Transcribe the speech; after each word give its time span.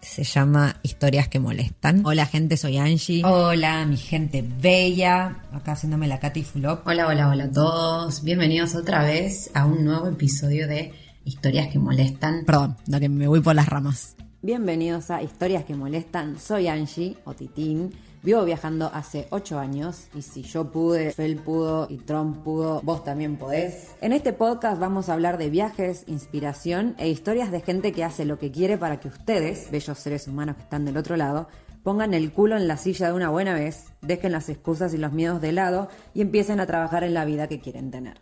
Se 0.00 0.24
llama 0.24 0.76
Historias 0.82 1.28
que 1.28 1.38
molestan. 1.38 2.04
Hola 2.04 2.24
gente, 2.24 2.56
soy 2.56 2.78
Angie. 2.78 3.22
Hola 3.24 3.84
mi 3.84 3.96
gente 3.96 4.42
bella. 4.42 5.42
Acá 5.52 5.72
haciéndome 5.72 6.08
la 6.08 6.18
Katy 6.18 6.42
Fulop. 6.42 6.86
Hola, 6.86 7.06
hola, 7.06 7.28
hola 7.28 7.44
a 7.44 7.50
todos. 7.52 8.22
Bienvenidos 8.22 8.74
otra 8.74 9.04
vez 9.04 9.50
a 9.52 9.66
un 9.66 9.84
nuevo 9.84 10.08
episodio 10.08 10.66
de 10.66 10.92
Historias 11.24 11.68
que 11.68 11.78
molestan. 11.78 12.44
Perdón, 12.46 12.76
la 12.86 12.98
que 12.98 13.08
me 13.10 13.28
voy 13.28 13.40
por 13.40 13.54
las 13.54 13.68
ramas. 13.68 14.16
Bienvenidos 14.40 15.10
a 15.10 15.22
Historias 15.22 15.64
que 15.64 15.74
molestan. 15.74 16.38
Soy 16.40 16.68
Angie 16.68 17.18
o 17.24 17.34
Titín. 17.34 17.92
Vivo 18.22 18.44
viajando 18.44 18.90
hace 18.92 19.26
8 19.30 19.58
años 19.58 20.08
y 20.14 20.20
si 20.20 20.42
yo 20.42 20.70
pude, 20.70 21.10
Fel 21.12 21.36
pudo 21.36 21.86
y 21.88 21.96
Trump 21.96 22.44
pudo, 22.44 22.82
vos 22.82 23.02
también 23.02 23.38
podés. 23.38 23.94
En 24.02 24.12
este 24.12 24.34
podcast 24.34 24.78
vamos 24.78 25.08
a 25.08 25.14
hablar 25.14 25.38
de 25.38 25.48
viajes, 25.48 26.04
inspiración 26.06 26.94
e 26.98 27.08
historias 27.08 27.50
de 27.50 27.62
gente 27.62 27.92
que 27.92 28.04
hace 28.04 28.26
lo 28.26 28.38
que 28.38 28.50
quiere 28.50 28.76
para 28.76 29.00
que 29.00 29.08
ustedes, 29.08 29.70
bellos 29.70 29.98
seres 29.98 30.28
humanos 30.28 30.56
que 30.56 30.62
están 30.64 30.84
del 30.84 30.98
otro 30.98 31.16
lado, 31.16 31.48
pongan 31.82 32.12
el 32.12 32.30
culo 32.30 32.58
en 32.58 32.68
la 32.68 32.76
silla 32.76 33.06
de 33.06 33.14
una 33.14 33.30
buena 33.30 33.54
vez, 33.54 33.86
dejen 34.02 34.32
las 34.32 34.50
excusas 34.50 34.92
y 34.92 34.98
los 34.98 35.12
miedos 35.12 35.40
de 35.40 35.52
lado 35.52 35.88
y 36.12 36.20
empiecen 36.20 36.60
a 36.60 36.66
trabajar 36.66 37.04
en 37.04 37.14
la 37.14 37.24
vida 37.24 37.48
que 37.48 37.60
quieren 37.60 37.90
tener. 37.90 38.20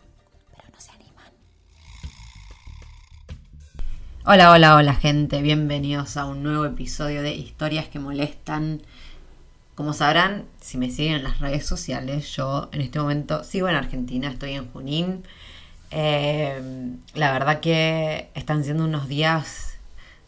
Pero 0.52 0.68
no 0.72 0.80
se 0.80 0.92
animan. 0.92 1.32
Hola, 4.24 4.52
hola, 4.52 4.76
hola 4.76 4.94
gente. 4.94 5.42
Bienvenidos 5.42 6.16
a 6.16 6.26
un 6.26 6.44
nuevo 6.44 6.66
episodio 6.66 7.20
de 7.20 7.34
Historias 7.34 7.88
que 7.88 7.98
molestan. 7.98 8.80
Como 9.78 9.92
sabrán, 9.92 10.46
si 10.60 10.76
me 10.76 10.90
siguen 10.90 11.14
en 11.14 11.22
las 11.22 11.38
redes 11.38 11.64
sociales, 11.64 12.34
yo 12.34 12.68
en 12.72 12.80
este 12.80 12.98
momento 12.98 13.44
sigo 13.44 13.68
en 13.68 13.76
Argentina, 13.76 14.28
estoy 14.28 14.54
en 14.54 14.68
Junín. 14.72 15.22
Eh, 15.92 16.96
la 17.14 17.30
verdad 17.30 17.60
que 17.60 18.28
están 18.34 18.64
siendo 18.64 18.86
unos 18.86 19.06
días 19.06 19.78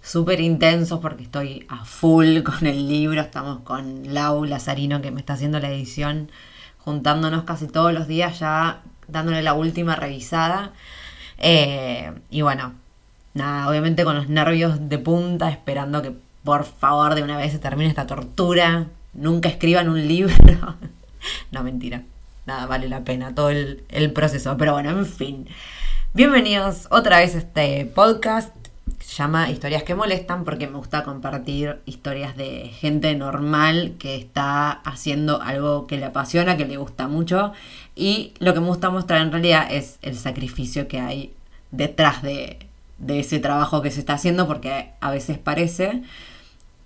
súper 0.01 0.41
intensos 0.41 1.01
porque 1.01 1.25
estoy 1.25 1.67
a 1.69 1.85
full 1.85 2.43
con 2.45 2.65
el 2.65 2.89
libro. 2.89 3.21
Estamos 3.21 3.59
con 3.63 4.15
Lau 4.15 4.45
Lazarino 4.45 5.03
que 5.03 5.11
me 5.11 5.19
está 5.19 5.33
haciendo 5.33 5.59
la 5.59 5.69
edición, 5.73 6.31
juntándonos 6.79 7.43
casi 7.43 7.67
todos 7.67 7.93
los 7.93 8.07
días 8.07 8.39
ya, 8.39 8.83
dándole 9.09 9.43
la 9.43 9.55
última 9.55 9.97
revisada. 9.97 10.75
Eh, 11.39 12.13
y 12.31 12.43
bueno, 12.43 12.75
nada, 13.35 13.69
obviamente 13.69 14.05
con 14.05 14.15
los 14.15 14.29
nervios 14.29 14.89
de 14.89 14.99
punta, 14.99 15.51
esperando 15.51 16.03
que 16.03 16.15
por 16.45 16.65
favor 16.65 17.17
de 17.17 17.25
una 17.25 17.37
vez 17.37 17.51
se 17.51 17.59
termine 17.59 17.91
esta 17.91 18.07
tortura 18.07 18.87
nunca 19.13 19.49
escriban 19.49 19.89
un 19.89 20.07
libro. 20.07 20.35
no, 21.51 21.63
mentira. 21.63 22.03
Nada, 22.47 22.67
vale 22.67 22.89
la 22.89 23.05
pena 23.05 23.35
todo 23.35 23.51
el, 23.51 24.13
proceso. 24.15 24.57
Pero 24.57 24.73
bueno, 24.73 24.91
en 24.91 25.07
fin. 25.07 25.47
Bienvenidos 26.15 26.89
otra 26.91 27.19
vez 27.19 27.35
a 27.35 27.39
este 27.39 27.87
podcast. 27.87 28.55
Se 29.01 29.17
llama 29.17 29.51
Historias 29.51 29.83
que 29.83 29.95
molestan 29.95 30.45
porque 30.45 30.67
me 30.67 30.77
gusta 30.77 31.05
compartir 31.05 31.81
historias 31.87 32.37
de 32.37 32.69
gente 32.69 33.15
normal 33.15 33.95
que 33.99 34.17
está 34.17 34.71
haciendo 34.71 35.43
algo 35.43 35.87
que 35.87 35.97
le 35.97 36.07
apasiona, 36.07 36.57
que 36.57 36.65
le 36.65 36.77
gusta 36.77 37.09
mucho. 37.09 37.53
Y 37.95 38.33
lo 38.39 38.55
que 38.55 38.61
me 38.61 38.67
gusta 38.67 38.91
mostrar 38.91 39.21
en 39.23 39.33
realidad 39.33 39.69
es 39.71 39.99
el 40.03 40.17
sacrificio 40.17 40.89
que 40.89 41.01
hay 41.01 41.33
detrás 41.71 42.23
de, 42.23 42.59
de 42.99 43.21
ese 43.21 43.39
trabajo 43.39 43.83
que 43.83 43.91
se 43.91 44.01
está 44.01 44.15
haciendo 44.15 44.47
porque 44.47 44.91
a 45.01 45.11
veces 45.11 45.39
parece 45.39 46.03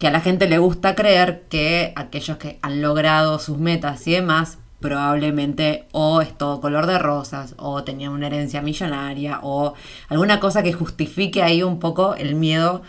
que 0.05 0.09
a 0.09 0.13
la 0.13 0.21
gente 0.21 0.47
le 0.51 0.59
gusta 0.59 0.95
creer 0.95 1.45
que 1.49 1.95
aquellos 1.97 2.37
que 2.37 2.59
han 2.61 2.83
logrado 2.83 3.39
sus 3.39 3.57
metas 3.57 4.07
y 4.07 4.13
demás 4.13 4.59
probablemente 4.79 5.87
o 5.93 6.21
es 6.21 6.37
todo 6.37 6.61
color 6.61 6.85
de 6.85 6.99
rosas 6.99 7.55
o 7.57 7.85
tenían 7.85 8.13
una 8.13 8.27
herencia 8.27 8.61
millonaria 8.61 9.41
o 9.43 9.73
alguna 10.11 10.41
cosa 10.41 10.63
que 10.63 10.75
justifique 10.75 11.43
ahí 11.43 11.63
un 11.63 11.79
poco 11.79 12.17
el 12.17 12.35
miedo 12.35 12.83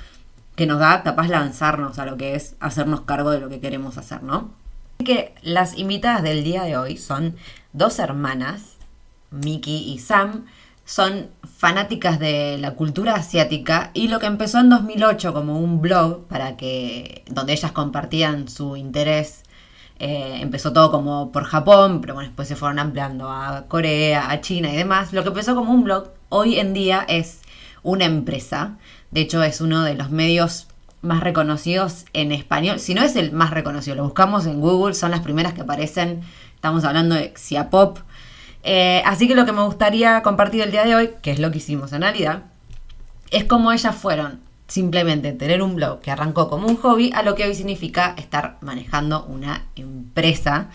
que 0.57 0.65
nos 0.65 0.79
da 0.79 1.03
capaz 1.03 1.29
lanzarnos 1.29 1.99
a 1.99 2.05
lo 2.05 2.17
que 2.17 2.35
es 2.35 2.57
hacernos 2.59 3.03
cargo 3.03 3.31
de 3.31 3.39
lo 3.39 3.47
que 3.47 3.61
queremos 3.61 3.97
hacer, 3.97 4.21
¿no? 4.21 4.51
Así 4.97 5.05
que 5.05 5.33
las 5.41 5.77
invitadas 5.77 6.21
del 6.21 6.43
día 6.43 6.63
de 6.63 6.75
hoy 6.75 6.97
son 6.97 7.37
dos 7.71 7.97
hermanas, 7.99 8.75
Miki 9.31 9.89
y 9.89 9.99
Sam, 9.99 10.47
son 10.85 11.31
fanáticas 11.57 12.19
de 12.19 12.57
la 12.59 12.75
cultura 12.75 13.15
asiática 13.15 13.89
y 13.95 14.07
lo 14.07 14.19
que 14.19 14.27
empezó 14.27 14.59
en 14.59 14.69
2008 14.69 15.33
como 15.33 15.59
un 15.59 15.81
blog 15.81 16.27
para 16.27 16.57
que 16.57 17.23
donde 17.27 17.53
ellas 17.53 17.71
compartían 17.71 18.47
su 18.47 18.75
interés 18.75 19.43
eh, 19.97 20.37
empezó 20.41 20.73
todo 20.73 20.91
como 20.91 21.31
por 21.31 21.45
Japón 21.45 22.01
pero 22.01 22.13
bueno 22.13 22.29
después 22.29 22.47
se 22.47 22.55
fueron 22.55 22.77
ampliando 22.77 23.31
a 23.31 23.65
Corea 23.67 24.29
a 24.29 24.41
China 24.41 24.71
y 24.71 24.75
demás. 24.77 25.11
Lo 25.11 25.23
que 25.23 25.29
empezó 25.29 25.55
como 25.55 25.73
un 25.73 25.83
blog 25.83 26.09
hoy 26.29 26.59
en 26.59 26.73
día 26.73 27.03
es 27.07 27.41
una 27.81 28.05
empresa. 28.05 28.77
De 29.09 29.21
hecho 29.21 29.41
es 29.41 29.61
uno 29.61 29.83
de 29.83 29.95
los 29.95 30.11
medios 30.11 30.67
más 31.01 31.21
reconocidos 31.21 32.05
en 32.13 32.31
español. 32.31 32.79
Si 32.79 32.93
no 32.93 33.01
es 33.01 33.15
el 33.15 33.31
más 33.31 33.49
reconocido 33.49 33.95
lo 33.95 34.03
buscamos 34.03 34.45
en 34.45 34.61
Google 34.61 34.93
son 34.93 35.11
las 35.11 35.21
primeras 35.21 35.53
que 35.53 35.61
aparecen. 35.61 36.21
Estamos 36.55 36.83
hablando 36.83 37.15
de 37.15 37.33
Xiapop 37.35 37.99
eh, 38.67 39.03
así 39.05 39.27
que 39.27 39.35
lo 39.35 39.45
que 39.45 39.51
me 39.51 39.61
gustaría 39.61 40.23
compartir 40.23 40.61
el 40.61 40.71
día 40.71 40.83
de 40.83 40.95
hoy, 40.95 41.11
que 41.21 41.29
es 41.29 41.37
lo 41.37 41.51
que 41.51 41.59
hicimos 41.59 41.93
en 41.93 42.01
realidad, 42.01 42.45
es 43.29 43.43
cómo 43.45 43.71
ellas 43.71 43.95
fueron 43.95 44.39
simplemente 44.67 45.33
tener 45.33 45.61
un 45.61 45.75
blog 45.75 46.01
que 46.01 46.09
arrancó 46.09 46.49
como 46.49 46.67
un 46.67 46.75
hobby 46.77 47.11
a 47.13 47.21
lo 47.21 47.35
que 47.35 47.43
hoy 47.43 47.53
significa 47.53 48.15
estar 48.17 48.57
manejando 48.61 49.23
una 49.25 49.65
empresa. 49.75 50.69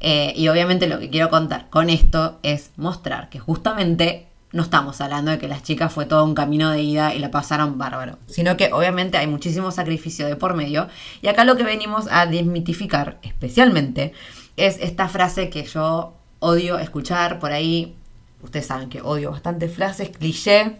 Eh, 0.00 0.34
y 0.36 0.48
obviamente 0.48 0.86
lo 0.86 0.98
que 0.98 1.08
quiero 1.08 1.30
contar 1.30 1.70
con 1.70 1.88
esto 1.88 2.38
es 2.42 2.72
mostrar 2.76 3.30
que 3.30 3.38
justamente 3.38 4.26
no 4.52 4.62
estamos 4.62 5.00
hablando 5.00 5.30
de 5.30 5.38
que 5.38 5.48
las 5.48 5.62
chicas 5.62 5.90
fue 5.90 6.04
todo 6.04 6.24
un 6.24 6.34
camino 6.34 6.70
de 6.70 6.82
ida 6.82 7.14
y 7.14 7.20
la 7.20 7.30
pasaron 7.30 7.78
bárbaro, 7.78 8.18
sino 8.26 8.58
que 8.58 8.70
obviamente 8.72 9.16
hay 9.16 9.26
muchísimo 9.26 9.70
sacrificio 9.70 10.26
de 10.26 10.36
por 10.36 10.54
medio. 10.54 10.88
Y 11.22 11.28
acá 11.28 11.44
lo 11.44 11.56
que 11.56 11.62
venimos 11.62 12.06
a 12.10 12.26
desmitificar 12.26 13.18
especialmente 13.22 14.12
es 14.58 14.76
esta 14.80 15.08
frase 15.08 15.48
que 15.48 15.64
yo 15.64 16.19
odio 16.40 16.78
escuchar 16.78 17.38
por 17.38 17.52
ahí, 17.52 17.94
ustedes 18.42 18.66
saben 18.66 18.88
que 18.88 19.00
odio 19.00 19.30
bastantes 19.30 19.72
frases, 19.72 20.10
cliché, 20.10 20.78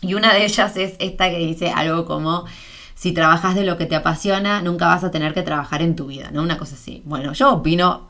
y 0.00 0.14
una 0.14 0.32
de 0.32 0.44
ellas 0.44 0.76
es 0.76 0.94
esta 0.98 1.30
que 1.30 1.38
dice 1.38 1.70
algo 1.70 2.04
como, 2.04 2.44
si 2.94 3.12
trabajas 3.12 3.54
de 3.54 3.64
lo 3.64 3.76
que 3.78 3.86
te 3.86 3.96
apasiona, 3.96 4.60
nunca 4.62 4.86
vas 4.86 5.04
a 5.04 5.10
tener 5.10 5.34
que 5.34 5.42
trabajar 5.42 5.82
en 5.82 5.96
tu 5.96 6.06
vida, 6.06 6.30
¿no? 6.32 6.42
Una 6.42 6.58
cosa 6.58 6.74
así. 6.74 7.02
Bueno, 7.04 7.32
yo 7.32 7.52
opino 7.52 8.08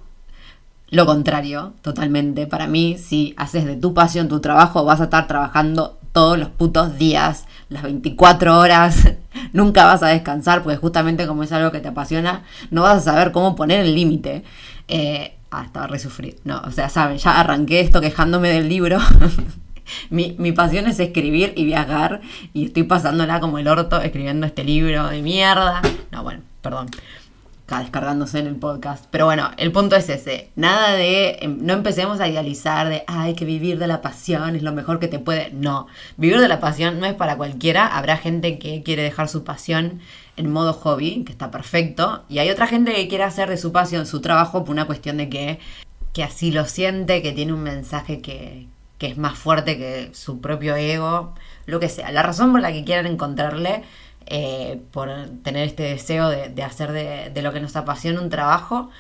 lo 0.91 1.07
contrario, 1.07 1.75
totalmente. 1.83 2.47
Para 2.47 2.67
mí, 2.67 2.97
si 2.99 3.35
haces 3.37 3.65
de 3.65 3.77
tu 3.77 3.95
pasión 3.95 4.29
tu 4.29 4.41
trabajo, 4.41 4.85
vas 4.85 5.01
a 5.01 5.05
estar 5.05 5.27
trabajando 5.27 5.99
todos 6.13 6.39
los 6.39 6.49
putos 6.49 6.99
días, 6.99 7.47
las 7.69 7.83
24 7.83 8.59
horas, 8.59 9.13
nunca 9.53 9.85
vas 9.85 10.03
a 10.03 10.09
descansar, 10.09 10.63
porque 10.63 10.79
justamente 10.79 11.27
como 11.27 11.43
es 11.43 11.53
algo 11.53 11.71
que 11.71 11.81
te 11.81 11.89
apasiona, 11.89 12.45
no 12.71 12.83
vas 12.83 12.99
a 12.99 13.13
saber 13.13 13.33
cómo 13.33 13.55
poner 13.55 13.81
el 13.81 13.95
límite. 13.95 14.45
Eh, 14.89 15.38
Ah, 15.51 15.65
estaba 15.65 15.87
resufrido. 15.87 16.39
No, 16.45 16.61
o 16.65 16.71
sea, 16.71 16.89
saben, 16.89 17.19
ya 17.19 17.41
arranqué 17.41 17.81
esto 17.81 18.01
quejándome 18.01 18.51
del 18.51 18.69
libro. 18.69 18.99
mi, 20.11 20.37
mi, 20.39 20.53
pasión 20.53 20.87
es 20.87 21.01
escribir 21.01 21.55
y 21.57 21.65
viajar. 21.65 22.21
Y 22.53 22.67
estoy 22.67 22.83
pasándola 22.83 23.41
como 23.41 23.59
el 23.59 23.69
orto 23.69 24.01
escribiendo 24.01 24.47
este 24.47 24.65
libro 24.65 25.09
de 25.09 25.23
mierda. 25.23 25.81
No, 26.11 26.23
bueno, 26.23 26.43
perdón. 26.61 26.89
Descargándose 27.77 28.39
en 28.39 28.47
el 28.47 28.57
podcast. 28.57 29.05
Pero 29.11 29.27
bueno, 29.27 29.51
el 29.59 29.73
punto 29.73 29.95
es 29.95 30.09
ese. 30.09 30.51
Nada 30.57 30.93
de, 30.93 31.39
em, 31.41 31.59
no 31.61 31.75
empecemos 31.75 32.21
a 32.21 32.29
idealizar 32.29 32.89
de, 32.89 33.05
ay, 33.07 33.35
que 33.35 33.45
vivir 33.45 33.79
de 33.79 33.87
la 33.87 34.01
pasión 34.01 34.57
es 34.57 34.63
lo 34.63 34.73
mejor 34.73 34.99
que 34.99 35.09
te 35.09 35.19
puede. 35.19 35.51
No, 35.51 35.87
vivir 36.17 36.41
de 36.41 36.49
la 36.49 36.61
pasión 36.61 36.99
no 36.99 37.07
es 37.07 37.15
para 37.15 37.37
cualquiera. 37.37 37.87
Habrá 37.87 38.17
gente 38.17 38.59
que 38.59 38.83
quiere 38.83 39.03
dejar 39.03 39.29
su 39.29 39.45
pasión 39.45 40.01
en 40.37 40.51
modo 40.51 40.73
hobby, 40.73 41.25
que 41.25 41.33
está 41.33 41.51
perfecto. 41.51 42.25
Y 42.29 42.39
hay 42.39 42.51
otra 42.51 42.67
gente 42.67 42.95
que 42.95 43.09
quiere 43.09 43.25
hacer 43.25 43.51
de 43.51 43.59
su 43.59 43.71
pasión 43.73 44.07
su 44.07 44.21
trabajo 44.21 44.65
por 44.65 44.73
una 44.73 44.87
cuestión 44.87 45.19
de 45.19 45.29
que, 45.29 45.59
que 46.15 46.25
así 46.25 46.51
lo 46.51 46.65
siente, 46.67 47.23
que 47.23 47.33
tiene 47.33 47.53
un 47.53 47.63
mensaje 47.63 48.21
que, 48.23 48.67
que 48.99 49.09
es 49.09 49.19
más 49.19 49.39
fuerte 49.39 49.77
que 49.79 50.11
su 50.13 50.41
propio 50.41 50.75
ego, 50.77 51.35
lo 51.67 51.81
que 51.81 51.89
sea. 51.89 52.11
La 52.13 52.23
razón 52.23 52.53
por 52.53 52.61
la 52.61 52.73
que 52.73 52.85
quieran 52.85 53.07
encontrarle 53.07 53.85
eh, 54.31 54.81
por 54.93 55.09
tener 55.43 55.67
este 55.67 55.85
deseo 55.85 56.29
de, 56.29 56.63
hacer 56.63 56.93
de, 56.93 57.43
lo 57.43 57.51
que 57.51 57.61
nos 57.61 57.77
apasiona 57.77 58.21
un 58.21 58.29
trabajo, 58.29 58.91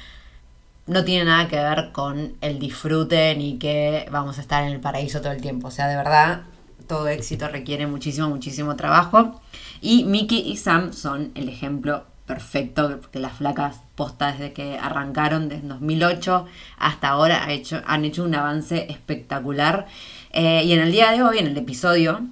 no 0.86 1.04
tiene 1.04 1.26
nada 1.26 1.48
que 1.48 1.56
ver 1.56 1.92
con 1.92 2.36
el 2.40 2.58
disfrute 2.58 3.34
ni 3.36 3.58
que 3.58 4.08
vamos 4.10 4.38
a 4.38 4.40
estar 4.40 4.64
en 4.64 4.70
el 4.72 4.80
paraíso 4.80 5.20
todo 5.20 5.32
el 5.32 5.42
tiempo. 5.42 5.68
O 5.68 5.70
sea, 5.70 5.86
de 5.86 5.96
verdad, 5.96 6.44
todo 6.86 7.08
éxito 7.08 7.46
requiere 7.48 7.86
muchísimo, 7.86 8.30
muchísimo 8.30 8.74
trabajo. 8.76 9.38
Y 9.82 10.04
Mickey 10.04 10.40
y 10.50 10.56
Sam 10.56 10.94
son 10.94 11.30
el 11.34 11.50
ejemplo 11.50 12.06
perfecto, 12.24 12.98
porque 13.00 13.18
las 13.18 13.34
flacas 13.34 13.82
postas 13.96 14.38
desde 14.38 14.54
que 14.54 14.78
arrancaron 14.78 15.50
desde 15.50 15.68
2008 15.68 16.46
hasta 16.78 17.08
ahora 17.08 17.44
han 17.86 18.04
hecho 18.04 18.24
un 18.24 18.34
avance 18.34 18.86
espectacular. 18.90 19.86
Eh, 20.32 20.62
y 20.64 20.72
en 20.72 20.80
el 20.80 20.90
día 20.90 21.10
de 21.12 21.22
hoy, 21.22 21.38
en 21.38 21.48
el 21.48 21.56
episodio, 21.58 22.22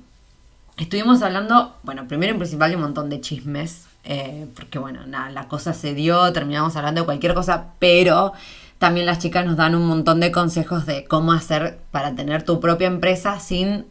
Estuvimos 0.79 1.23
hablando, 1.23 1.75
bueno, 1.85 2.07
primero 2.07 2.33
en 2.33 2.39
principal 2.39 2.71
de 2.71 2.77
un 2.77 2.83
montón 2.83 3.09
de 3.09 3.23
chismes, 3.23 3.87
eh, 4.05 4.47
porque 4.55 4.79
bueno, 4.79 5.07
nada, 5.07 5.31
la 5.31 5.49
cosa 5.49 5.73
se 5.73 5.95
dio, 5.95 6.31
terminamos 6.35 6.77
hablando 6.77 7.01
de 7.01 7.07
cualquier 7.07 7.33
cosa, 7.33 7.69
pero 7.79 8.35
también 8.79 9.07
las 9.07 9.19
chicas 9.19 9.47
nos 9.47 9.57
dan 9.57 9.75
un 9.75 9.87
montón 9.87 10.21
de 10.21 10.31
consejos 10.31 10.85
de 10.85 11.07
cómo 11.07 11.33
hacer 11.33 11.79
para 11.91 12.15
tener 12.15 12.43
tu 12.43 12.61
propia 12.61 12.89
empresa 12.89 13.41
sin 13.41 13.87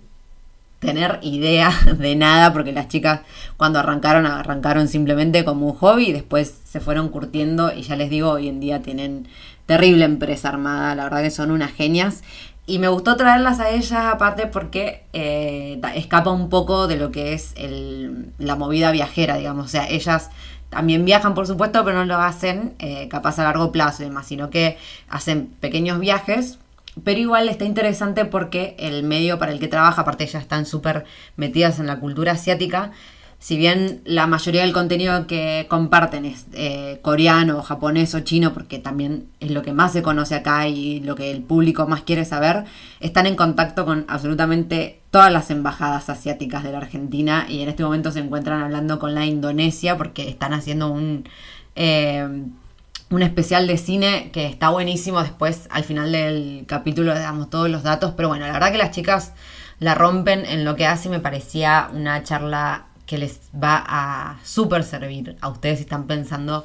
tener 0.77 1.17
idea 1.23 1.71
de 1.97 2.15
nada, 2.15 2.53
porque 2.53 2.71
las 2.71 2.87
chicas 2.87 3.21
cuando 3.57 3.79
arrancaron, 3.79 4.27
arrancaron 4.27 4.87
simplemente 4.87 5.43
como 5.43 5.65
un 5.65 5.73
hobby 5.73 6.09
y 6.09 6.13
después 6.13 6.53
se 6.65 6.79
fueron 6.79 7.09
curtiendo 7.09 7.73
y 7.73 7.81
ya 7.81 7.95
les 7.95 8.11
digo, 8.11 8.29
hoy 8.29 8.47
en 8.47 8.59
día 8.59 8.83
tienen 8.83 9.27
terrible 9.65 10.05
empresa 10.05 10.49
armada, 10.49 10.93
la 10.93 11.05
verdad 11.05 11.23
que 11.23 11.31
son 11.31 11.49
unas 11.49 11.71
genias. 11.71 12.21
Y 12.67 12.79
me 12.79 12.87
gustó 12.87 13.15
traerlas 13.15 13.59
a 13.59 13.69
ellas 13.69 14.05
aparte 14.05 14.47
porque 14.47 15.03
eh, 15.13 15.79
escapa 15.93 16.31
un 16.31 16.49
poco 16.49 16.87
de 16.87 16.97
lo 16.97 17.11
que 17.11 17.33
es 17.33 17.53
la 18.39 18.55
movida 18.55 18.91
viajera, 18.91 19.37
digamos. 19.37 19.65
O 19.65 19.69
sea, 19.69 19.87
ellas 19.87 20.31
también 20.69 21.05
viajan, 21.05 21.35
por 21.35 21.45
supuesto, 21.45 21.85
pero 21.85 21.97
no 21.97 22.05
lo 22.05 22.17
hacen 22.17 22.73
eh, 22.79 23.07
capaz 23.07 23.37
a 23.37 23.43
largo 23.43 23.71
plazo 23.71 24.01
y 24.01 24.07
demás, 24.07 24.25
sino 24.25 24.49
que 24.49 24.77
hacen 25.09 25.47
pequeños 25.59 25.99
viajes. 25.99 26.57
Pero 27.03 27.19
igual 27.19 27.49
está 27.49 27.65
interesante 27.65 28.25
porque 28.25 28.75
el 28.79 29.03
medio 29.03 29.37
para 29.37 29.51
el 29.51 29.59
que 29.59 29.67
trabaja, 29.67 30.01
aparte 30.01 30.23
ellas 30.23 30.41
están 30.41 30.65
súper 30.65 31.05
metidas 31.35 31.79
en 31.79 31.87
la 31.87 31.99
cultura 31.99 32.31
asiática, 32.31 32.91
si 33.45 33.57
bien 33.57 34.01
la 34.05 34.25
mayoría 34.25 34.61
del 34.61 34.73
contenido 34.73 35.27
que 35.27 35.67
comparten 35.69 36.25
es 36.25 36.47
eh, 36.53 36.97
coreano, 37.03 37.61
japonés 37.61 38.15
o 38.15 38.21
chino, 38.21 38.55
porque 38.55 38.79
también 38.79 39.27
es 39.39 39.51
lo 39.51 39.61
que 39.61 39.71
más 39.71 39.93
se 39.93 40.01
conoce 40.01 40.33
acá 40.33 40.67
y 40.67 40.99
lo 41.01 41.13
que 41.13 41.29
el 41.29 41.43
público 41.43 41.85
más 41.85 42.01
quiere 42.01 42.25
saber, 42.25 42.63
están 43.01 43.27
en 43.27 43.35
contacto 43.35 43.85
con 43.85 44.03
absolutamente 44.07 44.99
todas 45.11 45.31
las 45.31 45.51
embajadas 45.51 46.09
asiáticas 46.09 46.63
de 46.63 46.71
la 46.71 46.79
Argentina 46.79 47.45
y 47.47 47.61
en 47.61 47.69
este 47.69 47.83
momento 47.83 48.11
se 48.11 48.17
encuentran 48.17 48.63
hablando 48.63 48.97
con 48.97 49.13
la 49.13 49.27
Indonesia 49.27 49.95
porque 49.95 50.27
están 50.27 50.51
haciendo 50.53 50.89
un... 50.89 51.29
Eh, 51.75 52.27
un 53.11 53.21
especial 53.21 53.67
de 53.67 53.77
cine 53.77 54.31
que 54.33 54.47
está 54.47 54.69
buenísimo. 54.69 55.21
Después, 55.21 55.67
al 55.69 55.83
final 55.83 56.11
del 56.11 56.65
capítulo, 56.67 57.13
le 57.13 57.19
damos 57.19 57.51
todos 57.51 57.69
los 57.69 57.83
datos. 57.83 58.13
Pero 58.17 58.29
bueno, 58.29 58.47
la 58.47 58.53
verdad 58.53 58.71
que 58.71 58.79
las 58.79 58.89
chicas 58.89 59.33
la 59.77 59.93
rompen 59.93 60.43
en 60.47 60.65
lo 60.65 60.75
que 60.75 60.87
hace. 60.87 61.09
Me 61.09 61.19
parecía 61.19 61.87
una 61.93 62.23
charla 62.23 62.87
que 63.05 63.17
les 63.17 63.39
va 63.53 63.83
a 63.87 64.39
súper 64.43 64.83
servir 64.83 65.37
a 65.41 65.49
ustedes 65.49 65.79
si 65.79 65.83
están 65.83 66.05
pensando 66.05 66.63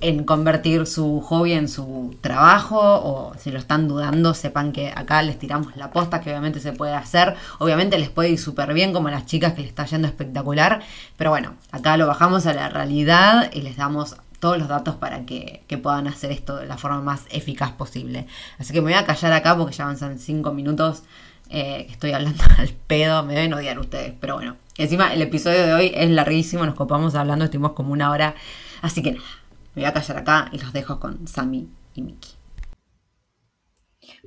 en 0.00 0.24
convertir 0.24 0.86
su 0.86 1.20
hobby 1.20 1.52
en 1.52 1.68
su 1.68 2.16
trabajo 2.22 2.78
o 2.80 3.34
si 3.38 3.50
lo 3.50 3.58
están 3.58 3.88
dudando, 3.88 4.32
sepan 4.32 4.72
que 4.72 4.88
acá 4.88 5.22
les 5.22 5.38
tiramos 5.38 5.76
la 5.76 5.90
posta, 5.90 6.20
que 6.20 6.30
obviamente 6.30 6.60
se 6.60 6.72
puede 6.72 6.94
hacer. 6.94 7.36
Obviamente 7.58 7.98
les 7.98 8.08
puede 8.08 8.30
ir 8.30 8.38
súper 8.38 8.72
bien 8.72 8.92
como 8.94 9.08
a 9.08 9.10
las 9.10 9.26
chicas 9.26 9.52
que 9.52 9.60
les 9.60 9.68
está 9.68 9.84
yendo 9.84 10.08
espectacular, 10.08 10.82
pero 11.16 11.30
bueno, 11.30 11.54
acá 11.72 11.96
lo 11.98 12.06
bajamos 12.06 12.46
a 12.46 12.54
la 12.54 12.70
realidad 12.70 13.50
y 13.52 13.60
les 13.60 13.76
damos 13.76 14.16
todos 14.40 14.56
los 14.58 14.68
datos 14.68 14.96
para 14.96 15.26
que, 15.26 15.62
puedan 15.82 16.08
hacer 16.08 16.32
esto 16.32 16.56
de 16.56 16.66
la 16.66 16.78
forma 16.78 17.00
más 17.00 17.26
eficaz 17.30 17.72
posible. 17.72 18.26
Así 18.58 18.72
que 18.72 18.80
me 18.80 18.90
voy 18.90 18.94
a 18.94 19.04
callar 19.04 19.32
acá 19.32 19.56
porque 19.56 19.74
ya 19.74 19.84
avanzan 19.84 20.18
cinco 20.18 20.52
minutos 20.52 21.02
eh, 21.50 21.86
estoy 21.90 22.12
hablando 22.12 22.42
al 22.58 22.68
pedo, 22.68 23.22
me 23.24 23.34
deben 23.34 23.52
odiar 23.52 23.78
ustedes, 23.78 24.14
pero 24.20 24.36
bueno. 24.36 24.56
Encima 24.78 25.12
el 25.12 25.20
episodio 25.20 25.66
de 25.66 25.74
hoy 25.74 25.92
es 25.94 26.08
larguísimo, 26.08 26.64
nos 26.64 26.74
copamos 26.74 27.14
hablando, 27.14 27.44
estuvimos 27.44 27.72
como 27.72 27.92
una 27.92 28.10
hora. 28.10 28.34
Así 28.80 29.02
que 29.02 29.12
nada, 29.12 29.26
me 29.74 29.82
voy 29.82 29.88
a 29.88 29.92
callar 29.92 30.16
acá 30.16 30.48
y 30.52 30.58
los 30.58 30.72
dejo 30.72 30.98
con 30.98 31.28
Sammy 31.28 31.68
y 31.94 32.02
Miki. 32.02 32.30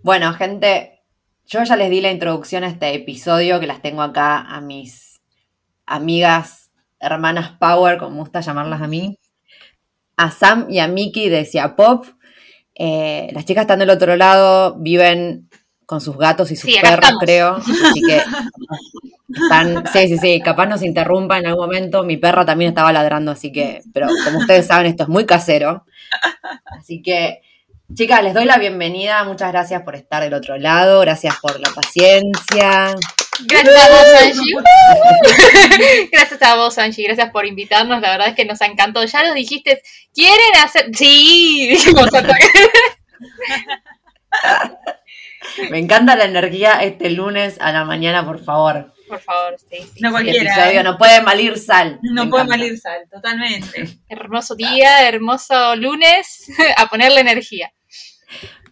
Bueno, 0.04 0.34
gente, 0.34 1.02
yo 1.46 1.64
ya 1.64 1.76
les 1.76 1.90
di 1.90 2.02
la 2.02 2.12
introducción 2.12 2.64
a 2.64 2.68
este 2.68 2.94
episodio, 2.94 3.60
que 3.60 3.68
las 3.68 3.82
tengo 3.82 4.02
acá 4.02 4.42
a 4.42 4.62
mis 4.62 5.22
amigas, 5.86 6.72
hermanas 7.00 7.52
Power, 7.60 7.98
como 7.98 8.18
gusta 8.18 8.42
llamarlas 8.42 8.82
a 8.82 8.88
mí. 8.88 9.18
A 10.18 10.30
Sam 10.30 10.68
y 10.70 10.80
a 10.80 10.88
Miki 10.88 11.30
de 11.30 11.46
Cia 11.46 11.76
Pop. 11.76 12.06
Eh, 12.76 13.30
las 13.34 13.46
chicas 13.46 13.64
están 13.64 13.80
del 13.80 13.90
otro 13.90 14.16
lado, 14.16 14.76
viven 14.76 15.50
con 15.86 16.02
sus 16.02 16.18
gatos 16.18 16.52
y 16.52 16.56
sus 16.56 16.76
perros, 16.78 17.14
creo. 17.20 17.56
Así 17.56 18.02
que 18.02 18.18
están, 19.44 19.84
sí, 19.92 20.08
sí, 20.08 20.18
sí, 20.18 20.42
capaz 20.42 20.66
nos 20.68 20.84
interrumpa 20.84 21.38
en 21.38 21.48
algún 21.48 21.66
momento. 21.66 22.04
Mi 22.04 22.18
perra 22.18 22.46
también 22.46 22.70
estaba 22.70 22.94
ladrando, 22.94 23.32
así 23.32 23.52
que, 23.52 23.82
pero 23.94 24.08
como 24.24 24.40
ustedes 24.40 24.68
saben, 24.68 24.88
esto 24.88 25.04
es 25.04 25.10
muy 25.10 25.26
casero. 25.26 25.86
Así 26.66 27.02
que, 27.02 27.42
chicas, 27.94 28.24
les 28.24 28.34
doy 28.34 28.46
la 28.46 28.58
bienvenida. 28.58 29.24
Muchas 29.24 29.52
gracias 29.52 29.82
por 29.84 29.96
estar 29.96 30.24
del 30.24 30.34
otro 30.34 30.58
lado. 30.58 31.02
Gracias 31.02 31.36
por 31.42 31.60
la 31.60 31.70
paciencia. 31.70 32.96
Gracias 33.46 33.76
a 33.76 33.90
vos, 33.90 34.06
Angie. 34.22 34.56
gracias 36.12 36.42
a 36.42 36.56
vos, 36.56 36.78
Angie. 36.78 37.04
Gracias 37.06 37.32
por 37.32 37.46
invitarnos. 37.46 38.02
La 38.02 38.12
verdad 38.12 38.28
es 38.30 38.36
que 38.36 38.46
nos 38.46 38.62
ha 38.62 38.66
encantado. 38.66 39.06
Ya 39.06 39.24
nos 39.24 39.34
dijiste, 39.36 39.82
¿quieren 40.14 40.56
hacer? 40.64 40.90
Sí, 40.94 41.68
dijimos 41.70 42.10
Me 45.70 45.80
encanta 45.80 46.16
la 46.16 46.26
energía 46.26 46.82
este 46.82 47.10
lunes 47.10 47.58
a 47.60 47.72
la 47.72 47.86
mañana, 47.86 48.26
por 48.26 48.44
favor. 48.44 48.94
Por 49.08 49.20
favor, 49.20 49.56
sí. 49.58 49.78
No 50.00 50.12
cualquiera. 50.12 50.72
¿eh? 50.72 50.84
no 50.84 50.98
puede 50.98 51.22
malir 51.22 51.58
sal. 51.58 52.00
No 52.02 52.30
puede 52.30 52.46
malir 52.46 52.80
sal, 52.80 53.02
totalmente. 53.12 54.00
Hermoso 54.10 54.56
día, 54.56 55.08
hermoso 55.08 55.76
lunes, 55.76 56.48
a 56.78 56.88
ponerle 56.88 57.22
energía. 57.22 57.72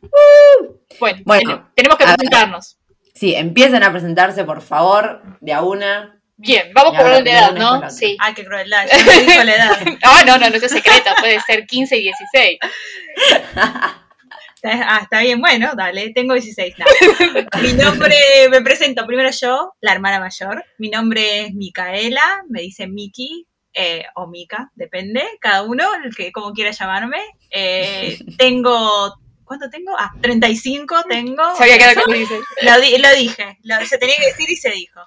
Uh. 0.02 0.80
bueno, 1.26 1.72
tenemos 1.76 1.98
que 1.98 2.06
presentarnos. 2.06 2.80
sí, 3.14 3.36
empiecen 3.36 3.84
a 3.84 3.92
presentarse, 3.92 4.44
por 4.46 4.62
favor, 4.62 5.22
de 5.40 5.54
a 5.54 5.62
una. 5.62 6.20
Bien, 6.38 6.72
vamos 6.74 6.98
por 6.98 7.06
orden 7.06 7.24
de 7.24 7.32
edad, 7.32 7.54
¿no? 7.54 7.88
Sí. 7.92 8.18
Ay, 8.20 8.34
qué 8.34 8.44
crueldad, 8.44 8.88
ya 8.92 9.06
me 9.06 9.22
dijo 9.22 9.44
la 9.44 9.56
edad. 9.56 9.78
Ah, 10.04 10.24
no, 10.26 10.40
no, 10.40 10.50
no, 10.50 10.56
es 10.56 10.72
secreto, 10.72 11.12
puede 11.20 11.40
ser 11.42 11.68
15 11.68 11.98
y 11.98 12.02
16. 12.02 12.60
Ah, 14.88 15.00
está 15.04 15.22
bien, 15.22 15.40
bueno, 15.40 15.72
dale, 15.76 16.12
tengo 16.14 16.34
16. 16.34 16.76
Mi 17.62 17.74
nombre, 17.74 18.16
me 18.50 18.62
presento 18.62 19.06
primero 19.06 19.30
yo, 19.32 19.74
la 19.82 19.94
hermana 19.94 20.20
mayor. 20.20 20.64
Mi 20.78 20.90
nombre 20.90 21.46
es 21.46 21.54
Micaela, 21.54 22.44
me 22.50 22.62
dice 22.62 22.88
Miki 22.88 23.48
eh, 23.74 24.04
o 24.16 24.28
Mika, 24.28 24.72
depende, 24.76 25.24
cada 25.40 25.64
uno, 25.64 25.86
el 26.04 26.16
que 26.16 26.32
como 26.32 26.54
quiera 26.54 26.72
llamarme. 26.72 27.22
Eh, 27.50 28.20
tengo 28.38 29.16
¿Cuánto 29.52 29.70
tengo? 29.70 29.94
Ah, 30.00 30.14
35 30.22 31.04
tengo. 31.10 31.44
Sabía 31.58 31.78
que 31.78 31.84
era. 31.84 31.94
Lo, 31.94 32.08
lo 32.78 33.16
dije, 33.18 33.58
se 33.86 33.98
tenía 33.98 34.16
que 34.16 34.28
decir 34.28 34.50
y 34.50 34.56
se 34.56 34.70
dijo. 34.70 35.02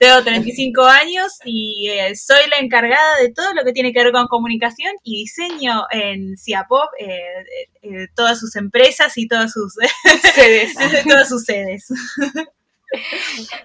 Tengo 0.00 0.22
35 0.24 0.82
años 0.82 1.38
y 1.44 1.90
eh, 1.90 2.16
soy 2.16 2.48
la 2.48 2.56
encargada 2.56 3.18
de 3.18 3.34
todo 3.34 3.52
lo 3.52 3.64
que 3.64 3.74
tiene 3.74 3.92
que 3.92 4.02
ver 4.02 4.12
con 4.12 4.28
comunicación 4.28 4.94
y 5.04 5.24
diseño 5.24 5.84
en 5.90 6.38
Ciapop 6.38 6.88
eh, 6.98 7.20
eh, 7.82 8.06
todas 8.16 8.40
sus 8.40 8.56
empresas 8.56 9.18
y 9.18 9.28
todas 9.28 9.52
sus 9.52 9.74
sedes. 10.34 10.74
todas 11.06 11.28
sus 11.28 11.44
sedes. 11.44 11.86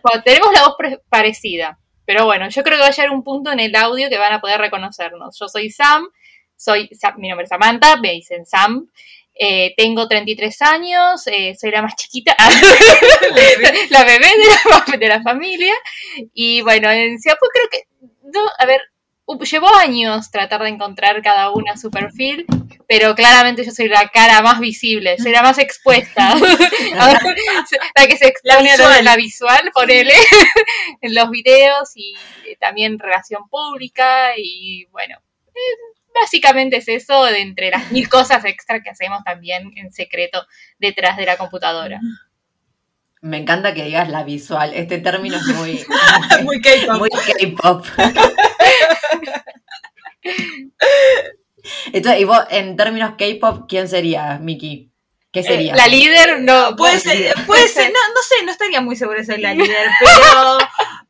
Bueno, 0.03 0.23
tenemos 0.25 0.51
la 0.51 0.67
voz 0.67 0.75
parecida, 1.07 1.79
pero 2.03 2.25
bueno, 2.25 2.49
yo 2.49 2.63
creo 2.63 2.79
que 2.79 2.81
va 2.81 2.87
a 2.87 2.91
llegar 2.91 3.11
un 3.11 3.23
punto 3.23 3.53
en 3.53 3.61
el 3.61 3.73
audio 3.73 4.09
que 4.09 4.17
van 4.17 4.33
a 4.33 4.41
poder 4.41 4.59
reconocernos. 4.59 5.39
Yo 5.39 5.47
soy 5.47 5.69
Sam, 5.69 6.09
soy 6.57 6.89
mi 7.15 7.29
nombre 7.29 7.45
es 7.45 7.49
Samantha, 7.49 7.95
me 7.95 8.11
dicen 8.11 8.45
Sam, 8.45 8.89
eh, 9.35 9.73
tengo 9.75 10.07
33 10.07 10.61
años, 10.61 11.27
eh, 11.27 11.55
soy 11.59 11.71
la 11.71 11.81
más 11.81 11.95
chiquita, 11.95 12.35
la 13.89 14.03
bebé 14.05 14.27
de 14.27 14.47
la, 14.47 14.97
de 14.97 15.07
la, 15.07 15.21
familia. 15.21 15.73
Y 16.33 16.61
bueno, 16.61 16.89
en 16.89 17.19
Siapu 17.19 17.45
creo 17.53 17.67
que, 17.69 17.83
no, 18.31 18.41
a 18.57 18.65
ver, 18.65 18.81
llevó 19.43 19.73
años 19.75 20.31
tratar 20.31 20.61
de 20.63 20.69
encontrar 20.69 21.21
cada 21.21 21.51
una 21.51 21.75
su 21.77 21.89
perfil, 21.91 22.45
pero 22.87 23.15
claramente 23.15 23.65
yo 23.65 23.71
soy 23.71 23.87
la 23.89 24.07
cara 24.09 24.41
más 24.41 24.59
visible, 24.59 25.17
soy 25.17 25.31
la 25.31 25.41
más 25.41 25.57
expuesta. 25.57 26.35
la 27.95 28.07
que 28.07 28.17
se 28.17 28.27
expone 28.27 28.71
a 28.71 28.77
lo 28.77 28.89
de 28.89 29.03
la 29.03 29.15
visual, 29.15 29.71
ponele, 29.73 30.13
en 31.01 31.15
los 31.15 31.29
videos 31.29 31.91
y 31.95 32.15
también 32.59 32.99
relación 32.99 33.49
pública 33.49 34.37
y 34.37 34.85
bueno. 34.91 35.17
Básicamente 36.19 36.77
es 36.77 36.88
eso 36.88 37.25
de 37.25 37.41
entre 37.41 37.69
las 37.69 37.91
mil 37.91 38.07
cosas 38.07 38.45
extra 38.45 38.81
que 38.81 38.89
hacemos 38.89 39.24
también 39.25 39.72
en 39.75 39.91
secreto 39.91 40.45
detrás 40.79 41.17
de 41.17 41.25
la 41.25 41.36
computadora. 41.36 42.00
Me 43.22 43.38
encanta 43.38 43.74
que 43.74 43.84
digas 43.84 44.07
la 44.10 44.24
visual. 44.24 44.72
Este 44.74 45.00
término 45.00 45.36
es 45.36 45.45
muy, 45.48 45.86
Muy 46.43 46.62
K-pop. 46.62 47.00
muy 47.00 47.10
K-pop. 47.10 47.86
Entonces, 51.91 52.22
y 52.22 52.24
vos, 52.24 52.45
en 52.50 52.75
términos 52.77 53.15
K-pop, 53.17 53.65
¿quién 53.67 53.88
sería, 53.88 54.38
Miki? 54.39 54.91
¿Qué 55.35 55.43
sería? 55.43 55.73
Eh, 55.73 55.77
La 55.77 55.87
líder 55.87 56.39
no 56.41 56.75
Puede 56.77 56.97
ser, 56.99 57.35
puede 57.45 57.67
ser, 57.67 57.91
no, 57.91 57.99
no 58.13 58.21
sé, 58.27 58.45
no 58.45 58.51
estaría 58.53 58.79
muy 58.79 58.95
segura 58.95 59.19
de 59.19 59.25
ser 59.25 59.39
la 59.41 59.53
líder, 59.53 59.87
pero, 59.99 60.57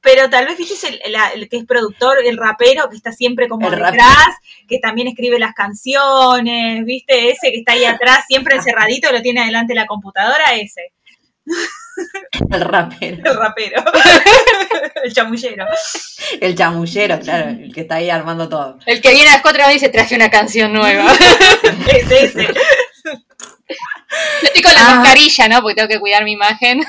pero 0.02 0.30
tal 0.32 0.48
vez, 0.48 0.58
viste, 0.58 0.74
es 0.74 0.84
el, 0.84 1.00
la- 1.12 1.30
el 1.30 1.48
que 1.48 1.58
es 1.58 1.66
productor, 1.66 2.18
el 2.26 2.36
rapero 2.38 2.90
que 2.90 2.96
está 2.98 3.12
siempre 3.12 3.48
como 3.48 3.68
El 3.68 3.76
detrás, 3.76 4.28
que 4.68 4.80
también 4.80 5.08
escribe 5.10 5.38
las 5.38 5.54
canciones, 5.54 6.84
viste, 6.86 7.30
ese 7.30 7.52
que 7.52 7.60
está 7.60 7.74
ahí 7.74 7.86
atrás, 7.86 8.26
siempre 8.28 8.56
encerradito, 8.58 9.12
lo 9.12 9.22
tiene 9.22 9.42
adelante 9.42 9.76
la 9.76 9.86
computadora, 9.86 10.44
ese, 10.56 10.92
El 12.52 12.62
rapero. 12.62 13.18
el 13.24 13.36
rapero, 13.38 13.84
el 15.04 15.14
chamullero. 15.14 15.66
El 16.42 16.56
chamullero, 16.56 17.20
claro, 17.20 17.50
el 17.52 17.74
que 17.74 17.82
está 17.82 17.96
ahí 17.96 18.10
armando 18.10 18.50
todo. 18.50 18.80
El 18.88 19.00
que 19.02 19.12
viene 19.14 19.30
a 19.30 19.34
las 19.34 19.42
4 19.44 19.64
y 19.70 19.74
dice 19.74 19.90
traje 19.90 20.16
una 20.16 20.30
canción 20.32 20.74
nueva. 20.74 21.06
Ese, 21.88 22.26
ese. 22.26 22.48
Yo 24.42 24.48
estoy 24.48 24.62
con 24.62 24.74
la 24.74 24.82
Ah. 24.88 24.96
mascarilla, 24.96 25.48
¿no? 25.48 25.62
Porque 25.62 25.76
tengo 25.76 25.88
que 25.88 26.00
cuidar 26.00 26.24
mi 26.24 26.34
imagen. 26.34 26.84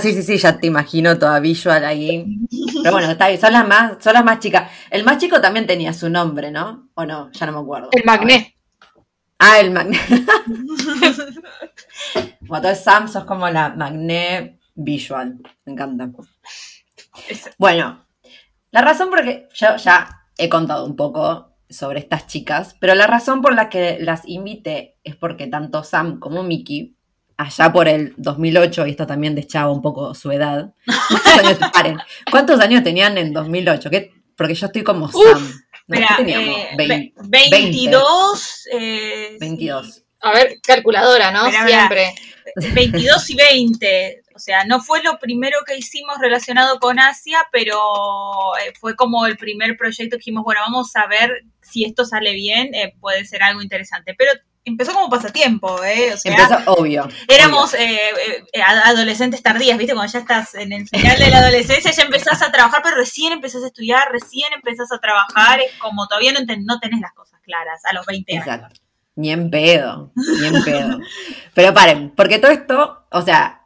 Sí, 0.00 0.12
sí, 0.14 0.22
sí, 0.22 0.38
ya 0.38 0.58
te 0.58 0.66
imagino 0.66 1.18
toda 1.18 1.40
visual 1.40 1.84
ahí. 1.84 2.24
Pero 2.82 2.92
bueno, 2.92 3.10
está 3.10 3.28
bien, 3.28 3.40
son 3.40 3.52
las 3.52 3.66
más, 3.68 4.02
son 4.02 4.14
las 4.14 4.24
más 4.24 4.38
chicas. 4.38 4.70
El 4.90 5.04
más 5.04 5.18
chico 5.18 5.40
también 5.40 5.66
tenía 5.66 5.92
su 5.92 6.08
nombre, 6.08 6.50
¿no? 6.50 6.88
¿O 6.94 7.04
no? 7.04 7.30
Ya 7.32 7.46
no 7.46 7.52
me 7.52 7.58
acuerdo. 7.58 7.88
El 7.92 8.04
magné. 8.04 8.54
Ah, 9.38 9.60
el 9.60 9.70
magné. 9.70 10.00
bueno, 12.40 12.56
entonces 12.68 12.84
Sam 12.84 13.08
sos 13.08 13.24
como 13.24 13.48
la 13.50 13.70
magné 13.70 14.58
visual. 14.74 15.36
Me 15.64 15.72
encanta. 15.72 16.08
Bueno, 17.58 18.06
la 18.70 18.80
razón 18.82 19.10
por 19.10 19.22
que 19.24 19.48
yo 19.54 19.76
ya 19.76 20.08
he 20.36 20.48
contado 20.48 20.84
un 20.84 20.96
poco 20.96 21.47
sobre 21.70 22.00
estas 22.00 22.26
chicas, 22.26 22.76
pero 22.80 22.94
la 22.94 23.06
razón 23.06 23.42
por 23.42 23.54
la 23.54 23.68
que 23.68 23.98
las 24.00 24.22
invité 24.26 24.96
es 25.04 25.16
porque 25.16 25.46
tanto 25.46 25.84
Sam 25.84 26.18
como 26.18 26.42
Mickey, 26.42 26.94
allá 27.36 27.72
por 27.72 27.88
el 27.88 28.14
2008, 28.16 28.86
y 28.86 28.90
esto 28.90 29.06
también 29.06 29.34
deschaba 29.34 29.70
un 29.72 29.82
poco 29.82 30.14
su 30.14 30.30
edad, 30.32 30.72
¿cuántos 31.08 31.32
años, 31.38 31.58
paren, 31.72 31.98
¿cuántos 32.30 32.60
años 32.60 32.82
tenían 32.82 33.16
en 33.18 33.32
2008? 33.32 33.90
¿Qué? 33.90 34.10
Porque 34.36 34.54
yo 34.54 34.66
estoy 34.66 34.82
como 34.82 35.08
Sam. 35.10 35.22
¿no? 35.86 35.96
Mira, 35.96 36.06
¿Qué 36.16 36.24
teníamos? 36.24 36.48
eh, 36.58 36.68
Vein- 36.76 37.12
ve- 37.28 37.48
22, 37.50 38.64
eh, 38.72 39.36
22. 39.40 40.02
A 40.20 40.32
ver, 40.32 40.56
calculadora, 40.62 41.30
¿no? 41.30 41.46
Mira, 41.46 41.64
mira. 41.64 41.88
Siempre. 41.88 42.14
22 42.74 43.30
y 43.30 43.34
20. 43.36 44.22
O 44.38 44.40
sea, 44.40 44.64
no 44.64 44.80
fue 44.80 45.02
lo 45.02 45.18
primero 45.18 45.58
que 45.66 45.76
hicimos 45.76 46.16
relacionado 46.20 46.78
con 46.78 47.00
Asia, 47.00 47.40
pero 47.50 47.76
eh, 48.64 48.72
fue 48.78 48.94
como 48.94 49.26
el 49.26 49.36
primer 49.36 49.76
proyecto 49.76 50.14
que 50.14 50.18
dijimos, 50.20 50.44
bueno, 50.44 50.60
vamos 50.62 50.94
a 50.94 51.06
ver 51.08 51.42
si 51.60 51.84
esto 51.84 52.04
sale 52.04 52.32
bien, 52.34 52.72
eh, 52.72 52.94
puede 53.00 53.24
ser 53.24 53.42
algo 53.42 53.60
interesante. 53.60 54.14
Pero 54.16 54.30
empezó 54.64 54.92
como 54.94 55.10
pasatiempo, 55.10 55.82
¿eh? 55.82 56.12
O 56.14 56.16
sea, 56.16 56.30
Empezó, 56.32 56.72
obvio. 56.72 57.08
éramos 57.26 57.74
eh, 57.74 57.96
eh, 57.96 58.44
eh, 58.52 58.62
adolescentes 58.62 59.42
tardías, 59.42 59.76
¿viste? 59.76 59.92
Cuando 59.94 60.12
ya 60.12 60.20
estás 60.20 60.54
en 60.54 60.72
el 60.72 60.88
final 60.88 61.18
de 61.18 61.30
la 61.30 61.38
adolescencia, 61.38 61.90
ya 61.90 62.02
empezás 62.04 62.40
a 62.42 62.52
trabajar, 62.52 62.80
pero 62.84 62.94
recién 62.96 63.32
empezás 63.32 63.64
a 63.64 63.66
estudiar, 63.66 64.08
recién 64.12 64.52
empezás 64.52 64.92
a 64.92 64.98
trabajar, 64.98 65.58
es 65.60 65.72
como 65.80 66.06
todavía 66.06 66.32
no, 66.32 66.38
enten- 66.38 66.64
no 66.64 66.78
tenés 66.78 67.00
las 67.00 67.12
cosas 67.12 67.40
claras 67.42 67.80
a 67.86 67.92
los 67.92 68.06
20 68.06 68.32
años. 68.34 68.46
Exacto. 68.46 68.80
Ni 69.16 69.32
en 69.32 69.50
pedo, 69.50 70.12
ni 70.14 70.46
en 70.46 70.62
pedo. 70.62 71.00
Pero 71.54 71.74
paren, 71.74 72.10
porque 72.10 72.38
todo 72.38 72.52
esto, 72.52 73.04
o 73.10 73.22
sea, 73.22 73.57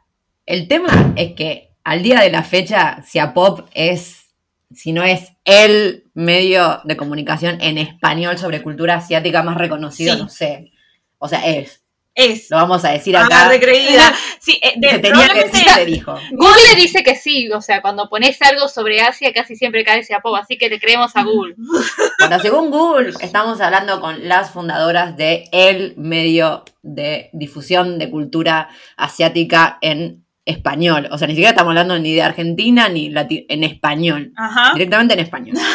el 0.45 0.67
tema 0.67 1.13
es 1.15 1.33
que 1.33 1.71
al 1.83 2.01
día 2.03 2.21
de 2.21 2.29
la 2.31 2.43
fecha, 2.43 3.03
si 3.05 3.19
a 3.19 3.33
Pop 3.33 3.67
es, 3.73 4.27
si 4.73 4.91
no 4.93 5.03
es 5.03 5.33
el 5.45 6.05
medio 6.13 6.81
de 6.85 6.95
comunicación 6.97 7.59
en 7.61 7.77
español 7.77 8.37
sobre 8.37 8.61
cultura 8.63 8.95
asiática 8.95 9.43
más 9.43 9.57
reconocido, 9.57 10.15
Sí. 10.15 10.21
no 10.21 10.29
sé. 10.29 10.71
O 11.17 11.27
sea, 11.27 11.45
es. 11.45 11.81
Es. 12.15 12.51
Lo 12.51 12.57
vamos 12.57 12.85
a 12.85 12.91
decir 12.91 13.17
Ah, 13.17 13.25
acá. 13.25 13.49
recreída. 13.49 14.13
Sí, 14.39 14.59
eh, 14.61 14.73
de- 14.75 14.89
Se 14.89 14.99
tenía 14.99 15.29
que 15.29 15.45
decir, 15.45 15.63
se 15.73 15.85
dijo. 15.85 16.15
Google 16.31 16.75
dice 16.75 17.01
que 17.01 17.15
sí, 17.15 17.49
o 17.51 17.61
sea, 17.61 17.81
cuando 17.81 18.09
pones 18.09 18.41
algo 18.41 18.67
sobre 18.67 18.99
Asia 18.99 19.31
casi 19.33 19.55
siempre 19.55 19.85
cae 19.85 19.99
ese 20.01 20.13
apodo, 20.13 20.35
así 20.35 20.57
que 20.57 20.67
le 20.67 20.81
creemos 20.81 21.15
a 21.15 21.23
Google. 21.23 21.55
Bueno, 22.19 22.39
según 22.41 22.69
Google, 22.69 23.13
estamos 23.21 23.61
hablando 23.61 23.99
con 24.01 24.27
las 24.27 24.51
fundadoras 24.51 25.15
de 25.17 25.45
el 25.53 25.95
medio 25.97 26.65
de 26.81 27.29
difusión 27.33 27.97
de 27.99 28.09
cultura 28.09 28.69
asiática 28.97 29.77
en 29.81 30.22
español. 30.45 31.07
O 31.11 31.17
sea, 31.17 31.27
ni 31.27 31.33
siquiera 31.33 31.51
estamos 31.51 31.71
hablando 31.71 31.97
ni 31.99 32.13
de 32.13 32.21
Argentina 32.21 32.89
ni 32.89 33.09
lati- 33.09 33.45
en 33.49 33.63
español. 33.63 34.31
Ajá. 34.35 34.71
Directamente 34.73 35.13
en 35.13 35.19
español. 35.21 35.57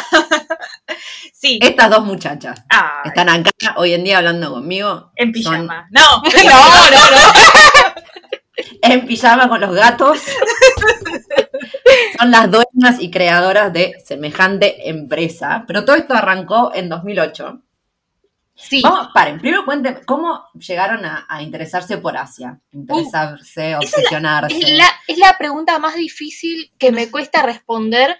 Sí. 1.33 1.57
Estas 1.61 1.89
dos 1.89 2.03
muchachas 2.03 2.65
Ay, 2.69 2.81
están 3.05 3.29
acá 3.29 3.49
hoy 3.77 3.93
en 3.93 4.03
día 4.03 4.17
hablando 4.17 4.51
conmigo. 4.51 5.11
en 5.15 5.27
Son 5.27 5.31
pijama. 5.31 5.87
No, 5.91 6.01
No, 6.21 6.21
no, 6.91 7.11
no. 7.11 7.33
en 8.81 9.07
pijama 9.07 9.47
con 9.47 9.61
los 9.61 9.73
gatos. 9.73 10.19
Son 12.19 12.29
las 12.31 12.51
dueñas 12.51 12.99
y 12.99 13.09
creadoras 13.09 13.71
de 13.71 13.95
semejante 14.03 14.89
empresa. 14.89 15.63
Pero 15.65 15.85
todo 15.85 15.95
esto 15.95 16.13
arrancó 16.13 16.71
en 16.75 16.89
2008. 16.89 17.61
Sí. 18.61 18.81
Vamos, 18.83 19.07
paren, 19.13 19.39
primero 19.39 19.63
cuenten 19.63 19.99
cómo 20.05 20.43
llegaron 20.53 21.05
a, 21.05 21.25
a 21.29 21.41
interesarse 21.41 21.97
por 21.97 22.17
Asia. 22.17 22.59
Interesarse, 22.73 23.75
obsesionarse. 23.77 24.57
Es 24.57 24.71
la, 24.71 24.89
es 25.07 25.17
la 25.17 25.37
pregunta 25.37 25.79
más 25.79 25.95
difícil 25.95 26.71
que 26.77 26.91
me 26.91 27.09
cuesta 27.09 27.41
responder. 27.41 28.17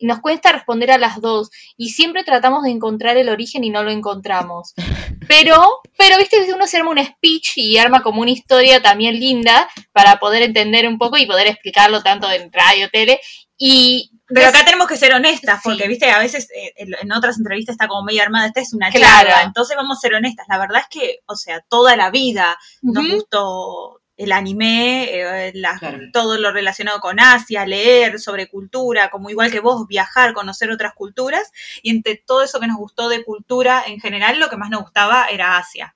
Nos 0.00 0.20
cuesta 0.20 0.50
responder 0.50 0.90
a 0.90 0.98
las 0.98 1.20
dos. 1.20 1.50
Y 1.76 1.90
siempre 1.90 2.24
tratamos 2.24 2.62
de 2.64 2.70
encontrar 2.70 3.18
el 3.18 3.28
origen 3.28 3.64
y 3.64 3.70
no 3.70 3.82
lo 3.82 3.90
encontramos. 3.90 4.74
Pero, 5.28 5.80
pero 5.96 6.18
viste, 6.18 6.52
uno 6.52 6.66
se 6.66 6.78
arma 6.78 6.90
un 6.90 7.02
speech 7.02 7.52
y 7.56 7.78
arma 7.78 8.02
como 8.02 8.20
una 8.20 8.32
historia 8.32 8.82
también 8.82 9.18
linda 9.20 9.68
para 9.92 10.16
poder 10.18 10.42
entender 10.42 10.86
un 10.86 10.98
poco 10.98 11.16
y 11.16 11.26
poder 11.26 11.46
explicarlo 11.46 12.02
tanto 12.02 12.28
en 12.30 12.52
radio, 12.52 12.90
tele. 12.90 13.20
Y 13.56 14.10
Pero 14.34 14.48
acá 14.48 14.64
tenemos 14.64 14.86
que 14.88 14.96
ser 14.96 15.12
honestas, 15.14 15.56
Sí. 15.62 15.68
porque, 15.70 15.88
viste, 15.88 16.10
a 16.10 16.18
veces 16.18 16.48
eh, 16.54 16.72
en 16.76 17.12
otras 17.12 17.38
entrevistas 17.38 17.74
está 17.74 17.88
como 17.88 18.02
medio 18.04 18.22
armada, 18.22 18.46
esta 18.46 18.60
es 18.60 18.72
una 18.72 18.90
Claro. 18.90 19.28
charla, 19.28 19.42
entonces 19.42 19.76
vamos 19.76 19.98
a 19.98 20.00
ser 20.00 20.14
honestas. 20.14 20.46
La 20.48 20.58
verdad 20.58 20.80
es 20.82 20.88
que, 20.88 21.18
o 21.26 21.36
sea, 21.36 21.60
toda 21.60 21.96
la 21.96 22.10
vida 22.10 22.56
nos 22.82 23.06
gustó 23.08 23.98
el 24.16 24.30
anime, 24.30 25.04
eh, 25.10 25.52
la- 25.54 25.78
Claro. 25.78 25.98
todo 26.12 26.38
lo 26.38 26.52
relacionado 26.52 27.00
con 27.00 27.18
Asia, 27.18 27.66
leer 27.66 28.20
sobre 28.20 28.46
cultura, 28.46 29.10
como 29.10 29.30
igual 29.30 29.50
que 29.50 29.58
vos, 29.60 29.86
viajar, 29.88 30.32
conocer 30.34 30.70
otras 30.70 30.92
culturas, 30.94 31.50
y 31.82 31.90
entre 31.90 32.16
todo 32.16 32.42
eso 32.42 32.60
que 32.60 32.66
nos 32.68 32.76
gustó 32.76 33.08
de 33.08 33.24
cultura 33.24 33.82
en 33.86 33.98
general, 34.00 34.38
lo 34.38 34.48
que 34.48 34.56
más 34.56 34.70
nos 34.70 34.82
gustaba 34.82 35.26
era 35.26 35.56
Asia. 35.58 35.94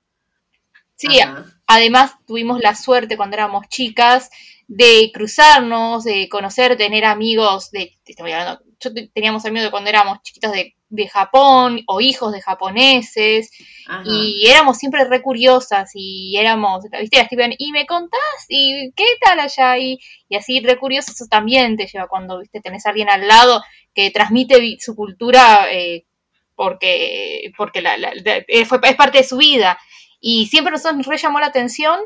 sí, 0.95 1.19
Ajá. 1.19 1.45
Además, 1.67 2.13
tuvimos 2.25 2.59
la 2.59 2.73
suerte 2.73 3.17
cuando 3.17 3.35
éramos 3.35 3.67
chicas 3.69 4.29
de 4.67 5.11
cruzarnos, 5.13 6.03
de 6.03 6.27
conocer, 6.29 6.75
tener 6.77 7.05
amigos 7.05 7.71
de, 7.71 7.97
estoy 8.05 8.31
hablando, 8.31 8.61
yo 8.79 8.93
te- 8.93 9.07
teníamos 9.07 9.45
amigos 9.45 9.65
de 9.65 9.71
cuando 9.71 9.89
éramos 9.89 10.21
chiquitos 10.23 10.51
de, 10.51 10.75
de 10.89 11.07
Japón 11.07 11.81
o 11.87 11.99
hijos 12.01 12.31
de 12.33 12.41
japoneses 12.41 13.49
Ajá. 13.87 14.03
y 14.05 14.47
éramos 14.47 14.77
siempre 14.77 15.03
re 15.05 15.21
curiosas 15.21 15.91
y 15.93 16.35
éramos, 16.37 16.83
viste, 16.99 17.17
las 17.17 17.29
y 17.57 17.71
me 17.71 17.85
contás 17.85 18.19
y 18.49 18.91
qué 18.95 19.05
tal 19.21 19.39
allá 19.39 19.77
y, 19.77 19.99
y 20.29 20.35
así 20.35 20.59
re 20.59 20.77
curioso 20.77 21.11
eso 21.11 21.25
también 21.29 21.75
te 21.77 21.87
lleva 21.87 22.07
cuando, 22.07 22.39
viste, 22.39 22.61
tenés 22.61 22.85
a 22.85 22.89
alguien 22.89 23.09
al 23.09 23.27
lado 23.27 23.61
que 23.93 24.11
transmite 24.11 24.77
su 24.79 24.95
cultura 24.95 25.67
eh, 25.71 26.05
porque, 26.55 27.51
porque 27.57 27.81
la, 27.81 27.97
la- 27.97 28.13
la- 28.15 28.43
eh, 28.47 28.65
fue- 28.65 28.79
es 28.83 28.95
parte 28.95 29.19
de 29.19 29.23
su 29.23 29.37
vida. 29.37 29.77
Y 30.19 30.47
siempre 30.47 30.71
nos 30.73 31.05
re 31.05 31.17
llamó 31.17 31.39
la 31.39 31.45
atención 31.47 31.99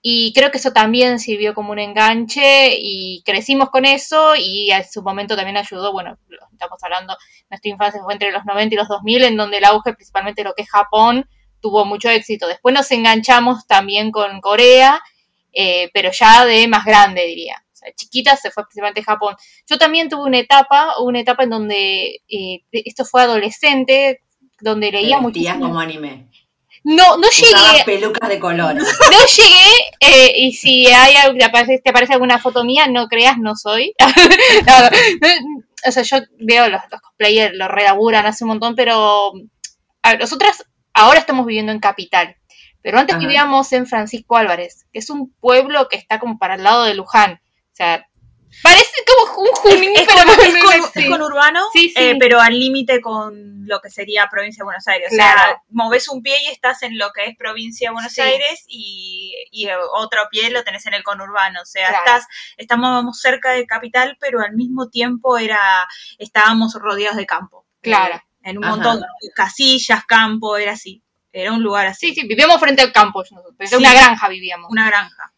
y 0.00 0.32
creo 0.32 0.50
que 0.50 0.58
eso 0.58 0.72
también 0.72 1.18
sirvió 1.18 1.54
como 1.54 1.72
un 1.72 1.78
enganche 1.78 2.76
y 2.78 3.22
crecimos 3.24 3.70
con 3.70 3.84
eso 3.84 4.34
y 4.36 4.70
a 4.70 4.84
su 4.84 5.02
momento 5.02 5.34
también 5.34 5.56
ayudó, 5.56 5.92
bueno, 5.92 6.16
estamos 6.52 6.82
hablando, 6.82 7.16
nuestra 7.50 7.70
infancia 7.70 8.00
fue 8.02 8.12
entre 8.12 8.30
los 8.30 8.44
90 8.44 8.74
y 8.74 8.78
los 8.78 8.88
2000 8.88 9.24
en 9.24 9.36
donde 9.36 9.58
el 9.58 9.64
auge 9.64 9.94
principalmente 9.94 10.44
lo 10.44 10.54
que 10.54 10.62
es 10.62 10.70
Japón 10.70 11.28
tuvo 11.60 11.84
mucho 11.84 12.08
éxito. 12.10 12.46
Después 12.46 12.74
nos 12.74 12.90
enganchamos 12.92 13.66
también 13.66 14.12
con 14.12 14.40
Corea, 14.40 15.00
eh, 15.52 15.90
pero 15.92 16.10
ya 16.12 16.44
de 16.44 16.68
más 16.68 16.84
grande 16.84 17.24
diría. 17.26 17.62
sea, 17.72 17.92
chiquita 17.94 18.36
se 18.36 18.50
fue 18.50 18.64
principalmente 18.64 19.00
a 19.00 19.04
Japón. 19.04 19.34
Yo 19.66 19.78
también 19.78 20.08
tuve 20.08 20.22
una 20.22 20.38
etapa, 20.38 21.00
una 21.00 21.20
etapa 21.20 21.42
en 21.42 21.50
donde 21.50 22.20
eh, 22.28 22.62
esto 22.70 23.04
fue 23.04 23.22
adolescente, 23.22 24.22
donde 24.60 24.92
leía 24.92 25.20
vestías 25.20 25.58
como 25.58 25.80
anime. 25.80 26.28
No, 26.90 27.18
no 27.18 27.28
llegué, 27.28 27.84
pelucas 27.84 28.30
de 28.30 28.38
colores. 28.38 28.82
no 28.82 29.18
llegué, 29.26 29.70
eh, 30.00 30.32
y 30.38 30.54
si 30.54 30.86
hay, 30.86 31.36
te 31.36 31.44
aparece, 31.44 31.82
te 31.84 31.90
aparece 31.90 32.14
alguna 32.14 32.38
foto 32.38 32.64
mía, 32.64 32.86
no 32.86 33.08
creas, 33.08 33.36
no 33.36 33.56
soy. 33.56 33.92
No, 34.00 34.06
no, 34.80 34.90
no, 34.90 35.64
o 35.86 35.92
sea, 35.92 36.02
yo 36.02 36.24
veo 36.40 36.70
los, 36.70 36.80
los 36.90 37.00
cosplayers, 37.02 37.54
los 37.54 37.68
relaburan 37.68 38.24
hace 38.24 38.44
un 38.44 38.48
montón, 38.48 38.74
pero 38.74 39.32
a 40.02 40.10
ver, 40.10 40.20
nosotras 40.20 40.64
ahora 40.94 41.18
estamos 41.18 41.44
viviendo 41.44 41.72
en 41.72 41.78
Capital, 41.78 42.36
pero 42.80 42.98
antes 42.98 43.16
Ajá. 43.16 43.20
vivíamos 43.20 43.70
en 43.74 43.86
Francisco 43.86 44.38
Álvarez, 44.38 44.86
que 44.90 45.00
es 45.00 45.10
un 45.10 45.30
pueblo 45.40 45.88
que 45.88 45.96
está 45.96 46.18
como 46.18 46.38
para 46.38 46.54
el 46.54 46.62
lado 46.62 46.84
de 46.84 46.94
Luján. 46.94 47.34
O 47.34 47.74
sea, 47.78 48.07
parece 48.62 49.04
como 49.06 49.42
un 49.42 49.48
Junín, 49.54 49.92
Es, 49.96 50.06
pero 50.06 50.22
con- 50.34 50.44
es 50.46 50.62
con- 50.64 50.72
es 50.74 50.84
así. 50.86 51.00
es 51.04 51.08
conurbano, 51.10 51.66
Sí, 51.72 51.88
sí. 51.90 51.94
eh, 51.96 52.16
pero 52.18 52.40
al 52.40 52.58
límite 52.58 53.00
con 53.00 53.66
lo 53.66 53.80
que 53.80 53.90
sería 53.90 54.28
provincia 54.30 54.62
de 54.62 54.64
Buenos 54.64 54.86
Aires. 54.88 55.08
O 55.12 55.14
sea, 55.14 55.62
moves 55.70 56.08
un 56.08 56.22
pie 56.22 56.36
y 56.44 56.46
estás 56.50 56.82
en 56.82 56.96
lo 56.98 57.10
que 57.12 57.26
es 57.26 57.36
provincia 57.36 57.88
de 57.90 57.92
Buenos 57.94 58.12
Sí. 58.12 58.20
Aires 58.22 58.64
y, 58.66 59.34
y 59.50 59.68
otro 59.94 60.22
pie 60.30 60.50
lo 60.50 60.64
tenés 60.64 60.86
en 60.86 60.94
el 60.94 61.02
conurbano. 61.02 61.60
O 61.62 61.66
sea, 61.66 61.88
Claro. 61.88 62.04
estás, 62.06 62.26
estábamos 62.56 63.20
cerca 63.20 63.52
de 63.52 63.66
capital, 63.66 64.16
pero 64.20 64.40
al 64.40 64.54
mismo 64.54 64.88
tiempo 64.88 65.36
era, 65.38 65.86
estábamos 66.18 66.74
rodeados 66.80 67.16
de 67.16 67.26
campo. 67.26 67.66
Claro. 67.82 68.16
Eh, 68.16 68.22
en 68.44 68.58
un 68.58 68.64
Ajá. 68.64 68.74
montón 68.76 69.00
de 69.00 69.30
casillas, 69.34 70.04
campo, 70.06 70.56
era 70.56 70.72
así. 70.72 71.02
Era 71.30 71.52
un 71.52 71.62
lugar 71.62 71.86
así. 71.88 72.08
Sí, 72.14 72.22
sí, 72.22 72.26
vivíamos 72.26 72.58
frente 72.58 72.80
al 72.82 72.92
campo, 72.92 73.20
nosotros, 73.20 73.54
frente 73.56 73.74
a 73.74 73.78
Sí. 73.78 73.84
una 73.84 73.92
granja 73.92 74.28
vivíamos. 74.28 74.70
Una 74.70 74.86
granja. 74.86 75.32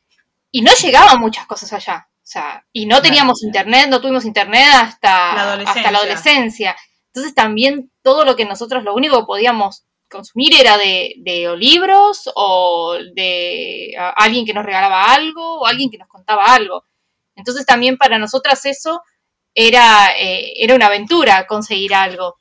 y 0.52 0.62
no 0.62 0.72
llegaban 0.74 1.20
muchas 1.20 1.46
cosas 1.46 1.72
allá. 1.72 2.08
O 2.30 2.32
sea, 2.32 2.64
y 2.72 2.86
no 2.86 3.02
teníamos 3.02 3.42
internet, 3.42 3.88
no 3.90 4.00
tuvimos 4.00 4.24
internet 4.24 4.68
hasta 4.72 5.34
La 5.34 5.42
adolescencia. 5.42 5.80
hasta 5.80 5.90
la 5.90 5.98
adolescencia. 5.98 6.76
Entonces 7.06 7.34
también 7.34 7.90
todo 8.02 8.24
lo 8.24 8.36
que 8.36 8.44
nosotros, 8.44 8.84
lo 8.84 8.94
único 8.94 9.18
que 9.18 9.26
podíamos 9.26 9.82
consumir 10.08 10.54
era 10.54 10.78
de, 10.78 11.14
de 11.18 11.48
o 11.48 11.56
libros 11.56 12.30
o 12.36 12.96
de 13.16 13.96
a- 13.98 14.10
alguien 14.10 14.46
que 14.46 14.54
nos 14.54 14.64
regalaba 14.64 15.12
algo 15.12 15.58
o 15.62 15.66
alguien 15.66 15.90
que 15.90 15.98
nos 15.98 16.06
contaba 16.06 16.44
algo. 16.54 16.84
Entonces 17.34 17.66
también 17.66 17.96
para 17.98 18.16
nosotras 18.16 18.64
eso 18.64 19.02
era, 19.52 20.16
eh, 20.16 20.52
era 20.56 20.76
una 20.76 20.86
aventura 20.86 21.48
conseguir 21.48 21.94
algo. 21.94 22.36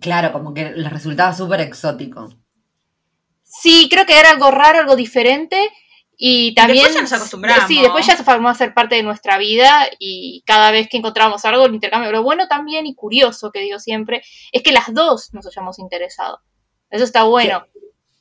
Claro, 0.00 0.32
como 0.32 0.54
que 0.54 0.70
les 0.70 0.90
resultaba 0.90 1.34
súper 1.34 1.60
exótico. 1.60 2.30
Sí, 3.42 3.88
creo 3.90 4.06
que 4.06 4.18
era 4.18 4.30
algo 4.30 4.50
raro, 4.50 4.78
algo 4.78 4.96
diferente. 4.96 5.70
Y 6.22 6.52
también. 6.54 6.84
después 6.84 6.94
ya 6.94 7.00
nos 7.00 7.12
acostumbramos. 7.14 7.64
Sí, 7.66 7.80
después 7.80 8.06
ya 8.06 8.14
se 8.14 8.24
formó 8.24 8.50
a 8.50 8.54
ser 8.54 8.74
parte 8.74 8.94
de 8.94 9.02
nuestra 9.02 9.38
vida 9.38 9.88
y 9.98 10.42
cada 10.44 10.70
vez 10.70 10.86
que 10.86 10.98
encontrábamos 10.98 11.42
algo, 11.46 11.64
el 11.64 11.74
intercambio. 11.74 12.12
Lo 12.12 12.22
bueno 12.22 12.46
también 12.46 12.86
y 12.86 12.94
curioso, 12.94 13.50
que 13.50 13.60
digo 13.60 13.78
siempre, 13.78 14.22
es 14.52 14.62
que 14.62 14.70
las 14.70 14.92
dos 14.92 15.32
nos 15.32 15.46
hayamos 15.46 15.78
interesado. 15.78 16.42
Eso 16.90 17.04
está 17.04 17.22
bueno. 17.22 17.64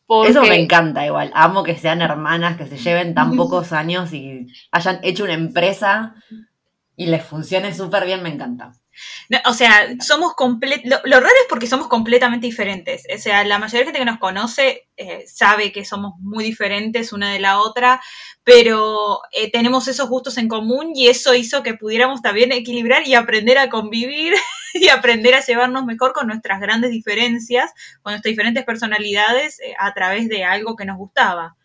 Porque, 0.06 0.32
Eso 0.32 0.44
me 0.44 0.56
encanta 0.56 1.06
igual. 1.06 1.30
Amo 1.36 1.62
que 1.62 1.76
sean 1.76 2.02
hermanas, 2.02 2.56
que 2.56 2.68
se 2.68 2.78
lleven 2.78 3.14
tan 3.14 3.36
pocos 3.36 3.74
años 3.74 4.14
y 4.14 4.48
hayan 4.72 5.02
hecho 5.04 5.26
una 5.26 5.34
empresa 5.34 6.16
y 6.96 7.08
les 7.08 7.26
funcione 7.26 7.74
súper 7.74 8.06
bien, 8.06 8.24
me 8.24 8.30
encanta. 8.30 8.72
O 9.46 9.54
sea, 9.54 9.88
somos 10.02 10.34
comple- 10.34 10.82
lo, 10.84 11.20
raro 11.20 11.28
es 11.28 11.48
porque 11.50 11.68
somos 11.68 11.88
completamente 11.88 12.48
diferentes. 12.48 13.04
O 13.14 13.18
sea, 13.18 13.44
la 13.44 13.60
mayoría 13.60 13.80
de 13.80 13.86
gente 13.86 14.00
que 14.00 14.06
nos 14.06 14.20
conoce 14.20 14.88
eh, 14.98 15.26
sabe 15.28 15.72
que 15.72 15.86
somos 15.86 16.14
muy 16.20 16.44
diferentes 16.44 17.14
una 17.14 17.32
de 17.32 17.40
la 17.40 17.60
otra, 17.60 18.02
pero 18.44 19.20
eh, 19.32 19.52
tenemos 19.52 19.88
esos 19.88 20.10
gustos 20.10 20.38
en 20.38 20.48
común 20.48 20.92
y 20.96 21.08
eso 21.08 21.34
hizo 21.36 21.64
que 21.64 21.76
pudiéramos 21.76 22.22
también 22.22 22.52
equilibrar 22.52 23.08
y 23.08 23.16
aprender 23.16 23.58
a 23.58 23.70
convivir 23.70 24.34
y 24.74 24.90
aprender 24.90 25.36
a 25.36 25.46
llevarnos 25.46 25.86
mejor 25.86 26.14
con 26.14 26.28
nuestras 26.28 26.60
grandes 26.60 26.92
diferencias, 26.92 27.72
con 28.02 28.14
nuestras 28.14 28.32
diferentes 28.32 28.66
personalidades 28.66 29.60
eh, 29.60 29.76
a 29.78 29.94
través 29.94 30.30
de 30.30 30.44
algo 30.44 30.76
que 30.76 30.86
nos 30.86 30.98
gustaba. 30.98 31.56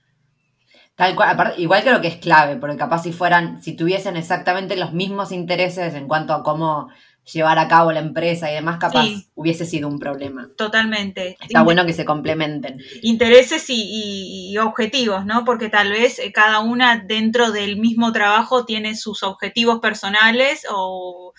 Igual 1.57 1.83
creo 1.83 2.01
que 2.01 2.07
es 2.07 2.17
clave, 2.17 2.57
porque 2.57 2.77
capaz 2.77 3.03
si 3.03 3.13
fueran, 3.13 3.61
si 3.61 3.75
tuviesen 3.75 4.17
exactamente 4.17 4.77
los 4.77 4.93
mismos 4.93 5.33
intereses 5.33 5.95
en 5.95 6.07
cuanto 6.07 6.33
a 6.33 6.45
cómo 6.45 6.89
llevar 7.33 7.59
a 7.59 7.69
cabo 7.69 7.91
la 7.93 8.01
empresa 8.01 8.51
y 8.51 8.55
demás, 8.55 8.79
capaz 8.79 9.05
Sí. 9.07 9.27
hubiese 9.35 9.65
sido 9.67 9.89
un 9.89 9.99
problema. 9.99 10.51
Totalmente. 10.57 11.37
Está 11.41 11.63
bueno 11.63 11.87
que 11.87 11.93
se 11.93 12.05
complementen. 12.05 12.81
intereses 13.03 13.69
y, 13.71 13.75
y- 13.83 14.51
y 14.53 14.59
objetivos, 14.59 15.25
¿no? 15.27 15.45
Porque 15.45 15.69
tal 15.69 15.91
vez 15.91 16.19
eh, 16.19 16.33
cada 16.33 16.61
una 16.61 16.99
dentro 16.99 17.51
del 17.53 17.77
mismo 17.79 18.13
trabajo 18.13 18.65
tiene 18.65 18.95
sus 18.97 19.23
objetivos 19.23 19.81
personales 19.81 20.65
o, 20.71 21.33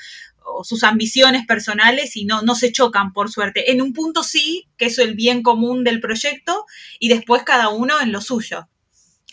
o 0.44 0.64
sus 0.64 0.84
ambiciones 0.84 1.46
personales 1.46 2.16
y 2.16 2.26
no, 2.26 2.42
no 2.42 2.56
se 2.56 2.72
chocan, 2.72 3.14
por 3.14 3.32
suerte. 3.32 3.72
En 3.72 3.82
un 3.82 3.94
punto 3.94 4.24
sí, 4.24 4.68
que 4.78 4.86
es 4.86 4.98
el 5.00 5.16
bien 5.16 5.42
común 5.44 5.84
del 5.84 6.00
proyecto, 6.00 6.66
y 7.00 7.10
después 7.10 7.44
cada 7.44 7.70
uno 7.70 8.00
en 8.02 8.12
lo 8.12 8.22
suyo. 8.22 8.68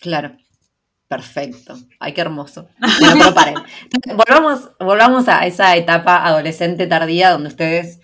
Claro. 0.01 0.37
Perfecto. 1.17 1.77
Ay, 2.01 2.13
qué 2.15 2.21
hermoso. 2.23 2.69
Bueno, 3.01 3.17
pero 3.19 3.35
paren. 3.35 3.55
Volvamos, 4.17 4.71
volvamos 4.81 5.29
a 5.29 5.47
esa 5.47 5.77
etapa 5.77 6.25
adolescente 6.27 6.87
tardía 6.87 7.31
donde 7.31 7.49
ustedes 7.49 8.01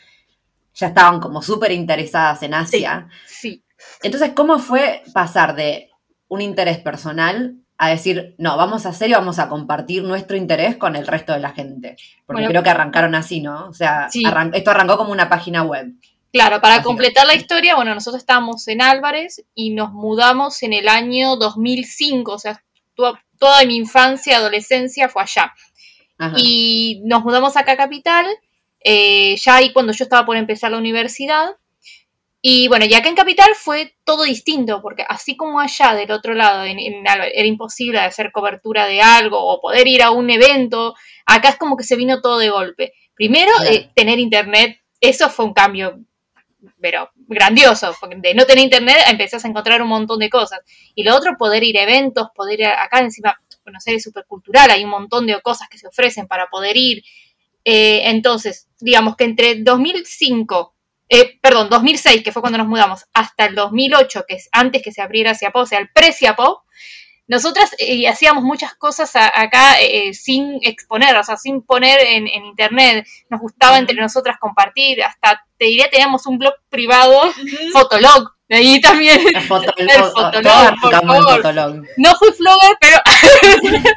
ya 0.75 0.89
estaban 0.89 1.19
como 1.21 1.43
súper 1.43 1.73
interesadas 1.73 2.43
en 2.43 2.55
Asia. 2.55 3.09
Sí. 3.27 3.65
Entonces, 4.03 4.33
¿cómo 4.35 4.59
fue 4.59 5.03
pasar 5.15 5.57
de 5.57 5.91
un 6.29 6.41
interés 6.41 6.79
personal 6.79 7.57
a 7.79 7.89
decir, 7.89 8.35
no, 8.39 8.57
vamos 8.57 8.85
a 8.87 8.91
hacer 8.91 9.09
y 9.11 9.15
vamos 9.15 9.39
a 9.39 9.49
compartir 9.49 10.03
nuestro 10.03 10.37
interés 10.37 10.77
con 10.77 10.95
el 10.97 11.07
resto 11.07 11.33
de 11.33 11.41
la 11.41 11.51
gente? 11.53 11.97
Porque 12.27 12.43
Bueno. 12.43 12.49
creo 12.51 12.63
que 12.63 12.71
arrancaron 12.71 13.15
así, 13.15 13.41
¿no? 13.41 13.69
O 13.69 13.73
sea, 13.73 14.09
Sí. 14.11 14.23
arran- 14.25 14.51
esto 14.55 14.71
arrancó 14.71 14.99
como 14.99 15.13
una 15.13 15.29
página 15.29 15.63
web. 15.63 15.93
Claro, 16.31 16.61
para 16.61 16.83
completar 16.83 17.27
la 17.27 17.35
historia, 17.35 17.75
bueno, 17.75 17.95
nosotros 17.95 18.21
estábamos 18.21 18.69
en 18.69 18.83
Álvarez 18.83 19.45
y 19.55 19.71
nos 19.71 19.93
mudamos 19.93 20.63
en 20.63 20.75
el 20.75 20.87
año 20.89 21.37
2005, 21.37 22.33
o 22.33 22.39
sea, 22.39 22.63
toda, 22.99 23.25
toda 23.39 23.65
mi 23.65 23.77
infancia 23.77 24.33
y 24.33 24.37
adolescencia 24.37 25.09
fue 25.09 25.23
allá. 25.23 25.55
Ajá. 26.19 26.37
Y 26.37 27.01
nos 27.05 27.23
mudamos 27.23 27.57
acá 27.57 27.73
a 27.73 27.77
Capital, 27.77 28.27
eh, 28.85 29.37
ya 29.37 29.57
ahí 29.57 29.73
cuando 29.73 29.93
yo 29.93 30.03
estaba 30.03 30.27
por 30.27 30.37
empezar 30.37 30.73
la 30.73 30.79
universidad. 30.79 31.57
Y 32.41 32.69
bueno, 32.69 32.85
y 32.85 32.95
acá 32.95 33.09
en 33.09 33.15
Capital 33.15 33.55
fue 33.55 33.97
todo 34.05 34.25
distinto, 34.25 34.83
porque 34.83 35.05
así 35.09 35.37
como 35.37 35.61
allá 35.61 35.95
del 35.95 36.11
otro 36.11 36.35
lado 36.35 36.65
en, 36.65 36.79
en 36.79 37.07
Álvarez, 37.07 37.33
era 37.37 37.47
imposible 37.47 38.01
hacer 38.01 38.33
cobertura 38.33 38.87
de 38.87 39.01
algo 39.01 39.39
o 39.41 39.61
poder 39.61 39.87
ir 39.87 40.03
a 40.03 40.11
un 40.11 40.31
evento, 40.31 40.95
acá 41.27 41.51
es 41.51 41.57
como 41.57 41.77
que 41.77 41.85
se 41.85 41.97
vino 41.97 42.21
todo 42.21 42.39
de 42.39 42.51
golpe. 42.51 42.93
Primero, 43.15 43.51
eh, 43.69 43.91
tener 43.95 44.19
internet, 44.19 44.81
eso 45.01 45.29
fue 45.31 45.45
un 45.45 45.53
cambio, 45.53 46.01
pero 46.81 47.11
grandioso, 47.29 47.95
porque 48.01 48.17
de 48.17 48.35
no 48.35 48.47
tener 48.47 48.65
internet 48.65 48.97
empezás 49.07 49.45
a 49.45 49.49
encontrar 49.49 49.81
un 49.83 49.89
montón 49.89 50.19
de 50.19 50.31
cosas. 50.31 50.61
Y 50.95 51.05
lo 51.05 51.15
otro, 51.15 51.37
poder 51.39 51.63
ir 51.63 51.79
a 51.79 51.83
eventos, 51.83 52.29
poder 52.35 52.61
ir 52.61 52.67
acá 52.67 52.99
encima, 53.01 53.39
Buenos 53.65 53.87
Aires 53.87 54.01
es 54.01 54.05
súper 54.05 54.25
cultural, 54.27 54.71
hay 54.71 54.83
un 54.83 54.91
montón 54.91 55.27
de 55.27 55.41
cosas 55.43 55.69
que 55.69 55.79
se 55.79 55.87
ofrecen 55.87 56.27
para 56.27 56.47
poder 56.47 56.77
ir. 56.77 57.03
Eh, 57.65 58.09
entonces, 58.09 58.69
digamos 58.81 59.15
que 59.15 59.25
entre 59.25 59.57
2005, 59.63 60.75
eh, 61.11 61.39
perdón, 61.41 61.69
2006, 61.69 62.23
que 62.23 62.33
fue 62.33 62.41
cuando 62.41 62.59
nos 62.59 62.67
mudamos, 62.67 63.05
hasta 63.13 63.45
el 63.45 63.55
2008, 63.55 64.25
que 64.27 64.37
es 64.37 64.49
antes 64.53 64.83
que 64.83 64.91
se 64.91 65.03
abriera 65.03 65.35
Ciapó, 65.35 65.61
o 65.61 65.67
sea, 65.67 65.79
el 65.79 65.91
pre-Ciapó, 65.91 66.65
nosotras 67.29 67.75
eh, 67.79 68.09
hacíamos 68.09 68.43
muchas 68.43 68.75
cosas 68.75 69.15
a- 69.15 69.41
acá 69.41 69.81
eh, 69.81 70.13
sin 70.15 70.59
exponer, 70.63 71.17
o 71.17 71.23
sea, 71.23 71.37
sin 71.37 71.63
poner 71.63 72.01
en, 72.01 72.27
en 72.27 72.47
internet. 72.47 73.07
Nos 73.31 73.41
gustaba 73.41 73.79
entre 73.79 73.97
nosotras 73.97 74.39
compartir, 74.41 75.03
hasta 75.03 75.45
te 75.59 75.67
diría, 75.67 75.89
teníamos 75.91 76.27
un 76.27 76.39
blog 76.39 76.55
privado, 76.71 77.21
Fotolog, 77.73 78.33
de 78.49 78.57
ahí 78.57 78.81
también. 78.81 79.21
El 79.35 79.43
fotolog, 79.43 79.75
El 79.79 79.89
todos 79.89 80.13
fotolog, 80.13 80.43
por 80.83 80.95
arrancamos 80.95 81.17
el 81.17 81.23
favor. 81.23 81.37
fotolog. 81.43 81.85
No 81.99 82.15
fui 82.17 82.33
flogger, 82.33 82.77
pero. 82.81 82.97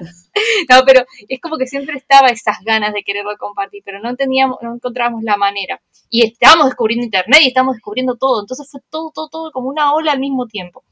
no, 0.70 0.82
pero 0.86 1.06
es 1.28 1.40
como 1.42 1.58
que 1.58 1.68
siempre 1.68 1.98
estaba 1.98 2.28
esas 2.30 2.58
ganas 2.64 2.94
de 2.94 3.04
quererlo 3.04 3.32
compartir, 3.38 3.82
pero 3.86 4.00
no 4.00 4.10
entendíamos, 4.10 4.58
no 4.62 4.76
encontrábamos 4.76 5.24
la 5.24 5.38
manera. 5.38 5.82
Y 6.10 6.26
estábamos 6.26 6.66
descubriendo 6.68 7.06
internet 7.06 7.40
y 7.44 7.48
estábamos 7.48 7.76
descubriendo 7.76 8.16
todo. 8.18 8.42
Entonces 8.42 8.68
fue 8.70 8.82
todo, 8.90 9.12
todo, 9.14 9.30
todo 9.30 9.52
como 9.52 9.70
una 9.70 9.94
ola 9.94 10.12
al 10.12 10.20
mismo 10.20 10.48
tiempo. 10.48 10.84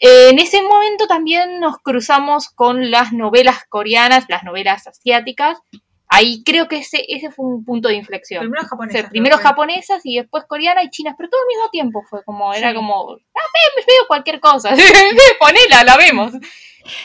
En 0.00 0.38
ese 0.38 0.62
momento 0.62 1.06
también 1.06 1.60
nos 1.60 1.76
cruzamos 1.78 2.48
con 2.48 2.90
las 2.90 3.12
novelas 3.12 3.58
coreanas, 3.68 4.24
las 4.28 4.44
novelas 4.44 4.86
asiáticas. 4.86 5.58
Ahí 6.08 6.42
creo 6.42 6.66
que 6.68 6.78
ese, 6.78 7.04
ese 7.06 7.30
fue 7.30 7.44
un 7.46 7.64
punto 7.64 7.88
de 7.88 7.94
inflexión. 7.94 8.40
Primero 8.40 8.62
O 8.64 8.68
japonesas. 8.68 9.00
sea, 9.02 9.10
primero 9.10 9.38
japonesas 9.38 10.00
y 10.04 10.16
después 10.18 10.44
coreanas 10.48 10.84
y 10.86 10.90
chinas, 10.90 11.14
pero 11.16 11.28
todo 11.28 11.40
al 11.40 11.46
mismo 11.46 11.70
tiempo 11.70 12.02
fue 12.08 12.24
como, 12.24 12.52
era 12.52 12.70
Sí. 12.70 12.74
como, 12.74 13.12
ah, 13.12 13.16
ve- 13.76 13.84
veo 13.86 14.06
cualquier 14.08 14.40
cosa, 14.40 14.70
ponela, 15.38 15.84
la 15.84 15.96
vemos. 15.96 16.32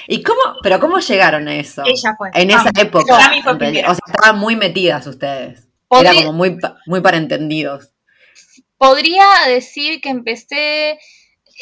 ¿Y 0.08 0.24
cómo, 0.24 0.40
pero 0.64 0.80
cómo 0.80 0.98
llegaron 1.00 1.48
a 1.50 1.56
eso? 1.56 1.84
Ella 1.86 2.16
fue. 2.18 2.32
En 2.34 2.50
esa 2.50 2.72
época. 2.80 3.14
O 3.14 3.18
sea, 3.18 3.98
estaban 4.08 4.40
muy 4.40 4.56
metidas 4.56 5.06
ustedes. 5.06 5.68
Podría- 5.88 6.12
Era 6.12 6.20
como 6.22 6.34
muy, 6.34 6.58
muy 6.88 7.02
para 7.02 7.18
entendidos. 7.18 7.92
Podría 8.78 9.26
decir 9.48 10.02
que 10.02 10.10
empecé, 10.10 10.98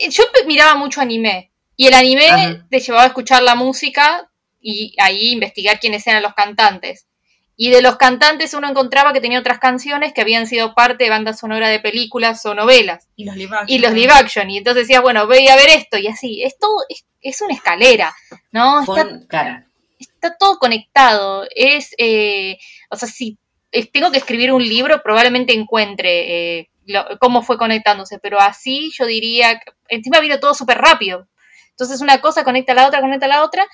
yo 0.09 0.23
empe- 0.23 0.45
miraba 0.45 0.75
mucho 0.75 1.01
anime 1.01 1.51
y 1.75 1.87
el 1.87 1.93
anime 1.93 2.27
Ajá. 2.27 2.65
te 2.69 2.79
llevaba 2.79 3.03
a 3.03 3.07
escuchar 3.07 3.43
la 3.43 3.55
música 3.55 4.29
y 4.61 4.95
ahí 4.99 5.31
investigar 5.31 5.79
quiénes 5.79 6.05
eran 6.07 6.23
los 6.23 6.33
cantantes. 6.33 7.07
Y 7.55 7.69
de 7.69 7.83
los 7.83 7.97
cantantes 7.97 8.55
uno 8.55 8.67
encontraba 8.67 9.13
que 9.13 9.21
tenía 9.21 9.39
otras 9.39 9.59
canciones 9.59 10.11
que 10.11 10.21
habían 10.21 10.47
sido 10.47 10.73
parte 10.73 11.03
de 11.03 11.09
bandas 11.11 11.39
sonoras 11.39 11.69
de 11.69 11.79
películas 11.79 12.43
o 12.47 12.55
novelas. 12.55 13.07
Y 13.15 13.25
los 13.25 13.35
live 13.35 13.55
action. 13.55 13.69
Y 13.69 13.79
los 13.79 13.93
live 13.93 14.11
action. 14.13 14.49
Y 14.49 14.57
entonces 14.57 14.83
decías, 14.87 15.03
bueno, 15.03 15.27
voy 15.27 15.47
a 15.47 15.55
ver 15.55 15.69
esto. 15.69 15.97
Y 15.99 16.07
así, 16.07 16.41
esto 16.43 16.67
es, 16.89 17.05
es 17.21 17.41
una 17.41 17.53
escalera, 17.53 18.11
¿no? 18.51 18.81
Está, 18.81 19.19
claro. 19.27 19.63
está 19.99 20.35
todo 20.35 20.57
conectado. 20.57 21.45
Es, 21.55 21.93
eh, 21.99 22.57
o 22.89 22.95
sea, 22.95 23.07
si 23.07 23.37
eh, 23.71 23.85
tengo 23.85 24.11
que 24.11 24.17
escribir 24.17 24.51
un 24.51 24.67
libro, 24.67 25.03
probablemente 25.03 25.53
encuentre 25.53 26.59
eh, 26.59 26.69
lo- 26.85 27.05
cómo 27.19 27.41
fue 27.43 27.57
conectándose. 27.57 28.19
Pero 28.19 28.39
así 28.39 28.91
yo 28.97 29.05
diría, 29.05 29.59
que- 29.59 29.71
encima 29.89 30.19
vino 30.19 30.39
todo 30.39 30.53
súper 30.53 30.77
rápido. 30.79 31.27
Entonces 31.71 32.01
una 32.01 32.21
cosa 32.21 32.43
conecta 32.43 32.71
a 32.73 32.75
la 32.75 32.87
otra, 32.87 33.01
conecta 33.01 33.25
a 33.25 33.29
la 33.29 33.43
otra. 33.43 33.65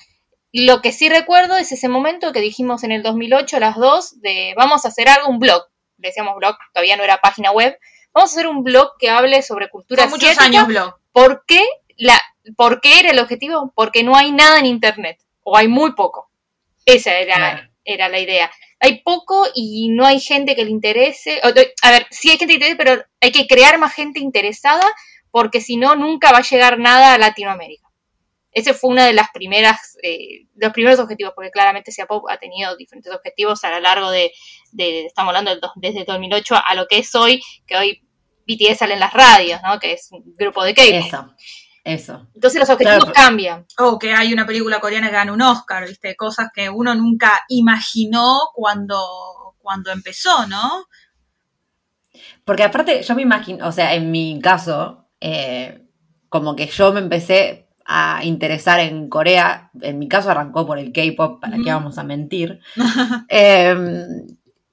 Lo 0.52 0.80
que 0.82 0.90
sí 0.92 1.08
recuerdo 1.08 1.56
es 1.56 1.70
ese 1.72 1.88
momento 1.88 2.32
que 2.32 2.40
dijimos 2.40 2.82
en 2.82 2.92
el 2.92 3.02
2008, 3.02 3.60
las 3.60 3.76
dos, 3.76 4.20
de 4.20 4.54
vamos 4.56 4.84
a 4.84 4.88
hacer 4.88 5.08
algo, 5.08 5.28
un 5.28 5.38
blog. 5.38 5.62
Decíamos 5.96 6.34
blog, 6.36 6.56
todavía 6.72 6.96
no 6.96 7.04
era 7.04 7.18
página 7.20 7.52
web. 7.52 7.78
Vamos 8.12 8.30
a 8.30 8.34
hacer 8.34 8.46
un 8.48 8.64
blog 8.64 8.92
que 8.98 9.10
hable 9.10 9.42
sobre 9.42 9.68
cultura 9.68 10.02
Son 10.04 10.10
muchos 10.12 10.38
años 10.38 10.66
blog. 10.66 10.96
¿Por 11.12 11.44
qué, 11.46 11.64
la, 11.98 12.20
¿Por 12.56 12.80
qué 12.80 12.98
era 13.00 13.10
el 13.10 13.18
objetivo? 13.20 13.72
Porque 13.76 14.02
no 14.02 14.16
hay 14.16 14.32
nada 14.32 14.58
en 14.58 14.66
Internet, 14.66 15.20
o 15.44 15.56
hay 15.56 15.68
muy 15.68 15.92
poco. 15.92 16.30
Esa 16.86 17.14
era, 17.18 17.36
Claro. 17.36 17.68
era 17.84 18.08
la 18.08 18.18
idea. 18.18 18.50
Hay 18.80 19.02
poco 19.02 19.46
y 19.54 19.90
no 19.90 20.06
hay 20.06 20.20
gente 20.20 20.56
que 20.56 20.64
le 20.64 20.70
interese. 20.70 21.40
A 21.42 21.90
ver, 21.90 22.06
sí 22.10 22.30
hay 22.30 22.38
gente 22.38 22.52
que 22.58 22.64
interese, 22.64 22.76
pero 22.76 23.04
hay 23.20 23.30
que 23.32 23.46
crear 23.46 23.78
más 23.78 23.94
gente 23.94 24.20
interesada, 24.20 24.84
porque 25.30 25.60
si 25.60 25.76
no, 25.76 25.94
nunca 25.96 26.32
va 26.32 26.38
a 26.38 26.42
llegar 26.42 26.78
nada 26.78 27.14
a 27.14 27.18
Latinoamérica. 27.18 27.86
Ese 28.52 28.74
fue 28.74 28.90
una 28.90 29.06
de 29.06 29.12
las 29.12 29.28
primeras, 29.32 29.96
eh, 30.02 30.46
los 30.56 30.72
primeros 30.72 30.98
objetivos, 30.98 31.34
porque 31.36 31.52
claramente 31.52 31.92
Pop 32.08 32.24
ha 32.28 32.36
tenido 32.38 32.74
diferentes 32.76 33.12
objetivos 33.12 33.62
a 33.62 33.70
lo 33.70 33.78
largo 33.80 34.10
de, 34.10 34.32
de- 34.72 35.06
estamos 35.06 35.28
hablando 35.30 35.52
del 35.52 35.60
desde 35.76 36.04
2008 36.04 36.56
a 36.66 36.74
lo 36.74 36.86
que 36.88 36.98
es 36.98 37.14
hoy, 37.14 37.40
que 37.66 37.76
hoy 37.76 38.02
BTS 38.48 38.78
sale 38.78 38.94
en 38.94 39.00
las 39.00 39.12
radios, 39.12 39.60
¿no? 39.62 39.78
Que 39.78 39.92
es 39.92 40.08
un 40.10 40.34
grupo 40.36 40.64
de 40.64 40.74
K-pop. 40.74 41.30
Eso, 41.84 42.12
eso. 42.12 42.26
Entonces 42.34 42.60
los 42.60 42.70
objetivos 42.70 43.04
Claro. 43.04 43.12
cambian. 43.14 43.66
O 43.78 43.98
que 43.98 44.12
hay 44.12 44.32
una 44.32 44.46
película 44.46 44.80
coreana 44.80 45.08
que 45.08 45.14
gana 45.14 45.32
un 45.32 45.42
Oscar, 45.42 45.86
¿viste? 45.86 46.14
Cosas 46.16 46.48
que 46.54 46.68
uno 46.68 46.94
nunca 46.94 47.42
imaginó 47.48 48.38
cuando, 48.54 49.54
cuando 49.58 49.90
empezó, 49.90 50.46
¿no? 50.46 50.84
Porque 52.44 52.64
aparte, 52.64 53.02
yo 53.02 53.14
me 53.14 53.22
imagino, 53.22 53.66
o 53.66 53.72
sea, 53.72 53.94
en 53.94 54.10
mi 54.10 54.40
caso, 54.40 55.08
eh, 55.20 55.86
como 56.28 56.56
que 56.56 56.66
yo 56.66 56.92
me 56.92 57.00
empecé 57.00 57.68
a 57.84 58.24
interesar 58.24 58.80
en 58.80 59.08
Corea, 59.08 59.70
en 59.80 59.98
mi 59.98 60.08
caso 60.08 60.30
arrancó 60.30 60.66
por 60.66 60.78
el 60.78 60.92
K-pop, 60.92 61.40
para 61.40 61.56
qué 61.56 61.70
vamos 61.70 61.98
a 61.98 62.04
mentir. 62.04 62.60
Eh, 63.28 63.76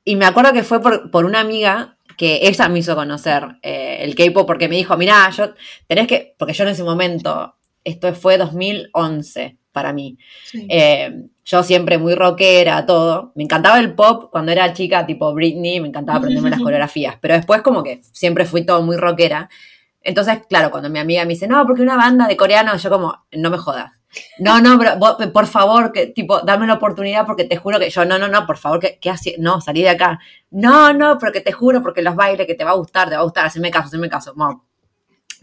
y 0.04 0.16
me 0.16 0.26
acuerdo 0.26 0.54
que 0.54 0.64
fue 0.64 0.82
por, 0.82 1.12
por 1.12 1.26
una 1.26 1.42
amiga 1.42 1.97
que 2.18 2.40
ella 2.48 2.68
me 2.70 2.80
hizo 2.80 2.96
conocer 2.96 3.44
eh, 3.62 3.98
el 4.02 4.16
K-pop 4.16 4.46
porque 4.48 4.68
me 4.68 4.76
dijo, 4.76 4.98
mirá, 4.98 5.30
yo 5.30 5.54
tenés 5.88 6.08
que, 6.08 6.36
porque 6.38 6.54
yo 6.54 6.64
en 6.64 6.70
ese 6.72 6.84
momento, 6.84 7.56
esto 7.84 8.14
fue 8.16 8.38
2011 8.38 9.58
para 9.72 9.94
mí, 9.94 10.18
Sí. 10.46 10.68
eh, 10.70 11.26
yo 11.46 11.64
siempre 11.64 11.98
muy 11.98 12.16
rockera, 12.16 12.86
todo. 12.86 13.32
Me 13.36 13.44
encantaba 13.44 13.80
el 13.80 13.94
pop 13.94 14.30
cuando 14.32 14.52
era 14.52 14.74
chica, 14.74 15.06
tipo 15.06 15.34
Britney, 15.34 15.80
me 15.80 15.88
encantaba 15.88 16.18
aprenderme 16.18 16.50
las 16.50 16.60
coreografías. 16.64 17.16
Pero 17.22 17.36
después 17.36 17.62
como 17.62 17.84
que 17.84 18.02
siempre 18.12 18.44
fui 18.46 18.66
todo 18.66 18.82
muy 18.82 18.98
rockera. 18.98 19.50
Entonces, 20.02 20.40
claro, 20.50 20.72
cuando 20.72 20.90
mi 20.90 21.00
amiga 21.00 21.24
me 21.24 21.30
dice, 21.36 21.48
no, 21.48 21.66
porque 21.66 21.82
una 21.84 21.96
banda 21.96 22.28
de 22.28 22.36
coreanos, 22.36 22.82
yo 22.84 22.90
como, 22.90 23.26
no 23.32 23.50
me 23.50 23.58
jodas. 23.58 23.92
No, 24.40 24.62
no, 24.62 24.78
pero 24.78 24.98
vos, 24.98 25.18
por 25.34 25.48
favor, 25.48 25.92
que 25.92 26.08
tipo, 26.08 26.42
dame 26.42 26.68
la 26.68 26.76
oportunidad 26.76 27.26
porque 27.26 27.44
te 27.44 27.58
juro 27.58 27.80
que 27.80 27.90
yo, 27.90 28.06
no, 28.06 28.18
no, 28.18 28.28
no, 28.28 28.46
por 28.46 28.58
favor, 28.58 28.80
que, 28.80 28.98
que 29.00 29.10
así, 29.10 29.36
no, 29.40 29.62
salí 29.62 29.82
de 29.82 29.90
acá. 29.90 30.20
No, 30.52 30.94
no, 30.94 31.18
pero 31.20 31.32
que 31.32 31.42
te 31.42 31.52
juro 31.52 31.82
porque 31.82 32.02
los 32.02 32.16
bailes, 32.16 32.48
que 32.48 32.56
te 32.56 32.64
va 32.64 32.72
a 32.72 32.76
gustar, 32.76 33.10
te 33.10 33.16
va 33.16 33.22
a 33.22 33.26
gustar, 33.26 33.46
haceme 33.46 33.72
caso, 33.72 33.88
haceme 33.88 34.10
caso. 34.10 34.34
Mo. 34.36 34.66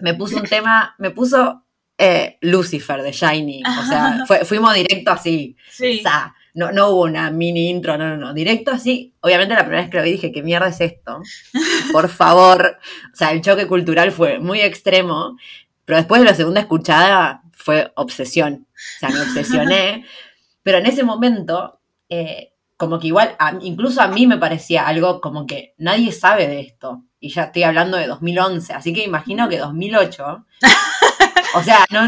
Me 0.01 0.15
puso 0.15 0.39
un 0.39 0.45
tema, 0.45 0.95
me 0.99 1.11
puso 1.11 1.65
eh, 1.99 2.39
Lucifer 2.41 3.03
de 3.03 3.13
Shiny. 3.13 3.63
O 3.65 3.85
sea, 3.87 4.25
fuimos 4.45 4.75
directo 4.75 5.11
así. 5.11 5.57
Sí. 5.71 6.01
Sa, 6.03 6.35
no, 6.55 6.73
no 6.73 6.91
hubo 6.91 7.03
una 7.03 7.31
mini 7.31 7.69
intro, 7.69 7.97
no, 7.99 8.09
no, 8.09 8.17
no. 8.17 8.35
Directo 8.35 8.71
así. 8.71 9.15
Obviamente 9.21 9.55
la 9.55 9.63
primera 9.63 9.83
vez 9.83 9.91
que 9.91 9.97
lo 9.99 10.03
vi 10.03 10.13
dije, 10.13 10.33
¿qué 10.33 10.43
mierda 10.43 10.69
es 10.69 10.81
esto? 10.81 11.21
Por 11.93 12.09
favor. 12.09 12.79
O 13.13 13.17
sea, 13.17 13.33
el 13.33 13.41
choque 13.41 13.67
cultural 13.67 14.13
fue 14.13 14.39
muy 14.39 14.61
extremo. 14.61 15.37
Pero 15.85 15.99
después 15.99 16.21
de 16.21 16.27
la 16.27 16.35
segunda 16.35 16.61
escuchada 16.61 17.44
fue 17.65 17.93
obsesión. 17.97 18.67
O 18.71 18.99
sea, 19.01 19.09
me 19.09 19.23
obsesioné. 19.23 20.05
Pero 20.63 20.79
en 20.79 20.87
ese 20.87 21.03
momento, 21.03 21.81
eh, 22.11 22.53
como 22.77 22.99
que 22.99 23.07
igual, 23.07 23.35
a- 23.39 23.57
incluso 23.63 24.03
a 24.03 24.09
mí 24.09 24.27
me 24.27 24.37
parecía 24.37 24.87
algo 24.87 25.23
como 25.23 25.47
que 25.47 25.73
nadie 25.79 26.13
sabe 26.13 26.47
de 26.47 26.61
esto. 26.61 27.05
Y 27.21 27.31
ya 27.31 27.45
estoy 27.45 27.63
hablando 27.63 27.97
de 27.97 28.07
2011. 28.07 28.75
Así 28.75 28.93
que 28.93 29.03
imagino 29.03 29.49
que 29.49 29.57
2008. 29.59 30.45
o 31.55 31.63
sea, 31.63 31.87
no. 31.91 32.03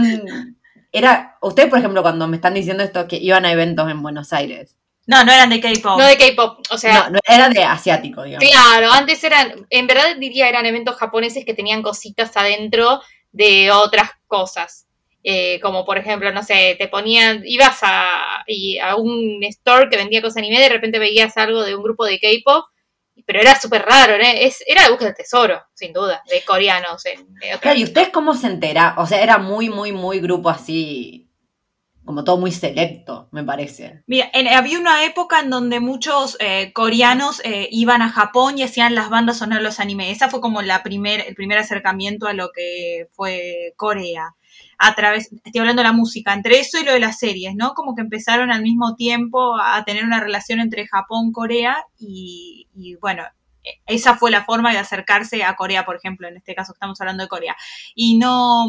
Era. 0.92 1.38
Ustedes, 1.40 1.70
por 1.70 1.78
ejemplo, 1.78 2.02
cuando 2.02 2.28
me 2.28 2.36
están 2.36 2.52
diciendo 2.52 2.82
esto, 2.82 3.08
que 3.08 3.16
iban 3.16 3.46
a 3.46 3.52
eventos 3.52 3.90
en 3.90 4.02
Buenos 4.02 4.34
Aires. 4.34 4.76
No, 5.06 5.24
no 5.24 5.32
eran 5.32 5.48
de 5.48 5.60
K-pop. 5.60 5.98
No 5.98 6.04
de 6.04 6.18
K-pop. 6.18 6.66
O 6.70 6.76
sea, 6.76 7.04
no, 7.04 7.10
no, 7.10 7.18
era 7.26 7.48
de 7.48 7.64
asiático, 7.64 8.24
digamos. 8.24 8.46
claro, 8.46 8.90
antes 8.92 9.22
eran, 9.24 9.66
en 9.70 9.86
verdad 9.86 10.16
diría 10.18 10.48
eran 10.48 10.66
eventos 10.66 10.96
japoneses 10.96 11.44
que 11.46 11.54
tenían 11.54 11.82
cositas 11.82 12.36
adentro 12.36 13.00
de 13.32 13.70
otras 13.70 14.10
cosas. 14.26 14.85
Eh, 15.28 15.58
como 15.60 15.84
por 15.84 15.98
ejemplo, 15.98 16.30
no 16.32 16.44
sé, 16.44 16.76
te 16.78 16.86
ponían, 16.86 17.42
ibas 17.44 17.80
a, 17.82 18.44
y 18.46 18.78
a 18.78 18.94
un 18.94 19.42
store 19.42 19.88
que 19.90 19.96
vendía 19.96 20.22
cosas 20.22 20.36
anime, 20.36 20.60
de 20.60 20.68
repente 20.68 21.00
veías 21.00 21.36
algo 21.36 21.64
de 21.64 21.74
un 21.74 21.82
grupo 21.82 22.04
de 22.04 22.20
K-pop, 22.20 22.64
pero 23.26 23.40
era 23.40 23.58
súper 23.58 23.82
raro, 23.82 24.16
¿no? 24.18 24.24
Es, 24.24 24.62
era 24.68 24.82
la 24.82 24.90
búsqueda 24.90 25.08
del 25.08 25.16
tesoro, 25.16 25.60
sin 25.74 25.92
duda, 25.92 26.22
de 26.30 26.42
coreanos. 26.44 27.04
En, 27.06 27.34
de 27.34 27.58
Claro, 27.60 27.76
¿y 27.76 27.82
ustedes 27.82 28.10
cómo 28.10 28.34
se 28.34 28.46
entera? 28.46 28.94
O 28.98 29.06
sea, 29.08 29.20
era 29.20 29.38
muy, 29.38 29.68
muy, 29.68 29.90
muy 29.90 30.20
grupo 30.20 30.48
así, 30.48 31.28
como 32.04 32.22
todo 32.22 32.36
muy 32.36 32.52
selecto, 32.52 33.28
me 33.32 33.42
parece. 33.42 34.04
Mira, 34.06 34.30
en- 34.32 34.46
había 34.46 34.78
una 34.78 35.04
época 35.06 35.40
en 35.40 35.50
donde 35.50 35.80
muchos 35.80 36.36
eh, 36.38 36.72
coreanos 36.72 37.40
eh, 37.44 37.66
iban 37.72 38.00
a 38.00 38.10
Japón 38.10 38.58
y 38.58 38.62
hacían 38.62 38.94
las 38.94 39.10
bandas 39.10 39.38
sonoras 39.38 39.58
de 39.58 39.64
los 39.64 39.80
animes. 39.80 40.12
Esa 40.14 40.28
fue 40.30 40.40
como 40.40 40.62
la 40.62 40.84
primer, 40.84 41.24
el 41.26 41.34
primer 41.34 41.58
acercamiento 41.58 42.28
a 42.28 42.32
lo 42.32 42.50
que 42.54 43.08
fue 43.12 43.72
Corea. 43.76 44.36
A 44.78 44.94
través, 44.94 45.30
estoy 45.44 45.60
hablando 45.60 45.80
de 45.82 45.88
la 45.88 45.92
música, 45.92 46.34
entre 46.34 46.58
eso 46.60 46.78
y 46.78 46.84
lo 46.84 46.92
de 46.92 47.00
las 47.00 47.18
series, 47.18 47.54
¿no? 47.54 47.72
Como 47.74 47.94
que 47.94 48.02
empezaron 48.02 48.50
al 48.52 48.62
mismo 48.62 48.94
tiempo 48.94 49.56
a 49.58 49.84
tener 49.84 50.04
una 50.04 50.20
relación 50.20 50.60
entre 50.60 50.86
Japón, 50.86 51.32
Corea 51.32 51.84
y, 51.98 52.68
y 52.74 52.94
bueno, 52.96 53.22
e- 53.64 53.80
esa 53.86 54.16
fue 54.16 54.30
la 54.30 54.44
forma 54.44 54.72
de 54.72 54.78
acercarse 54.78 55.42
a 55.44 55.56
Corea, 55.56 55.84
por 55.84 55.96
ejemplo, 55.96 56.28
en 56.28 56.36
este 56.36 56.54
caso 56.54 56.72
estamos 56.72 57.00
hablando 57.00 57.22
de 57.24 57.28
Corea. 57.28 57.56
Y 57.94 58.18
no, 58.18 58.66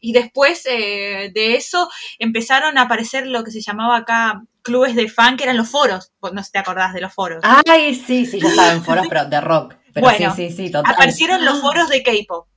y 0.00 0.12
después 0.12 0.64
eh, 0.66 1.30
de 1.34 1.56
eso 1.56 1.88
empezaron 2.18 2.78
a 2.78 2.82
aparecer 2.82 3.26
lo 3.26 3.44
que 3.44 3.50
se 3.50 3.60
llamaba 3.60 3.96
acá 3.98 4.42
clubes 4.62 4.96
de 4.96 5.08
fan, 5.08 5.36
que 5.36 5.44
eran 5.44 5.56
los 5.56 5.68
foros. 5.68 6.12
No 6.32 6.40
sé 6.42 6.46
si 6.46 6.52
te 6.52 6.58
acordás 6.58 6.92
de 6.92 7.00
los 7.00 7.12
foros. 7.12 7.40
Ay, 7.42 7.94
sí, 7.94 8.26
sí, 8.26 8.40
yo 8.40 8.48
estaba 8.48 8.72
en 8.72 8.82
foros, 8.82 9.06
pero 9.08 9.26
de 9.26 9.40
rock. 9.40 9.74
Pero 9.92 10.06
Bueno, 10.06 10.34
sí, 10.34 10.50
sí, 10.50 10.56
sí, 10.56 10.70
total. 10.70 10.92
aparecieron 10.92 11.44
los 11.44 11.60
foros 11.60 11.88
de 11.88 12.02
K-pop. 12.02 12.48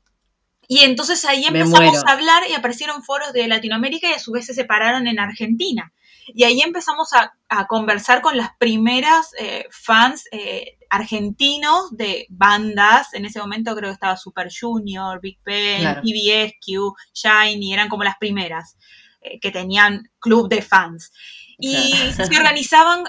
Y 0.71 0.81
entonces 0.81 1.25
ahí 1.25 1.45
empezamos 1.45 2.03
a 2.05 2.11
hablar 2.11 2.43
y 2.47 2.53
aparecieron 2.53 3.01
foros 3.03 3.33
de 3.33 3.47
Latinoamérica 3.47 4.07
y 4.07 4.13
a 4.13 4.19
su 4.19 4.31
vez 4.31 4.45
se 4.45 4.53
separaron 4.53 5.07
en 5.07 5.19
Argentina. 5.19 5.91
Y 6.27 6.43
ahí 6.43 6.61
empezamos 6.61 7.11
a, 7.13 7.33
a 7.49 7.65
conversar 7.65 8.21
con 8.21 8.37
las 8.37 8.51
primeras 8.59 9.31
eh, 9.39 9.65
fans 9.71 10.25
eh, 10.31 10.77
argentinos 10.91 11.89
de 11.97 12.27
bandas. 12.29 13.15
En 13.15 13.25
ese 13.25 13.39
momento 13.39 13.75
creo 13.75 13.89
que 13.89 13.95
estaba 13.95 14.15
Super 14.15 14.49
Junior, 14.57 15.19
Big 15.19 15.39
Bang, 15.43 15.79
Claro. 15.81 16.01
PBSQ, 16.03 16.93
Shiny, 17.15 17.73
eran 17.73 17.89
como 17.89 18.03
las 18.03 18.17
primeras 18.19 18.77
eh, 19.21 19.39
que 19.39 19.49
tenían 19.49 20.03
club 20.19 20.49
de 20.49 20.61
fans. 20.61 21.11
Y 21.57 21.91
Claro. 22.13 22.31
se 22.31 22.37
organizaban 22.37 23.03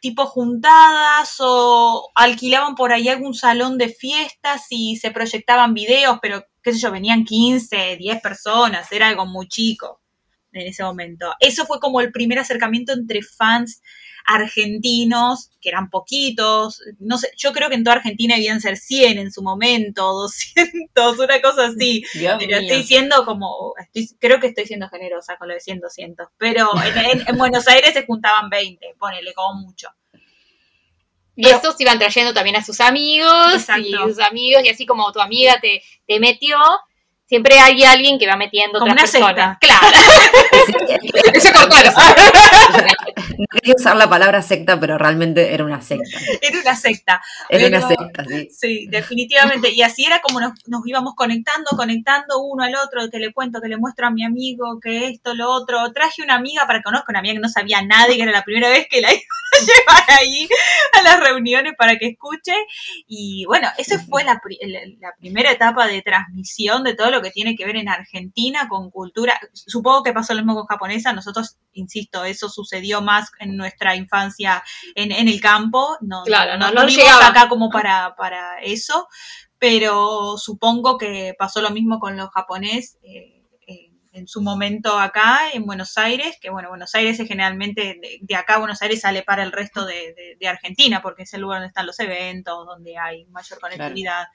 tipo 0.00 0.26
juntadas 0.26 1.36
o 1.38 2.10
alquilaban 2.16 2.74
por 2.74 2.92
ahí 2.92 3.08
algún 3.08 3.34
salón 3.34 3.78
de 3.78 3.88
fiestas 3.88 4.66
y 4.68 4.96
se 4.96 5.12
proyectaban 5.12 5.74
videos, 5.74 6.18
pero 6.20 6.44
qué 6.64 6.72
sé 6.72 6.80
yo, 6.80 6.90
venían 6.90 7.24
15, 7.24 7.96
10 7.98 8.20
personas, 8.22 8.90
era 8.90 9.06
algo 9.08 9.26
muy 9.26 9.46
chico 9.48 10.00
en 10.52 10.66
ese 10.66 10.82
momento. 10.82 11.32
Eso 11.40 11.66
fue 11.66 11.78
como 11.80 12.00
el 12.00 12.10
primer 12.12 12.38
acercamiento 12.40 12.92
entre 12.92 13.22
fans 13.22 13.82
argentinos, 14.26 15.50
que 15.60 15.68
eran 15.68 15.90
poquitos, 15.90 16.80
no 16.98 17.18
sé, 17.18 17.28
yo 17.36 17.52
creo 17.52 17.68
que 17.68 17.74
en 17.74 17.84
toda 17.84 17.96
Argentina 17.96 18.34
debían 18.34 18.60
ser 18.60 18.76
100 18.76 19.18
en 19.18 19.32
su 19.32 19.42
momento, 19.42 20.02
200, 20.12 21.18
una 21.18 21.40
cosa 21.42 21.66
así. 21.66 22.02
Dios 22.14 22.36
Pero 22.38 22.60
mío. 22.60 22.68
estoy 22.68 22.82
siendo 22.84 23.24
como, 23.24 23.74
estoy, 23.78 24.16
creo 24.18 24.40
que 24.40 24.48
estoy 24.48 24.66
siendo 24.66 24.88
generosa 24.88 25.36
con 25.36 25.48
lo 25.48 25.54
de 25.54 25.60
100, 25.60 25.80
200. 25.80 26.28
Pero 26.38 26.70
en, 26.84 26.98
en- 27.20 27.28
en 27.28 27.36
Buenos 27.38 27.66
Aires 27.68 27.92
se 27.92 28.06
juntaban 28.06 28.48
20, 28.50 28.94
ponele 28.98 29.32
como 29.34 29.60
mucho. 29.60 29.88
Y 31.36 31.48
estos 31.48 31.80
iban 31.80 31.98
trayendo 31.98 32.32
también 32.32 32.56
a 32.56 32.64
sus 32.64 32.80
amigos 32.80 33.54
Exacto. 33.54 33.82
y 33.88 33.92
sus 33.92 34.18
amigos, 34.20 34.62
y 34.64 34.68
así 34.68 34.86
como 34.86 35.10
tu 35.12 35.20
amiga 35.20 35.58
te, 35.60 35.82
te 36.06 36.20
metió, 36.20 36.58
siempre 37.26 37.58
hay 37.58 37.82
alguien 37.82 38.18
que 38.18 38.26
va 38.26 38.36
metiendo 38.36 38.78
Como 38.78 38.92
otras 38.92 39.12
una 39.16 39.26
personas. 39.26 39.58
secta. 39.60 39.78
Claro. 39.80 39.96
Eso 41.32 41.52
con 41.52 41.68
cuernos. 41.68 41.94
No 43.36 43.46
quería 43.50 43.74
usar 43.76 43.96
la 43.96 44.08
palabra 44.08 44.42
secta, 44.42 44.78
pero 44.78 44.96
realmente 44.98 45.52
era 45.52 45.64
una 45.64 45.80
secta. 45.80 46.18
Era 46.40 46.60
una 46.60 46.76
secta. 46.76 47.20
Era 47.48 47.66
una 47.68 47.88
Pero- 47.88 48.00
secta, 48.02 48.24
sí. 48.24 48.48
Sí, 48.52 48.86
definitivamente. 48.88 49.70
Y 49.72 49.82
así 49.82 50.04
era 50.04 50.20
como 50.20 50.40
nos, 50.40 50.52
nos 50.66 50.86
íbamos 50.86 51.14
conectando, 51.16 51.70
conectando 51.76 52.40
uno 52.42 52.62
al 52.64 52.74
otro, 52.76 53.10
que 53.10 53.18
le 53.18 53.32
cuento, 53.32 53.60
que 53.60 53.68
le 53.68 53.76
muestro 53.76 54.06
a 54.06 54.10
mi 54.10 54.24
amigo, 54.24 54.78
que 54.80 55.08
esto, 55.08 55.34
lo 55.34 55.50
otro. 55.50 55.78
Traje 55.92 56.22
una 56.22 56.34
amiga 56.34 56.66
para 56.66 56.78
que 56.80 56.84
conozca 56.84 57.06
una 57.08 57.18
amiga 57.20 57.34
que 57.34 57.40
no 57.40 57.48
sabía 57.48 57.82
nada 57.82 58.12
y 58.12 58.16
que 58.16 58.22
era 58.22 58.32
la 58.32 58.42
primera 58.44 58.68
vez 58.68 58.86
que 58.88 59.00
la 59.00 59.12
iba 59.12 59.20
a 59.20 59.43
llevar 59.66 60.04
ahí 60.20 60.48
a 60.98 61.02
las 61.02 61.20
reuniones 61.20 61.74
para 61.78 61.96
que 61.96 62.06
escuche. 62.08 62.54
Y 63.06 63.44
bueno, 63.46 63.68
esa 63.78 63.98
fue 64.04 64.24
la, 64.24 64.40
pri- 64.40 64.58
la- 65.00 65.12
primera 65.18 65.50
etapa 65.50 65.86
de 65.86 66.02
transmisión 66.02 66.84
de 66.84 66.94
todo 66.94 67.10
lo 67.10 67.22
que 67.22 67.30
tiene 67.30 67.56
que 67.56 67.64
ver 67.66 67.76
en 67.76 67.88
Argentina 67.88 68.68
con 68.68 68.90
cultura. 68.90 69.38
Supongo 69.52 70.02
que 70.02 70.12
pasó 70.12 70.34
lo 70.34 70.40
mismo 70.40 70.54
con 70.54 70.66
japonesa. 70.66 71.12
Nosotros, 71.12 71.56
insisto, 71.72 72.24
eso 72.24 72.48
sucedió 72.48 73.00
más 73.02 73.30
en 73.40 73.56
nuestra 73.56 73.96
infancia 73.96 74.62
en, 74.94 75.12
en 75.12 75.28
el 75.28 75.40
campo. 75.40 75.96
No, 76.00 76.22
Claro, 76.24 76.56
no- 76.58 76.70
no, 76.70 76.82
no 76.82 76.88
llegaba. 76.88 77.26
acá 77.28 77.48
como 77.48 77.70
para, 77.70 78.14
para 78.16 78.60
eso, 78.62 79.08
pero 79.58 80.36
supongo 80.36 80.98
que 80.98 81.34
pasó 81.38 81.60
lo 81.62 81.70
mismo 81.70 81.98
con 81.98 82.16
los 82.16 82.30
japonés 82.30 82.98
eh, 83.02 83.33
en 84.14 84.26
su 84.28 84.40
momento 84.40 84.98
acá 84.98 85.50
en 85.52 85.66
Buenos 85.66 85.98
Aires, 85.98 86.38
que 86.40 86.48
bueno, 86.50 86.68
Buenos 86.70 86.94
Aires 86.94 87.18
es 87.20 87.28
generalmente 87.28 87.98
de, 88.00 88.18
de 88.22 88.36
acá 88.36 88.54
a 88.54 88.58
Buenos 88.58 88.80
Aires 88.82 89.00
sale 89.00 89.22
para 89.22 89.42
el 89.42 89.52
resto 89.52 89.84
de, 89.84 90.14
de- 90.14 90.36
de 90.38 90.48
Argentina, 90.48 91.02
porque 91.02 91.24
es 91.24 91.34
el 91.34 91.40
lugar 91.42 91.58
donde 91.58 91.68
están 91.68 91.86
los 91.86 91.98
eventos, 92.00 92.66
donde 92.66 92.96
hay 92.96 93.26
mayor 93.26 93.58
conectividad. 93.60 94.26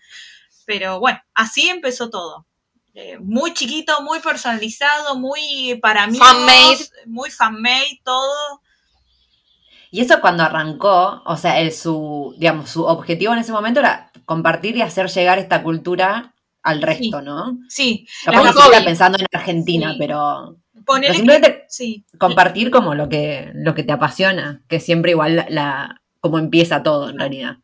Pero 0.65 0.99
bueno, 0.99 1.19
así 1.33 1.69
empezó 1.69 2.09
todo. 2.09 2.45
Eh, 2.93 3.17
muy 3.19 3.53
chiquito, 3.53 4.01
muy 4.01 4.19
personalizado, 4.19 5.15
muy 5.17 5.79
para 5.81 6.07
mí, 6.07 6.17
Fan-made. 6.17 6.89
muy 7.05 7.31
fan-made, 7.31 8.01
todo. 8.03 8.61
Y 9.91 10.01
eso 10.01 10.21
cuando 10.21 10.43
arrancó, 10.43 11.23
o 11.25 11.37
sea, 11.37 11.59
el, 11.59 11.71
su, 11.71 12.35
digamos, 12.37 12.69
su 12.69 12.83
objetivo 12.85 13.33
en 13.33 13.39
ese 13.39 13.51
momento 13.51 13.79
era 13.79 14.11
compartir 14.25 14.75
y 14.77 14.81
hacer 14.83 15.07
llegar 15.09 15.39
esta 15.39 15.63
cultura 15.63 16.35
al 16.69 16.81
resto, 16.81 17.21
¿no? 17.21 17.57
Sí, 17.67 18.07
Capaz 18.25 18.43
la 18.71 18.79
que 18.79 18.85
pensando 18.85 19.17
en 19.19 19.25
Argentina, 19.31 19.91
Sí. 19.93 19.97
pero, 19.99 20.57
pero 20.85 21.01
que- 21.01 21.13
simplemente 21.13 21.65
sí. 21.69 22.05
compartir 22.17 22.71
como 22.71 22.95
lo 22.95 23.09
que, 23.09 23.51
lo 23.55 23.75
que 23.75 23.83
te 23.83 23.91
apasiona, 23.93 24.61
que 24.67 24.79
siempre 24.79 25.11
igual 25.11 25.35
la, 25.35 25.45
la- 25.49 26.01
como 26.21 26.37
empieza 26.39 26.83
todo 26.83 27.09
en 27.09 27.19
realidad. 27.19 27.57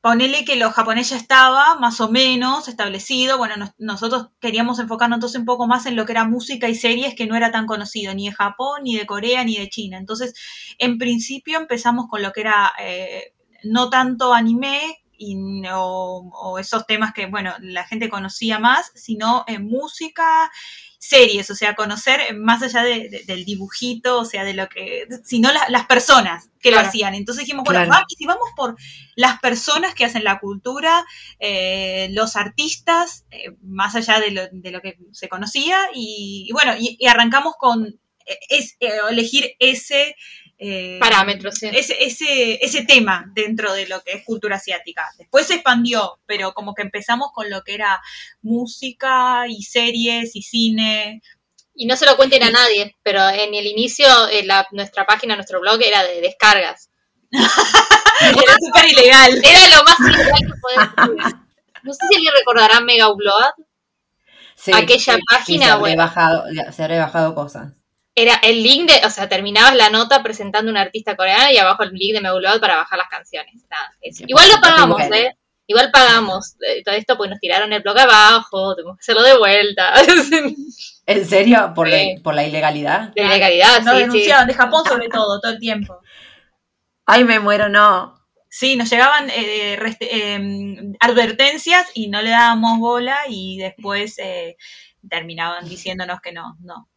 Ponele 0.00 0.44
que 0.44 0.56
lo 0.56 0.70
japonés 0.70 1.08
ya 1.10 1.16
estaba 1.16 1.76
más 1.80 1.98
o 2.02 2.10
menos 2.10 2.68
establecido. 2.68 3.38
Bueno, 3.38 3.56
nos- 3.56 3.70
nosotros 3.78 4.28
queríamos 4.38 4.78
enfocarnos 4.78 5.16
entonces 5.16 5.38
un 5.40 5.46
poco 5.46 5.66
más 5.66 5.86
en 5.86 5.96
lo 5.96 6.04
que 6.04 6.12
era 6.12 6.24
música 6.28 6.68
y 6.68 6.74
series 6.74 7.14
que 7.14 7.26
no 7.26 7.36
era 7.36 7.50
tan 7.50 7.64
conocido, 7.66 8.14
ni 8.14 8.26
de 8.28 8.34
Japón, 8.34 8.82
ni 8.84 8.96
de 8.96 9.06
Corea, 9.06 9.44
ni 9.44 9.56
de 9.56 9.70
China. 9.70 9.96
Entonces, 9.96 10.34
en 10.78 10.98
principio 10.98 11.58
empezamos 11.58 12.04
con 12.06 12.20
lo 12.20 12.32
que 12.32 12.42
era 12.42 12.72
eh, 12.82 13.32
no 13.62 13.88
tanto 13.88 14.34
anime 14.34 14.98
y 15.18 15.36
o 15.70 16.58
esos 16.58 16.86
temas 16.86 17.12
que, 17.12 17.26
bueno, 17.26 17.54
la 17.60 17.84
gente 17.86 18.08
conocía 18.08 18.58
más, 18.58 18.90
sino 18.94 19.44
eh, 19.46 19.58
música, 19.58 20.50
series, 20.98 21.50
o 21.50 21.54
sea, 21.54 21.74
conocer 21.74 22.34
más 22.34 22.62
allá 22.62 22.82
de- 22.82 23.08
de- 23.10 23.24
del 23.26 23.44
dibujito, 23.44 24.20
o 24.20 24.24
sea, 24.24 24.42
de 24.42 24.54
lo 24.54 24.68
que, 24.70 25.06
sino 25.24 25.52
la- 25.52 25.66
las 25.68 25.84
personas 25.86 26.46
que 26.60 26.70
Claro. 26.70 26.82
lo 26.84 26.88
hacían. 26.88 27.14
Entonces 27.14 27.44
dijimos, 27.44 27.64
bueno, 27.64 27.80
Claro. 27.80 27.90
va- 27.92 28.04
y 28.08 28.14
si 28.16 28.24
vamos 28.24 28.48
por 28.56 28.74
las 29.14 29.38
personas 29.40 29.94
que 29.94 30.06
hacen 30.06 30.24
la 30.24 30.40
cultura, 30.40 31.04
eh, 31.38 32.08
los 32.12 32.36
artistas, 32.36 33.26
eh, 33.30 33.50
más 33.62 33.94
allá 33.96 34.18
de 34.18 34.30
lo, 34.30 34.42
de 34.50 34.70
lo 34.70 34.80
que 34.80 34.96
se 35.12 35.28
conocía, 35.28 35.76
y, 35.94 36.46
y 36.48 36.52
bueno, 36.52 36.72
y, 36.78 36.96
y 36.98 37.06
arrancamos 37.06 37.54
con 37.58 38.00
es, 38.48 38.76
eh, 38.80 38.90
elegir 39.10 39.54
ese... 39.58 40.16
eh, 40.58 40.98
Parámetros, 41.00 41.56
sí. 41.56 41.68
ese, 41.72 42.02
ese, 42.04 42.64
ese 42.64 42.84
tema 42.84 43.24
dentro 43.34 43.72
de 43.72 43.86
lo 43.88 44.00
que 44.02 44.12
es 44.12 44.24
cultura 44.24 44.56
asiática. 44.56 45.04
Después 45.18 45.46
se 45.46 45.54
expandió, 45.54 46.20
pero 46.26 46.52
como 46.52 46.74
que 46.74 46.82
empezamos 46.82 47.28
con 47.34 47.50
lo 47.50 47.62
que 47.62 47.74
era 47.74 48.00
música 48.42 49.44
y 49.48 49.62
series 49.62 50.34
y 50.36 50.42
cine. 50.42 51.22
Y 51.74 51.86
no 51.86 51.96
se 51.96 52.06
lo 52.06 52.16
cuenten 52.16 52.42
a 52.44 52.50
nadie, 52.50 52.94
pero 53.02 53.28
en 53.28 53.52
el 53.54 53.66
inicio 53.66 54.06
eh, 54.28 54.44
la- 54.44 54.68
nuestra 54.72 55.06
página, 55.06 55.34
nuestro 55.34 55.60
blog 55.60 55.80
era 55.82 56.02
de 56.04 56.20
descargas. 56.20 56.90
Era 58.20 58.54
súper 58.64 58.90
ilegal. 58.90 59.32
Era 59.44 59.76
lo 59.76 59.82
más 59.84 59.98
ilegal 59.98 60.38
que 60.38 60.60
podés 60.60 60.78
hacer. 60.78 61.34
No 61.82 61.92
sé 61.92 61.98
si 62.08 62.14
alguien 62.16 62.32
recordará 62.38 62.80
Mega 62.80 63.08
Upload. 63.10 63.52
Sí, 64.54 64.70
Aquella 64.72 65.14
sí, 65.16 65.20
página, 65.28 65.64
se, 65.66 65.70
habré 65.72 65.80
bueno. 65.80 66.02
bajado, 66.04 66.44
se 66.72 66.82
habré 66.84 66.98
bajado 67.00 67.34
cosas. 67.34 67.72
Era 68.16 68.34
el 68.44 68.62
link 68.62 68.88
de, 68.90 69.04
o 69.06 69.10
sea, 69.10 69.28
terminabas 69.28 69.74
la 69.74 69.90
nota 69.90 70.22
presentando 70.22 70.70
a 70.70 70.72
un 70.72 70.78
artista 70.78 71.16
coreano 71.16 71.50
y 71.50 71.56
abajo 71.58 71.82
el 71.82 71.90
link 71.92 72.14
de 72.14 72.20
Mega 72.20 72.36
Upload 72.36 72.60
para 72.60 72.76
bajar 72.76 72.98
las 72.98 73.08
canciones. 73.08 73.64
Nada, 73.68 73.92
Igual 74.02 74.46
lo 74.48 74.54
supuesto, 74.54 74.60
pagamos. 74.60 75.00
¿eh? 75.12 75.34
Igual 75.66 75.90
pagamos 75.90 76.56
eh, 76.60 76.82
todo 76.84 76.94
esto, 76.94 77.16
pues 77.16 77.30
nos 77.30 77.40
tiraron 77.40 77.72
el 77.72 77.82
blog 77.82 77.98
abajo, 77.98 78.76
tuvimos 78.76 78.98
que 78.98 79.00
hacerlo 79.00 79.22
de 79.22 79.36
vuelta. 79.38 79.94
¿En 81.06 81.26
serio? 81.26 81.72
¿Por, 81.74 81.90
Sí. 81.90 82.14
la, 82.16 82.22
por 82.22 82.34
la 82.34 82.44
ilegalidad? 82.44 83.08
de 83.14 83.24
legalidad, 83.24 83.80
Nos 83.82 83.94
sí, 83.94 84.00
sí. 84.02 84.06
denunciaban 84.06 84.46
de 84.46 84.54
Japón 84.54 84.84
sobre 84.86 85.08
todo, 85.08 85.40
todo 85.40 85.52
el 85.52 85.58
tiempo. 85.58 85.98
Ay, 87.06 87.24
me 87.24 87.40
muero, 87.40 87.68
no. 87.68 88.14
Sí, 88.48 88.76
nos 88.76 88.88
llegaban 88.90 89.28
eh, 89.30 89.76
rest- 89.80 89.96
eh, 90.08 90.92
advertencias 91.00 91.86
y 91.94 92.08
no 92.08 92.22
le 92.22 92.30
dábamos 92.30 92.78
bola 92.78 93.16
y 93.28 93.58
después 93.58 94.16
eh, 94.18 94.56
terminaban 95.08 95.68
diciéndonos 95.68 96.20
que 96.20 96.32
no, 96.32 96.56
no, 96.60 96.88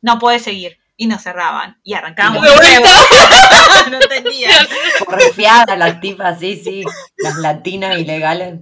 no 0.00 0.18
puede 0.18 0.38
seguir. 0.38 0.78
Y 0.98 1.06
nos 1.06 1.22
cerraban 1.22 1.78
y 1.82 1.92
arrancábamos. 1.92 2.46
No 3.90 4.00
entendía. 4.00 4.48
Las 5.76 6.00
tipas, 6.00 6.40
sí, 6.40 6.56
sí. 6.56 6.82
Las 7.18 7.36
latinas 7.36 7.98
ilegales. 7.98 8.60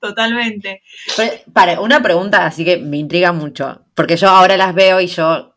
Totalmente. 0.00 0.82
Pero, 1.16 1.32
para, 1.52 1.80
una 1.80 2.02
pregunta 2.02 2.46
así 2.46 2.64
que 2.64 2.78
me 2.78 2.96
intriga 2.96 3.32
mucho. 3.32 3.84
Porque 3.94 4.16
yo 4.16 4.28
ahora 4.28 4.56
las 4.56 4.74
veo 4.74 5.00
y 5.00 5.06
yo. 5.06 5.56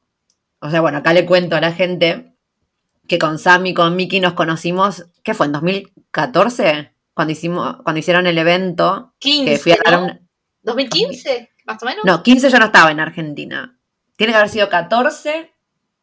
O 0.60 0.70
sea, 0.70 0.82
bueno, 0.82 0.98
acá 0.98 1.14
le 1.14 1.26
cuento 1.26 1.56
a 1.56 1.62
la 1.62 1.72
gente 1.72 2.34
que 3.08 3.20
con 3.20 3.40
Sam 3.40 3.68
y 3.68 3.74
con 3.74 3.96
Miki 3.96 4.20
nos 4.20 4.34
conocimos. 4.34 5.06
¿Qué 5.24 5.34
fue? 5.34 5.46
¿En 5.46 5.54
2014? 5.54 6.94
Cuando 7.14 7.32
hicimos, 7.32 7.78
cuando 7.84 8.00
hicieron 8.00 8.28
el 8.28 8.38
evento. 8.38 9.14
15, 9.20 9.52
Que 9.52 9.58
fui 9.58 9.72
a 9.72 9.78
dar 9.84 10.00
¿no? 10.00 10.06
un. 10.06 10.28
2015, 10.64 11.50
más 11.66 11.82
o 11.82 11.86
menos. 11.86 12.04
No, 12.04 12.22
15 12.24 12.50
yo 12.50 12.60
no 12.60 12.66
estaba 12.66 12.92
en 12.92 13.00
Argentina. 13.00 13.77
Tiene 14.18 14.34
que 14.34 14.38
haber 14.38 14.50
sido 14.50 14.68
14. 14.70 15.54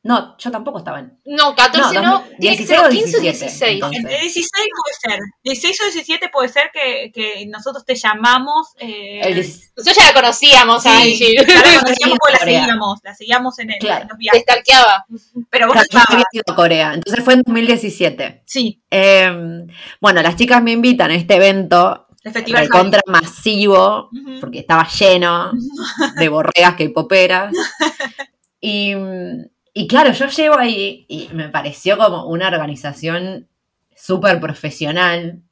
No, 0.07 0.37
yo 0.37 0.51
tampoco 0.51 0.79
estaba 0.81 0.99
en. 1.01 1.19
No, 1.25 1.55
14 1.57 1.95
No, 1.95 2.03
no, 2.03 2.13
2000, 2.19 2.37
tiene 2.39 2.57
que 2.59 2.65
16 2.65 2.69
ser 2.69 2.79
o 2.87 2.91
15 2.91 3.17
o 3.17 3.21
17, 3.21 3.23
16. 3.23 3.73
entonces. 3.73 3.99
Entre 4.01 4.21
16 4.21 4.51
puede 4.83 5.15
ser. 5.17 5.21
16 5.45 5.81
o 5.81 5.85
17 5.85 6.29
puede 6.29 6.49
ser 6.51 6.71
que, 6.75 7.11
que 7.11 7.47
nosotros 7.47 7.87
te 7.87 7.95
llamamos. 7.95 8.67
Eh, 8.81 9.21
El 9.23 9.35
10 9.37 9.73
Nosotros 9.79 9.97
ya 9.97 10.05
la 10.13 10.13
conocíamos 10.21 10.85
a 10.85 10.91
sí, 11.01 11.13
Angie. 11.13 11.35
ya 11.35 11.43
la 11.55 11.81
conocíamos 11.81 12.19
porque 12.21 12.33
la 12.35 12.39
seguíamos. 12.45 12.99
La 13.03 13.15
seguíamos 13.15 13.59
en, 13.61 13.71
el, 13.71 13.79
Claro. 13.79 14.03
en 14.03 14.09
los 14.09 14.19
Te 14.19 14.21
viajes. 14.21 14.43
stalkeaba. 14.43 15.07
Pero 15.49 15.67
vos 15.69 15.77
Claro, 15.89 16.07
había 16.11 16.25
ido 16.33 16.45
a 16.49 16.55
Corea. 16.55 16.93
Entonces 16.93 17.25
fue 17.25 17.33
en 17.35 17.43
2017. 17.47 18.43
Sí, 18.45 18.83
Eh, 18.91 19.65
bueno, 20.03 20.21
las 20.21 20.37
chicas 20.37 20.63
me 20.63 20.73
invitan 20.73 21.13
a 21.13 21.15
este 21.15 21.37
evento 21.37 22.04
el 22.25 22.33
festival. 22.33 22.63
recontra 22.63 23.01
masivo, 23.07 24.11
porque 24.41 24.61
estaba 24.61 24.89
lleno 24.89 25.53
de 26.19 26.29
borregas 26.29 26.75
que 26.75 26.91
poperas. 26.91 27.55
Y, 28.61 28.95
y 29.75 29.87
claro, 29.87 30.13
yo 30.13 30.27
llego 30.29 30.59
ahí 30.59 31.05
y 31.09 31.29
me 31.33 31.51
pareció 31.51 31.99
como 31.99 32.27
una 32.27 32.49
organización 32.49 33.49
súper 33.95 34.41
profesional. 34.41 35.43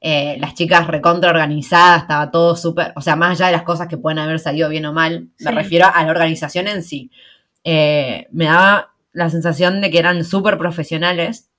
Eh, 0.00 0.36
las 0.40 0.54
chicas 0.54 0.86
recontra 0.86 1.30
organizadas, 1.30 2.02
estaba 2.02 2.30
todo 2.30 2.56
súper, 2.56 2.92
o 2.96 3.02
sea, 3.02 3.16
más 3.16 3.32
allá 3.32 3.46
de 3.46 3.52
las 3.52 3.64
cosas 3.64 3.86
que 3.86 3.98
pueden 3.98 4.18
haber 4.18 4.38
salido 4.38 4.68
bien 4.70 4.86
o 4.86 4.94
mal, 4.94 5.28
me 5.38 5.50
refiero 5.50 5.86
a 5.92 6.02
la 6.02 6.10
organización 6.10 6.68
en 6.68 6.82
sí. 6.82 7.10
Eh, 7.64 8.26
me 8.32 8.46
daba 8.46 8.94
la 9.12 9.28
sensación 9.28 9.80
de 9.80 9.90
que 9.90 9.98
eran 9.98 10.24
súper 10.24 10.56
profesionales. 10.56 11.49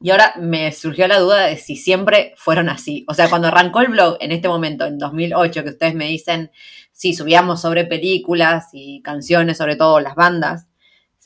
Y 0.00 0.10
ahora 0.10 0.34
me 0.38 0.70
surgió 0.72 1.08
la 1.08 1.18
duda 1.18 1.42
de 1.46 1.56
si 1.56 1.76
siempre 1.76 2.34
fueron 2.36 2.68
así. 2.68 3.04
O 3.08 3.14
sea, 3.14 3.30
cuando 3.30 3.48
arrancó 3.48 3.80
el 3.80 3.88
blog 3.88 4.16
en 4.20 4.32
este 4.32 4.48
momento, 4.48 4.84
en 4.84 4.98
2008, 4.98 5.62
que 5.64 5.70
ustedes 5.70 5.94
me 5.94 6.06
dicen, 6.06 6.50
sí, 6.92 7.14
subíamos 7.14 7.60
sobre 7.60 7.84
películas 7.84 8.68
y 8.72 9.00
canciones, 9.02 9.56
sobre 9.56 9.76
todo 9.76 10.00
las 10.00 10.14
bandas, 10.14 10.66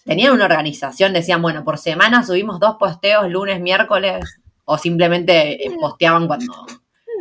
tenían 0.04 0.32
una 0.32 0.44
organización, 0.44 1.12
decían, 1.12 1.42
bueno, 1.42 1.64
por 1.64 1.78
semana 1.78 2.24
subimos 2.24 2.60
dos 2.60 2.76
posteos 2.78 3.28
lunes, 3.28 3.60
miércoles, 3.60 4.24
o 4.64 4.78
simplemente 4.78 5.66
eh, 5.66 5.76
posteaban 5.80 6.26
cuando, 6.26 6.52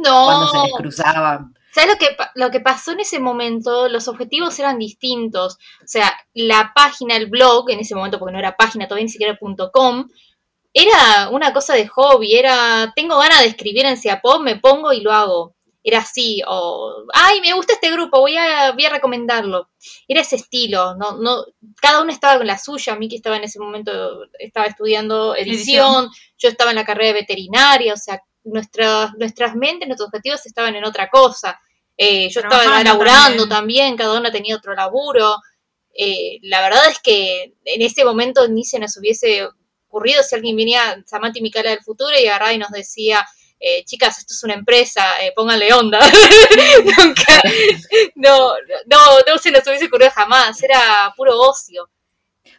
cuando 0.04 0.48
se 0.50 0.58
les 0.60 0.72
No. 0.72 0.78
cruzaba. 0.78 1.50
¿Sabes 1.72 1.92
lo 1.92 1.98
que, 2.00 2.18
lo 2.36 2.50
que 2.50 2.60
pasó 2.60 2.92
en 2.94 3.02
ese 3.02 3.20
momento? 3.20 3.88
Los 3.88 4.08
objetivos 4.08 4.58
eran 4.58 4.80
distintos. 4.80 5.56
O 5.84 5.88
sea, 5.88 6.12
la 6.34 6.72
página, 6.76 7.16
el 7.16 7.28
blog, 7.28 7.70
en 7.70 7.80
ese 7.80 7.94
momento, 7.94 8.18
porque 8.20 8.34
no 8.34 8.40
era 8.40 8.58
página, 8.58 8.88
todavía 8.88 9.06
ni 9.06 9.12
siquiera 9.12 9.38
punto 9.38 9.70
.com, 9.72 10.08
era 10.80 11.30
una 11.32 11.52
cosa 11.54 11.74
de 11.74 11.88
hobby, 11.88 12.36
era, 12.36 12.94
tengo 12.96 13.18
ganas 13.18 13.42
de 13.42 13.48
escribir 13.48 13.88
en 13.88 13.98
Ciapop, 13.98 14.42
me 14.42 14.58
pongo 14.58 14.94
y 14.94 15.02
lo 15.02 15.12
hago. 15.12 15.56
era 15.84 16.00
así, 16.00 16.44
o, 16.46 17.04
ay, 17.14 17.42
me 17.42 17.54
gusta 17.54 17.74
este 17.74 17.90
grupo, 17.90 18.20
voy 18.20 18.38
a, 18.38 18.74
voy 18.74 18.86
a 18.86 18.92
recomendarlo. 18.92 19.70
Era 20.08 20.22
ese 20.22 20.36
estilo, 20.36 20.94
no, 20.96 21.18
no, 21.18 21.46
cada 21.82 22.04
uno 22.04 22.12
estaba 22.12 22.38
con 22.38 22.46
la 22.46 22.60
suya, 22.60 22.96
Miki 22.96 23.16
estaba 23.16 23.38
en 23.38 23.46
ese 23.46 23.58
momento, 23.58 23.92
estaba 24.38 24.68
estudiando 24.68 25.36
edición, 25.36 26.12
yo 26.38 26.50
estaba 26.50 26.70
en 26.70 26.76
la 26.76 26.86
carrera 26.86 27.08
de 27.08 27.22
veterinaria, 27.22 27.94
o 27.94 27.98
sea, 27.98 28.22
nuestras, 28.44 29.14
nuestras 29.18 29.56
mentes, 29.56 29.88
nuestros 29.88 30.10
objetivos 30.10 30.46
estaban 30.46 30.76
en 30.76 30.86
otra 30.86 31.10
cosa. 31.10 31.60
Eh, 31.98 32.30
yo 32.30 32.42
estaba 32.42 32.84
laburando 32.84 33.48
también. 33.48 33.96
también. 33.96 33.98
cada 33.98 34.20
uno 34.20 34.32
tenía 34.32 34.56
otro 34.56 34.76
laburo. 34.76 35.38
Eh, 35.98 36.38
la 36.44 36.62
verdad 36.62 36.88
es 36.88 37.00
que 37.00 37.56
en 37.66 37.82
ese 37.82 38.06
momento 38.06 38.48
ni 38.48 38.64
se 38.64 38.78
nos 38.78 38.96
hubiese 38.98 39.48
ocurrido 39.88 40.24
si 40.24 40.36
alguien 40.36 40.56
venía, 40.56 41.02
Samantha 41.06 41.40
y 41.40 41.42
Micaela 41.42 41.72
del 41.72 41.84
futuro, 41.84 42.12
y 42.18 42.28
agarraba 42.28 42.54
y 42.54 42.58
nos 42.58 42.72
decía, 42.72 43.26
eh, 43.60 43.84
chicas, 43.86 44.20
esto 44.20 44.34
es 44.34 44.44
una 44.44 44.54
empresa, 44.54 45.04
eh, 45.22 45.34
pónganle 45.36 45.74
onda. 45.74 46.00
Nunca, 46.98 47.42
no, 48.16 48.54
no, 48.86 49.20
no 49.28 49.38
se 49.38 49.52
nos 49.52 49.66
hubiese 49.66 49.86
ocurrido 49.86 50.12
jamás, 50.12 50.62
era 50.62 51.14
puro 51.16 51.40
ocio. 51.40 51.90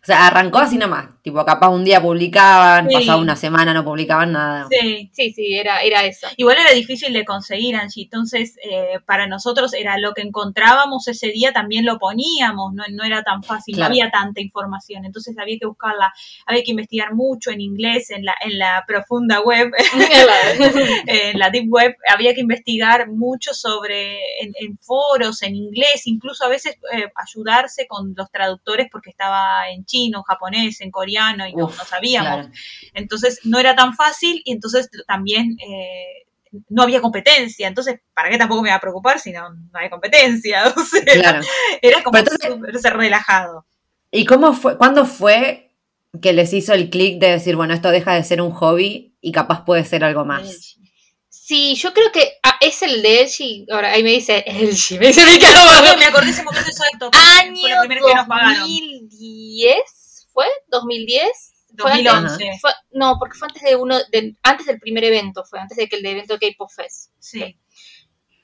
O 0.02 0.06
sea, 0.06 0.26
arrancó 0.28 0.58
así 0.58 0.78
nomás. 0.78 1.06
Tipo, 1.22 1.44
capaz 1.44 1.68
un 1.68 1.84
día 1.84 2.00
publicaban, 2.00 2.88
Sí. 2.88 2.94
pasaba 2.94 3.20
una 3.20 3.36
semana, 3.36 3.74
no 3.74 3.84
publicaban 3.84 4.32
nada. 4.32 4.66
Sí. 4.70 5.10
Sí, 5.12 5.32
sí, 5.32 5.54
era, 5.54 5.80
era 5.82 6.04
eso. 6.04 6.26
Igual 6.36 6.56
era 6.58 6.72
difícil 6.72 7.12
de 7.12 7.24
conseguir, 7.24 7.76
Angie. 7.76 8.04
Entonces, 8.04 8.56
eh, 8.62 9.00
para 9.06 9.26
nosotros 9.26 9.74
era 9.74 9.98
lo 9.98 10.14
que 10.14 10.22
encontrábamos 10.22 11.08
ese 11.08 11.28
día, 11.28 11.52
también 11.52 11.84
lo 11.84 11.98
poníamos. 11.98 12.72
No, 12.74 12.84
no 12.90 13.04
era 13.04 13.22
tan 13.22 13.42
fácil, 13.42 13.74
Claro. 13.74 13.88
no 13.90 13.92
había 13.94 14.10
tanta 14.10 14.40
información. 14.40 15.04
Entonces, 15.04 15.36
había 15.38 15.58
que 15.58 15.66
buscarla, 15.66 16.12
había 16.46 16.62
que 16.62 16.70
investigar 16.70 17.14
mucho 17.14 17.50
en 17.50 17.60
inglés, 17.60 18.10
en 18.10 18.24
la, 18.24 18.34
en 18.40 18.58
la 18.58 18.84
profunda 18.86 19.40
web, 19.40 19.70
en 21.06 21.38
la 21.38 21.50
deep 21.50 21.66
web. 21.70 21.94
Había 22.12 22.34
que 22.34 22.40
investigar 22.40 23.08
mucho 23.10 23.52
sobre, 23.54 24.18
en, 24.42 24.52
en 24.60 24.78
foros, 24.78 25.42
en 25.42 25.54
inglés, 25.56 26.02
incluso 26.06 26.44
a 26.44 26.48
veces 26.48 26.76
eh, 26.92 27.10
ayudarse 27.14 27.86
con 27.86 28.14
los 28.16 28.30
traductores 28.30 28.88
porque 28.90 29.10
estaba 29.10 29.68
en 29.70 29.84
chino, 29.88 30.18
en 30.18 30.22
japonés, 30.22 30.80
en 30.80 30.92
coreano 30.92 31.48
y 31.48 31.52
no, 31.54 31.64
Uf, 31.64 31.76
no 31.78 31.84
sabíamos. 31.84 32.46
claro. 32.46 32.50
Entonces 32.94 33.40
no 33.42 33.58
era 33.58 33.74
tan 33.74 33.94
fácil 33.96 34.40
y 34.44 34.52
entonces 34.52 34.88
también 35.08 35.56
eh, 35.60 36.26
no 36.68 36.82
había 36.84 37.00
competencia. 37.00 37.66
Entonces, 37.66 37.98
¿para 38.14 38.30
qué 38.30 38.38
tampoco 38.38 38.62
me 38.62 38.68
iba 38.68 38.76
a 38.76 38.80
preocupar 38.80 39.18
si 39.18 39.32
no, 39.32 39.50
no 39.50 39.70
hay 39.78 39.90
competencia? 39.90 40.62
O 40.76 40.80
sea, 40.84 41.02
Claro. 41.04 41.40
era 41.82 42.02
como 42.04 42.16
entonces- 42.18 42.82
ser 42.82 42.96
relajado. 42.96 43.66
¿Y 44.12 44.24
cómo 44.24 44.52
fue, 44.54 44.78
cuándo 44.78 45.04
fue 45.04 45.74
que 46.22 46.32
les 46.32 46.52
hizo 46.54 46.72
el 46.72 46.88
clic 46.88 47.18
de 47.20 47.32
decir, 47.32 47.56
bueno, 47.56 47.74
esto 47.74 47.90
deja 47.90 48.14
de 48.14 48.24
ser 48.24 48.40
un 48.40 48.52
hobby 48.52 49.16
y 49.20 49.32
capaz 49.32 49.64
puede 49.66 49.84
ser 49.84 50.04
algo 50.04 50.24
más? 50.24 50.77
Sí, 51.48 51.76
yo 51.76 51.94
creo 51.94 52.12
que 52.12 52.34
ah, 52.42 52.58
es 52.60 52.82
el 52.82 53.00
de 53.00 53.22
Elchi. 53.22 53.64
Ahora 53.70 53.92
ahí 53.92 54.02
me 54.02 54.10
dice 54.10 54.44
Elchi, 54.46 54.98
me 54.98 55.06
dice 55.06 55.24
mi 55.24 55.38
me 55.98 56.04
acordé 56.04 56.28
ese 56.28 56.42
momento 56.42 56.68
exacto. 56.68 57.10
Año 57.40 57.58
Fue 57.62 57.70
la 57.70 57.80
primera 57.80 58.00
que 58.06 58.14
nos 58.16 58.26
pagaron. 58.28 58.60
2010, 58.60 60.26
¿fue? 60.34 60.44
¿2010? 60.70 61.22
Fue 61.78 61.90
antes- 61.92 62.04
2011. 62.12 62.58
fue- 62.60 62.72
no, 62.92 63.16
porque 63.18 63.38
fue 63.38 63.48
antes 63.48 63.62
de 63.62 63.76
uno, 63.76 63.98
de- 64.12 64.36
antes 64.42 64.66
del 64.66 64.78
primer 64.78 65.04
evento, 65.04 65.42
fue 65.48 65.58
antes 65.58 65.78
de 65.78 65.88
que 65.88 65.96
el 65.96 66.02
de 66.02 66.10
evento 66.10 66.36
de 66.36 66.50
K-Pop 66.50 66.68
Fest. 66.70 67.12
Sí. 67.18 67.58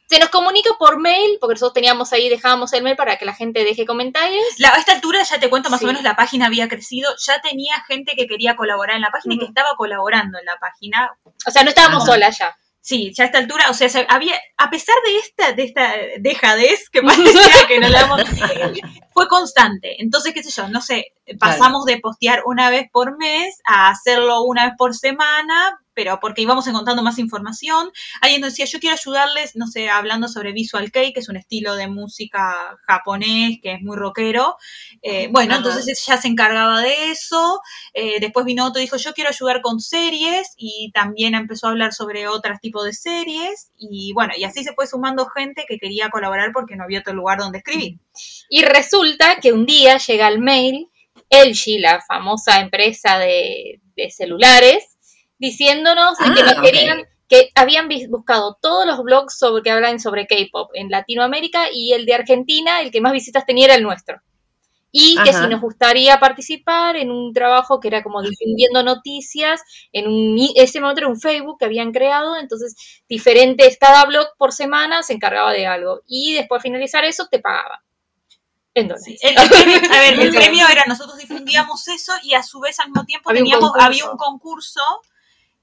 Se 0.09 0.19
nos 0.19 0.31
comunica 0.31 0.71
por 0.79 0.99
mail, 0.99 1.37
porque 1.41 1.55
nosotros 1.57 1.75
teníamos 1.75 2.11
ahí, 2.15 2.31
dejábamos 2.31 2.73
el 2.73 2.83
mail 2.85 2.97
para 2.97 3.19
que 3.19 3.27
la 3.27 3.35
gente 3.35 3.65
deje 3.65 3.85
comentarios. 3.85 4.45
La- 4.59 4.71
a 4.71 4.79
esta 4.79 4.93
altura 4.93 5.23
ya 5.25 5.39
te 5.39 5.51
cuento 5.51 5.69
más 5.69 5.81
Sí. 5.81 5.85
o 5.85 5.89
menos 5.89 6.03
la 6.03 6.17
página 6.17 6.47
había 6.47 6.69
crecido, 6.69 7.15
ya 7.27 7.39
tenía 7.43 7.75
gente 7.87 8.15
que 8.17 8.27
quería 8.27 8.57
colaborar 8.57 8.97
en 8.97 9.03
la 9.03 9.11
página 9.11 9.35
y 9.35 9.39
que 9.41 9.45
estaba 9.47 9.71
colaborando 9.77 10.39
en 10.39 10.47
la 10.47 10.57
página. 10.59 11.11
O 11.47 11.51
sea, 11.51 11.65
no 11.65 11.69
estábamos 11.69 12.05
Ah. 12.05 12.07
solas 12.07 12.39
ya. 12.39 12.57
Sí, 12.87 13.15
ya 13.17 13.25
a 13.25 13.27
esta 13.29 13.39
altura, 13.39 13.71
o 13.71 13.73
sea, 13.73 13.89
se- 13.89 14.07
había, 14.11 14.35
a 14.59 14.69
pesar 14.69 14.95
de 15.07 15.17
esta, 15.17 15.53
de 15.53 15.63
esta 15.63 15.95
dejadez 16.19 16.91
que 16.91 17.01
parecía 17.03 17.67
que 17.67 17.81
no 17.81 17.89
la 17.89 18.03
damos, 18.03 18.23
fue 19.11 19.27
constante. 19.27 20.03
Entonces, 20.03 20.35
qué 20.35 20.43
sé 20.43 20.51
yo, 20.51 20.69
no 20.69 20.83
sé, 20.83 21.07
pasamos 21.39 21.87
de 21.87 21.99
postear 21.99 22.43
una 22.45 22.69
vez 22.69 22.87
por 22.93 23.17
mes 23.17 23.59
a 23.67 23.89
hacerlo 23.89 24.43
una 24.43 24.67
vez 24.67 24.75
por 24.77 24.95
semana, 24.95 25.81
pero 25.95 26.19
porque 26.21 26.43
íbamos 26.43 26.67
encontrando 26.67 27.03
más 27.03 27.19
información. 27.19 27.91
Alguien 28.21 28.41
nos 28.41 28.51
decía, 28.51 28.67
yo 28.67 28.81
quiero 28.81 28.95
ayudarles, 28.95 29.57
no 29.57 29.67
sé, 29.67 29.89
hablando 29.89 30.29
sobre 30.29 30.53
Visual 30.53 30.91
Kei, 30.93 31.13
que 31.13 31.21
es 31.21 31.29
un 31.29 31.37
estilo 31.37 31.77
de 31.77 31.89
música 31.89 32.77
japonés, 32.87 33.59
que 33.63 33.75
es 33.75 33.83
muy 33.83 33.97
rockero. 33.97 34.57
Eh, 35.03 35.29
bueno, 35.31 35.55
Ajá. 35.55 35.63
entonces 35.65 36.07
ella 36.07 36.21
se 36.21 36.29
encargaba 36.29 36.81
de 36.81 37.11
eso. 37.11 37.61
Eh, 37.95 38.21
después 38.21 38.45
vino 38.45 38.67
otro 38.67 38.81
y 38.81 38.85
dijo, 38.85 38.97
yo 38.97 39.13
quiero 39.15 39.31
ayudar 39.31 39.63
con 39.63 39.81
series 39.81 40.53
y 40.57 40.91
también 40.93 41.35
empezó 41.35 41.67
a 41.67 41.71
hablar 41.71 41.93
sobre 41.93 42.29
otros 42.29 42.61
tipos 42.61 42.85
de 42.85 42.93
series 42.93 43.71
y 43.79 44.13
bueno, 44.13 44.33
y 44.37 44.45
así 44.45 44.65
se 44.65 44.75
fue 44.75 44.87
sumando 44.87 45.27
gente 45.27 45.65
que 45.69 45.79
quería 45.79 46.11
colaborar 46.11 46.53
porque 46.53 46.77
no 46.77 46.85
había 46.85 47.01
otro 47.01 47.15
lugar 47.15 47.39
donde 47.39 47.59
escribir. 47.59 47.99
Y 48.49 48.63
resulta 48.63 49.37
que 49.41 49.53
un 49.53 49.67
día 49.67 49.99
llega 49.99 50.29
el 50.29 50.39
mail, 50.39 50.89
LG, 51.31 51.81
la 51.81 52.01
famosa 52.07 52.61
empresa 52.61 53.19
de, 53.19 53.81
de 53.97 54.11
celulares, 54.11 54.94
diciéndonos 55.49 56.17
de 56.19 56.25
que 56.35 56.41
Ah, 56.41 56.45
nos 56.55 56.63
querían, 56.63 57.03
que 57.29 57.51
habían 57.55 57.89
vis- 57.89 58.09
buscado 58.09 58.57
todos 58.61 58.87
los 58.87 59.03
blogs 59.03 59.39
sobre 59.39 59.63
que 59.63 59.71
hablan 59.71 60.01
sobre 60.01 60.27
K-pop 60.27 60.71
en 60.75 60.91
Latinoamérica 60.91 61.67
y 61.73 61.93
el 61.93 62.07
de 62.07 62.15
Argentina, 62.15 62.81
el 62.81 62.91
que 62.91 63.01
más 63.01 63.13
visitas 63.13 63.45
tenía 63.47 63.67
era 63.67 63.75
el 63.75 63.83
nuestro. 63.83 64.21
Y 64.97 65.17
que 65.25 65.33
si 65.33 65.49
nos 65.49 65.61
gustaría 65.61 66.21
participar 66.21 66.95
en 66.97 67.11
un 67.11 67.33
trabajo 67.33 67.81
que 67.81 67.89
era 67.89 68.05
como 68.05 68.23
difundiendo 68.23 68.85
noticias, 68.85 69.61
en 69.93 70.07
un, 70.07 70.39
ese 70.55 70.81
momento 70.81 71.01
era 71.01 71.09
un 71.09 71.21
Facebook 71.21 71.57
que 71.59 71.65
habían 71.65 71.91
creado, 71.93 72.37
entonces 72.37 72.77
diferentes, 73.09 73.77
cada 73.77 74.05
blog 74.05 74.29
por 74.39 74.53
semana 74.53 75.03
se 75.03 75.15
encargaba 75.15 75.53
de 75.53 75.67
algo. 75.67 76.03
Y 76.07 76.35
después 76.35 76.61
de 76.63 76.69
finalizar 76.69 77.05
eso, 77.05 77.27
te 77.29 77.41
pagaba. 77.41 77.83
En 78.75 78.87
dólares. 78.89 79.19
El, 79.23 79.37
el 79.37 79.49
premio, 79.49 79.77
a 79.93 79.99
ver, 80.01 80.21
el 80.21 80.31
premio 80.35 80.67
era, 80.69 80.85
nosotros 80.87 81.17
difundíamos 81.19 81.89
eso 81.89 82.13
y 82.23 82.35
a 82.35 82.43
su 82.45 82.61
vez 82.61 82.79
al 82.79 82.89
mismo 82.91 83.05
tiempo 83.05 83.31
Había 83.31 83.43
teníamos, 83.43 83.73
había 83.81 84.09
un 84.11 84.17
concurso 84.17 84.81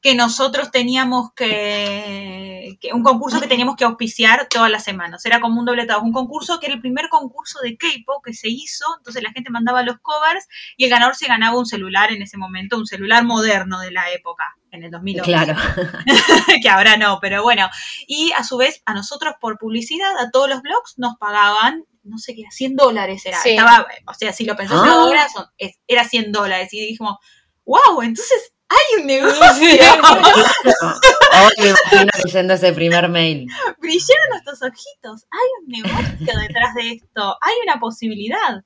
que 0.02 0.16
nosotros 0.16 0.72
teníamos 0.72 1.32
que, 1.36 2.78
que- 2.82 2.94
un 2.94 3.04
concurso 3.04 3.40
que 3.40 3.48
teníamos 3.48 3.76
que 3.76 3.84
auspiciar 3.86 4.48
todas 4.50 4.70
las 4.72 4.84
semanas. 4.84 5.26
Era 5.26 5.40
como 5.40 5.60
un 5.60 5.66
doble 5.66 5.86
trabajo. 5.86 6.06
Un 6.06 6.14
concurso 6.14 6.60
que 6.60 6.66
era 6.68 6.76
el 6.76 6.82
primer 6.82 7.08
concurso 7.10 7.60
de 7.62 7.78
K-pop 7.78 8.24
que 8.26 8.34
se 8.34 8.50
hizo. 8.50 8.86
Entonces 8.98 9.22
la 9.22 9.32
gente 9.32 9.52
mandaba 9.52 9.84
los 9.84 9.98
covers 10.02 10.48
y 10.78 10.86
el 10.86 10.90
ganador 10.90 11.16
se 11.16 11.28
ganaba 11.28 11.58
un 11.58 11.66
celular 11.66 12.12
en 12.12 12.22
ese 12.22 12.38
momento, 12.38 12.78
un 12.78 12.88
celular 12.88 13.24
moderno 13.24 13.80
de 13.80 13.92
la 13.92 14.10
época, 14.12 14.44
en 14.72 14.84
el 14.84 14.92
2011 14.92 15.32
Claro. 15.32 15.56
que 16.64 16.70
ahora 16.70 16.98
no, 16.98 17.20
pero 17.22 17.44
bueno. 17.44 17.70
Y 18.08 18.32
a 18.38 18.44
su 18.44 18.58
vez, 18.58 18.82
a 18.86 18.94
nosotros 18.94 19.36
por 19.40 19.58
publicidad, 19.58 20.18
a 20.20 20.32
todos 20.32 20.50
los 20.50 20.62
blogs 20.62 20.96
nos 20.98 21.16
pagaban, 21.18 21.86
no 22.04 22.18
sé 22.18 22.34
qué, 22.36 22.44
100 22.50 22.76
dólares 22.76 23.24
era. 23.26 23.40
Sí. 23.42 23.52
Estaba, 23.52 23.86
o 24.08 24.14
sea, 24.16 24.34
si 24.34 24.46
lo 24.46 24.56
pensás 24.56 24.80
Ah. 24.84 24.92
ahora, 24.94 25.28
era 25.88 26.04
100 26.06 26.32
dólares. 26.32 26.74
Y 26.74 26.80
dijimos, 26.82 27.18
wow, 27.66 28.02
entonces 28.02 28.54
hay 28.72 29.02
un 29.02 29.08
negocio. 29.08 29.38
Hoy 31.34 31.54
me 31.58 31.70
imagino 31.70 32.10
leyendo 32.24 32.54
ese 32.54 32.72
primer 32.74 33.10
mail. 33.10 33.48
Brillaron 33.80 34.30
nuestros 34.30 34.62
ojitos. 34.62 35.26
Hay 35.32 35.48
un 35.62 35.68
negocio 35.68 36.40
detrás 36.40 36.74
de 36.76 36.92
esto. 36.92 37.38
Hay 37.42 37.56
una 37.64 37.80
posibilidad. 37.80 38.64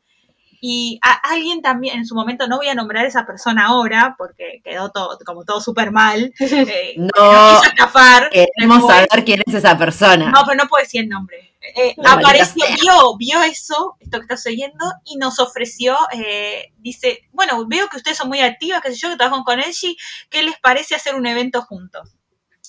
Y 0.67 0.97
a 1.03 1.11
alguien 1.29 1.61
también, 1.61 1.99
en 1.99 2.07
su 2.07 2.15
momento, 2.15 2.47
no 2.47 2.57
voy 2.57 2.69
a 2.69 2.73
nombrar 2.73 3.05
a 3.05 3.07
esa 3.07 3.23
persona 3.23 3.67
ahora, 3.67 4.15
porque 4.17 4.61
quedó 4.63 4.89
todo, 4.89 5.15
como 5.23 5.45
todo 5.45 5.61
súper 5.61 5.91
mal. 5.91 6.33
eh, 6.39 6.95
No, 6.97 7.61
estafar. 7.61 8.31
queremos 8.31 8.77
después. 8.77 9.07
saber 9.07 9.25
quién 9.25 9.43
es 9.45 9.53
esa 9.53 9.77
persona. 9.77 10.31
No, 10.31 10.41
pero 10.43 10.63
no 10.63 10.67
puedo 10.67 10.83
decir 10.83 11.01
el 11.01 11.09
nombre. 11.09 11.53
Eh, 11.75 11.93
No, 11.97 12.09
apareció, 12.13 12.65
vio, 12.81 13.15
vio 13.15 13.43
eso, 13.43 13.95
esto 13.99 14.17
que 14.17 14.23
estás 14.23 14.43
oyendo, 14.47 14.83
y 15.03 15.17
nos 15.17 15.37
ofreció, 15.37 15.95
eh, 16.13 16.73
dice, 16.77 17.19
bueno, 17.31 17.63
veo 17.67 17.87
que 17.87 17.97
ustedes 17.97 18.17
son 18.17 18.29
muy 18.29 18.39
activas, 18.39 18.81
qué 18.81 18.89
sé 18.89 18.97
yo, 18.97 19.09
que 19.11 19.17
trabajan 19.17 19.43
con 19.43 19.59
Elgi, 19.59 19.95
¿qué 20.31 20.41
les 20.41 20.57
parece 20.59 20.95
hacer 20.95 21.13
un 21.13 21.27
evento 21.27 21.61
juntos? 21.61 22.15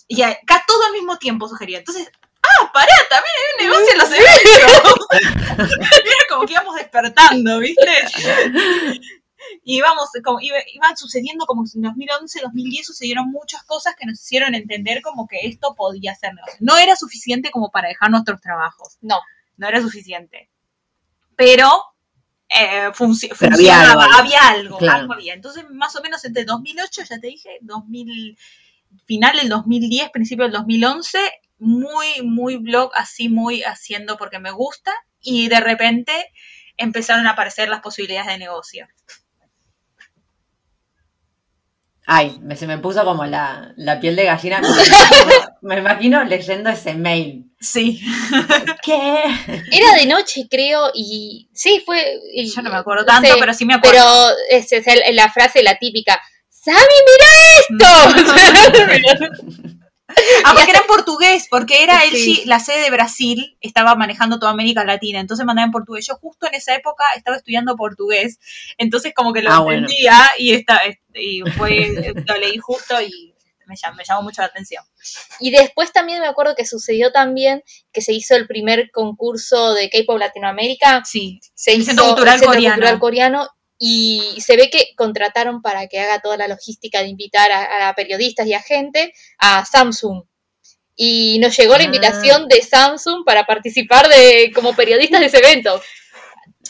Y 0.07 0.21
acá 0.21 0.63
todo 0.69 0.85
al 0.85 0.93
mismo 0.93 1.17
tiempo 1.17 1.49
sugería. 1.49 1.79
Entonces, 1.79 2.11
ah, 2.61 2.71
pará, 2.73 2.93
también 3.11 3.35
hay 3.39 3.67
un 3.67 3.71
negocio 3.71 3.93
en 3.93 3.99
los 3.99 4.11
eventos. 4.11 5.77
Era 6.05 6.25
como 6.31 6.47
que 6.47 6.53
íbamos 6.53 6.75
despertando, 6.77 7.59
¿viste? 7.61 7.91
Y 9.63 9.77
íbamos, 9.79 10.09
como, 10.25 10.41
iba- 10.41 10.57
iban 10.75 10.97
sucediendo 10.97 11.47
como 11.47 11.65
en 11.73 11.83
2011, 11.83 12.41
2010 12.43 12.87
sucedieron 12.87 13.31
muchas 13.31 13.63
cosas 13.65 13.95
que 13.97 14.07
nos 14.07 14.21
hicieron 14.21 14.55
entender 14.55 15.03
como 15.03 15.27
que 15.29 15.47
esto 15.47 15.75
podía 15.77 16.15
ser 16.15 16.35
negocio. 16.35 16.57
No 16.61 16.77
era 16.79 16.97
suficiente 16.97 17.51
como 17.51 17.71
para 17.71 17.89
dejar 17.89 18.11
nuestros 18.11 18.41
trabajos. 18.41 18.97
No. 19.03 19.21
No 19.57 19.68
era 19.68 19.81
suficiente. 19.81 20.51
Pero 21.37 21.70
eh, 22.49 22.91
funci- 22.95 23.33
Pero 23.39 23.55
había 23.55 23.75
funcionaba, 23.77 24.05
algo 24.05 24.18
había 24.18 24.49
algo, 24.49 24.79
Claro. 24.79 24.99
algo 25.01 25.12
había. 25.14 25.35
Entonces, 25.35 25.64
más 25.70 25.95
o 25.97 26.03
menos 26.03 26.25
entre 26.25 26.45
2008, 26.45 27.03
ya 27.09 27.18
te 27.20 27.27
dije, 27.29 27.59
2000, 27.61 28.39
final 29.05 29.37
del 29.37 29.49
2010, 29.49 30.11
principio 30.11 30.45
del 30.45 30.53
2011, 30.53 31.18
muy, 31.59 32.23
muy 32.23 32.57
blog, 32.57 32.91
así, 32.95 33.29
muy 33.29 33.63
haciendo 33.63 34.17
porque 34.17 34.39
me 34.39 34.51
gusta. 34.51 34.93
Y 35.21 35.49
de 35.49 35.61
repente 35.61 36.13
empezaron 36.77 37.27
a 37.27 37.31
aparecer 37.31 37.69
las 37.69 37.81
posibilidades 37.81 38.29
de 38.29 38.39
negocio. 38.39 38.87
Ay, 42.09 42.39
me, 42.41 42.55
se 42.55 42.69
me 42.69 42.79
puso 42.79 43.05
como 43.05 43.27
la, 43.27 43.73
la 43.77 43.99
piel 43.99 44.15
de 44.15 44.25
gallina. 44.27 44.61
Me, 45.61 45.79
imagino 45.79 46.23
leyendo 46.29 46.71
ese 46.71 46.95
mail. 46.95 47.51
Sí. 47.59 48.01
¿Qué? 48.85 49.23
Era 49.73 49.93
de 49.95 50.07
noche, 50.07 50.47
creo, 50.49 50.93
y 50.95 51.49
sí, 51.53 51.83
fue... 51.85 52.21
y- 52.33 52.49
Yo 52.49 52.63
no 52.63 52.71
me 52.71 52.77
acuerdo 52.77 53.05
tanto, 53.05 53.29
pero 53.41 53.53
sí 53.53 53.65
me 53.65 53.75
acuerdo. 53.75 53.99
Pero 53.99 54.61
es, 54.61 54.71
es 54.71 54.87
la 55.17 55.33
frase, 55.33 55.65
la 55.65 55.79
típica, 55.79 56.21
¡Sammy, 56.49 56.79
mira 57.07 58.15
esto! 59.19 59.69
Ah, 60.45 60.53
porque 60.55 60.71
era 60.71 60.81
en 60.81 60.87
portugués, 60.87 61.47
porque 61.51 61.83
era 61.83 62.03
el 62.05 62.11
Sí. 62.12 62.43
la 62.47 62.59
sede 62.59 62.81
de 62.83 62.91
Brasil, 62.91 63.57
estaba 63.61 63.95
manejando 63.97 64.39
toda 64.39 64.53
América 64.53 64.85
Latina, 64.85 65.21
entonces 65.21 65.45
mandaba 65.45 65.67
en 65.67 65.73
portugués. 65.73 66.07
Yo 66.07 66.14
justo 66.17 66.47
en 66.47 66.55
esa 66.55 66.75
época 66.75 67.05
estaba 67.17 67.37
estudiando 67.37 67.77
portugués, 67.77 68.39
entonces 68.79 69.12
como 69.14 69.33
que 69.33 69.43
lo 69.43 69.53
Ah, 69.53 69.61
bueno. 69.61 69.81
entendía 69.87 70.17
y, 70.39 70.55
esta, 70.55 70.81
y 71.14 71.41
fue, 71.57 72.14
lo 72.27 72.37
leí 72.39 72.57
justo 72.59 73.01
y 73.03 73.35
me 73.67 73.75
llamó, 73.77 73.97
me 73.97 74.05
llamó 74.05 74.23
mucho 74.23 74.43
la 74.43 74.47
atención. 74.47 74.85
Y 75.41 75.51
después 75.51 75.93
también 75.93 76.21
me 76.21 76.29
acuerdo 76.29 76.55
que 76.55 76.64
sucedió 76.64 77.11
también 77.11 77.62
que 77.93 78.01
se 78.01 78.12
hizo 78.12 78.37
el 78.37 78.47
primer 78.47 78.91
concurso 78.93 79.75
de 79.75 79.91
K-pop 79.91 80.19
Latinoamérica. 80.19 81.03
Sí, 81.05 81.41
Se 81.53 81.73
El 81.73 81.79
hizo 81.81 81.87
Centro 81.91 82.07
Cultural 82.07 82.35
el 82.35 82.41
Centro 82.41 82.55
Coreano. 82.55 82.75
Cultural 82.77 82.99
Coreano 83.01 83.49
y 83.79 84.41
se 84.41 84.57
ve 84.57 84.70
que 84.70 84.95
contrataron 84.97 85.61
para 85.62 85.87
que 85.87 86.01
haga 86.01 86.20
toda 86.20 86.37
la 86.37 86.49
logística 86.49 87.01
de 87.03 87.09
invitar 87.09 87.51
a, 87.53 87.89
a 87.89 87.95
periodistas 87.95 88.47
y 88.47 88.55
a 88.55 88.61
gente 88.62 89.12
a 89.39 89.64
Samsung. 89.64 90.24
Y 90.95 91.39
nos 91.41 91.55
llegó 91.57 91.72
la 91.74 91.81
Ah. 91.83 91.85
invitación 91.85 92.49
de 92.49 92.62
Samsung 92.62 93.24
para 93.27 93.45
participar 93.45 94.09
de 94.09 94.51
como 94.55 94.74
periodistas 94.74 95.20
de 95.20 95.27
ese 95.27 95.39
evento. 95.39 95.81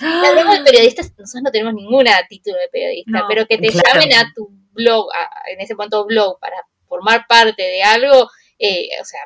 Hablamos 0.00 0.58
de 0.58 0.64
periodistas, 0.64 1.10
nosotros 1.16 1.42
no 1.44 1.50
tenemos 1.50 1.74
ninguna 1.74 2.12
título 2.28 2.56
de 2.58 2.68
periodista, 2.68 3.10
No, 3.20 3.24
pero 3.28 3.46
que 3.46 3.56
te 3.56 3.68
claro. 3.68 4.00
llamen 4.00 4.14
a 4.14 4.32
tu 4.34 4.48
blog, 4.72 5.08
a- 5.14 5.50
en 5.50 5.60
ese 5.60 5.74
momento 5.74 6.04
blog, 6.04 6.38
para 6.38 6.56
formar 6.86 7.26
parte 7.26 7.62
de 7.62 7.82
algo, 7.82 8.28
eh, 8.58 8.88
o 9.00 9.04
sea, 9.04 9.20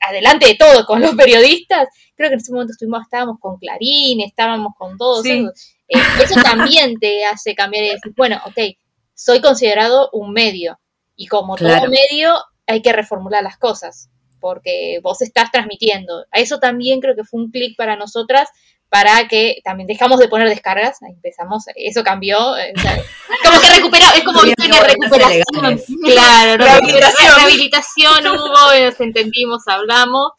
adelante 0.00 0.46
de 0.46 0.54
todo 0.54 0.84
con 0.86 1.00
los 1.00 1.14
periodistas. 1.14 1.88
Creo 2.16 2.28
que 2.28 2.34
en 2.34 2.40
ese 2.40 2.52
momento 2.52 2.72
estuvimos, 2.72 3.02
estábamos 3.02 3.36
con 3.40 3.58
Clarín, 3.58 4.20
estábamos 4.20 4.72
con 4.78 4.96
todos. 4.98 5.22
Sí. 5.22 5.46
Eh, 5.88 5.98
eso 6.22 6.40
también 6.42 6.98
te 6.98 7.24
hace 7.24 7.54
cambiar 7.54 7.84
y 7.84 7.88
decir, 7.90 8.12
bueno, 8.16 8.40
ok, 8.46 8.76
soy 9.14 9.40
considerado 9.40 10.08
un 10.12 10.32
medio. 10.32 10.78
Y 11.16 11.26
como 11.26 11.56
Claro. 11.56 11.82
todo 11.82 11.90
medio, 11.90 12.34
hay 12.66 12.80
que 12.82 12.92
reformular 12.92 13.42
las 13.42 13.58
cosas, 13.58 14.08
porque 14.40 14.98
vos 15.02 15.20
estás 15.22 15.50
transmitiendo. 15.52 16.24
A 16.30 16.40
eso 16.40 16.58
también 16.58 17.00
creo 17.00 17.14
que 17.14 17.24
fue 17.24 17.40
un 17.40 17.50
clic 17.50 17.76
para 17.76 17.96
nosotras, 17.96 18.48
para 18.92 19.26
que 19.26 19.62
también 19.64 19.86
dejamos 19.86 20.18
de 20.18 20.28
poner 20.28 20.50
descargas, 20.50 21.02
ahí 21.02 21.12
empezamos, 21.14 21.64
eso 21.76 22.04
cambió, 22.04 22.38
o 22.50 22.54
sea, 22.54 22.98
como 23.42 23.58
que 23.58 23.70
recupera, 23.70 24.04
es 24.14 24.22
como 24.22 24.42
viste 24.42 24.68
que 24.68 24.80
recuperación, 24.80 25.80
claro, 26.04 26.58
no, 26.58 26.64
Rehabilitación. 26.66 27.34
rehabilitación 27.36 28.26
hubo, 28.26 28.84
nos 28.84 29.00
entendimos, 29.00 29.62
hablamos, 29.66 30.32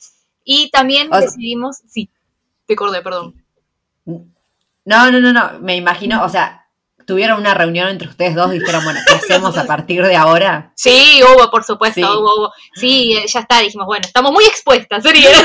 y 0.44 0.70
también 0.70 1.08
O 1.12 1.14
sea- 1.18 1.22
decidimos, 1.22 1.78
sí, 1.90 2.12
te 2.68 2.76
acordé, 2.76 3.02
perdón. 3.02 3.34
No, 4.06 5.10
no, 5.10 5.20
no, 5.20 5.34
no. 5.34 5.60
Me 5.60 5.76
imagino, 5.76 6.24
o 6.24 6.30
sea, 6.30 6.68
tuvieron 7.08 7.40
una 7.40 7.56
reunión 7.56 7.88
entre 7.88 8.08
ustedes 8.10 8.36
dos 8.36 8.54
y 8.54 8.60
dijeron, 8.60 8.84
bueno, 8.84 9.00
¿qué 9.08 9.14
hacemos 9.16 9.58
a 9.58 9.66
partir 9.66 10.06
de 10.06 10.16
ahora? 10.16 10.74
Sí, 10.76 11.22
hubo, 11.24 11.50
por 11.50 11.64
supuesto, 11.64 12.02
Sí. 12.02 12.04
hubo, 12.06 12.36
hubo. 12.38 12.54
Sí, 12.76 13.18
ya 13.26 13.40
está, 13.40 13.62
dijimos, 13.62 13.88
bueno, 13.88 14.06
estamos 14.06 14.32
muy 14.32 14.44
expuestas, 14.46 15.02
sería. 15.02 15.30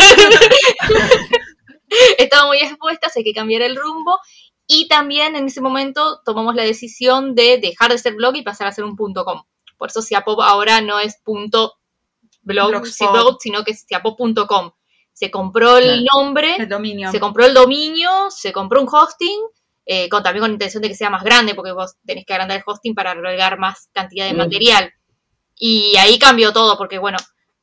estamos 2.18 2.48
muy 2.48 2.58
expuestas, 2.58 3.16
hay 3.16 3.24
que 3.24 3.32
cambiar 3.32 3.62
el 3.62 3.76
rumbo. 3.76 4.18
Y 4.66 4.86
también 4.88 5.34
en 5.34 5.46
ese 5.46 5.60
momento 5.62 6.20
tomamos 6.24 6.54
la 6.54 6.62
decisión 6.62 7.34
de 7.34 7.58
dejar 7.58 7.90
de 7.90 7.98
ser 7.98 8.14
blog 8.14 8.36
y 8.36 8.42
pasar 8.42 8.66
a 8.66 8.72
ser 8.72 8.84
un 8.84 8.96
punto 8.96 9.24
com. 9.24 9.42
Por 9.78 9.88
eso 9.88 10.02
Ciapop 10.02 10.40
ahora 10.42 10.80
no 10.82 10.98
es 10.98 11.16
punto 11.24 11.74
blog, 12.42 12.70
blog, 12.70 13.36
sino 13.40 13.64
que 13.64 13.70
es 13.72 13.86
ciapop.com. 13.86 14.72
Se 15.12 15.30
compró 15.30 15.78
el 15.78 15.84
Claro. 15.84 16.02
nombre, 16.14 16.56
el 16.56 16.68
dominio. 16.68 17.10
se 17.10 17.18
compró 17.18 17.44
el 17.46 17.54
dominio, 17.54 18.30
se 18.30 18.52
compró 18.52 18.80
un 18.82 18.88
hosting, 18.90 19.40
eh, 19.86 20.08
con, 20.10 20.22
también 20.22 20.42
con 20.42 20.52
intención 20.52 20.82
de 20.82 20.88
que 20.88 20.94
sea 20.94 21.08
más 21.10 21.24
grande, 21.24 21.54
porque 21.54 21.72
vos 21.72 21.94
tenés 22.06 22.24
que 22.26 22.34
agrandar 22.34 22.58
el 22.58 22.62
hosting 22.66 22.94
para 22.94 23.12
albergar 23.12 23.58
más 23.58 23.88
cantidad 23.92 24.26
de 24.26 24.34
Mm. 24.34 24.38
material. 24.38 24.92
Y 25.56 25.96
ahí 25.96 26.18
cambió 26.18 26.52
todo, 26.52 26.76
porque 26.76 26.98
bueno, 26.98 27.16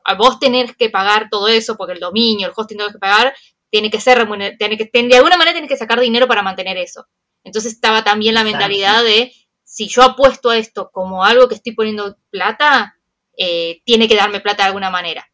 a 0.03 0.15
vos 0.15 0.39
tenés 0.39 0.75
que 0.75 0.89
pagar 0.89 1.29
todo 1.29 1.47
eso, 1.47 1.75
porque 1.77 1.93
el 1.93 1.99
dominio, 1.99 2.47
el 2.47 2.53
hosting 2.55 2.77
tenés 2.77 2.93
que 2.93 2.99
pagar, 2.99 3.33
tiene 3.75 3.91
que 3.91 3.99
ser 3.99 4.17
remuner- 4.17 4.57
tiene 4.57 4.77
que, 4.77 4.89
de 4.89 5.15
alguna 5.17 5.35
manera 5.35 5.51
tienes 5.51 5.69
que 5.69 5.75
sacar 5.75 5.99
dinero 5.99 6.29
para 6.29 6.41
mantener 6.41 6.77
eso. 6.77 7.07
Entonces 7.43 7.73
estaba 7.73 8.05
también 8.05 8.33
la 8.33 8.45
mentalidad 8.45 9.03
de, 9.03 9.33
si 9.65 9.89
yo 9.89 10.01
apuesto 10.01 10.49
a 10.49 10.57
esto 10.57 10.91
como 10.93 11.25
algo 11.25 11.49
que 11.49 11.55
estoy 11.55 11.73
poniendo 11.75 12.15
plata, 12.29 12.95
eh, 13.37 13.81
tiene 13.83 14.07
que 14.07 14.15
darme 14.15 14.39
plata 14.39 14.63
de 14.63 14.67
alguna 14.67 14.89
manera. 14.89 15.29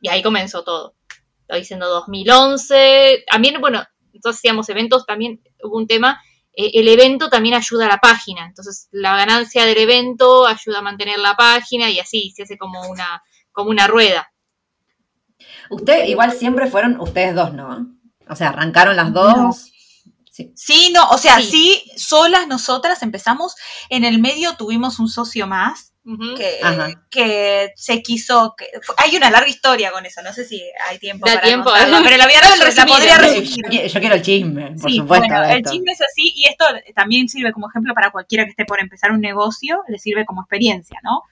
Y 0.00 0.08
ahí 0.08 0.22
comenzó 0.22 0.64
todo. 0.64 0.94
Estoy 1.42 1.58
diciendo 1.60 1.86
2011. 1.90 3.24
También, 3.30 3.60
bueno, 3.60 3.84
entonces 4.14 4.38
hacíamos 4.38 4.66
eventos, 4.70 5.04
también 5.04 5.42
hubo 5.62 5.76
un 5.76 5.86
tema, 5.86 6.22
eh, 6.56 6.70
el 6.72 6.88
evento 6.88 7.28
también 7.28 7.54
ayuda 7.54 7.84
a 7.84 7.90
la 7.90 7.98
página. 7.98 8.46
Entonces 8.46 8.88
la 8.92 9.14
ganancia 9.14 9.66
del 9.66 9.76
evento 9.76 10.46
ayuda 10.46 10.78
a 10.78 10.82
mantener 10.82 11.18
la 11.18 11.36
página 11.36 11.90
y 11.90 11.98
así 11.98 12.32
se 12.34 12.44
hace 12.44 12.56
como 12.56 12.88
una, 12.88 13.22
como 13.52 13.68
una 13.68 13.86
rueda. 13.86 14.32
Ustedes 15.70 16.08
igual 16.08 16.32
siempre 16.32 16.66
fueron 16.68 17.00
ustedes 17.00 17.34
dos, 17.34 17.52
¿no? 17.52 17.86
O 18.28 18.36
sea, 18.36 18.48
arrancaron 18.50 18.96
las 18.96 19.12
dos. 19.12 19.36
No. 19.36 19.52
Sí. 20.30 20.52
Sí, 20.56 20.92
no, 20.92 21.08
o 21.10 21.18
sea, 21.18 21.40
Sí. 21.40 21.50
sí. 21.50 21.90
solas 21.96 22.48
nosotras 22.48 23.02
empezamos. 23.02 23.54
En 23.88 24.04
el 24.04 24.18
medio 24.20 24.56
tuvimos 24.56 24.98
un 24.98 25.08
socio 25.08 25.46
más 25.46 25.92
que, 27.10 27.72
se 27.76 28.02
quiso. 28.02 28.54
Que, 28.58 28.66
hay 28.98 29.16
una 29.16 29.30
larga 29.30 29.48
historia 29.48 29.90
con 29.92 30.04
eso, 30.04 30.22
no 30.22 30.32
sé 30.32 30.44
si 30.44 30.60
hay 30.88 30.98
tiempo 30.98 31.26
Da 31.26 31.34
para 31.34 31.46
tiempo. 31.46 31.70
contarla, 31.70 32.00
pero 32.02 32.16
la, 32.16 32.26
la 32.26 32.64
resumida. 32.64 32.86
podría 32.86 33.18
resumir. 33.18 33.86
yo 33.88 34.00
quiero 34.00 34.14
el 34.16 34.22
chisme, 34.22 34.70
por 34.80 34.90
Sí, 34.90 34.96
supuesto. 34.98 35.26
bueno, 35.28 35.44
el 35.44 35.62
chisme 35.64 35.92
es 35.92 36.00
así 36.02 36.32
y 36.34 36.46
esto 36.46 36.64
también 36.94 37.28
sirve 37.28 37.52
como 37.52 37.68
ejemplo 37.70 37.94
para 37.94 38.10
cualquiera 38.10 38.44
que 38.44 38.50
esté 38.50 38.64
por 38.64 38.80
empezar 38.80 39.12
un 39.12 39.20
negocio, 39.20 39.82
le 39.88 39.98
sirve 39.98 40.26
como 40.26 40.42
experiencia, 40.42 40.98
¿no? 41.02 41.22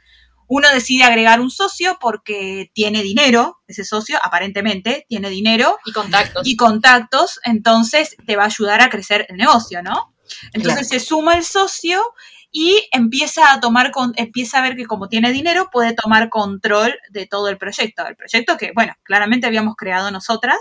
Uno 0.55 0.69
decide 0.71 1.05
agregar 1.05 1.41
un 1.41 1.51
socio 1.51 1.97
porque 1.99 2.71
tiene 2.75 3.03
dinero, 3.03 3.63
ese 3.67 3.87
socio 3.87 4.19
aparentemente 4.23 5.07
tiene 5.09 5.31
dinero 5.31 5.79
Y 5.87 5.93
contactos. 5.93 6.47
y 6.47 6.57
contactos, 6.57 7.41
entonces 7.45 8.17
te 8.27 8.37
va 8.37 8.43
a 8.43 8.47
ayudar 8.49 8.83
a 8.83 8.91
crecer 8.91 9.25
el 9.31 9.39
negocio, 9.39 9.83
¿no? 9.83 10.15
Entonces 10.53 10.89
se 10.89 11.01
suma 11.01 11.37
el 11.39 11.45
socio 11.45 12.03
y 12.51 12.87
empieza 12.93 13.55
a 13.55 13.61
tomar 13.61 13.93
con, 13.93 14.13
empieza 14.17 14.59
a 14.59 14.63
ver 14.63 14.77
que 14.77 14.85
como 14.85 15.09
tiene 15.09 15.33
dinero 15.33 15.71
puede 15.73 15.95
tomar 15.95 16.29
control 16.29 16.99
de 17.09 17.27
todo 17.27 17.49
el 17.49 17.57
proyecto. 17.57 18.07
El 18.07 18.15
proyecto 18.15 18.59
que, 18.59 18.73
bueno, 18.75 18.93
claramente 19.05 19.47
habíamos 19.47 19.75
creado 19.75 20.11
nosotras, 20.11 20.59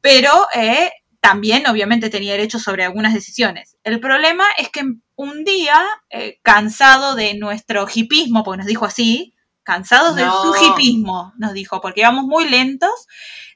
pero 0.00 0.46
eh, 0.54 0.92
también 1.24 1.66
obviamente 1.66 2.10
tenía 2.10 2.32
derecho 2.32 2.58
sobre 2.58 2.84
algunas 2.84 3.14
decisiones. 3.14 3.78
El 3.82 3.98
problema 3.98 4.44
es 4.58 4.68
que 4.68 4.82
un 5.16 5.42
día, 5.44 5.82
eh, 6.10 6.38
cansado 6.42 7.14
de 7.14 7.32
nuestro 7.32 7.86
hipismo, 7.92 8.44
porque 8.44 8.58
nos 8.58 8.66
dijo 8.66 8.84
así, 8.84 9.34
cansados 9.62 10.16
de 10.16 10.26
No. 10.26 10.42
su 10.42 10.54
hipismo, 10.62 11.32
nos 11.38 11.54
dijo, 11.54 11.80
porque 11.80 12.00
íbamos 12.00 12.24
muy 12.26 12.46
lentos, 12.46 13.06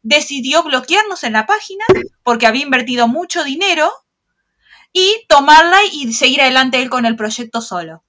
decidió 0.00 0.62
bloquearnos 0.62 1.24
en 1.24 1.34
la 1.34 1.44
página 1.44 1.84
porque 2.22 2.46
había 2.46 2.62
invertido 2.62 3.06
mucho 3.06 3.44
dinero 3.44 3.92
y 4.90 5.26
tomarla 5.28 5.76
y 5.92 6.10
seguir 6.14 6.40
adelante 6.40 6.80
él 6.80 6.88
con 6.88 7.04
el 7.04 7.16
proyecto 7.16 7.60
solo. 7.60 8.02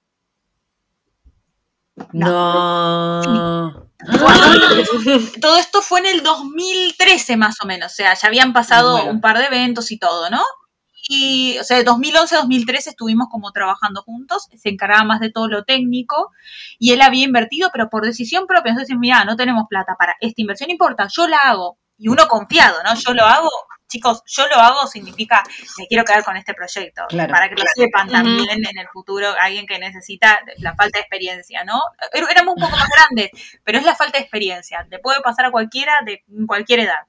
No. 2.14 3.79
Todo 5.40 5.56
esto 5.58 5.82
fue 5.82 6.00
en 6.00 6.06
el 6.06 6.22
2013 6.22 7.36
más 7.36 7.56
o 7.62 7.66
menos, 7.66 7.92
o 7.92 7.94
sea, 7.94 8.14
ya 8.14 8.28
habían 8.28 8.52
pasado 8.52 8.92
Bueno. 8.92 9.10
un 9.10 9.20
par 9.20 9.38
de 9.38 9.44
eventos 9.46 9.90
y 9.90 9.98
todo, 9.98 10.30
¿no? 10.30 10.42
Y, 11.08 11.58
o 11.58 11.64
sea, 11.64 11.78
de 11.78 11.84
2011 11.84 12.36
a 12.36 12.38
2013 12.40 12.90
estuvimos 12.90 13.28
como 13.30 13.50
trabajando 13.52 14.02
juntos, 14.02 14.46
se 14.54 14.68
encargaba 14.68 15.02
más 15.04 15.20
de 15.20 15.30
todo 15.30 15.48
lo 15.48 15.64
técnico 15.64 16.30
y 16.78 16.92
él 16.92 17.02
había 17.02 17.24
invertido, 17.24 17.70
pero 17.72 17.88
por 17.90 18.04
decisión 18.04 18.46
propia, 18.46 18.70
entonces, 18.70 18.96
mira, 18.98 19.24
no 19.24 19.36
tenemos 19.36 19.64
plata 19.68 19.96
para 19.98 20.14
esta 20.20 20.40
inversión, 20.40 20.68
no 20.68 20.72
importa, 20.72 21.08
yo 21.14 21.26
la 21.26 21.38
hago. 21.38 21.78
Y 21.98 22.08
uno 22.08 22.26
confiado, 22.28 22.76
¿no? 22.82 22.94
Yo 22.94 23.12
lo 23.12 23.24
hago, 23.26 23.50
chicos, 23.90 24.22
yo 24.26 24.46
lo 24.48 24.54
hago 24.56 24.86
significa, 24.86 25.42
me 25.78 25.86
quiero 25.86 26.04
quedar 26.04 26.24
con 26.24 26.36
este 26.38 26.54
proyecto, 26.54 27.02
Claro. 27.08 27.30
para 27.32 27.48
que 27.48 27.56
lo 27.56 27.64
sepan 27.74 28.08
también 28.08 28.64
en 28.64 28.78
el 28.78 28.88
futuro, 28.88 29.28
alguien 29.38 29.66
que 29.66 29.78
necesita 29.78 30.40
la 30.58 30.74
falta 30.74 30.98
de 30.98 31.02
experiencia, 31.02 31.64
¿no? 31.64 31.82
Er- 32.14 32.30
Éramos 32.30 32.54
un 32.56 32.62
poco 32.62 32.76
más 32.76 32.88
grandes, 32.88 33.30
pero 33.64 33.76
es 33.78 33.84
la 33.84 33.94
falta 33.96 34.16
de 34.18 34.22
experiencia, 34.22 34.86
le 34.88 34.98
puede 35.00 35.20
pasar 35.20 35.44
a 35.46 35.50
cualquiera 35.50 36.00
de 36.06 36.22
cualquier 36.46 36.80
edad. 36.80 37.00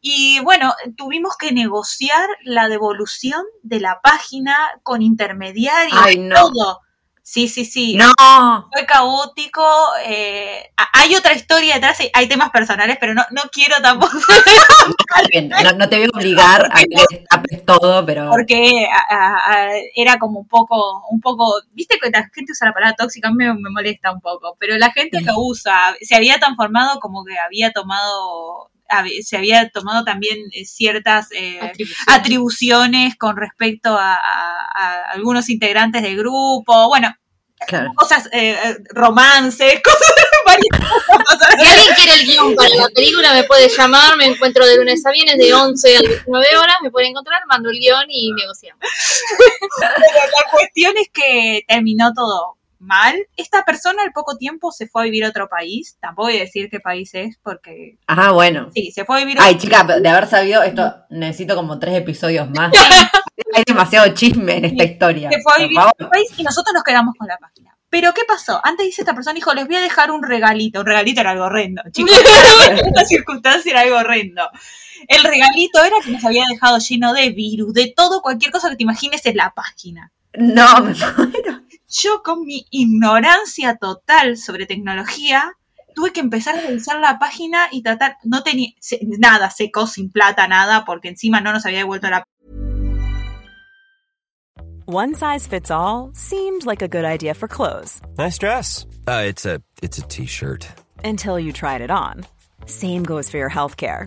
Y 0.00 0.40
bueno, 0.40 0.74
tuvimos 0.96 1.36
que 1.36 1.52
negociar 1.52 2.28
la 2.44 2.68
devolución 2.68 3.42
de 3.62 3.80
la 3.80 4.00
página 4.02 4.56
con 4.82 5.02
intermediarios, 5.02 6.00
Ay, 6.02 6.18
no. 6.18 6.34
todo. 6.36 6.80
Sí, 7.24 7.46
sí, 7.48 7.64
sí. 7.64 7.94
No. 7.96 8.12
Fue 8.72 8.84
caótico. 8.84 9.64
eh, 10.04 10.72
hay 10.94 11.14
otra 11.14 11.32
historia 11.34 11.74
detrás, 11.74 11.98
hay- 12.12 12.28
temas 12.28 12.50
personales, 12.50 12.96
pero 13.00 13.14
no, 13.14 13.22
no 13.30 13.42
quiero 13.52 13.76
tampoco. 13.80 14.16
No, 15.62 15.72
no 15.78 15.88
te 15.88 15.96
voy 15.98 16.06
a 16.06 16.16
obligar 16.18 16.66
a 16.72 16.78
que 16.80 16.86
destapes 17.10 17.64
todo, 17.64 18.04
pero. 18.04 18.28
porque 18.30 18.86
a- 18.92 19.14
a- 19.14 19.52
a- 19.66 19.70
era 19.94 20.18
como 20.18 20.40
un 20.40 20.48
poco, 20.48 21.04
un 21.10 21.20
poco, 21.20 21.60
viste 21.72 21.98
que 22.02 22.10
la 22.10 22.28
gente 22.34 22.52
usa 22.52 22.68
la 22.68 22.74
palabra 22.74 22.96
tóxica, 22.96 23.28
a 23.28 23.30
mí 23.30 23.36
me, 23.38 23.54
me 23.54 23.70
molesta 23.70 24.10
un 24.12 24.20
poco, 24.20 24.56
pero 24.58 24.76
la 24.78 24.90
gente 24.90 25.18
que 25.18 25.30
usa 25.36 25.94
se 26.00 26.16
había 26.16 26.38
transformado 26.38 26.98
como 27.00 27.24
que 27.24 27.38
había 27.38 27.70
tomado, 27.72 28.70
se 29.22 29.36
había 29.36 29.68
tomado 29.70 30.04
también 30.04 30.38
eh, 30.52 30.64
ciertas 30.64 31.30
eh, 31.32 31.58
Atribuciones. 31.60 32.04
atribuciones 32.08 33.16
con 33.16 33.36
respecto 33.36 33.90
a, 33.96 34.14
a- 34.14 34.66
a 34.74 35.10
algunos 35.12 35.48
integrantes 35.48 36.02
del 36.02 36.16
grupo, 36.16 36.88
bueno, 36.88 37.14
Claro. 37.68 37.92
cosas, 37.94 38.28
eh, 38.32 38.56
romances, 38.90 39.80
cosas. 39.84 40.14
Si 41.60 41.64
alguien 41.68 41.94
quiere 41.94 42.12
el 42.20 42.26
guion 42.26 42.56
para 42.56 42.68
la 42.74 42.88
película, 42.92 43.32
me 43.34 43.44
puede 43.44 43.68
llamar. 43.68 44.16
Me 44.16 44.26
encuentro 44.26 44.66
de 44.66 44.76
lunes 44.78 45.06
a 45.06 45.12
viernes, 45.12 45.38
de 45.38 45.54
11 45.54 45.96
a 45.96 46.00
19 46.00 46.56
horas. 46.56 46.76
Me 46.82 46.90
puede 46.90 47.06
encontrar, 47.06 47.40
mando 47.46 47.70
el 47.70 47.78
guion 47.78 48.04
y 48.08 48.32
negociamos. 48.32 48.80
Pero 49.78 49.92
la 50.00 50.50
cuestión 50.50 50.94
es 50.98 51.08
que 51.12 51.62
terminó 51.68 52.12
todo 52.12 52.56
mal. 52.82 53.16
Esta 53.36 53.64
persona 53.64 54.02
al 54.02 54.12
poco 54.12 54.36
tiempo 54.36 54.72
se 54.72 54.86
fue 54.86 55.02
a 55.02 55.04
vivir 55.04 55.24
a 55.24 55.28
otro 55.28 55.48
país. 55.48 55.96
Tampoco 56.00 56.28
voy 56.28 56.36
a 56.36 56.40
decir 56.40 56.68
qué 56.70 56.80
país 56.80 57.14
es 57.14 57.38
porque... 57.42 57.98
Ah, 58.06 58.32
bueno. 58.32 58.70
Sí, 58.74 58.90
se 58.92 59.04
fue 59.04 59.16
a 59.16 59.24
vivir 59.24 59.40
a 59.40 59.44
Ay, 59.44 59.56
chica, 59.56 59.84
de 59.84 60.08
haber 60.08 60.26
sabido 60.26 60.62
esto, 60.62 60.94
necesito 61.10 61.54
como 61.54 61.78
tres 61.78 61.96
episodios 61.96 62.50
más. 62.50 62.72
Hay 63.54 63.64
demasiado 63.66 64.08
chisme 64.14 64.56
en 64.56 64.64
esta 64.66 64.84
historia. 64.84 65.30
se 65.30 65.42
fue 65.42 65.52
a 65.54 65.58
vivir 65.58 65.78
a 65.78 65.86
otro 65.88 66.08
país 66.08 66.28
y 66.36 66.42
nosotros 66.42 66.74
nos 66.74 66.82
quedamos 66.82 67.14
con 67.16 67.26
la 67.26 67.36
página. 67.38 67.76
Pero 67.92 68.14
¿qué 68.14 68.22
pasó? 68.26 68.58
Antes 68.64 68.86
dice 68.86 69.02
esta 69.02 69.14
persona, 69.14 69.34
dijo, 69.34 69.52
les 69.52 69.66
voy 69.66 69.76
a 69.76 69.82
dejar 69.82 70.10
un 70.10 70.22
regalito. 70.22 70.80
Un 70.80 70.86
regalito 70.86 71.20
era 71.20 71.32
algo 71.32 71.44
horrendo, 71.44 71.82
chicos. 71.92 72.10
en 72.68 72.78
esta 72.86 73.04
circunstancia 73.04 73.70
era 73.70 73.80
algo 73.82 73.96
horrendo. 73.96 74.48
El 75.08 75.22
regalito 75.22 75.84
era 75.84 75.96
que 76.02 76.10
nos 76.10 76.24
había 76.24 76.44
dejado 76.50 76.78
lleno 76.78 77.12
de 77.12 77.30
virus, 77.30 77.74
de 77.74 77.92
todo, 77.94 78.22
cualquier 78.22 78.50
cosa 78.50 78.70
que 78.70 78.76
te 78.76 78.82
imagines 78.84 79.26
en 79.26 79.36
la 79.36 79.50
página. 79.50 80.10
No, 80.34 80.80
me 80.80 80.94
muero. 80.94 81.62
Yo 81.92 82.22
con 82.22 82.44
mi 82.44 82.66
ignorancia 82.70 83.76
total 83.76 84.36
sobre 84.36 84.66
tecnología, 84.66 85.52
tuve 85.94 86.12
que 86.12 86.20
empezar 86.20 86.56
a 86.56 86.60
revisar 86.62 86.98
la 87.00 87.18
página 87.18 87.68
y 87.70 87.82
tratar, 87.82 88.16
no 88.24 88.42
tenía 88.42 88.70
se- 88.80 89.00
nada 89.18 89.50
seco, 89.50 89.86
sin 89.86 90.10
plata, 90.10 90.48
nada, 90.48 90.84
porque 90.84 91.08
encima 91.08 91.40
no 91.40 91.52
nos 91.52 91.66
había 91.66 91.78
devuelto 91.78 92.08
la 92.10 92.24
One 94.86 95.14
size 95.14 95.46
fits 95.46 95.70
all 95.70 96.10
seemed 96.12 96.66
like 96.66 96.82
a 96.82 96.88
good 96.88 97.04
idea 97.04 97.34
for 97.34 97.46
clothes 97.48 98.00
Nice 98.18 98.36
dress. 98.38 98.84
Uh, 99.06 99.22
it's 99.26 99.46
a 99.46 99.60
it's 99.80 99.98
a 99.98 100.02
t-shirt. 100.02 100.66
until 101.04 101.38
you 101.38 101.52
tried 101.52 101.80
it 101.80 101.90
on. 101.90 102.24
Same 102.66 103.02
goes 103.04 103.28
for 103.30 103.38
your 103.38 103.50
healthcare. 103.50 104.06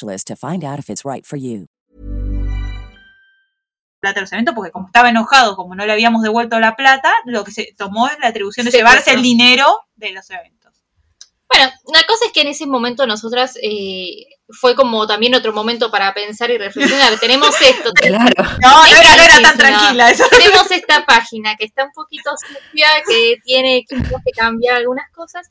to 0.00 0.36
find 0.36 0.64
out 0.64 0.78
if 0.78 0.88
it's 0.90 1.04
right 1.04 1.24
for 1.26 1.36
you. 1.38 1.66
plata 4.00 4.16
de 4.16 4.22
los 4.22 4.32
eventos, 4.32 4.54
porque 4.54 4.70
como 4.70 4.86
estaba 4.86 5.08
enojado, 5.08 5.56
como 5.56 5.74
no 5.74 5.86
le 5.86 5.92
habíamos 5.92 6.22
devuelto 6.22 6.60
la 6.60 6.76
plata, 6.76 7.10
lo 7.24 7.42
que 7.42 7.52
se 7.52 7.74
tomó 7.78 8.06
es 8.08 8.18
la 8.20 8.28
atribución 8.28 8.66
de 8.66 8.70
Se 8.72 8.76
llevarse 8.78 9.04
cortó. 9.04 9.16
el 9.16 9.22
dinero 9.22 9.66
de 9.96 10.12
los 10.12 10.28
eventos. 10.28 10.74
Bueno, 11.50 11.72
la 11.92 12.02
cosa 12.06 12.26
es 12.26 12.32
que 12.32 12.42
en 12.42 12.48
ese 12.48 12.66
momento 12.66 13.06
nosotras 13.06 13.56
eh, 13.62 14.26
fue 14.48 14.74
como 14.74 15.06
también 15.06 15.34
otro 15.34 15.52
momento 15.54 15.90
para 15.90 16.12
pensar 16.12 16.50
y 16.50 16.58
reflexionar. 16.58 17.18
Tenemos 17.18 17.54
esto, 17.62 17.92
Claro. 17.94 18.34
No, 18.60 18.86
no 18.86 18.86
era, 18.86 19.16
no 19.16 19.22
era 19.22 19.40
tan 19.40 19.56
tranquila. 19.56 20.10
eso. 20.10 20.24
tenemos 20.30 20.70
esta 20.70 21.06
página 21.06 21.56
que 21.56 21.64
está 21.64 21.84
un 21.84 21.92
poquito 21.92 22.30
sucia, 22.36 22.88
que 23.08 23.36
tiene 23.44 23.84
que 23.88 23.96
cambiar 24.36 24.76
algunas 24.76 25.10
cosas. 25.12 25.48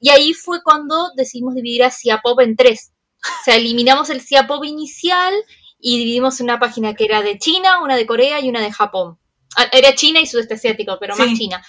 Y 0.00 0.10
ahí 0.10 0.32
fue 0.32 0.62
cuando 0.62 1.10
decidimos 1.16 1.54
dividir 1.54 1.84
a 1.84 1.90
Ciapop 1.90 2.40
en 2.40 2.56
tres. 2.56 2.92
O 3.40 3.44
sea, 3.44 3.56
eliminamos 3.56 4.10
el 4.10 4.20
Ciapop 4.20 4.64
inicial 4.64 5.34
y 5.78 5.98
dividimos 5.98 6.40
una 6.40 6.58
página 6.58 6.94
que 6.94 7.04
era 7.04 7.22
de 7.22 7.38
China, 7.38 7.82
una 7.82 7.96
de 7.96 8.06
Corea 8.06 8.40
y 8.40 8.48
una 8.48 8.60
de 8.60 8.72
Japón. 8.72 9.18
Ah, 9.56 9.68
Era 9.72 9.94
China 9.94 10.20
y 10.20 10.26
sudeste 10.26 10.54
asiático, 10.54 10.96
pero 11.00 11.16
más. 11.16 11.32
China. 11.38 11.64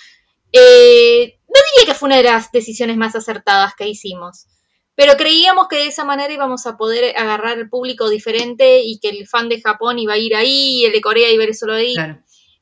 Eh, 0.52 1.40
no 1.48 1.62
diría 1.72 1.94
que 1.94 1.98
fue 1.98 2.08
una 2.08 2.18
de 2.18 2.24
las 2.24 2.52
decisiones 2.52 2.98
más 2.98 3.16
acertadas 3.16 3.74
que 3.76 3.88
hicimos, 3.88 4.48
pero 4.96 5.16
creíamos 5.18 5.68
que 5.68 5.78
de 5.78 5.88
esa 5.88 6.04
manera 6.04 6.34
íbamos 6.34 6.66
a 6.66 6.78
poder 6.78 7.16
agarrar 7.18 7.58
el 7.58 7.70
público 7.70 8.10
diferente 8.10 8.82
y 8.84 9.00
que 9.00 9.10
el 9.10 9.28
fan 9.28 9.50
de 9.50 9.62
Japón 9.62 10.00
iba 10.00 10.14
a 10.14 10.18
ir 10.18 10.36
ahí 10.36 10.82
y 10.82 10.86
el 10.86 10.94
de 10.94 11.02
Corea 11.02 11.30
iba 11.32 11.44
a 11.44 11.48
ir 11.48 11.56
solo 11.56 11.74
ahí. 11.74 11.94
Claro. 11.94 12.20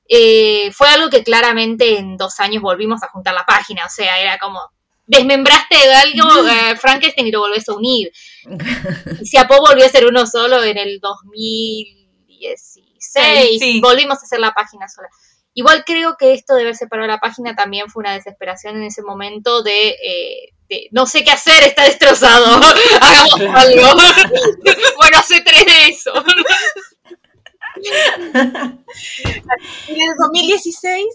Eh, 0.08 0.72
fue 0.72 0.88
algo 0.89 1.10
que 1.10 1.24
claramente 1.24 1.98
en 1.98 2.18
dos 2.18 2.39
años 2.39 2.62
volvimos 2.62 3.02
a 3.02 3.08
juntar 3.08 3.34
la 3.34 3.46
página, 3.46 3.86
o 3.86 3.89
sea, 3.89 4.20
era 4.20 4.38
como 4.38 4.60
desmembraste 5.08 5.76
de 5.76 5.93
algo 5.93 6.47
eh, 6.47 6.76
Frankenstein 6.78 7.28
y 7.28 7.32
lo 7.32 7.41
volvés 7.41 7.68
a 7.70 7.74
unir. 7.74 8.12
Y 9.22 9.26
Siapo 9.26 9.58
volvió 9.60 9.86
a 9.86 9.89
ser 9.89 10.06
uno 10.06 10.26
solo 10.26 10.64
en 10.64 10.78
el 10.78 10.99
2016, 10.99 12.86
2016, 13.06 13.60
Sí. 13.62 13.80
volvimos 13.82 14.20
a 14.20 14.26
hacer 14.26 14.39
la 14.39 14.53
página 14.53 14.88
sola. 14.88 15.08
Igual 15.53 15.84
creo 15.86 16.18
que 16.18 16.34
esto 16.34 16.53
de 16.56 16.64
haber 16.64 16.76
separado 16.76 17.08
la 17.08 17.20
página 17.20 17.56
también 17.56 17.89
fue 17.89 18.01
una 18.01 18.14
desesperación 18.14 18.76
en 18.76 18.84
ese 18.84 19.01
momento 19.03 19.64
de, 19.64 19.89
eh, 19.89 20.53
de, 20.68 20.89
no 20.91 21.06
sé 21.06 21.24
qué 21.24 21.32
hacer, 21.32 21.64
está 21.64 21.84
destrozado, 21.86 22.45
hagamos 23.01 23.39
algo. 23.56 23.88
bueno, 24.97 25.18
hace 25.18 25.41
tres 25.41 25.66
de 25.66 25.88
eso. 25.88 26.12
En 29.88 30.01
el 30.01 30.14
2016 30.18 31.06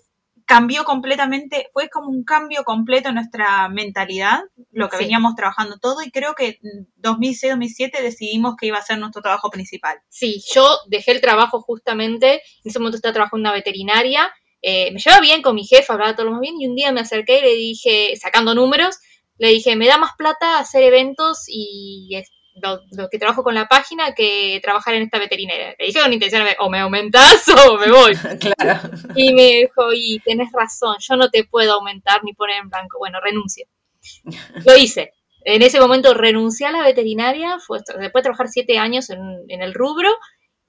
cambió 0.50 0.82
completamente, 0.84 1.68
fue 1.72 1.88
como 1.88 2.08
un 2.08 2.24
cambio 2.24 2.64
completo 2.64 3.08
en 3.10 3.14
nuestra 3.14 3.68
mentalidad, 3.68 4.40
lo 4.72 4.88
que 4.88 4.96
Sí. 4.96 5.04
veníamos 5.04 5.36
trabajando 5.36 5.78
todo, 5.78 6.02
y 6.02 6.10
creo 6.10 6.34
que 6.34 6.58
en 6.60 6.88
2006-2007 6.96 8.02
decidimos 8.02 8.56
que 8.58 8.66
iba 8.66 8.76
a 8.78 8.82
ser 8.82 8.98
nuestro 8.98 9.22
trabajo 9.22 9.48
principal. 9.48 9.98
Sí, 10.08 10.42
yo 10.52 10.66
dejé 10.88 11.12
el 11.12 11.20
trabajo 11.20 11.60
justamente, 11.60 12.34
en 12.34 12.40
ese 12.64 12.80
momento 12.80 12.96
estaba 12.96 13.14
trabajando 13.14 13.36
en 13.38 13.50
una 13.50 13.52
veterinaria, 13.52 14.28
eh, 14.60 14.90
me 14.90 14.98
llevaba 14.98 15.20
bien 15.20 15.40
con 15.40 15.54
mi 15.54 15.64
jefa, 15.64 15.92
hablaba 15.92 16.16
todo 16.16 16.26
lo 16.26 16.32
más 16.32 16.40
bien, 16.40 16.60
y 16.60 16.66
un 16.66 16.74
día 16.74 16.90
me 16.90 17.00
acerqué 17.00 17.38
y 17.38 17.42
le 17.42 17.54
dije, 17.54 18.16
sacando 18.16 18.52
números, 18.52 18.96
le 19.38 19.50
dije, 19.50 19.76
me 19.76 19.86
da 19.86 19.98
más 19.98 20.10
plata 20.18 20.58
hacer 20.58 20.82
eventos 20.82 21.44
y 21.46 22.16
es- 22.60 22.62
lo, 22.62 22.80
lo 23.02 23.08
que 23.08 23.18
trabajo 23.18 23.42
con 23.42 23.54
la 23.54 23.66
página 23.68 24.14
que 24.14 24.60
trabajar 24.62 24.94
en 24.94 25.02
esta 25.02 25.18
veterinaria. 25.18 25.74
Le 25.78 25.86
dije 25.86 26.00
con 26.00 26.12
intención 26.12 26.46
o 26.58 26.70
me 26.70 26.78
aumentás 26.80 27.44
o 27.68 27.78
me 27.78 27.90
voy. 27.90 28.12
Claro. 28.40 28.80
Y 29.14 29.32
me 29.34 29.42
dijo, 29.42 29.92
y 29.94 30.18
tenés 30.20 30.50
razón, 30.52 30.96
yo 31.00 31.16
no 31.16 31.30
te 31.30 31.44
puedo 31.44 31.74
aumentar 31.74 32.22
ni 32.24 32.32
poner 32.34 32.58
en 32.62 32.68
blanco. 32.70 32.98
Bueno, 32.98 33.18
renuncio. 33.20 33.66
Lo 34.66 34.76
hice. 34.76 35.12
En 35.44 35.62
ese 35.62 35.80
momento 35.80 36.12
renuncié 36.14 36.66
a 36.66 36.72
la 36.72 36.82
veterinaria, 36.82 37.58
fue, 37.58 37.78
después 37.78 38.22
de 38.22 38.22
trabajar 38.22 38.48
siete 38.48 38.78
años 38.78 39.08
en, 39.10 39.20
en 39.48 39.62
el 39.62 39.72
rubro, 39.72 40.10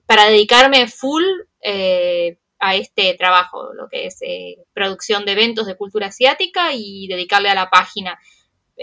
para 0.06 0.26
dedicarme 0.26 0.88
full 0.88 1.24
eh, 1.62 2.38
a 2.60 2.76
este 2.76 3.14
trabajo, 3.16 3.74
lo 3.74 3.90
que 3.90 4.06
es 4.08 4.18
eh, 4.22 4.58
producción 4.74 5.26
de 5.26 5.34
eventos 5.34 5.66
de 5.68 5.76
cultura 5.76 6.08
asiática 6.08 6.74
y 6.74 7.08
dedicarle 7.08 7.50
a 7.50 7.56
la 7.56 7.70
página. 7.70 8.18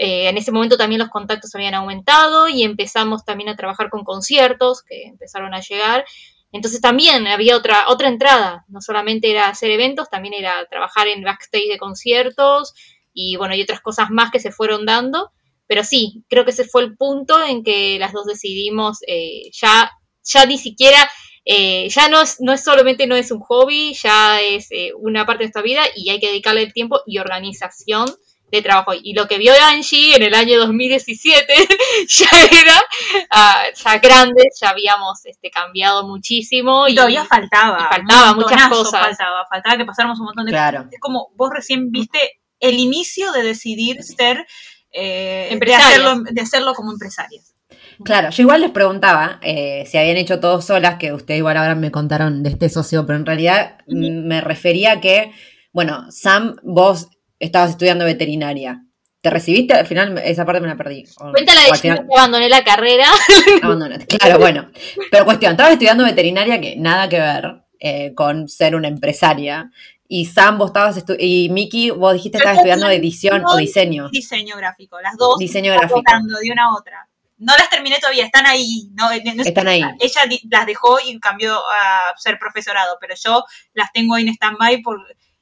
Eh, 0.01 0.29
en 0.29 0.37
ese 0.37 0.53
momento 0.53 0.77
también 0.77 0.99
los 0.99 1.09
contactos 1.09 1.53
habían 1.55 1.73
aumentado 1.73 2.47
y 2.47 2.63
empezamos 2.63 3.25
también 3.25 3.49
a 3.49 3.57
trabajar 3.57 3.89
con 3.89 4.05
conciertos 4.05 4.81
que 4.81 5.03
empezaron 5.03 5.53
a 5.53 5.59
llegar. 5.59 6.05
Entonces 6.53 6.79
también 6.79 7.27
había 7.27 7.57
otra, 7.57 7.89
otra 7.89 8.07
entrada, 8.07 8.63
no 8.69 8.79
solamente 8.79 9.29
era 9.29 9.49
hacer 9.49 9.71
eventos, 9.71 10.09
también 10.09 10.33
era 10.33 10.65
trabajar 10.69 11.09
en 11.09 11.21
backstage 11.21 11.67
de 11.67 11.77
conciertos 11.77 12.73
y 13.13 13.35
bueno, 13.35 13.55
y 13.55 13.61
otras 13.61 13.81
cosas 13.81 14.09
más 14.09 14.31
que 14.31 14.39
se 14.39 14.53
fueron 14.53 14.85
dando. 14.85 15.33
Pero 15.67 15.83
sí, 15.83 16.23
creo 16.29 16.45
que 16.45 16.51
ese 16.51 16.63
fue 16.63 16.81
el 16.83 16.95
punto 16.95 17.43
en 17.43 17.61
que 17.61 17.99
las 17.99 18.13
dos 18.13 18.25
decidimos 18.25 18.99
eh, 19.05 19.51
ya, 19.51 19.91
ya 20.23 20.45
ni 20.45 20.57
siquiera, 20.57 21.09
eh, 21.43 21.89
ya 21.89 22.07
no 22.07 22.21
es, 22.21 22.37
no 22.39 22.53
es 22.53 22.63
solamente 22.63 23.05
no 23.05 23.17
es 23.17 23.31
un 23.31 23.41
hobby, 23.41 23.93
ya 24.01 24.39
es 24.39 24.71
eh, 24.71 24.93
una 24.97 25.25
parte 25.25 25.39
de 25.39 25.47
nuestra 25.47 25.61
vida 25.61 25.81
y 25.93 26.09
hay 26.09 26.21
que 26.21 26.27
dedicarle 26.27 26.63
el 26.63 26.71
tiempo 26.71 27.01
y 27.05 27.17
organización 27.17 28.07
de 28.51 28.61
trabajo. 28.61 28.93
Y 28.93 29.13
lo 29.13 29.27
que 29.27 29.37
vio 29.37 29.53
Angie 29.61 30.15
en 30.15 30.23
el 30.23 30.33
año 30.33 30.59
2017 30.59 31.53
ya 32.07 32.27
era 32.51 32.81
ah, 33.31 33.63
ya 33.75 33.97
grande, 33.99 34.43
ya 34.59 34.69
habíamos 34.69 35.25
este, 35.25 35.49
cambiado 35.49 36.07
muchísimo. 36.07 36.87
Y 36.87 36.95
todavía 36.95 37.25
faltaba. 37.25 37.77
y 37.79 37.95
faltaba 37.95 38.33
muchas 38.33 38.67
cosas. 38.69 39.01
Faltaba, 39.01 39.45
faltaba 39.49 39.77
que 39.77 39.85
pasáramos 39.85 40.19
un 40.19 40.25
montón 40.25 40.45
de 40.45 40.51
Claro. 40.51 40.77
cosas. 40.79 40.93
Es 40.93 40.99
como 40.99 41.29
vos 41.35 41.49
recién 41.53 41.91
viste 41.91 42.19
el 42.59 42.77
inicio 42.77 43.31
de 43.31 43.43
decidir 43.43 44.03
ser, 44.03 44.45
eh, 44.91 45.57
de, 45.59 45.73
hacerlo, 45.73 46.23
de 46.23 46.41
hacerlo 46.41 46.73
como 46.73 46.91
empresarias. 46.91 47.53
Claro, 48.03 48.29
yo 48.29 48.43
igual 48.43 48.61
les 48.61 48.71
preguntaba 48.71 49.39
eh, 49.41 49.85
si 49.85 49.97
habían 49.97 50.17
hecho 50.17 50.39
todo 50.39 50.61
solas, 50.61 50.95
que 50.95 51.11
ustedes 51.11 51.39
igual 51.39 51.57
ahora 51.57 51.75
me 51.75 51.91
contaron 51.91 52.43
de 52.43 52.49
este 52.49 52.69
socio, 52.69 53.05
pero 53.05 53.19
en 53.19 53.25
realidad 53.25 53.77
me 53.87 54.41
refería 54.41 54.93
a 54.93 55.01
que, 55.01 55.33
bueno, 55.73 56.09
Sam, 56.09 56.55
vos 56.63 57.09
estabas 57.39 57.71
estudiando 57.71 58.05
veterinaria. 58.05 58.83
¿Te 59.21 59.29
recibiste? 59.29 59.73
Al 59.73 59.85
final 59.85 60.17
esa 60.23 60.45
parte 60.45 60.61
me 60.61 60.67
la 60.67 60.77
perdí. 60.77 61.05
Cuéntala 61.15 61.61
de 61.61 61.77
final 61.77 62.07
que 62.07 62.17
abandoné 62.17 62.47
la 62.49 62.63
carrera. 62.63 63.05
abandonaste. 63.61 64.17
Claro, 64.17 64.39
bueno. 64.39 64.71
Pero 65.11 65.25
cuestión, 65.25 65.51
estabas 65.51 65.73
estudiando 65.73 66.05
veterinaria 66.05 66.61
que 66.61 66.75
nada 66.77 67.09
que 67.09 67.19
ver 67.19 67.63
eh, 67.79 68.13
con 68.15 68.47
ser 68.47 68.75
una 68.75 68.87
empresaria. 68.87 69.71
Y 70.07 70.25
Sam, 70.25 70.57
vos 70.57 70.69
estabas 70.69 71.03
y 71.19 71.49
Miki, 71.49 71.91
vos 71.91 72.13
dijiste 72.13 72.37
que 72.37 72.43
estabas 72.43 72.57
estudiando 72.59 72.89
edición 72.89 73.43
o 73.45 73.57
diseño. 73.57 74.09
Diseño 74.09 74.55
gráfico, 74.55 74.99
las 75.01 75.17
dos. 75.17 75.37
Diseño 75.37 75.73
están 75.73 75.89
gráfico. 75.89 76.39
de 76.39 76.51
una 76.51 76.63
a 76.63 76.75
otra. 76.75 77.09
No 77.37 77.55
las 77.55 77.69
terminé 77.69 77.99
todavía, 77.99 78.25
están 78.25 78.45
ahí. 78.45 78.89
No, 78.93 79.09
no- 79.09 79.43
Están 79.43 79.67
ahí. 79.67 79.81
Ella 79.99 80.21
las 80.49 80.65
dejó 80.65 80.97
y 81.05 81.17
cambió 81.19 81.55
a 81.57 82.13
ser 82.17 82.37
profesorado, 82.39 82.97
pero 82.99 83.15
yo 83.23 83.43
las 83.73 83.91
tengo 83.93 84.15
ahí 84.15 84.23
en 84.27 84.33
stand-by 84.33 84.81
por 84.81 84.99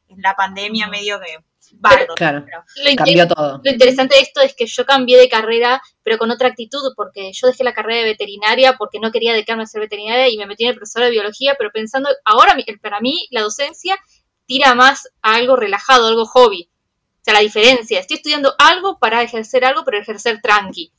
en 0.10 0.22
la 0.22 0.36
pandemia 0.36 0.88
medio 0.88 1.20
que... 1.20 1.38
bardo. 1.80 2.16
Claro, 2.16 2.46
Lo, 2.84 2.96
cambió 2.96 3.28
todo. 3.28 3.62
lo 3.64 3.72
interesante 3.72 4.16
de 4.16 4.22
esto 4.22 4.42
es 4.42 4.54
que 4.56 4.66
yo 4.66 4.86
cambié 4.86 5.18
de 5.18 5.30
carrera, 5.30 5.82
pero 6.04 6.18
con 6.18 6.32
otra 6.32 6.48
actitud, 6.50 6.80
porque 6.96 7.32
yo 7.34 7.48
dejé 7.48 7.64
la 7.64 7.74
carrera 7.74 8.00
de 8.02 8.06
veterinaria 8.10 8.74
porque 8.78 9.00
no 9.00 9.12
quería 9.12 9.34
dedicarme 9.34 9.64
a 9.64 9.68
ser 9.68 9.82
veterinaria 9.82 10.28
y 10.30 10.38
me 10.38 10.46
metí 10.46 10.64
en 10.64 10.70
el 10.72 10.76
profesor 10.76 11.04
de 11.04 11.12
biología, 11.12 11.56
pero 11.58 11.72
pensando, 11.72 12.10
ahora 12.26 12.56
mi- 12.56 12.64
para 12.82 13.00
mí 13.02 13.28
la 13.32 13.42
docencia 13.42 13.98
tira 14.46 14.76
más 14.76 15.10
a 15.22 15.36
algo 15.36 15.56
relajado, 15.56 16.08
algo 16.08 16.26
hobby. 16.26 16.70
O 16.72 17.20
sea, 17.24 17.34
la 17.34 17.42
diferencia, 17.42 18.00
estoy 18.00 18.18
estudiando 18.18 18.56
algo 18.58 19.00
para 19.00 19.22
ejercer 19.22 19.66
algo, 19.66 19.84
pero 19.84 19.98
ejercer 20.00 20.40
tranqui. 20.42 20.94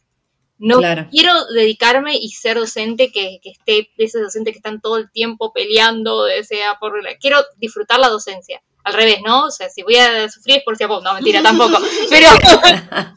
No 0.59 0.79
Claro. 0.79 1.07
quiero 1.11 1.33
dedicarme 1.55 2.17
y 2.17 2.31
ser 2.31 2.59
docente 2.59 3.11
que, 3.13 3.39
que 3.43 3.51
esté, 3.51 3.91
de 3.97 4.05
esos 4.05 4.21
docentes 4.21 4.53
que 4.53 4.59
están 4.59 4.81
todo 4.81 4.97
el 4.99 5.11
tiempo 5.11 5.53
peleando, 5.53 6.27
sea 6.43 6.75
por 6.81 7.03
la- 7.03 7.17
quiero 7.17 7.39
disfrutar 7.57 8.01
la 8.01 8.09
docencia. 8.09 8.61
Al 8.89 8.95
revés, 8.95 9.19
¿no? 9.25 9.45
O 9.45 9.51
sea, 9.51 9.69
si 9.69 9.83
voy 9.83 9.97
a 9.97 10.29
sufrir 10.29 10.57
es 10.59 10.63
por 10.65 10.77
si 10.77 10.85
a 10.85 10.87
vos, 10.87 11.03
no, 11.05 11.15
mentira, 11.15 11.43
tampoco. 11.43 11.79
Pero 12.11 12.29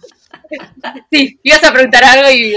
sí, 1.11 1.39
ibas 1.43 1.63
a 1.63 1.71
preguntar 1.73 2.03
algo 2.03 2.29
y, 2.29 2.55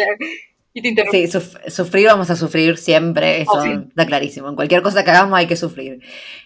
y 0.72 0.82
te 0.82 0.88
interrumpí. 0.88 1.26
Sí, 1.26 1.32
suf- 1.38 1.56
sufrir 1.70 2.06
vamos 2.06 2.30
a 2.30 2.36
sufrir 2.36 2.76
siempre, 2.76 3.42
eso 3.42 3.52
Obvio. 3.52 3.84
está 3.88 4.06
clarísimo. 4.06 4.48
En 4.48 4.56
cualquier 4.56 4.82
cosa 4.82 5.04
que 5.04 5.10
hagamos 5.10 5.38
hay 5.38 5.46
que 5.46 5.56
sufrir. 5.56 6.00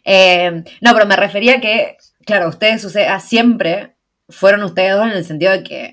Eh, 0.04 0.62
no, 0.80 0.92
pero 0.94 1.06
me 1.06 1.16
refería 1.16 1.60
que, 1.60 1.96
claro, 2.24 2.48
ustedes 2.48 2.84
o 2.84 2.90
sea, 2.90 3.20
siempre 3.20 3.96
fueron 4.28 4.62
ustedes 4.62 4.94
dos 4.96 5.06
en 5.06 5.12
el 5.12 5.24
sentido 5.24 5.52
de 5.52 5.62
que 5.62 5.92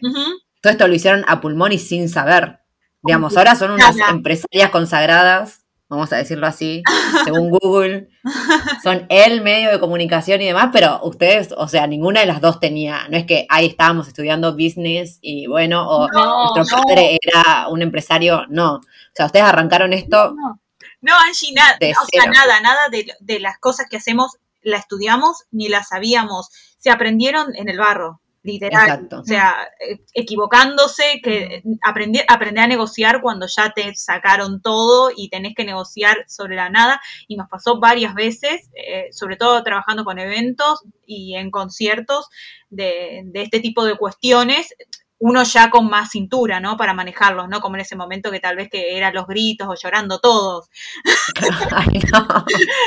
todo 0.61 0.71
esto 0.71 0.88
lo 0.88 0.93
hicieron 0.95 1.23
a 1.28 1.39
pulmón 1.41 1.71
y 1.71 1.80
sin 1.80 2.09
saber. 2.09 2.59
Digamos, 3.03 3.38
ahora 3.38 3.55
son 3.55 3.71
unas 3.71 3.95
Nada. 3.95 4.11
empresarias 4.11 4.71
consagradas, 4.71 5.64
vamos 5.95 6.13
a 6.13 6.17
decirlo 6.17 6.47
así, 6.47 6.83
según 7.23 7.49
Google. 7.49 8.09
Son 8.83 9.05
el 9.09 9.41
medio 9.41 9.71
de 9.71 9.79
comunicación 9.79 10.41
y 10.41 10.45
demás, 10.45 10.69
pero 10.71 10.99
ustedes, 11.03 11.53
o 11.57 11.67
sea, 11.67 11.87
ninguna 11.87 12.21
de 12.21 12.25
las 12.25 12.41
dos 12.41 12.59
tenía, 12.59 13.07
no 13.09 13.17
es 13.17 13.25
que 13.25 13.45
ahí 13.49 13.65
estábamos 13.67 14.07
estudiando 14.07 14.53
business 14.53 15.19
y 15.21 15.47
bueno, 15.47 15.87
o 15.89 16.07
No, 16.09 16.53
nuestro 16.55 16.77
no. 16.77 16.83
padre 16.83 17.17
era 17.21 17.67
un 17.69 17.81
empresario, 17.81 18.45
no. 18.49 18.75
O 18.75 18.81
sea, 19.13 19.27
ustedes 19.27 19.45
arrancaron 19.45 19.93
esto 19.93 20.33
No. 20.35 20.59
No, 21.01 21.13
Angie, 21.19 21.53
nada, 21.53 21.77
o 21.79 22.05
sea, 22.11 22.31
nada, 22.31 22.59
nada 22.61 22.89
de, 22.89 23.05
de 23.19 23.39
las 23.39 23.59
cosas 23.59 23.87
que 23.89 23.97
hacemos 23.97 24.37
la 24.63 24.77
estudiamos 24.77 25.43
ni 25.51 25.69
las 25.69 25.89
sabíamos. 25.89 26.49
Se 26.79 26.89
aprendieron 26.89 27.55
en 27.55 27.69
el 27.69 27.77
barro, 27.77 28.21
literal. 28.45 28.83
Exacto. 28.83 29.19
O 29.19 29.23
sea, 29.25 29.67
eh, 29.79 29.99
equivocándose, 30.13 31.19
que 31.23 31.63
aprender, 31.83 32.23
aprender 32.29 32.63
a 32.63 32.67
negociar 32.67 33.21
cuando 33.21 33.47
ya 33.47 33.71
te 33.71 33.93
sacaron 33.95 34.61
todo 34.61 35.11
y 35.15 35.29
tenés 35.29 35.53
que 35.55 35.65
negociar 35.65 36.23
sobre 36.27 36.55
la 36.55 36.69
nada. 36.69 37.01
Y 37.27 37.35
nos 37.35 37.49
pasó 37.49 37.79
varias 37.79 38.13
veces, 38.13 38.69
eh, 38.75 39.07
sobre 39.11 39.35
todo 39.35 39.63
trabajando 39.63 40.05
con 40.05 40.19
eventos 40.19 40.83
y 41.05 41.35
en 41.35 41.51
conciertos 41.51 42.29
de, 42.69 43.23
de 43.25 43.41
este 43.41 43.59
tipo 43.59 43.83
de 43.83 43.97
cuestiones 43.97 44.73
uno 45.17 45.43
ya 45.43 45.69
con 45.69 45.89
más 45.89 46.11
cintura, 46.11 46.59
¿no? 46.59 46.75
Para 46.75 46.93
manejarlos, 46.93 47.47
¿no? 47.47 47.61
Como 47.61 47.75
en 47.77 47.81
ese 47.81 47.95
momento 47.95 48.31
que 48.31 48.41
tal 48.41 48.57
vez 48.57 48.69
que 48.69 48.97
eran 48.97 49.13
los 49.13 49.25
gritos 49.25 49.65
o 49.67 49.73
llorando 49.73 50.19
todos. 50.19 50.69
Ay, 51.71 51.99
no. 52.11 52.45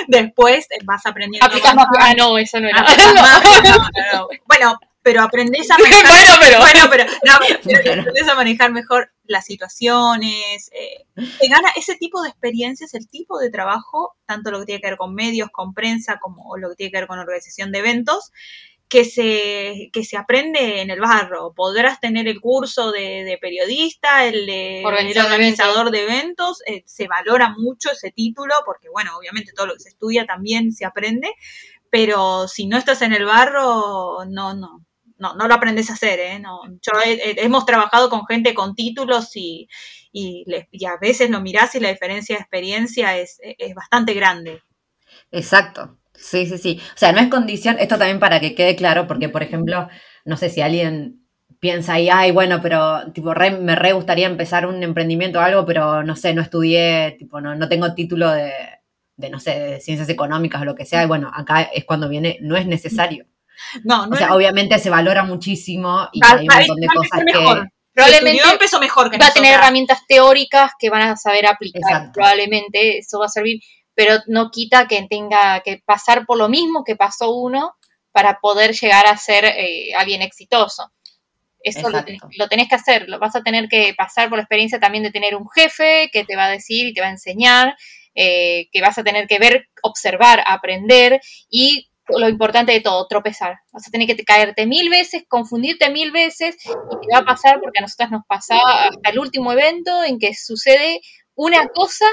Después 0.09 0.67
eh, 0.67 0.79
vas 0.85 1.05
aprendiendo. 1.07 1.47
Aplicas 1.47 1.75
más- 1.75 1.87
Ah, 1.99 2.13
no, 2.17 2.37
eso 2.37 2.61
no 2.61 2.69
era. 2.69 2.83
no, 3.15 3.71
no, 3.71 3.79
no. 4.13 4.29
Bueno, 4.47 4.79
pero 5.09 5.23
aprendés 5.23 5.71
a 5.71 5.79
manejar. 5.79 6.07
Bueno, 6.07 6.33
pero- 6.43 6.59
Bueno, 6.61 6.81
pero, 6.91 7.05
no, 7.25 7.39
pero 7.65 7.83
Bueno. 7.83 8.01
aprendés 8.03 8.29
a 8.29 8.35
manejar 8.35 8.73
mejor 8.73 9.11
las 9.25 9.47
situaciones. 9.47 10.71
eh, 10.73 11.07
te 11.41 11.49
gana 11.49 11.71
ese 11.77 11.97
tipo 11.97 12.21
de 12.23 12.29
experiencias, 12.29 12.93
el 12.93 13.09
tipo 13.09 13.39
de 13.39 13.51
trabajo, 13.51 14.17
tanto 14.27 14.51
lo 14.51 14.61
que 14.61 14.67
tiene 14.67 14.81
que 14.83 14.89
ver 14.89 14.99
con 14.99 15.15
medios, 15.15 15.49
con 15.51 15.73
prensa, 15.73 16.19
como 16.21 16.59
lo 16.59 16.69
que 16.71 16.77
tiene 16.77 16.93
que 16.93 16.99
ver 16.99 17.07
con 17.09 17.19
organización 17.19 17.73
de 17.73 17.79
eventos, 17.79 18.33
que 18.89 19.05
se, 19.05 19.91
que 19.93 20.05
se 20.05 20.17
aprende 20.19 20.81
en 20.83 20.91
el 20.91 21.01
barro. 21.01 21.53
Podrás 21.55 22.01
tener 22.01 22.27
el 22.29 22.41
curso 22.41 22.91
de, 22.93 23.25
de 23.25 23.39
periodista, 23.39 24.25
el 24.27 24.45
de 24.47 24.81
el 24.81 24.87
Organizador 24.87 25.29
de 25.29 25.35
organizador 25.35 25.91
de 25.91 26.03
eventos, 26.05 26.63
eh, 26.67 26.83
se 26.87 27.07
valora 27.07 27.55
mucho 27.57 27.91
ese 27.93 28.11
título, 28.11 28.55
porque 28.67 28.89
bueno, 28.91 29.17
obviamente 29.19 29.53
todo 29.55 29.67
lo 29.67 29.75
que 29.75 29.81
se 29.81 29.89
estudia 29.91 30.25
también 30.27 30.73
se 30.73 30.85
aprende, 30.87 31.29
pero 31.91 32.49
si 32.49 32.67
no 32.67 32.77
estás 32.79 33.03
en 33.03 33.13
el 33.13 33.25
barro, 33.27 34.25
no, 34.27 34.55
no. 34.55 34.85
No, 35.19 35.35
no 35.35 35.49
lo 35.49 35.55
aprendes 35.55 35.91
a 35.91 35.95
hacer, 35.95 36.21
¿eh? 36.21 36.39
No, 36.39 36.61
yo 36.67 36.93
he- 37.05 37.13
he- 37.33 37.45
hemos 37.45 37.67
trabajado 37.67 38.09
con 38.11 38.27
gente 38.27 38.55
con 38.55 38.75
títulos 38.75 39.31
y, 39.37 39.69
y, 40.13 40.45
y 40.71 40.85
a 40.87 40.97
veces 41.01 41.31
lo 41.31 41.41
mirás 41.41 41.75
y 41.75 41.81
la 41.81 41.91
diferencia 41.91 42.37
de 42.37 42.43
experiencia 42.43 43.17
es, 43.19 43.39
es 43.43 43.75
bastante 43.75 44.15
grande. 44.15 44.63
Exacto. 45.31 45.99
Sí, 46.15 46.47
sí, 46.47 46.59
sí. 46.59 46.81
O 46.95 46.99
sea, 46.99 47.13
no 47.13 47.21
es 47.21 47.29
condición, 47.29 47.77
esto 47.79 47.97
también 47.97 48.19
para 48.19 48.41
que 48.41 48.55
quede 48.55 48.75
claro, 48.77 49.07
porque 49.07 49.29
por 49.29 49.43
ejemplo, 49.43 49.89
no 50.25 50.37
sé 50.37 50.51
si 50.51 50.61
alguien 50.61 51.25
piensa 51.61 51.95
ahí, 51.95 52.09
ay, 52.11 52.33
bueno, 52.33 52.61
pero 52.61 53.13
tipo, 53.13 53.33
me 53.61 53.77
re 53.77 53.93
gustaría 53.93 54.27
empezar 54.27 54.67
un 54.67 54.83
emprendimiento 54.83 55.39
o 55.39 55.43
algo, 55.43 55.65
pero 55.67 56.03
no 56.03 56.17
sé, 56.17 56.35
no 56.35 56.43
estudié, 56.43 57.15
tipo, 57.19 57.41
no, 57.41 57.55
no 57.55 57.69
tengo 57.69 57.95
título 57.95 58.31
de, 58.33 58.53
de, 59.17 59.31
no 59.31 59.39
sé, 59.41 59.59
de 59.59 59.81
ciencias 59.81 60.09
económicas 60.09 60.63
o 60.63 60.65
lo 60.65 60.75
que 60.75 60.87
sea. 60.87 61.05
Y 61.05 61.07
bueno, 61.07 61.31
acá 61.33 61.63
es 61.63 61.85
cuando 61.85 62.09
viene, 62.09 62.39
no 62.43 62.57
es 62.57 62.67
necesario. 62.67 63.27
No, 63.85 64.07
no. 64.07 64.15
O 64.15 64.17
sea, 64.17 64.35
obviamente 64.35 64.79
se 64.79 64.91
valora 64.91 65.25
muchísimo 65.25 66.09
y 66.13 66.21
hay 66.25 66.47
un 66.47 66.55
montón 66.55 66.81
de 66.81 66.87
cosas 66.87 67.21
que 67.27 67.69
probablemente 67.93 68.49
empezó 68.51 68.79
mejor 68.79 69.11
que 69.11 69.19
va 69.19 69.27
a 69.27 69.33
tener 69.33 69.55
herramientas 69.55 70.07
teóricas 70.07 70.73
que 70.79 70.91
van 70.91 71.03
a 71.03 71.17
saber 71.17 71.47
aplicar. 71.47 72.13
Probablemente 72.13 72.99
eso 72.99 73.19
va 73.19 73.27
a 73.27 73.31
servir, 73.31 73.61
pero 73.95 74.19
no 74.27 74.51
quita 74.51 74.87
que 74.87 75.07
tenga 75.09 75.61
que 75.61 75.83
pasar 75.85 76.25
por 76.25 76.39
lo 76.39 76.49
mismo 76.49 76.85
que 76.85 76.97
pasó 76.97 77.35
uno 77.35 77.75
para 78.13 78.39
poder 78.41 78.73
llegar 78.73 79.07
a 79.07 79.17
ser 79.17 79.45
eh, 79.45 79.93
alguien 79.97 80.23
exitoso. 80.23 80.93
Eso 81.61 81.91
lo 81.91 82.49
tenés, 82.49 82.69
que 82.69 82.75
hacer, 82.75 83.09
lo 83.09 83.19
vas 83.19 83.35
a 83.35 83.43
tener 83.43 83.69
que 83.69 83.93
pasar 83.97 84.29
por 84.29 84.39
la 84.39 84.43
experiencia 84.43 84.79
también 84.79 85.03
de 85.03 85.11
tener 85.11 85.35
un 85.35 85.49
jefe 85.51 86.09
que 86.13 86.25
te 86.25 86.37
va 86.37 86.47
a 86.47 86.51
decir 86.51 86.87
y 86.87 86.95
te 86.95 87.01
va 87.01 87.09
a 87.09 87.11
enseñar, 87.11 87.77
eh, 88.15 88.69
que 88.73 88.81
vas 88.81 88.97
a 88.99 89.05
tener 89.05 89.27
que 89.27 89.39
ver, 89.39 89.69
observar, 89.83 90.43
aprender 90.47 91.21
y 91.51 91.89
lo 92.09 92.29
importante 92.29 92.73
de 92.73 92.81
todo, 92.81 93.07
tropezar. 93.07 93.57
Vas 93.73 93.87
a 93.87 93.91
tener 93.91 94.07
que 94.07 94.25
caerte 94.25 94.67
mil 94.67 94.91
veces, 94.91 95.25
confundirte 95.29 95.91
mil 95.91 96.11
veces 96.13 96.57
y 96.65 97.07
te 97.07 97.15
va 97.15 97.21
a 97.21 97.25
pasar 97.25 97.61
porque 97.61 97.79
a 97.79 97.83
nosotras 97.83 98.11
nos 98.11 98.23
pasaba 98.27 98.89
hasta 98.89 99.11
el 99.11 99.19
último 99.19 99.53
evento 99.53 100.05
en 100.05 100.19
que 100.19 100.35
sucede 100.35 101.01
una 101.35 101.69
cosa 101.69 102.07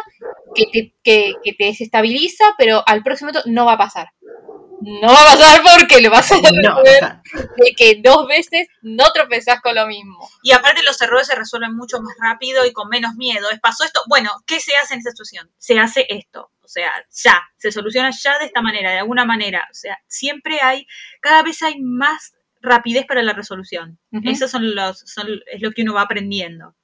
que 0.53 0.65
te, 0.71 0.93
que, 1.03 1.33
que 1.43 1.53
te 1.53 1.65
desestabiliza, 1.65 2.45
pero 2.57 2.83
al 2.85 3.01
próximo 3.01 3.31
evento 3.31 3.49
no 3.49 3.65
va 3.65 3.73
a 3.73 3.77
pasar 3.77 4.09
no 4.85 5.07
va 5.07 5.21
a 5.21 5.37
pasar 5.37 5.61
porque 5.63 5.99
lo 5.99 6.11
vas 6.11 6.31
a 6.31 6.35
ver 6.41 7.01
de 7.57 7.73
que 7.75 8.01
dos 8.03 8.27
veces 8.27 8.67
no 8.81 9.11
tropezás 9.11 9.59
con 9.61 9.73
lo 9.73 9.87
mismo. 9.87 10.29
Y 10.43 10.51
aparte 10.51 10.83
los 10.83 11.01
errores 11.01 11.27
se 11.27 11.35
resuelven 11.35 11.75
mucho 11.75 11.99
más 12.01 12.15
rápido 12.19 12.65
y 12.65 12.71
con 12.71 12.87
menos 12.89 13.15
miedo. 13.15 13.49
Es 13.51 13.59
pasó 13.59 13.83
esto, 13.83 14.01
bueno, 14.07 14.29
¿qué 14.45 14.59
se 14.59 14.75
hace 14.77 14.93
en 14.93 14.99
esa 14.99 15.09
situación? 15.09 15.49
Se 15.57 15.79
hace 15.79 16.05
esto, 16.09 16.51
o 16.61 16.67
sea, 16.67 16.91
ya, 17.11 17.41
se 17.57 17.71
soluciona 17.71 18.11
ya 18.11 18.37
de 18.37 18.45
esta 18.45 18.61
manera, 18.61 18.91
de 18.91 18.99
alguna 18.99 19.25
manera. 19.25 19.67
O 19.71 19.73
sea, 19.73 19.97
siempre 20.07 20.61
hay, 20.61 20.85
cada 21.19 21.41
vez 21.41 21.63
hay 21.63 21.81
más 21.81 22.35
rapidez 22.61 23.05
para 23.07 23.23
la 23.23 23.33
resolución. 23.33 23.97
Eso 24.23 24.47
son 24.47 24.75
los, 24.75 24.99
son, 24.99 25.27
es 25.51 25.61
lo 25.61 25.71
que 25.71 25.81
uno 25.81 25.95
va 25.95 26.01
aprendiendo. 26.01 26.75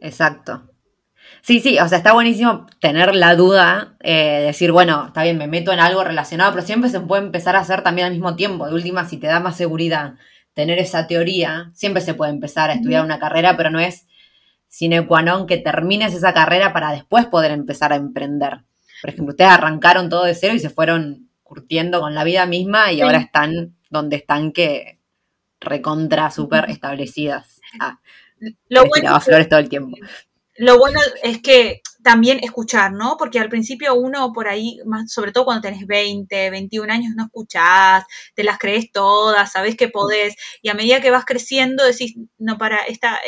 Exacto. 0.00 0.70
Sí, 1.46 1.60
sí, 1.60 1.78
o 1.78 1.86
sea, 1.88 1.98
está 1.98 2.14
buenísimo 2.14 2.66
tener 2.80 3.14
la 3.14 3.36
duda, 3.36 3.96
eh, 4.00 4.44
decir, 4.46 4.72
bueno, 4.72 5.08
está 5.08 5.24
bien, 5.24 5.36
me 5.36 5.46
meto 5.46 5.72
en 5.72 5.80
algo 5.80 6.02
relacionado, 6.02 6.52
pero 6.52 6.64
siempre 6.64 6.88
se 6.88 7.00
puede 7.00 7.22
empezar 7.22 7.54
a 7.54 7.60
hacer 7.60 7.82
también 7.82 8.06
al 8.06 8.14
mismo 8.14 8.34
tiempo. 8.34 8.66
De 8.66 8.72
última, 8.72 9.04
si 9.04 9.18
te 9.18 9.26
da 9.26 9.40
más 9.40 9.56
seguridad 9.56 10.14
tener 10.54 10.78
esa 10.78 11.06
teoría, 11.06 11.70
siempre 11.74 12.00
se 12.00 12.14
puede 12.14 12.32
empezar 12.32 12.70
a 12.70 12.74
estudiar 12.74 13.04
una 13.04 13.18
carrera, 13.18 13.58
pero 13.58 13.68
no 13.68 13.78
es 13.78 14.06
sine 14.68 15.06
qua 15.06 15.20
non 15.20 15.46
que 15.46 15.58
termines 15.58 16.14
esa 16.14 16.32
carrera 16.32 16.72
para 16.72 16.92
después 16.92 17.26
poder 17.26 17.50
empezar 17.50 17.92
a 17.92 17.96
emprender. 17.96 18.64
Por 19.02 19.10
ejemplo, 19.10 19.32
ustedes 19.32 19.50
arrancaron 19.50 20.08
todo 20.08 20.24
de 20.24 20.34
cero 20.34 20.54
y 20.54 20.60
se 20.60 20.70
fueron 20.70 21.28
curtiendo 21.42 22.00
con 22.00 22.14
la 22.14 22.24
vida 22.24 22.46
misma 22.46 22.90
y 22.90 23.02
ahora 23.02 23.18
están 23.18 23.76
donde 23.90 24.16
están 24.16 24.50
que 24.50 24.98
recontra 25.60 26.30
súper 26.30 26.70
establecidas. 26.70 27.60
Ah, 27.80 28.00
lo 28.68 28.86
bueno 28.86 29.20
flores 29.20 29.48
todo 29.48 29.60
el 29.60 29.68
tiempo 29.68 29.96
lo 30.56 30.78
bueno 30.78 31.00
es 31.22 31.40
que 31.42 31.82
también 32.04 32.38
escuchar, 32.42 32.92
¿no? 32.92 33.16
Porque 33.18 33.40
al 33.40 33.48
principio 33.48 33.94
uno 33.94 34.32
por 34.32 34.46
ahí, 34.46 34.78
más, 34.84 35.10
sobre 35.10 35.32
todo 35.32 35.46
cuando 35.46 35.62
tenés 35.62 35.86
20, 35.86 36.50
21 36.50 36.92
años, 36.92 37.14
no 37.16 37.24
escuchás, 37.24 38.04
te 38.34 38.44
las 38.44 38.58
crees 38.58 38.92
todas, 38.92 39.50
sabés 39.50 39.74
que 39.74 39.88
podés, 39.88 40.36
y 40.60 40.68
a 40.68 40.74
medida 40.74 41.00
que 41.00 41.10
vas 41.10 41.24
creciendo 41.24 41.82
decís, 41.82 42.14
no, 42.38 42.58
para, 42.58 42.76
esta, 42.84 43.18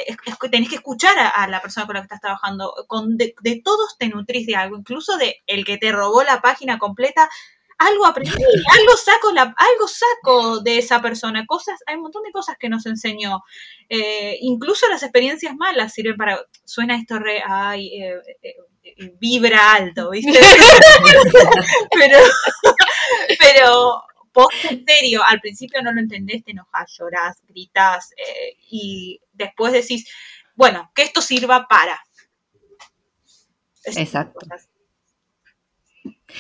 tenés 0.51 0.69
que 0.69 0.77
escuchar 0.77 1.15
a, 1.19 1.49
la 1.49 1.63
persona 1.63 1.87
con 1.87 1.95
la 1.95 2.03
que 2.03 2.05
estás 2.05 2.21
trabajando, 2.21 2.75
con, 2.87 3.17
de, 3.17 3.35
de, 3.41 3.63
todos 3.65 3.97
te 3.99 4.09
nutrís 4.09 4.47
de 4.47 4.57
algo, 4.57 4.77
incluso 4.77 5.17
de 5.17 5.43
el 5.47 5.65
que 5.65 5.79
te 5.79 5.91
robó 5.91 6.23
la 6.23 6.43
página 6.43 6.79
completa, 6.79 7.31
algo 7.79 8.07
aprendí, 8.07 8.31
algo 8.33 8.97
saco, 8.97 9.33
la, 9.33 9.55
algo 9.57 9.89
saco 9.89 10.61
de 10.61 10.79
esa 10.79 11.03
persona, 11.03 11.45
cosas, 11.47 11.79
hay 11.87 11.97
un 11.97 12.03
montón 12.03 12.23
de 12.23 12.33
cosas 12.33 12.57
que 12.59 12.69
nos 12.69 12.87
enseñó. 12.87 13.43
Eh, 13.89 14.39
incluso 14.41 14.89
las 14.89 15.03
experiencias 15.03 15.55
malas 15.57 15.93
sirven 15.93 16.17
para, 16.17 16.41
suena 16.65 16.97
esto 16.97 17.19
re, 17.19 17.43
ay, 17.47 18.03
eh, 18.03 18.15
eh, 18.43 19.13
vibra 19.21 19.75
alto, 19.75 20.11
¿viste? 20.11 20.39
pero, 21.93 22.19
pero 23.39 24.03
post 24.33 24.65
en 24.71 24.85
serio, 24.87 25.23
al 25.27 25.41
principio 25.41 25.83
no 25.83 25.93
lo 25.93 26.01
entendés, 26.01 26.45
te 26.45 26.53
enojas, 26.53 26.97
llorás, 26.99 27.43
gritas 27.47 28.11
y 28.71 29.21
después 29.33 29.73
decís, 29.73 30.09
bueno, 30.55 30.91
que 30.95 31.03
esto 31.03 31.21
sirva 31.21 31.67
para. 31.69 32.01
Exacto. 33.85 34.47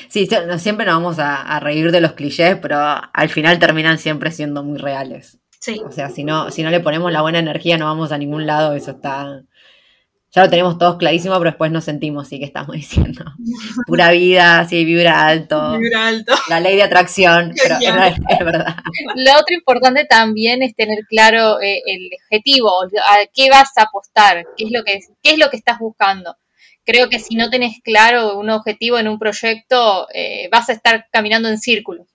Sí, 0.08 0.28
siempre 0.58 0.86
nos 0.86 0.94
vamos 0.96 1.18
a, 1.18 1.58
reír 1.60 1.90
de 1.90 2.00
los 2.00 2.12
clichés, 2.12 2.56
pero 2.60 2.78
al 2.78 3.28
final 3.28 3.58
terminan 3.58 3.98
siempre 3.98 4.30
siendo 4.30 4.62
muy 4.62 4.78
reales. 4.78 5.38
Sí. 5.60 5.80
O 5.84 5.90
sea, 5.90 6.10
si 6.10 6.24
no, 6.24 6.50
si 6.50 6.62
no 6.62 6.70
le 6.70 6.80
ponemos 6.80 7.12
la 7.12 7.22
buena 7.22 7.38
energía, 7.38 7.78
no 7.78 7.86
vamos 7.86 8.12
a 8.12 8.18
ningún 8.18 8.46
lado, 8.46 8.74
eso 8.74 8.92
está. 8.92 9.42
Ya 10.32 10.42
lo 10.42 10.50
tenemos 10.50 10.76
todos 10.76 10.96
clarísimo, 10.96 11.34
pero 11.38 11.50
después 11.50 11.72
nos 11.72 11.84
sentimos, 11.84 12.28
sí, 12.28 12.38
que 12.38 12.44
estamos 12.44 12.72
diciendo. 12.76 13.24
Pura 13.86 14.10
vida, 14.10 14.66
sí, 14.68 14.84
vibra 14.84 15.26
alto. 15.26 15.78
Vibra 15.78 16.08
alto. 16.08 16.34
La 16.48 16.60
ley 16.60 16.76
de 16.76 16.82
atracción, 16.82 17.52
pero 17.62 17.76
es, 17.76 18.38
verdad. 18.44 18.76
Lo 19.14 19.32
otro 19.40 19.54
importante 19.56 20.04
también 20.04 20.62
es 20.62 20.74
tener 20.74 20.98
claro 21.08 21.60
eh, 21.60 21.80
el 21.86 22.10
objetivo, 22.24 22.70
a 22.82 23.26
qué 23.32 23.48
vas 23.50 23.70
a 23.76 23.84
apostar, 23.84 24.44
qué 24.56 24.64
es 24.64 24.70
lo 24.72 24.84
que, 24.84 25.00
qué 25.22 25.32
es 25.32 25.38
lo 25.38 25.48
que 25.48 25.56
estás 25.56 25.78
buscando 25.78 26.36
creo 26.86 27.10
que 27.10 27.18
si 27.18 27.34
no 27.34 27.50
tenés 27.50 27.80
claro 27.82 28.38
un 28.38 28.48
objetivo 28.48 28.98
en 28.98 29.08
un 29.08 29.18
proyecto, 29.18 30.06
eh, 30.14 30.48
vas 30.50 30.68
a 30.68 30.72
estar 30.72 31.06
caminando 31.12 31.48
en 31.48 31.58
círculos. 31.58 32.06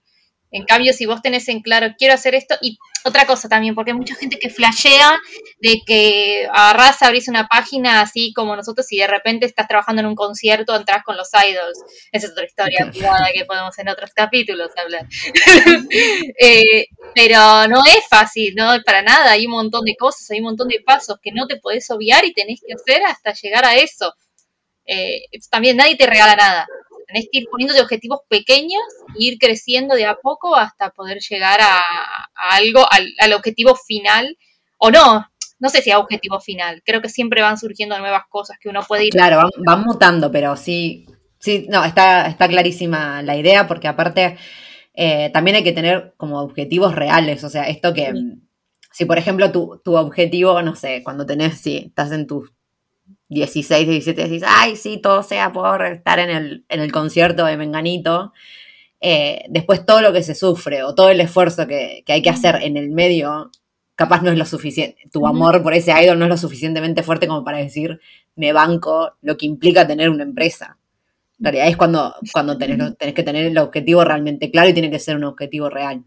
En 0.54 0.66
cambio, 0.66 0.92
si 0.92 1.06
vos 1.06 1.22
tenés 1.22 1.48
en 1.48 1.62
claro, 1.62 1.96
quiero 1.98 2.14
hacer 2.14 2.36
esto, 2.36 2.56
y 2.62 2.78
otra 3.06 3.26
cosa 3.26 3.48
también, 3.48 3.74
porque 3.74 3.92
hay 3.92 3.98
mucha 3.98 4.16
gente 4.16 4.38
que 4.38 4.50
flashea 4.50 5.18
de 5.62 5.82
que 5.86 6.46
agarrás, 6.52 7.02
abrís 7.02 7.30
una 7.30 7.48
página 7.48 8.02
así 8.02 8.34
como 8.34 8.54
nosotros 8.56 8.86
y 8.92 8.98
de 8.98 9.08
repente 9.08 9.46
estás 9.46 9.68
trabajando 9.70 10.02
en 10.02 10.08
un 10.08 10.16
concierto, 10.16 10.76
entras 10.76 11.04
con 11.04 11.16
los 11.16 11.30
idols. 11.34 11.80
Esa 12.12 12.28
es 12.28 12.32
otra 12.34 12.46
historia 12.46 12.92
privada 12.92 13.30
que 13.34 13.46
podemos 13.46 13.78
en 13.80 13.90
otros 13.90 14.12
capítulos 14.14 14.72
hablar. 14.76 15.08
Eh, 16.44 16.88
pero 17.14 17.68
no 17.68 17.84
es 17.86 18.08
fácil, 18.10 18.54
no 18.56 18.76
para 18.86 19.02
nada. 19.02 19.32
Hay 19.32 19.46
un 19.46 19.52
montón 19.52 19.86
de 19.86 19.96
cosas, 19.96 20.30
hay 20.32 20.40
un 20.40 20.46
montón 20.46 20.68
de 20.68 20.80
pasos 20.86 21.18
que 21.22 21.32
no 21.32 21.46
te 21.48 21.58
podés 21.58 21.90
obviar 21.92 22.26
y 22.26 22.34
tenés 22.34 22.62
que 22.66 22.74
hacer 22.74 23.04
hasta 23.06 23.34
llegar 23.34 23.66
a 23.66 23.76
eso. 23.76 24.14
Eh, 24.86 25.24
también 25.50 25.78
nadie 25.78 25.96
te 25.96 26.06
regala 26.06 26.36
nada. 26.36 26.68
Tenés 27.08 27.28
que 27.32 27.40
ir 27.40 27.48
poniéndote 27.50 27.82
objetivos 27.82 28.20
pequeños 28.28 28.82
e 29.20 29.26
ir 29.26 29.38
creciendo 29.38 29.96
de 29.96 30.06
a 30.06 30.16
poco 30.16 30.56
hasta 30.56 30.92
poder 30.92 31.20
llegar 31.20 31.60
a, 31.62 31.82
algo, 32.36 32.86
al, 32.90 33.34
objetivo 33.34 33.76
final. 33.76 34.38
O 34.78 34.92
no, 34.92 35.28
no 35.60 35.70
sé 35.70 35.82
si 35.82 35.92
a 35.92 36.00
objetivo 36.00 36.40
final. 36.40 36.82
Creo 36.86 37.02
que 37.02 37.10
siempre 37.10 37.42
van 37.42 37.58
surgiendo 37.58 37.98
nuevas 38.00 38.24
cosas 38.30 38.58
que 38.60 38.70
uno 38.70 38.82
puede 38.88 39.06
ir. 39.06 39.12
Claro, 39.12 39.50
van, 39.66 39.84
mutando, 39.84 40.32
pero 40.32 40.56
sí, 40.56 41.06
sí, 41.38 41.68
no, 41.70 41.84
está, 41.84 42.28
está 42.28 42.48
clarísima 42.48 43.22
la 43.22 43.36
idea, 43.36 43.68
porque 43.68 43.88
aparte 43.88 44.38
eh, 44.94 45.30
también 45.34 45.58
hay 45.58 45.64
que 45.64 45.74
tener 45.74 46.14
como 46.18 46.40
objetivos 46.40 46.96
reales. 46.96 47.44
O 47.44 47.50
sea, 47.50 47.64
esto 47.68 47.94
que. 47.94 48.14
Si, 48.94 49.06
por 49.06 49.18
ejemplo, 49.18 49.54
tu, 49.54 49.80
tu 49.86 49.96
objetivo, 49.96 50.62
no 50.62 50.76
sé, 50.76 51.02
cuando 51.02 51.26
tenés, 51.26 51.60
si 51.60 51.78
estás 51.78 52.12
en 52.12 52.28
tus 52.28 52.52
16, 53.32 53.88
17 53.88 54.24
decís, 54.24 54.44
ay, 54.46 54.76
sí, 54.76 54.98
todo 54.98 55.24
sea 55.24 55.54
por 55.54 55.86
estar 55.86 56.20
en 56.20 56.30
el, 56.30 56.66
en 56.68 56.82
el 56.82 56.92
concierto 56.92 57.46
de 57.46 57.56
Menganito. 57.56 58.34
Eh, 59.00 59.46
después 59.48 59.86
todo 59.86 60.02
lo 60.02 60.12
que 60.12 60.22
se 60.22 60.36
sufre 60.36 60.84
o 60.84 60.94
todo 60.94 61.10
el 61.10 61.22
esfuerzo 61.22 61.66
que, 61.66 62.04
hay 62.06 62.22
que 62.22 62.30
hacer 62.30 62.58
en 62.62 62.76
el 62.76 62.90
medio, 62.90 63.50
capaz 63.96 64.22
no 64.22 64.32
es 64.32 64.38
lo 64.38 64.46
suficiente. 64.46 64.98
Tu 65.14 65.26
amor 65.26 65.64
por 65.64 65.74
ese 65.74 65.94
idol 66.04 66.20
no 66.20 66.26
es 66.26 66.30
lo 66.30 66.36
suficientemente 66.36 67.04
fuerte 67.04 67.26
como 67.26 67.46
para 67.46 67.60
decir, 67.60 68.02
me 68.36 68.52
banco 68.52 69.14
lo 69.22 69.38
que 69.38 69.46
implica 69.46 69.88
tener 69.88 70.10
una 70.10 70.24
empresa. 70.24 70.78
En 71.40 71.46
realidad 71.46 71.70
es 71.70 71.78
cuando, 71.78 72.14
cuando 72.34 72.58
tenés, 72.58 72.98
tenés 72.98 73.16
que 73.16 73.24
tener 73.24 73.46
el 73.46 73.58
objetivo 73.58 74.04
realmente 74.04 74.52
claro 74.52 74.70
y 74.70 74.74
tiene 74.74 74.92
que 74.92 75.00
ser 75.00 75.16
un 75.16 75.24
objetivo 75.24 75.70
real. 75.70 76.04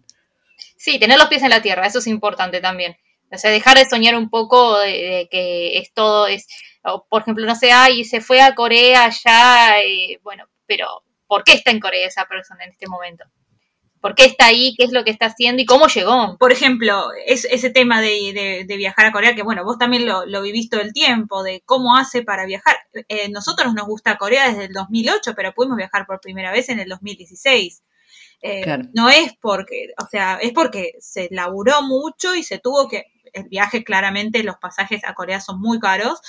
Sí, 0.77 0.99
tener 0.99 1.17
los 1.17 1.29
pies 1.29 1.43
en 1.43 1.51
la 1.51 1.63
tierra, 1.63 1.87
eso 1.87 2.01
es 2.01 2.07
importante 2.07 2.61
también. 2.61 2.97
O 3.33 3.39
sea, 3.39 3.51
dejar 3.51 3.79
de 3.79 3.89
soñar 3.89 4.15
un 4.15 4.29
poco 4.29 4.79
de, 4.79 5.27
que 5.31 5.79
es 5.79 5.93
todo, 5.95 6.27
es, 6.27 6.47
por 7.09 7.23
ejemplo, 7.23 7.47
no 7.47 7.55
sé, 7.55 7.73
ay, 7.73 8.05
se 8.05 8.21
fue 8.21 8.41
a 8.41 8.55
Corea 8.55 9.11
ya, 9.11 9.75
bueno, 10.23 10.45
pero 10.67 11.03
¿por 11.27 11.45
qué 11.45 11.55
está 11.55 11.71
en 11.71 11.81
Corea 11.81 12.07
esa 12.07 12.27
persona 12.27 12.65
en 12.65 12.71
este 12.71 12.87
momento? 12.87 13.25
¿Por 14.01 14.15
qué 14.15 14.27
está 14.27 14.47
ahí? 14.47 14.75
¿Qué 14.77 14.85
es 14.85 14.93
lo 14.93 15.03
que 15.03 15.11
está 15.11 15.27
haciendo? 15.27 15.63
¿Y 15.63 15.65
cómo 15.65 15.87
llegó? 15.87 16.37
Por 16.37 16.53
ejemplo, 16.53 17.09
es, 17.27 17.47
ese 17.47 17.71
tema 17.71 18.03
de, 18.03 18.65
de, 18.69 18.77
viajar 18.77 19.07
a 19.07 19.13
Corea, 19.13 19.35
que 19.35 19.43
bueno, 19.43 19.65
vos 19.65 19.79
también 19.79 20.05
lo, 20.05 20.27
lo 20.27 20.43
vivís 20.43 20.69
todo 20.69 20.83
el 20.83 20.93
tiempo, 20.93 21.43
de 21.43 21.63
cómo 21.65 21.97
hace 21.97 22.23
para 22.23 22.45
viajar. 22.45 22.77
Eh, 23.09 23.31
nosotros 23.31 23.73
nos 23.73 23.87
gusta 23.87 24.19
Corea 24.19 24.51
desde 24.51 24.67
el 24.67 24.75
2008, 24.75 25.33
pero 25.35 25.55
pudimos 25.55 25.79
viajar 25.79 26.05
por 26.05 26.21
primera 26.21 26.53
vez 26.53 26.69
en 26.69 26.81
el 26.81 26.89
2016. 26.91 27.83
Eh, 28.43 28.79
no 28.93 29.09
es 29.09 29.33
porque, 29.41 29.95
o 29.97 30.07
sea, 30.07 30.37
es 30.37 30.53
porque 30.53 30.93
se 31.01 31.29
laburó 31.31 31.81
mucho 31.81 32.35
y 32.35 32.43
se 32.43 32.59
tuvo 32.59 32.89
que, 32.89 33.07
el 33.35 33.49
viaje 33.49 33.85
claramente, 33.85 34.43
los 34.43 34.57
pasajes 34.57 35.03
a 35.05 35.15
Corea 35.15 35.41
son 35.41 35.61
muy 35.61 35.79
caros 35.79 36.21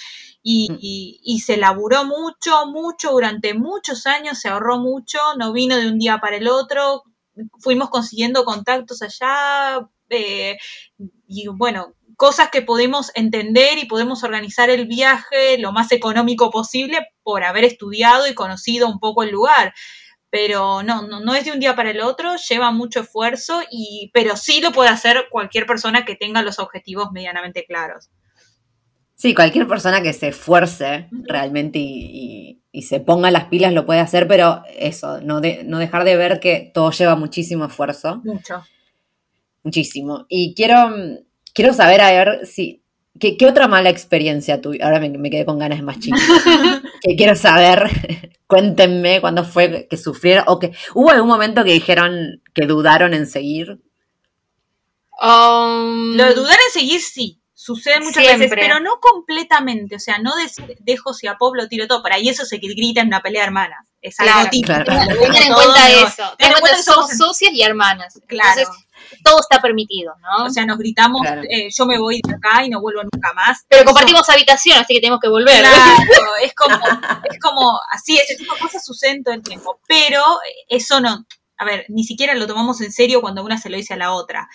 y, 0.44 0.72
mm. 0.72 0.78
y, 0.82 1.22
y, 1.24 1.40
se 1.40 1.58
laburó 1.58 2.04
mucho, 2.06 2.66
mucho, 2.68 3.12
durante 3.12 3.54
muchos 3.54 4.06
años, 4.06 4.40
se 4.40 4.50
ahorró 4.50 4.80
mucho, 4.80 5.20
no 5.38 5.54
vino 5.54 5.78
de 5.78 5.88
un 5.88 6.00
día 6.00 6.20
para 6.20 6.38
el 6.38 6.48
otro, 6.48 7.04
fuimos 7.60 7.90
consiguiendo 7.90 8.46
contactos 8.46 9.02
allá 9.02 9.88
eh, 10.10 10.58
y 11.28 11.48
bueno, 11.48 11.96
cosas 12.16 12.50
que 12.50 12.62
podemos 12.62 13.12
entender 13.16 13.78
y 13.78 13.86
podemos 13.86 14.24
organizar 14.24 14.70
el 14.70 14.88
viaje 14.88 15.58
lo 15.58 15.72
más 15.72 15.92
económico 15.92 16.50
posible 16.50 17.08
por 17.24 17.44
haber 17.44 17.64
estudiado 17.64 18.28
y 18.28 18.36
conocido 18.36 18.88
un 18.88 19.00
poco 19.00 19.24
el 19.24 19.32
lugar. 19.32 19.74
Pero 20.36 20.84
no, 20.84 21.08
no, 21.08 21.22
no 21.22 21.34
es 21.34 21.46
de 21.46 21.54
un 21.54 21.62
día 21.62 21.78
para 21.78 21.92
el 21.92 22.02
otro, 22.02 22.36
lleva 22.36 22.70
mucho 22.70 23.00
esfuerzo, 23.00 23.62
y, 23.72 24.12
pero 24.14 24.36
sí 24.36 24.60
lo 24.60 24.74
puede 24.74 24.90
hacer 24.90 25.28
cualquier 25.32 25.66
persona 25.66 26.04
que 26.04 26.18
tenga 26.18 26.42
los 26.42 26.60
objetivos 26.60 27.14
medianamente 27.14 27.64
claros. 27.66 28.10
Sí, 29.14 29.34
cualquier 29.34 29.66
persona 29.66 30.02
que 30.02 30.12
se 30.12 30.28
esfuerce 30.28 31.08
realmente 31.24 31.80
y, 31.80 32.62
se 32.82 33.00
ponga 33.00 33.32
las 33.32 33.46
pilas 33.46 33.72
lo 33.72 33.86
puede 33.86 34.02
hacer, 34.02 34.28
pero 34.28 34.62
eso, 34.78 35.22
no, 35.22 35.40
no 35.40 35.80
dejar 35.80 36.04
de 36.04 36.18
ver 36.18 36.42
que 36.42 36.70
todo 36.74 36.92
lleva 36.92 37.16
muchísimo 37.16 37.64
esfuerzo. 37.64 38.22
Mucho. 38.26 38.62
Muchísimo. 39.64 40.26
Y 40.28 40.54
quiero, 40.54 40.94
quiero 41.54 41.74
saber, 41.74 42.02
a 42.02 42.12
ver, 42.12 42.46
si, 42.46 42.84
¿qué, 43.20 43.38
otra 43.48 43.68
mala 43.68 43.90
experiencia 43.90 44.62
tuve? 44.62 44.82
Ahora 44.82 45.00
me, 45.00 45.30
quedé 45.30 45.46
con 45.46 45.60
ganas 45.60 45.82
más 45.82 46.00
chicas. 46.00 46.22
que 47.02 47.16
quiero 47.16 47.36
saber, 47.36 47.90
cuéntenme 48.48 49.22
cuándo 49.22 49.44
fue 49.44 49.88
que 49.90 49.98
sufrieron, 49.98 50.46
o 50.48 50.60
que 50.60 50.72
hubo 50.94 51.10
algún 51.10 51.30
momento 51.30 51.64
que 51.64 51.74
dijeron 51.74 52.42
que 52.54 52.66
dudaron 52.66 53.14
en 53.14 53.28
seguir. 53.28 53.80
Um, 55.22 56.16
lo 56.16 56.26
de 56.26 56.34
dudar 56.34 56.58
en 56.68 56.74
seguir, 56.74 57.02
sí 57.02 57.42
Sucede 57.66 58.02
muchas 58.02 58.24
veces, 58.24 58.52
pero 58.54 58.80
no 58.80 59.00
completamente. 59.00 59.96
O 59.96 60.00
sea, 60.00 60.20
no 60.20 60.34
dejo 60.82 61.14
si 61.16 61.26
a 61.26 61.36
Pop 61.36 61.56
lo 61.56 61.68
tiro 61.68 61.88
todo. 61.88 62.04
Por 62.04 62.14
ahí 62.14 62.30
eso 62.30 62.46
se 62.46 62.58
grita 62.58 63.02
en 63.02 63.08
una 63.08 63.22
pelea 63.22 63.42
de 63.42 63.48
hermanas. 63.48 63.88
Es 64.04 64.20
algo 64.20 64.50
típico. 64.52 64.74
Tengan 64.84 65.10
en 65.10 65.54
cuenta 65.54 65.90
eso. 65.90 66.36
Tengan 66.38 66.58
en 66.58 66.60
cuenta 66.60 66.78
que 66.78 66.84
somos 66.84 67.10
socias 67.18 67.54
y 67.54 67.64
hermanas. 67.64 68.20
Claro. 68.28 68.60
Entonces, 68.60 68.85
todo 69.24 69.40
está 69.40 69.62
permitido, 69.62 70.14
¿no? 70.22 70.46
O 70.46 70.50
sea, 70.50 70.66
nos 70.66 70.78
gritamos, 70.78 71.22
eh, 71.50 71.70
yo 71.76 71.86
me 71.86 72.00
voy 72.00 72.22
de 72.24 72.36
acá 72.36 72.64
y 72.64 72.70
no 72.70 72.82
vuelvo 72.82 73.02
nunca 73.04 73.34
más. 73.34 73.66
Pero 73.68 73.86
compartimos 73.86 74.30
habitación, 74.30 74.78
así 74.78 74.94
que 74.94 75.02
tenemos 75.02 75.20
que 75.20 75.30
volver. 75.30 75.62
Claro, 75.62 76.32
es 76.42 76.54
como, 76.54 76.76
es 77.32 77.40
como, 77.40 77.80
así, 77.92 78.18
ese 78.18 78.36
tipo 78.36 78.54
de 78.54 78.60
cosas 78.60 78.84
suceden 78.86 79.24
todo 79.24 79.34
el 79.34 79.42
tiempo. 79.42 79.80
Pero 79.88 80.22
eso 80.68 81.00
no, 81.00 81.26
a 81.58 81.66
ver, 81.66 81.86
ni 81.90 82.04
siquiera 82.04 82.36
lo 82.36 82.48
tomamos 82.48 82.82
en 82.82 82.92
serio 82.92 83.22
cuando 83.22 83.44
una 83.44 83.58
se 83.58 83.70
lo 83.70 83.78
dice 83.78 83.94
a 83.94 83.98
la 83.98 84.14
otra. 84.14 84.50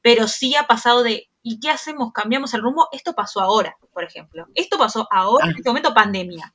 Pero 0.00 0.26
sí 0.28 0.54
ha 0.56 0.66
pasado 0.66 1.02
de, 1.02 1.28
¿y 1.42 1.60
qué 1.60 1.70
hacemos? 1.70 2.12
¿Cambiamos 2.12 2.54
el 2.54 2.62
rumbo? 2.62 2.88
Esto 2.92 3.14
pasó 3.14 3.40
ahora, 3.40 3.76
por 3.92 4.04
ejemplo. 4.04 4.46
Esto 4.54 4.78
pasó 4.78 5.06
ahora, 5.10 5.46
en 5.46 5.56
este 5.56 5.68
momento, 5.68 5.94
pandemia. 5.94 6.54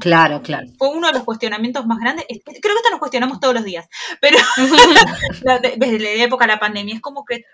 Claro, 0.00 0.42
claro. 0.42 0.66
Fue 0.78 0.88
uno 0.88 1.08
de 1.08 1.14
los 1.14 1.24
cuestionamientos 1.24 1.86
más 1.86 1.98
grandes. 1.98 2.26
Creo 2.26 2.42
que 2.44 2.68
esto 2.68 2.90
nos 2.90 3.00
cuestionamos 3.00 3.40
todos 3.40 3.54
los 3.54 3.64
días, 3.64 3.86
pero 4.20 4.38
desde 5.76 5.98
la 5.98 6.24
época 6.24 6.46
de 6.46 6.52
la 6.52 6.60
pandemia. 6.60 6.94
Es 6.94 7.00
como 7.00 7.24
que 7.24 7.44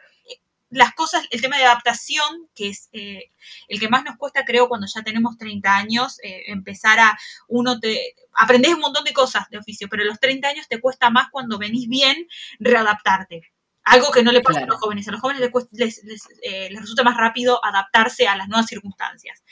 las 0.71 0.95
cosas, 0.95 1.25
el 1.31 1.41
tema 1.41 1.59
de 1.59 1.65
adaptación, 1.65 2.49
que 2.55 2.69
es 2.69 2.89
eh, 2.93 3.31
el 3.69 3.81
que 3.81 3.89
más 3.89 4.05
nos 4.05 4.17
cuesta, 4.17 4.45
creo, 4.45 4.69
cuando 4.69 4.87
ya 4.87 5.03
tenemos 5.03 5.37
30 5.37 5.77
años, 5.77 6.19
eh, 6.23 6.45
empezar 6.47 7.01
a, 7.01 7.19
uno 7.49 7.81
te, 7.81 8.15
aprendes 8.35 8.75
un 8.75 8.81
montón 8.81 9.05
de 9.05 9.13
cosas 9.13 9.51
de 9.51 9.59
oficio, 9.59 9.89
pero 9.91 10.05
a 10.05 10.07
los 10.07 10.21
30 10.21 10.49
años 10.49 10.69
te 10.69 10.81
cuesta 10.81 11.11
más 11.11 11.29
cuando 11.31 11.59
venís 11.59 11.89
bien 11.89 12.27
readaptarte. 12.61 13.53
Algo 13.83 14.13
que 14.13 14.23
no 14.23 14.31
le 14.31 14.43
pasa 14.43 14.61
a 14.61 14.67
los 14.67 14.77
jóvenes. 14.77 15.09
A 15.09 15.11
los 15.11 15.21
jóvenes 15.21 15.51
les, 15.73 15.99
eh, 16.43 16.69
les, 16.71 16.81
resulta 16.81 17.03
más 17.03 17.17
rápido 17.17 17.65
adaptarse 17.65 18.29
a 18.29 18.37
las 18.37 18.47
nuevas 18.47 18.67
circunstancias. 18.67 19.43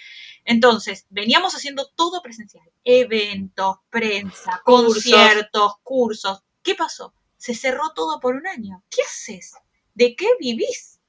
Entonces, 0.48 1.04
veníamos 1.10 1.54
haciendo 1.54 1.90
todo 1.94 2.22
presencial. 2.22 2.64
Eventos, 2.82 3.76
prensa, 3.90 4.62
conciertos, 4.64 5.74
cursos. 5.82 6.42
¿Qué 6.62 6.74
pasó? 6.74 7.12
Se 7.36 7.54
cerró 7.54 7.92
todo 7.94 8.18
por 8.18 8.34
un 8.34 8.46
año. 8.46 8.82
¿Qué 8.88 9.02
haces? 9.02 9.52
¿De 9.92 10.16
qué 10.16 10.26
vivís? 10.40 11.00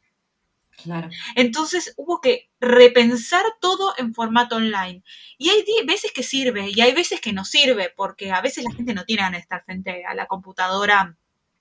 Entonces 1.35 1.93
hubo 1.95 2.19
que 2.19 2.49
repensar 2.59 3.45
todo 3.61 3.93
en 3.97 4.13
formato 4.13 4.57
online. 4.57 5.03
Y 5.37 5.49
hay 5.49 5.63
veces 5.85 6.11
que 6.11 6.23
sirve 6.23 6.69
y 6.69 6.81
hay 6.81 6.91
veces 6.91 7.21
que 7.21 7.31
no 7.31 7.45
sirve, 7.45 7.93
porque 7.95 8.33
a 8.33 8.41
veces 8.41 8.65
la 8.65 8.75
gente 8.75 8.93
no 8.93 9.05
tiene 9.05 9.21
ganas 9.21 9.39
de 9.39 9.43
estar 9.43 9.63
frente 9.63 10.03
a 10.03 10.15
la 10.15 10.27
computadora 10.27 11.15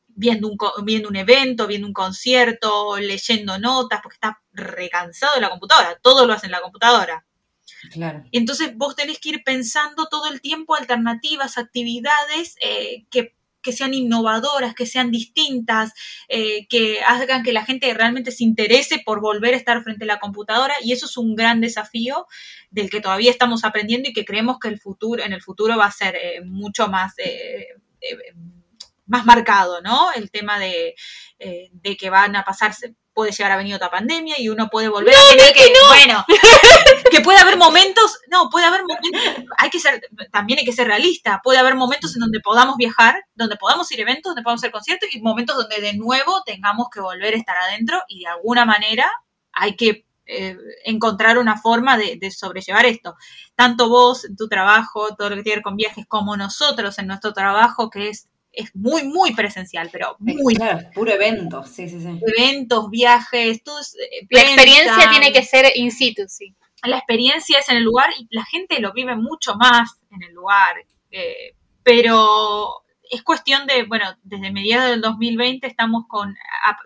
viendo 0.08 0.48
un, 0.48 0.58
viendo 0.84 1.08
un 1.08 1.14
evento, 1.14 1.68
viendo 1.68 1.86
un 1.86 1.92
concierto, 1.92 2.98
leyendo 2.98 3.56
notas, 3.60 4.00
porque 4.02 4.16
está 4.16 4.42
recansado 4.52 5.36
de 5.36 5.42
la 5.42 5.50
computadora. 5.50 5.96
Todo 6.02 6.26
lo 6.26 6.32
hace 6.32 6.46
en 6.46 6.52
la 6.52 6.60
computadora. 6.60 7.24
Claro. 7.92 8.24
Entonces 8.32 8.76
vos 8.76 8.96
tenés 8.96 9.18
que 9.18 9.30
ir 9.30 9.42
pensando 9.44 10.06
todo 10.08 10.26
el 10.30 10.40
tiempo 10.40 10.74
alternativas, 10.74 11.58
actividades 11.58 12.56
eh, 12.60 13.06
que 13.10 13.34
que 13.60 13.72
sean 13.72 13.92
innovadoras, 13.92 14.72
que 14.72 14.86
sean 14.86 15.10
distintas, 15.10 15.92
eh, 16.28 16.68
que 16.68 17.00
hagan 17.02 17.42
que 17.42 17.52
la 17.52 17.64
gente 17.64 17.92
realmente 17.92 18.30
se 18.30 18.44
interese 18.44 19.02
por 19.04 19.20
volver 19.20 19.52
a 19.52 19.56
estar 19.56 19.82
frente 19.82 20.04
a 20.04 20.06
la 20.06 20.20
computadora 20.20 20.74
y 20.82 20.92
eso 20.92 21.06
es 21.06 21.16
un 21.16 21.34
gran 21.34 21.60
desafío 21.60 22.28
del 22.70 22.88
que 22.88 23.00
todavía 23.00 23.32
estamos 23.32 23.64
aprendiendo 23.64 24.08
y 24.08 24.12
que 24.12 24.24
creemos 24.24 24.58
que 24.60 24.68
el 24.68 24.78
futuro, 24.78 25.24
en 25.24 25.32
el 25.32 25.42
futuro 25.42 25.76
va 25.76 25.86
a 25.86 25.90
ser 25.90 26.14
eh, 26.14 26.40
mucho 26.44 26.88
más 26.88 27.14
más 29.06 29.26
marcado, 29.26 29.82
¿no? 29.82 30.12
El 30.12 30.30
tema 30.30 30.58
de, 30.58 30.94
de 31.38 31.96
que 31.96 32.10
van 32.10 32.36
a 32.36 32.44
pasarse 32.44 32.94
puede 33.18 33.32
llegar 33.32 33.50
a 33.50 33.56
venir 33.56 33.74
otra 33.74 33.90
pandemia 33.90 34.36
y 34.38 34.48
uno 34.48 34.68
puede 34.68 34.86
volver 34.88 35.12
a 35.12 35.36
tener 35.36 35.52
que, 35.52 35.72
bueno, 35.88 36.24
que 37.10 37.20
puede 37.20 37.40
haber 37.40 37.56
momentos, 37.56 38.16
no, 38.30 38.48
puede 38.48 38.64
haber 38.64 38.82
momentos, 38.82 39.44
hay 39.56 39.70
que 39.70 39.80
ser, 39.80 40.00
también 40.30 40.60
hay 40.60 40.64
que 40.64 40.72
ser 40.72 40.86
realista, 40.86 41.40
puede 41.42 41.58
haber 41.58 41.74
momentos 41.74 42.14
en 42.14 42.20
donde 42.20 42.38
podamos 42.38 42.76
viajar, 42.76 43.24
donde 43.34 43.56
podamos 43.56 43.90
ir 43.90 43.98
a 43.98 44.02
eventos, 44.02 44.30
donde 44.30 44.44
podamos 44.44 44.60
hacer 44.60 44.70
conciertos 44.70 45.08
y 45.12 45.20
momentos 45.20 45.56
donde 45.56 45.80
de 45.80 45.94
nuevo 45.94 46.44
tengamos 46.46 46.90
que 46.94 47.00
volver 47.00 47.34
a 47.34 47.38
estar 47.38 47.56
adentro 47.56 48.00
y 48.06 48.20
de 48.20 48.28
alguna 48.28 48.64
manera 48.64 49.10
hay 49.50 49.74
que 49.74 50.06
eh, 50.26 50.56
encontrar 50.84 51.38
una 51.38 51.60
forma 51.60 51.98
de, 51.98 52.18
de, 52.20 52.30
sobrellevar 52.30 52.86
esto. 52.86 53.16
Tanto 53.56 53.88
vos 53.88 54.26
en 54.26 54.36
tu 54.36 54.46
trabajo, 54.46 55.16
todo 55.16 55.30
lo 55.30 55.34
que 55.34 55.42
tiene 55.42 55.54
que 55.54 55.56
ver 55.56 55.64
con 55.64 55.74
viajes, 55.74 56.06
como 56.06 56.36
nosotros 56.36 56.96
en 57.00 57.08
nuestro 57.08 57.32
trabajo, 57.32 57.90
que 57.90 58.10
es 58.10 58.28
es 58.58 58.74
muy, 58.74 59.04
muy 59.04 59.34
presencial, 59.34 59.88
pero 59.92 60.16
muy. 60.18 60.56
Claro, 60.56 60.90
puro 60.92 61.12
evento, 61.12 61.64
sí, 61.64 61.88
sí, 61.88 62.00
sí. 62.00 62.20
Eventos, 62.36 62.90
viajes, 62.90 63.62
todo 63.62 63.78
eh, 63.80 64.26
La 64.30 64.42
experiencia 64.42 65.10
tiene 65.10 65.32
que 65.32 65.44
ser 65.44 65.70
in 65.76 65.92
situ, 65.92 66.22
sí. 66.26 66.56
La 66.82 66.98
experiencia 66.98 67.60
es 67.60 67.68
en 67.68 67.76
el 67.76 67.84
lugar 67.84 68.10
y 68.18 68.26
la 68.30 68.44
gente 68.44 68.80
lo 68.80 68.92
vive 68.92 69.14
mucho 69.14 69.54
más 69.54 70.00
en 70.10 70.24
el 70.24 70.34
lugar. 70.34 70.74
Eh, 71.12 71.54
pero 71.84 72.82
es 73.08 73.22
cuestión 73.22 73.66
de, 73.68 73.84
bueno, 73.84 74.06
desde 74.24 74.50
mediados 74.50 74.90
del 74.90 75.00
2020 75.02 75.66
estamos 75.66 76.04
con, 76.08 76.36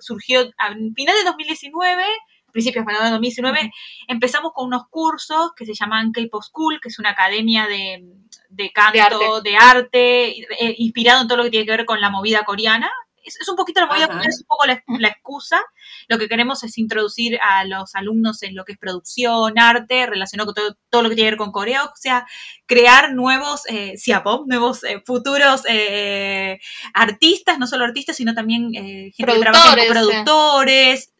surgió 0.00 0.42
a 0.58 0.74
final 0.94 1.16
de 1.16 1.24
2019 1.24 2.04
principios 2.52 2.86
de 2.86 3.10
2019, 3.10 3.72
empezamos 4.08 4.52
con 4.54 4.66
unos 4.66 4.82
cursos 4.88 5.52
que 5.56 5.66
se 5.66 5.74
llaman 5.74 6.12
K-Pop 6.12 6.42
School, 6.42 6.80
que 6.80 6.88
es 6.88 6.98
una 6.98 7.10
academia 7.10 7.66
de, 7.66 8.04
de 8.50 8.72
canto, 8.72 9.40
de 9.40 9.56
arte, 9.56 10.28
eh, 10.30 10.74
inspirado 10.78 11.22
en 11.22 11.28
todo 11.28 11.38
lo 11.38 11.44
que 11.44 11.50
tiene 11.50 11.66
que 11.66 11.72
ver 11.72 11.86
con 11.86 12.00
la 12.00 12.10
movida 12.10 12.44
coreana. 12.44 12.90
Es, 13.24 13.48
un 13.48 13.54
poquito 13.54 13.80
la 13.80 13.86
movida 13.86 14.08
coreana, 14.08 14.28
es 14.28 14.40
un 14.40 14.46
poco 14.46 14.66
la, 14.66 15.08
excusa. 15.08 15.60
Lo 16.08 16.18
que 16.18 16.28
queremos 16.28 16.64
es 16.64 16.76
introducir 16.76 17.38
a 17.40 17.64
los 17.64 17.94
alumnos 17.94 18.42
en 18.42 18.56
lo 18.56 18.64
que 18.64 18.72
es 18.72 18.78
producción, 18.78 19.58
arte, 19.58 20.06
relacionado 20.06 20.52
con 20.52 20.76
todo, 20.90 21.02
lo 21.02 21.08
que 21.08 21.14
tiene 21.14 21.28
que 21.28 21.32
ver 21.32 21.38
con 21.38 21.52
Corea, 21.52 21.84
o 21.84 21.92
sea, 21.94 22.26
crear 22.66 23.14
nuevos 23.14 23.62
eh, 23.68 23.94
pop, 24.24 24.46
nuevos 24.48 24.82
eh, 24.82 25.02
futuros 25.06 25.62
eh, 25.68 26.58
artistas, 26.94 27.60
no 27.60 27.68
solo 27.68 27.84
artistas, 27.84 28.16
sino 28.16 28.34
también 28.34 28.72
gente 28.72 29.12
que 29.14 29.38
trabaja 29.38 29.76
como 29.76 29.86
productores, 29.86 31.11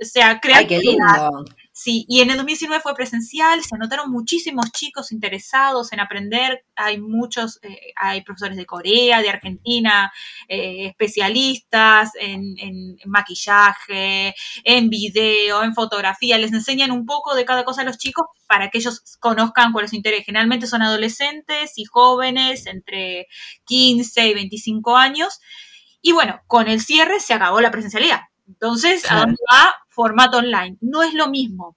o 0.00 0.04
sea, 0.04 0.40
crear... 0.40 0.66
Sí, 1.72 2.04
y 2.08 2.20
en 2.20 2.28
el 2.28 2.36
2019 2.36 2.82
fue 2.82 2.94
presencial, 2.94 3.62
se 3.64 3.74
anotaron 3.74 4.10
muchísimos 4.10 4.70
chicos 4.70 5.12
interesados 5.12 5.92
en 5.94 6.00
aprender, 6.00 6.62
hay 6.76 7.00
muchos, 7.00 7.58
eh, 7.62 7.92
hay 7.96 8.22
profesores 8.22 8.58
de 8.58 8.66
Corea, 8.66 9.22
de 9.22 9.30
Argentina, 9.30 10.12
eh, 10.48 10.88
especialistas 10.88 12.10
en, 12.20 12.58
en, 12.58 12.98
maquillaje, 13.06 14.34
en 14.64 14.90
video, 14.90 15.62
en 15.62 15.74
fotografía, 15.74 16.36
les 16.36 16.52
enseñan 16.52 16.90
un 16.90 17.06
poco 17.06 17.34
de 17.34 17.46
cada 17.46 17.64
cosa 17.64 17.80
a 17.80 17.84
los 17.84 17.96
chicos 17.96 18.26
para 18.46 18.68
que 18.68 18.78
ellos 18.78 19.16
conozcan 19.20 19.72
cuál 19.72 19.84
es 19.84 19.90
su 19.92 19.96
interés. 19.96 20.26
Generalmente 20.26 20.66
son 20.66 20.82
adolescentes 20.82 21.72
y 21.76 21.84
jóvenes 21.84 22.66
entre 22.66 23.26
15 23.64 24.26
y 24.26 24.34
25 24.34 24.96
años. 24.96 25.40
Y 26.02 26.12
bueno, 26.12 26.40
con 26.46 26.68
el 26.68 26.80
cierre 26.80 27.20
se 27.20 27.32
acabó 27.32 27.60
la 27.60 27.70
presencialidad. 27.70 28.20
Entonces, 28.50 29.08
¿a 29.10 29.20
dónde 29.20 29.38
va? 29.50 29.76
Formato 29.88 30.38
online. 30.38 30.76
No 30.80 31.04
es 31.04 31.14
lo 31.14 31.28
mismo. 31.28 31.76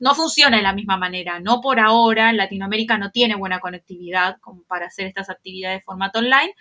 No 0.00 0.16
funciona 0.16 0.56
de 0.56 0.64
la 0.64 0.72
misma 0.72 0.96
manera. 0.96 1.38
No 1.38 1.60
por 1.60 1.78
ahora, 1.78 2.32
Latinoamérica 2.32 2.98
no 2.98 3.12
tiene 3.12 3.36
buena 3.36 3.60
conectividad 3.60 4.38
como 4.40 4.64
para 4.64 4.86
hacer 4.86 5.06
estas 5.06 5.30
actividades 5.30 5.78
de 5.78 5.84
formato 5.84 6.18
online, 6.18 6.54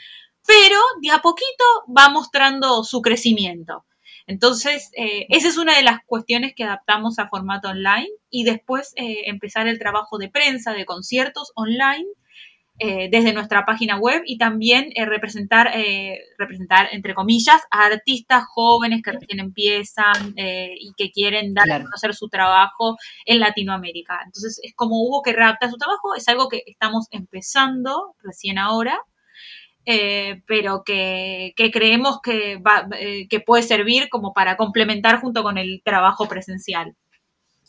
pero 0.45 0.77
de 1.01 1.09
a 1.09 1.23
poquito 1.23 1.65
va 1.97 2.09
mostrando 2.09 2.83
su 2.83 3.01
crecimiento. 3.01 3.85
Entonces, 4.27 4.91
eh, 4.95 5.25
esa 5.29 5.47
es 5.47 5.57
una 5.57 5.75
de 5.75 5.81
las 5.81 6.01
cuestiones 6.05 6.53
que 6.55 6.63
adaptamos 6.63 7.17
a 7.17 7.27
formato 7.27 7.69
online 7.69 8.09
y 8.29 8.43
después 8.43 8.93
eh, 8.95 9.23
empezar 9.25 9.67
el 9.67 9.79
trabajo 9.79 10.19
de 10.19 10.29
prensa, 10.29 10.73
de 10.73 10.85
conciertos 10.85 11.51
online 11.55 12.05
eh, 12.84 13.09
desde 13.11 13.34
nuestra 13.34 13.65
página 13.65 13.97
web 13.97 14.23
y 14.25 14.38
también 14.38 14.89
eh, 14.95 15.05
representar, 15.05 15.69
eh, 15.75 16.19
representar, 16.38 16.89
entre 16.91 17.13
comillas, 17.13 17.61
a 17.71 17.86
artistas 17.86 18.43
jóvenes 18.47 19.01
que 19.03 19.11
recién 19.13 19.39
empiezan 19.39 20.34
eh, 20.36 20.73
y 20.79 20.93
que 20.97 21.11
quieren 21.11 21.53
dar 21.53 21.65
Claro. 21.65 21.84
a 21.84 21.86
conocer 21.86 22.13
su 22.15 22.27
trabajo 22.29 22.97
en 23.25 23.39
Latinoamérica. 23.39 24.21
Entonces, 24.25 24.59
es 24.63 24.73
como 24.75 24.95
hubo 25.03 25.21
que 25.21 25.34
readaptar 25.34 25.69
su 25.69 25.77
trabajo, 25.77 26.15
es 26.15 26.27
algo 26.27 26.49
que 26.49 26.63
estamos 26.65 27.07
empezando 27.11 28.15
recién 28.23 28.57
ahora. 28.57 28.99
eh, 29.86 30.41
pero 30.47 30.84
que, 30.84 31.53
que 31.55 31.71
creemos 31.71 32.19
que, 32.21 32.57
va, 32.57 32.88
eh, 32.99 33.27
que 33.29 33.39
puede 33.39 33.63
servir 33.63 34.09
como 34.09 34.34
para 34.34 34.55
complementar 34.57 35.19
junto 35.21 35.43
con 35.43 35.57
el 35.57 35.82
trabajo 35.84 36.27
presencial. 36.27 36.95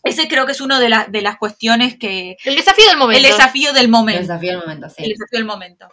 Ese 0.04 0.26
creo 0.28 0.46
que 0.46 0.52
es 0.52 0.60
una 0.60 0.80
de, 0.80 0.88
las 0.88 1.10
de 1.12 1.22
las 1.22 1.36
cuestiones 1.38 1.96
que... 1.96 2.36
El 2.44 2.56
desafío 2.56 2.86
del 2.88 2.98
momento. 2.98 3.24
El 3.24 3.30
desafío 3.32 3.72
del 3.72 3.84
El 3.84 3.90
momento. 3.90 4.20
desafío 4.20 4.50
del 4.50 4.60
momento, 4.60 4.88
sí. 4.88 5.02
El 5.04 5.10
desafío 5.10 5.38
del 5.38 5.44
momento. 5.46 5.88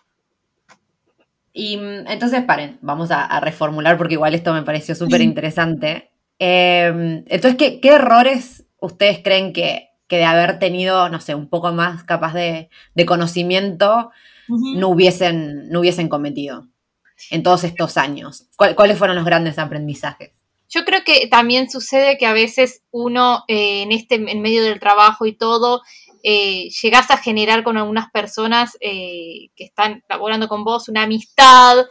Y 1.53 1.77
mm, 1.77 2.07
entonces, 2.07 2.43
paren, 2.43 2.77
vamos 2.81 3.11
a, 3.11 3.25
a 3.25 3.39
reformular 3.39 3.97
porque 3.97 4.13
igual 4.15 4.33
esto 4.35 4.53
me 4.53 4.63
pareció 4.63 4.95
súper 4.95 5.21
interesante. 5.21 6.11
Eh, 6.39 7.23
entonces, 7.27 7.55
¿qué, 7.57 7.79
qué 7.79 7.89
errores 7.89 8.65
ustedes 8.79 9.19
creen 9.23 9.51
que, 9.53 9.89
que 10.07 10.17
de 10.17 10.25
haber 10.25 10.57
tenido, 10.59 11.09
no 11.09 11.19
sé, 11.19 11.35
un 11.35 11.49
poco 11.49 11.71
más 11.71 12.03
capaz 12.03 12.33
de, 12.33 12.69
de 12.95 13.05
conocimiento 13.05 14.11
no 14.47 14.87
hubiesen, 14.89 15.69
no 15.69 15.81
hubiesen 15.81 16.09
cometido 16.09 16.67
en 17.29 17.43
todos 17.43 17.63
estos 17.63 17.97
años? 17.97 18.47
¿Cuál- 18.55 18.75
¿Cuáles 18.75 18.97
fueron 18.97 19.15
los 19.17 19.25
grandes 19.25 19.59
aprendizajes? 19.59 20.31
Yo 20.69 20.85
creo 20.85 21.03
que 21.03 21.27
también 21.27 21.69
sucede 21.69 22.17
que 22.17 22.25
a 22.27 22.33
veces 22.33 22.83
uno 22.91 23.43
eh, 23.47 23.81
en 23.81 23.91
este 23.91 24.15
en 24.15 24.41
medio 24.41 24.63
del 24.63 24.79
trabajo 24.79 25.25
y 25.25 25.35
todo 25.35 25.81
eh, 26.23 26.69
a 27.09 27.17
generar 27.17 27.63
con 27.63 27.77
algunas 27.77 28.11
personas 28.11 28.77
eh, 28.81 29.49
que 29.55 29.63
están 29.63 30.03
laborando 30.07 30.47
con 30.47 30.63
vos 30.63 30.87
una 30.89 31.03
amistad. 31.03 31.85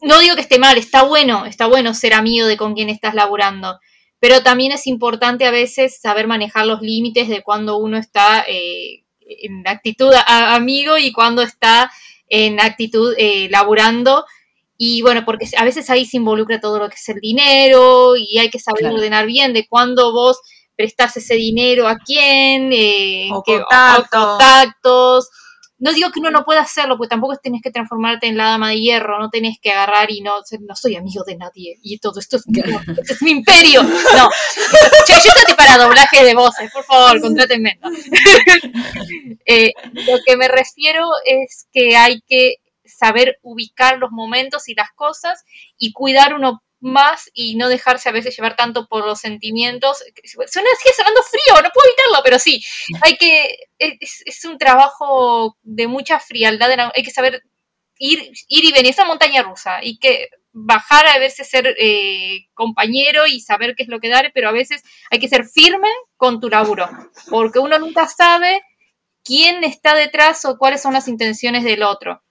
No 0.00 0.18
digo 0.20 0.34
que 0.34 0.40
esté 0.40 0.58
mal, 0.58 0.78
está 0.78 1.02
bueno, 1.02 1.44
está 1.44 1.66
bueno 1.66 1.92
ser 1.92 2.14
amigo 2.14 2.46
de 2.46 2.56
con 2.56 2.74
quien 2.74 2.88
estás 2.88 3.14
laborando, 3.14 3.78
pero 4.18 4.42
también 4.42 4.72
es 4.72 4.86
importante 4.86 5.44
a 5.44 5.50
veces 5.50 6.00
saber 6.00 6.26
manejar 6.26 6.64
los 6.66 6.80
límites 6.80 7.28
de 7.28 7.42
cuando 7.42 7.76
uno 7.76 7.98
está 7.98 8.44
eh, 8.48 9.04
en 9.20 9.66
actitud 9.68 10.12
a- 10.14 10.54
amigo 10.54 10.96
y 10.96 11.12
cuando 11.12 11.42
está 11.42 11.90
en 12.28 12.60
actitud 12.60 13.14
laburando. 13.50 14.24
Y 14.82 15.02
bueno, 15.02 15.24
porque 15.26 15.46
a 15.58 15.64
veces 15.64 15.90
ahí 15.90 16.06
se 16.06 16.16
involucra 16.16 16.58
todo 16.58 16.78
lo 16.78 16.88
que 16.88 16.94
es 16.94 17.06
el 17.10 17.20
dinero 17.20 18.16
y 18.16 18.38
hay 18.38 18.48
que 18.48 18.58
saber 18.58 18.80
Claro. 18.80 18.94
ordenar 18.94 19.26
bien 19.26 19.52
de 19.52 19.66
cuándo 19.68 20.10
vos 20.10 20.38
prestás 20.74 21.18
ese 21.18 21.34
dinero 21.34 21.86
a 21.86 21.98
quién, 21.98 22.70
eh, 22.72 23.28
O 23.30 23.42
que- 23.42 23.58
contactos. 23.60 24.08
contactos. 24.26 25.28
No 25.80 25.92
digo 25.92 26.10
que 26.10 26.20
uno 26.20 26.30
no 26.30 26.44
pueda 26.46 26.62
hacerlo, 26.62 26.96
porque 26.96 27.10
tampoco 27.10 27.36
tenés 27.42 27.60
que 27.62 27.70
transformarte 27.70 28.26
en 28.26 28.38
la 28.38 28.44
dama 28.44 28.70
de 28.70 28.80
hierro, 28.80 29.18
no 29.18 29.28
tenés 29.28 29.58
que 29.60 29.70
agarrar 29.70 30.10
y 30.10 30.22
no, 30.22 30.36
no 30.66 30.74
soy 30.76 30.96
amigo 30.96 31.24
de 31.26 31.36
nadie 31.36 31.76
y 31.82 31.98
todo 31.98 32.18
esto 32.18 32.38
es, 32.38 32.46
mío, 32.48 32.64
esto 32.86 33.12
es 33.14 33.20
mi 33.22 33.32
imperio. 33.32 33.82
No, 33.82 34.30
yo 35.08 35.14
estoy 35.14 35.54
para 35.58 35.76
doblaje 35.76 36.24
de 36.24 36.34
voces, 36.34 36.70
por 36.72 36.84
favor, 36.84 37.20
contrátenme. 37.20 37.78
No. 37.82 37.90
Eh, 39.46 39.72
lo 39.92 40.18
que 40.24 40.36
me 40.36 40.48
refiero 40.48 41.06
es 41.26 41.66
que 41.72 41.96
hay 41.96 42.20
que 42.26 42.54
saber 43.00 43.38
ubicar 43.42 43.98
los 43.98 44.10
momentos 44.10 44.68
y 44.68 44.74
las 44.74 44.90
cosas 44.92 45.44
y 45.78 45.92
cuidar 45.92 46.34
uno 46.34 46.62
más 46.80 47.30
y 47.34 47.56
no 47.56 47.68
dejarse 47.68 48.08
a 48.08 48.12
veces 48.12 48.36
llevar 48.36 48.56
tanto 48.56 48.86
por 48.88 49.06
los 49.06 49.20
sentimientos. 49.20 49.98
Suena 50.24 50.68
sigue 50.78 50.94
sonando 50.94 51.22
frío, 51.22 51.62
no 51.62 51.70
puedo 51.72 51.88
evitarlo, 51.88 52.22
pero 52.24 52.38
sí, 52.38 52.62
hay 53.02 53.16
que, 53.16 53.56
es, 53.78 54.22
es 54.24 54.44
un 54.44 54.58
trabajo 54.58 55.56
de 55.62 55.86
mucha 55.86 56.20
frialdad, 56.20 56.70
hay 56.94 57.02
que 57.02 57.10
saber 57.10 57.42
ir, 57.98 58.32
ir 58.48 58.64
y 58.64 58.72
venir, 58.72 58.90
esa 58.90 59.04
montaña 59.04 59.42
rusa, 59.42 59.80
y 59.82 59.98
que 59.98 60.28
bajar 60.52 61.06
a 61.06 61.18
veces 61.18 61.48
ser 61.48 61.76
eh, 61.78 62.48
compañero 62.54 63.26
y 63.26 63.40
saber 63.40 63.74
qué 63.76 63.84
es 63.84 63.88
lo 63.88 64.00
que 64.00 64.08
dar, 64.08 64.32
pero 64.34 64.48
a 64.48 64.52
veces 64.52 64.82
hay 65.10 65.20
que 65.20 65.28
ser 65.28 65.44
firme 65.44 65.88
con 66.16 66.40
tu 66.40 66.48
laburo, 66.48 66.88
porque 67.28 67.60
uno 67.60 67.78
nunca 67.78 68.08
sabe 68.08 68.62
quién 69.22 69.64
está 69.64 69.94
detrás 69.94 70.44
o 70.44 70.58
cuáles 70.58 70.82
son 70.82 70.94
las 70.94 71.08
intenciones 71.08 71.62
del 71.62 71.82
otro. 71.82 72.22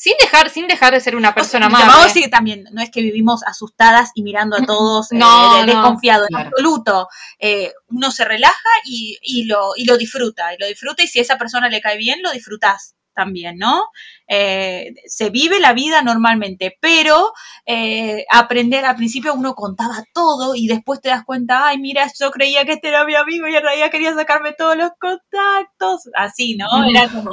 Sin 0.00 0.14
dejar, 0.20 0.48
sin 0.48 0.68
dejar 0.68 0.94
de 0.94 1.00
ser 1.00 1.16
una 1.16 1.34
persona 1.34 1.66
Lo 1.66 1.72
más. 1.72 1.86
vamos 1.88 2.04
a 2.04 2.06
decir 2.06 2.22
que 2.22 2.28
también, 2.28 2.68
no 2.70 2.80
es 2.80 2.88
que 2.88 3.00
vivimos 3.02 3.42
asustadas 3.42 4.12
y 4.14 4.22
mirando 4.22 4.56
a 4.56 4.64
todos 4.64 5.10
eh, 5.10 5.16
No, 5.16 5.54
de- 5.56 5.66
no. 5.66 5.72
desconfiado, 5.72 6.22
en 6.22 6.28
Claro. 6.28 6.48
absoluto. 6.50 7.08
Eh, 7.40 7.72
uno 7.88 8.12
se 8.12 8.24
relaja 8.24 8.54
y, 8.84 9.18
y 9.22 9.44
lo, 9.46 9.72
y 9.74 9.84
lo 9.86 9.96
disfruta, 9.98 10.54
y 10.54 10.58
lo 10.58 10.68
disfruta 10.68 11.02
y 11.02 11.08
si 11.08 11.18
a 11.18 11.22
esa 11.22 11.36
persona 11.36 11.68
le 11.68 11.80
cae 11.80 11.96
bien, 11.98 12.22
lo 12.22 12.30
disfrutás 12.30 12.94
también, 13.12 13.58
¿no? 13.58 13.86
Eh, 14.28 14.94
se 15.06 15.30
vive 15.30 15.58
la 15.58 15.72
vida 15.72 16.02
normalmente, 16.02 16.76
pero 16.80 17.32
eh, 17.64 18.24
aprender 18.30 18.84
al 18.84 18.96
principio 18.96 19.32
uno 19.34 19.54
contaba 19.54 20.04
todo 20.12 20.54
y 20.54 20.66
después 20.68 21.00
te 21.00 21.08
das 21.08 21.24
cuenta, 21.24 21.66
ay, 21.68 21.78
mira, 21.78 22.06
yo 22.20 22.30
creía 22.30 22.64
que 22.66 22.72
este 22.72 22.88
era 22.88 23.04
mi 23.04 23.14
amigo 23.14 23.48
y 23.48 23.56
en 23.56 23.62
realidad 23.62 23.90
quería 23.90 24.14
sacarme 24.14 24.52
todos 24.52 24.76
los 24.76 24.90
contactos, 25.00 26.02
así, 26.14 26.56
¿no? 26.56 26.66
Era 26.90 27.08
como, 27.08 27.30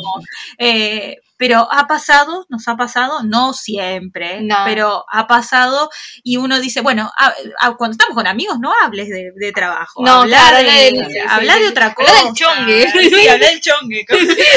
eh, 0.57 1.17
pero 1.37 1.67
ha 1.69 1.85
pasado, 1.85 2.45
nos 2.47 2.65
ha 2.69 2.77
pasado, 2.77 3.23
no 3.23 3.51
siempre, 3.51 4.41
No. 4.41 4.55
pero 4.65 5.03
ha 5.11 5.27
pasado 5.27 5.89
y 6.23 6.37
uno 6.37 6.61
dice, 6.61 6.79
bueno, 6.79 7.11
a- 7.17 7.33
a- 7.59 7.75
cuando 7.75 7.91
estamos 7.95 8.15
con 8.15 8.25
amigos 8.25 8.57
no 8.59 8.71
hables 8.83 9.09
de, 9.09 9.31
de 9.35 9.51
trabajo, 9.51 10.01
No, 10.05 10.21
habla 10.21 10.37
claro, 10.37 10.57
de, 10.57 10.69
habla 10.69 10.73
del- 10.81 11.11
sí, 11.11 11.17
habla 11.27 11.53
sí, 11.55 11.59
de 11.59 11.65
sí. 11.65 11.71
otra 11.71 11.85
Habla 11.87 11.95
cosa. 11.95 12.23
del 12.23 12.33
chongue. 12.33 12.85
Habla 13.29 13.47
del 13.47 13.61
chongue. 13.61 14.05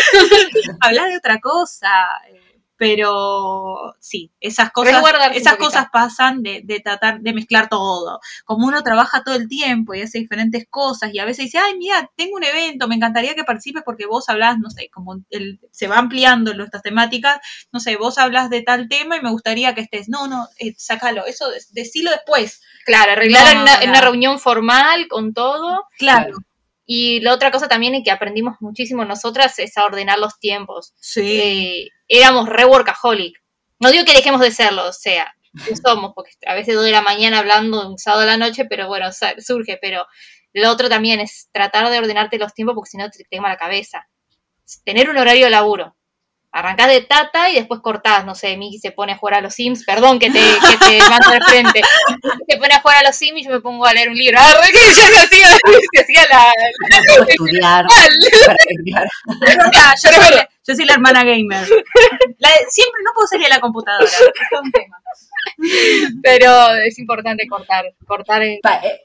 habla 0.81 1.05
de 1.07 1.17
otra 1.17 1.41
cosa. 1.41 1.89
Pero 2.79 3.95
sí, 3.99 4.31
esas 4.41 4.71
cosas, 4.71 5.03
esas 5.35 5.57
cosas 5.57 5.87
pasan 5.93 6.43
de, 6.45 6.63
de 6.65 6.79
tratar 6.79 7.21
de 7.21 7.33
mezclar 7.33 7.69
todo. 7.69 8.21
Como 8.45 8.67
uno 8.67 8.83
trabaja 8.85 9.23
todo 9.25 9.35
el 9.35 9.49
tiempo 9.49 9.95
y 9.95 10.03
hace 10.03 10.19
diferentes 10.21 10.65
cosas 10.71 11.11
y 11.13 11.19
a 11.19 11.25
veces 11.25 11.47
dice, 11.47 11.59
ay, 11.59 11.77
mira, 11.77 12.09
tengo 12.17 12.37
un 12.37 12.45
evento, 12.45 12.87
me 12.87 12.95
encantaría 12.95 13.35
que 13.35 13.43
participes 13.43 13.83
porque 13.85 14.07
vos 14.07 14.29
hablas, 14.29 14.59
no 14.59 14.71
sé, 14.71 14.89
como 14.91 15.17
el, 15.31 15.61
se 15.73 15.89
va 15.89 15.99
ampliando 15.99 16.55
nuestras 16.55 16.83
temáticas, 16.85 17.41
no 17.73 17.81
sé, 17.81 17.97
vos 17.97 18.17
hablas 18.17 18.49
de 18.49 18.63
tal 18.63 18.89
tema 18.89 19.17
y 19.17 19.23
me 19.23 19.31
gustaría 19.31 19.75
que 19.75 19.81
estés. 19.81 20.09
No, 20.09 20.29
no, 20.29 20.47
eh, 20.59 20.75
sácalo, 20.79 21.27
eso 21.27 21.51
de- 21.51 21.61
decilo 21.73 22.13
después. 22.13 22.63
Claro, 22.87 23.13
arreglar 23.13 23.43
No, 23.45 23.51
en, 23.51 23.59
una, 23.59 23.83
en 23.83 23.91
una 23.91 24.01
reunión 24.01 24.39
formal 24.39 25.09
con 25.09 25.35
todo. 25.35 25.85
Claro. 25.99 26.37
Y 26.91 27.21
la 27.21 27.35
otra 27.35 27.51
cosa 27.51 27.69
también 27.69 27.95
y 27.95 28.03
que 28.03 28.11
aprendimos 28.11 28.57
muchísimo 28.61 29.05
nosotras 29.05 29.59
es 29.59 29.77
a 29.77 29.85
ordenar 29.85 30.19
los 30.19 30.41
tiempos. 30.41 30.95
Sí. 30.99 31.39
Eh, 31.39 31.89
éramos 32.09 32.49
re 32.49 32.65
workaholic. 32.65 33.37
No 33.79 33.91
digo 33.91 34.07
que 34.07 34.15
dejemos 34.15 34.41
de 34.41 34.51
serlo, 34.51 34.89
o 34.89 34.93
sea, 34.95 35.35
somos, 35.85 36.13
porque 36.15 36.33
a 36.47 36.55
veces 36.55 36.77
dos 36.77 36.87
de 36.87 36.91
la 36.91 37.03
mañana 37.03 37.41
hablando 37.41 37.87
un 37.87 37.99
sábado 37.99 38.23
a 38.23 38.27
la 38.27 38.37
noche, 38.39 38.65
pero 38.65 38.89
bueno, 38.89 39.11
surge. 39.13 39.79
Pero 39.83 40.07
lo 40.55 40.71
otro 40.71 40.89
también 40.89 41.21
es 41.21 41.51
tratar 41.53 41.91
de 41.91 41.99
ordenarte 41.99 42.39
los 42.39 42.55
tiempos 42.55 42.75
porque 42.75 42.89
si 42.89 42.97
no 42.97 43.11
te 43.11 43.23
quema 43.31 43.51
la 43.51 43.59
cabeza. 43.59 44.09
Tener 44.87 45.11
un 45.11 45.19
horario 45.19 45.45
de 45.45 45.51
laburo. 45.51 45.95
Arrancás 46.51 46.89
de 46.89 47.03
tata 47.03 47.51
y 47.51 47.57
después 47.57 47.81
cortás, 47.81 48.25
no 48.25 48.35
sé, 48.35 48.57
Miki 48.57 48.79
se 48.79 48.91
pone 48.91 49.13
a 49.13 49.19
jugar 49.19 49.35
a 49.35 49.41
los 49.43 49.53
Sims, 49.55 49.85
perdón 49.85 50.19
que 50.19 50.31
te, 50.31 50.41
que 50.41 50.77
te 50.79 50.99
mando 51.11 51.31
de 51.31 51.41
frente, 51.43 51.83
se 52.49 52.57
pone 52.57 52.73
a 52.75 52.81
jugar 52.81 52.97
a 52.99 53.03
los 53.09 53.17
Sims 53.17 53.41
y 53.41 53.45
yo 53.45 53.51
me 53.51 53.61
pongo 53.61 53.85
a 53.85 53.93
leer 53.93 54.09
un 54.09 54.17
libro, 54.17 54.39
ah, 54.41 54.55
que 54.67 54.79
yo 54.79 54.91
se 54.95 55.19
hacía, 55.19 55.47
se 55.93 56.01
hacía 56.03 56.23
la, 56.31 56.51
estudiar. 57.29 57.85
yo, 60.03 60.11
soy 60.11 60.35
la, 60.35 60.49
yo 60.67 60.75
soy 60.75 60.85
la 60.85 60.93
hermana 60.95 61.25
gamer. 61.25 61.67
La 62.39 62.49
de- 62.49 62.67
siempre 62.71 63.01
no 63.05 63.11
puedo 63.15 63.27
salir 63.29 63.47
a 63.47 63.51
la 63.51 63.61
computadora. 63.61 64.05
Es 64.07 64.21
un 64.63 64.71
tema. 64.73 64.97
pero 66.23 66.75
es 66.85 66.99
importante 66.99 67.47
cortar, 67.49 67.85
cortar 68.07 68.43
en- 68.43 68.61
Pa- 68.63 68.81
eh, 68.85 69.03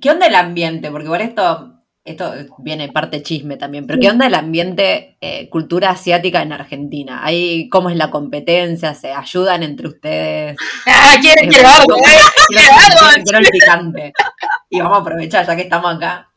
¿Qué 0.00 0.10
onda 0.10 0.26
el 0.26 0.34
ambiente? 0.34 0.90
Porque 0.90 1.04
igual 1.06 1.20
esto, 1.20 1.73
esto 2.04 2.32
viene 2.58 2.92
parte 2.92 3.22
chisme 3.22 3.56
también, 3.56 3.86
pero 3.86 3.98
¿qué 3.98 4.10
onda 4.10 4.26
el 4.26 4.34
ambiente 4.34 5.16
eh, 5.22 5.48
cultura 5.48 5.90
asiática 5.90 6.42
en 6.42 6.52
Argentina? 6.52 7.24
Ahí, 7.24 7.68
¿Cómo 7.70 7.88
es 7.88 7.96
la 7.96 8.10
competencia? 8.10 8.94
¿Se 8.94 9.12
ayudan 9.12 9.62
entre 9.62 9.88
ustedes? 9.88 10.56
Ah, 10.86 11.14
Eh, 11.16 11.64
algo, 11.64 11.96
eh. 11.96 12.00
Quiero, 12.48 12.62
quiero- 12.78 13.22
quiero 13.24 13.38
el 13.38 13.48
picante. 13.48 14.12
Y 14.68 14.80
vamos 14.80 14.98
a 14.98 15.00
aprovechar, 15.00 15.46
ya 15.46 15.56
que 15.56 15.62
estamos 15.62 15.96
acá. 15.96 16.28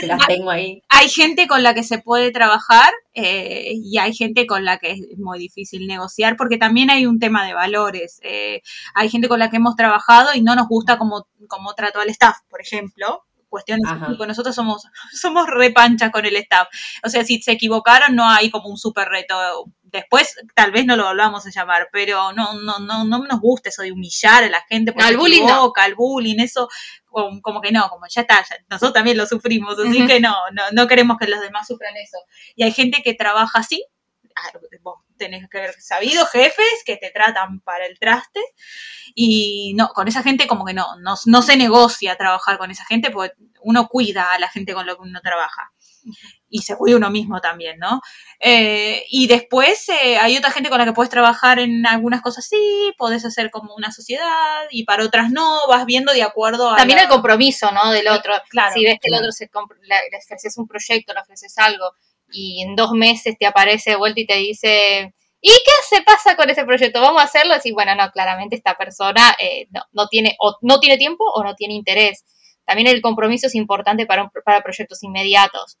que 0.00 0.06
las 0.06 0.24
tengo 0.28 0.50
ahí. 0.50 0.82
Hay 0.88 1.08
gente 1.08 1.48
con 1.48 1.64
la 1.64 1.74
que 1.74 1.82
se 1.82 1.98
puede 1.98 2.30
trabajar 2.30 2.92
eh, 3.14 3.72
y 3.74 3.98
hay 3.98 4.14
gente 4.14 4.46
con 4.46 4.64
la 4.64 4.78
que 4.78 4.92
es 4.92 5.00
muy 5.18 5.38
difícil 5.40 5.88
negociar 5.88 6.36
porque 6.36 6.58
también 6.58 6.90
hay 6.90 7.06
un 7.06 7.18
tema 7.18 7.44
de 7.44 7.54
valores. 7.54 8.20
Eh, 8.22 8.62
hay 8.94 9.08
gente 9.08 9.26
con 9.28 9.40
la 9.40 9.50
que 9.50 9.56
hemos 9.56 9.74
trabajado 9.74 10.28
y 10.34 10.42
no 10.42 10.54
nos 10.54 10.68
gusta 10.68 10.96
como, 10.96 11.26
como 11.48 11.74
trató 11.74 11.98
al 12.00 12.10
staff, 12.10 12.36
por 12.48 12.60
ejemplo. 12.60 13.24
Cuestiones 13.48 13.88
nosotros 14.26 14.54
somos, 14.54 14.84
somos 15.12 15.46
repanchas 15.48 16.10
con 16.10 16.24
el 16.26 16.36
staff. 16.36 16.68
O 17.04 17.08
sea, 17.08 17.24
si 17.24 17.40
se 17.42 17.52
equivocaron, 17.52 18.14
no 18.14 18.28
hay 18.28 18.50
como 18.50 18.68
un 18.68 18.76
súper 18.76 19.08
reto. 19.08 19.34
Después, 19.82 20.36
tal 20.54 20.70
vez 20.70 20.84
no 20.84 20.96
lo 20.96 21.04
volvamos 21.06 21.46
a 21.46 21.50
llamar, 21.50 21.88
pero 21.90 22.32
no, 22.32 22.52
no, 22.60 22.78
no, 22.78 23.04
no 23.04 23.18
nos 23.24 23.40
gusta 23.40 23.70
eso 23.70 23.80
de 23.82 23.92
humillar 23.92 24.44
a 24.44 24.50
la 24.50 24.60
gente 24.68 24.92
porque 24.92 25.04
No, 25.04 25.08
el 25.08 25.14
se 25.14 25.18
bullying 25.20 25.40
no. 25.46 25.48
equivoca, 25.48 25.86
el 25.86 25.94
bullying, 25.94 26.38
eso 26.40 26.68
como, 27.06 27.40
como 27.40 27.60
que 27.62 27.72
no, 27.72 27.88
como 27.88 28.04
ya 28.06 28.20
está, 28.20 28.42
ya- 28.42 28.56
nosotros 28.68 28.92
también 28.92 29.16
lo 29.16 29.24
sufrimos, 29.24 29.78
así 29.78 30.06
que 30.06 30.20
no, 30.20 30.34
no, 30.52 30.62
no 30.72 30.86
queremos 30.86 31.16
que 31.16 31.26
los 31.26 31.40
demás 31.40 31.66
sufran 31.66 31.96
eso. 31.96 32.18
Y 32.54 32.64
hay 32.64 32.72
gente 32.72 33.00
que 33.02 33.14
trabaja 33.14 33.60
así, 33.60 33.82
vos 34.82 35.00
tenés 35.16 35.48
que 35.48 35.58
haber 35.58 35.74
sabido 35.80 36.26
jefes 36.26 36.82
que 36.84 36.96
te 36.96 37.10
tratan 37.10 37.60
para 37.60 37.86
el 37.86 37.98
traste 37.98 38.40
y 39.14 39.74
no, 39.76 39.88
con 39.88 40.08
esa 40.08 40.22
gente 40.22 40.46
como 40.46 40.64
que 40.64 40.74
no, 40.74 40.96
no, 41.00 41.14
no 41.26 41.42
se 41.42 41.56
negocia 41.56 42.16
trabajar 42.16 42.58
con 42.58 42.70
esa 42.70 42.84
gente 42.84 43.10
porque 43.10 43.34
uno 43.62 43.88
cuida 43.88 44.32
a 44.32 44.38
la 44.38 44.48
gente 44.48 44.74
con 44.74 44.86
lo 44.86 44.96
que 44.96 45.02
uno 45.02 45.20
trabaja. 45.20 45.72
Y 46.48 46.62
se 46.62 46.76
cuida 46.76 46.96
uno 46.96 47.10
mismo 47.10 47.40
también, 47.40 47.78
¿no? 47.78 48.00
Eh, 48.40 49.04
y 49.10 49.26
después 49.26 49.88
eh, 49.90 50.16
hay 50.16 50.36
otra 50.38 50.50
gente 50.50 50.70
con 50.70 50.78
la 50.78 50.86
que 50.86 50.94
puedes 50.94 51.10
trabajar 51.10 51.58
en 51.58 51.86
algunas 51.86 52.22
cosas 52.22 52.46
sí, 52.48 52.94
podés 52.96 53.24
hacer 53.26 53.50
como 53.50 53.74
una 53.74 53.92
sociedad 53.92 54.62
y 54.70 54.84
para 54.84 55.04
otras 55.04 55.30
no, 55.30 55.66
vas 55.68 55.84
viendo 55.84 56.12
de 56.12 56.22
acuerdo 56.22 56.70
a... 56.70 56.76
También 56.76 56.98
la- 56.98 57.02
el 57.02 57.08
compromiso, 57.10 57.70
¿no? 57.72 57.90
Del 57.90 58.08
otro. 58.08 58.32
Claro, 58.48 58.72
si 58.72 58.84
ves 58.84 58.98
que 59.02 59.08
el 59.08 59.14
otro 59.18 59.32
se 59.32 59.50
le 59.82 60.18
ofreces 60.18 60.56
un 60.56 60.66
proyecto, 60.66 61.12
le 61.12 61.20
ofreces 61.20 61.58
algo 61.58 61.92
y 62.32 62.62
en 62.62 62.76
dos 62.76 62.92
meses 62.92 63.36
te 63.38 63.46
aparece 63.46 63.90
de 63.90 63.96
vuelta 63.96 64.20
y 64.20 64.26
te 64.26 64.36
dice, 64.36 65.14
¿y 65.40 65.48
qué 65.50 65.72
se 65.96 66.02
pasa 66.02 66.36
con 66.36 66.50
ese 66.50 66.64
proyecto? 66.64 67.00
¿Vamos 67.00 67.20
a 67.22 67.24
hacerlo? 67.24 67.54
Y 67.64 67.72
bueno, 67.72 67.94
no, 67.94 68.10
claramente 68.10 68.56
esta 68.56 68.76
persona 68.76 69.34
eh, 69.38 69.66
no, 69.70 69.82
no 69.92 70.08
tiene, 70.08 70.36
o 70.40 70.56
no 70.62 70.80
tiene 70.80 70.96
tiempo 70.98 71.24
o 71.24 71.42
no 71.44 71.54
tiene 71.54 71.74
interés. 71.74 72.24
También 72.64 72.88
el 72.88 73.00
compromiso 73.00 73.46
es 73.46 73.54
importante 73.54 74.06
para, 74.06 74.24
un- 74.24 74.30
para 74.44 74.62
proyectos 74.62 75.02
inmediatos. 75.02 75.78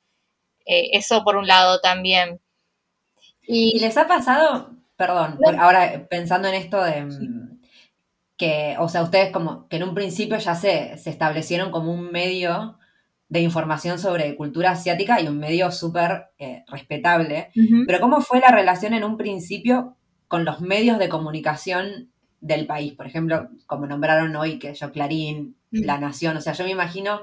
Eh, 0.66 0.90
eso 0.92 1.22
por 1.24 1.36
un 1.36 1.46
lado 1.46 1.80
también. 1.80 2.40
¿Y 3.42 3.76
Y, 3.76 3.80
les 3.80 3.96
ha 3.96 4.06
pasado, 4.06 4.70
perdón, 4.96 5.38
ahora 5.58 6.06
pensando 6.08 6.48
en 6.48 6.54
esto 6.54 6.82
de 6.82 7.06
que, 8.36 8.76
o 8.78 8.88
sea, 8.88 9.02
ustedes 9.02 9.32
como 9.32 9.68
que 9.68 9.76
en 9.76 9.82
un 9.82 9.94
principio 9.94 10.38
ya 10.38 10.54
se, 10.54 10.96
se 10.98 11.10
establecieron 11.10 11.70
como 11.70 11.92
un 11.92 12.10
medio 12.12 12.78
de 13.28 13.40
información 13.40 13.98
sobre 13.98 14.34
cultura 14.36 14.70
asiática 14.70 15.20
y 15.20 15.28
un 15.28 15.38
medio 15.38 15.70
súper 15.70 16.28
eh, 16.38 16.64
respetable, 16.68 17.50
pero 17.86 18.00
¿cómo 18.00 18.20
fue 18.20 18.40
la 18.40 18.50
relación 18.50 18.94
en 18.94 19.04
un 19.04 19.16
principio 19.16 19.96
con 20.28 20.44
los 20.44 20.60
medios 20.60 20.98
de 20.98 21.08
comunicación 21.08 22.10
del 22.40 22.66
país? 22.66 22.94
Por 22.94 23.06
ejemplo, 23.06 23.48
como 23.66 23.86
nombraron 23.86 24.34
hoy, 24.36 24.58
que 24.58 24.74
yo, 24.74 24.92
Clarín. 24.92 25.56
La 25.70 25.98
Nación, 25.98 26.36
o 26.36 26.40
sea, 26.40 26.54
yo 26.54 26.64
me 26.64 26.70
imagino, 26.70 27.20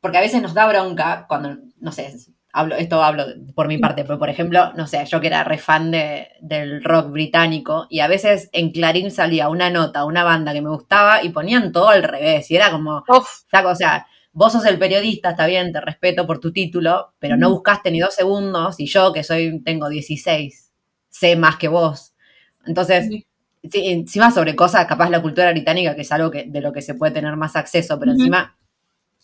porque 0.00 0.18
a 0.18 0.20
veces 0.20 0.42
nos 0.42 0.54
da 0.54 0.66
bronca 0.66 1.24
cuando, 1.28 1.56
no 1.78 1.92
sé, 1.92 2.14
hablo, 2.52 2.74
esto 2.76 3.02
hablo 3.02 3.24
por 3.54 3.68
mi 3.68 3.78
parte, 3.78 4.04
pero 4.04 4.18
por 4.18 4.28
ejemplo, 4.28 4.72
no 4.74 4.86
sé, 4.86 5.04
yo 5.06 5.20
que 5.20 5.28
era 5.28 5.44
re 5.44 5.58
fan 5.58 5.90
de, 5.90 6.28
del 6.40 6.82
rock 6.82 7.10
británico 7.10 7.86
y 7.88 8.00
a 8.00 8.08
veces 8.08 8.48
en 8.52 8.70
Clarín 8.70 9.10
salía 9.10 9.48
una 9.48 9.70
nota, 9.70 10.04
una 10.04 10.24
banda 10.24 10.52
que 10.52 10.62
me 10.62 10.70
gustaba 10.70 11.22
y 11.22 11.30
ponían 11.30 11.72
todo 11.72 11.88
al 11.88 12.02
revés 12.02 12.50
y 12.50 12.56
era 12.56 12.70
como, 12.70 13.02
uf, 13.08 13.44
o 13.64 13.74
sea, 13.74 14.06
vos 14.32 14.52
sos 14.52 14.64
el 14.66 14.78
periodista, 14.78 15.30
está 15.30 15.46
bien, 15.46 15.72
te 15.72 15.80
respeto 15.80 16.26
por 16.26 16.38
tu 16.40 16.52
título, 16.52 17.14
pero 17.18 17.36
no 17.36 17.50
buscaste 17.50 17.90
ni 17.90 18.00
dos 18.00 18.14
segundos 18.14 18.78
y 18.78 18.86
yo 18.86 19.12
que 19.12 19.24
soy, 19.24 19.60
tengo 19.64 19.88
16, 19.88 20.70
sé 21.08 21.36
más 21.36 21.56
que 21.56 21.68
vos. 21.68 22.14
Entonces, 22.66 23.06
Sí. 23.08 23.26
sí, 23.70 23.88
encima 23.88 24.30
sobre 24.30 24.54
cosas, 24.56 24.86
capaz 24.86 25.10
la 25.10 25.20
cultura 25.22 25.50
británica, 25.50 25.94
que 25.94 26.02
es 26.02 26.12
algo 26.12 26.30
que, 26.30 26.44
de 26.44 26.60
lo 26.60 26.72
que 26.72 26.82
se 26.82 26.94
puede 26.94 27.12
tener 27.12 27.36
más 27.36 27.56
acceso, 27.56 27.98
pero 27.98 28.12
encima 28.12 28.56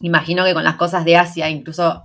imagino 0.01 0.45
que 0.45 0.55
con 0.55 0.65
las 0.65 0.77
cosas 0.77 1.05
de 1.05 1.17
Asia 1.17 1.49
incluso 1.49 2.05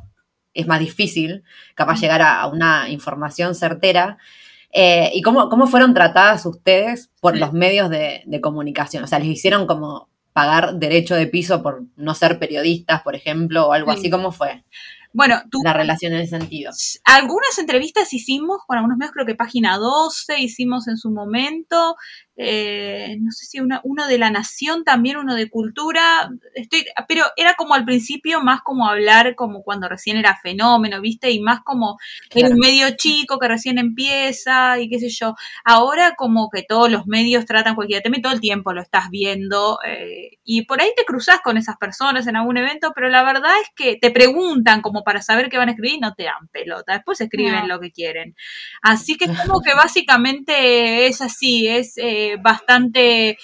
es 0.53 0.67
más 0.67 0.79
difícil, 0.79 1.43
capaz 1.75 1.99
llegar 1.99 2.21
a, 2.21 2.41
a 2.41 2.47
una 2.47 2.89
información 2.89 3.55
certera. 3.55 4.17
Eh, 4.73 5.11
¿Y 5.13 5.21
cómo, 5.21 5.49
cómo 5.49 5.67
fueron 5.67 5.93
tratadas 5.93 6.45
ustedes 6.45 7.09
por 7.21 7.37
los 7.37 7.51
medios 7.53 7.89
de, 7.89 8.23
de 8.25 8.41
comunicación? 8.41 9.03
O 9.03 9.07
sea, 9.07 9.19
¿les 9.19 9.27
hicieron 9.29 9.65
como 9.67 10.09
pagar 10.33 10.75
derecho 10.75 11.15
de 11.15 11.27
piso 11.27 11.61
por 11.61 11.83
no 11.97 12.13
ser 12.15 12.39
periodistas, 12.39 13.01
por 13.01 13.15
ejemplo, 13.15 13.67
o 13.67 13.73
algo 13.73 13.91
Sí. 13.93 13.99
así? 13.99 14.09
¿Cómo 14.09 14.31
fue 14.31 14.63
Bueno, 15.13 15.41
tú, 15.51 15.59
la 15.63 15.73
relación 15.73 16.13
en 16.13 16.21
ese 16.21 16.37
sentido? 16.39 16.71
algunas 17.05 17.57
entrevistas 17.59 18.13
hicimos 18.13 18.59
con 18.65 18.77
algunos 18.77 18.97
medios, 18.97 19.13
creo 19.13 19.25
que 19.25 19.35
página 19.35 19.77
12 19.77 20.39
hicimos 20.39 20.87
en 20.87 20.97
su 20.97 21.11
momento, 21.11 21.95
eh, 22.37 23.17
no 23.19 23.31
sé 23.31 23.45
si 23.45 23.59
una- 23.59 23.81
uno 23.83 24.07
de 24.07 24.17
la 24.17 24.29
Nación 24.31 24.83
también, 24.83 25.17
uno 25.17 25.35
de 25.35 25.49
Cultura, 25.49 26.29
estoy, 26.55 26.85
pero 27.07 27.25
era 27.35 27.53
como 27.55 27.73
al 27.75 27.85
principio 27.85 28.41
más 28.41 28.61
como 28.61 28.87
hablar 28.87 29.35
como 29.35 29.63
cuando 29.63 29.87
recién 29.89 30.17
era 30.17 30.37
fenómeno, 30.41 31.01
¿viste? 31.01 31.29
Y 31.31 31.39
más 31.41 31.59
como 31.63 31.97
Claro. 32.29 32.53
un 32.53 32.59
medio 32.59 32.95
chico 32.95 33.37
que 33.37 33.47
recién 33.47 33.77
empieza 33.77 34.79
y 34.79 34.89
qué 34.89 34.99
sé 34.99 35.09
yo. 35.09 35.35
Ahora 35.65 36.15
como 36.17 36.49
que 36.49 36.63
todos 36.63 36.89
los 36.89 37.05
medios 37.05 37.45
tratan 37.45 37.75
cualquier 37.75 38.01
tema 38.01 38.17
y 38.17 38.21
todo 38.21 38.33
el 38.33 38.39
tiempo 38.41 38.73
lo 38.73 38.81
estás 38.81 39.09
viendo 39.09 39.77
eh, 39.85 40.37
y 40.43 40.65
por 40.65 40.81
ahí 40.81 40.89
te 40.95 41.05
cruzas 41.05 41.41
con 41.43 41.57
esas 41.57 41.77
personas 41.77 42.25
en 42.27 42.37
algún 42.37 42.57
evento, 42.57 42.91
pero 42.95 43.09
la 43.09 43.23
verdad 43.23 43.51
es 43.61 43.69
que 43.75 43.97
te 43.97 44.09
preguntan 44.11 44.81
como 44.81 45.00
para 45.03 45.21
saber 45.21 45.49
qué 45.49 45.57
van 45.57 45.69
a 45.69 45.71
escribir 45.71 45.95
y 45.95 45.99
no 45.99 46.13
te 46.13 46.23
dan 46.23 46.47
pelota. 46.51 46.93
Después 46.93 47.19
escriben 47.21 47.67
No. 47.67 47.67
lo 47.67 47.79
que 47.79 47.91
quieren. 47.91 48.35
Así 48.81 49.17
que 49.17 49.25
es 49.25 49.39
como 49.41 49.61
que 49.61 49.73
básicamente 49.73 51.07
es 51.07 51.21
así, 51.21 51.67
es 51.67 51.93
eh, 51.97 52.37
bastante... 52.41 53.37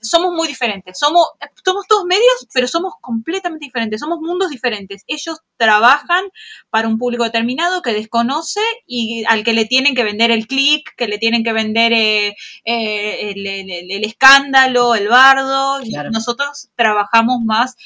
Somos 0.00 0.32
muy 0.32 0.48
diferentes. 0.48 0.98
Somos, 0.98 1.26
somos 1.64 1.86
todos 1.86 2.04
medios, 2.04 2.46
pero 2.52 2.66
somos 2.68 2.94
completamente 3.00 3.64
diferentes. 3.66 4.00
Somos 4.00 4.18
mundos 4.20 4.50
diferentes. 4.50 5.02
Ellos 5.06 5.40
trabajan 5.56 6.24
para 6.70 6.88
un 6.88 6.98
público 6.98 7.24
determinado 7.24 7.82
que 7.82 7.92
desconoce 7.92 8.60
y 8.86 9.24
al 9.28 9.44
que 9.44 9.52
le 9.52 9.64
tienen 9.66 9.94
que 9.94 10.04
vender 10.04 10.30
el 10.30 10.46
click, 10.46 10.94
que 10.96 11.06
le 11.08 11.18
tienen 11.18 11.44
que 11.44 11.52
vender 11.52 11.92
eh, 11.92 12.34
eh, 12.64 13.30
el, 13.30 13.46
el- 13.46 13.90
el 13.90 14.04
escándalo, 14.04 14.94
el 14.94 15.08
bardo. 15.08 15.80
Y. 15.82 15.92
Nosotros 16.12 16.68
trabajamos 16.76 17.40
más 17.44 17.76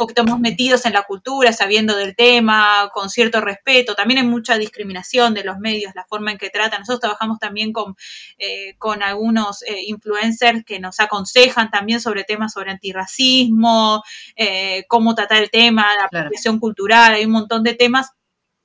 poquito 0.00 0.24
más 0.24 0.40
metidos 0.40 0.84
en 0.86 0.92
la 0.94 1.02
cultura, 1.04 1.52
sabiendo 1.52 1.96
del 1.96 2.16
tema, 2.16 2.90
con 2.92 3.10
cierto 3.10 3.40
respeto. 3.40 3.94
También 3.94 4.18
hay 4.20 4.26
mucha 4.26 4.58
discriminación 4.58 5.34
de 5.34 5.44
los 5.44 5.58
medios, 5.58 5.92
la 5.94 6.04
forma 6.06 6.32
en 6.32 6.38
que 6.38 6.50
tratan. 6.50 6.80
Nosotros 6.80 7.00
trabajamos 7.00 7.38
también 7.38 7.72
con, 7.72 7.96
eh, 8.38 8.74
con 8.78 9.02
algunos 9.02 9.62
eh, 9.62 9.82
influencers 9.86 10.64
que 10.64 10.80
nos 10.80 11.00
aconsejan 11.00 11.70
también 11.70 12.00
sobre 12.00 12.24
temas 12.24 12.52
sobre 12.54 12.70
antirracismo, 12.72 14.02
eh, 14.36 14.84
cómo 14.88 15.14
tratar 15.14 15.42
el 15.42 15.50
tema, 15.50 15.82
la 15.96 16.08
Claro. 16.08 16.26
apropiación 16.26 16.58
cultural, 16.58 17.14
hay 17.14 17.24
un 17.24 17.32
montón 17.32 17.62
de 17.62 17.74
temas. 17.74 18.10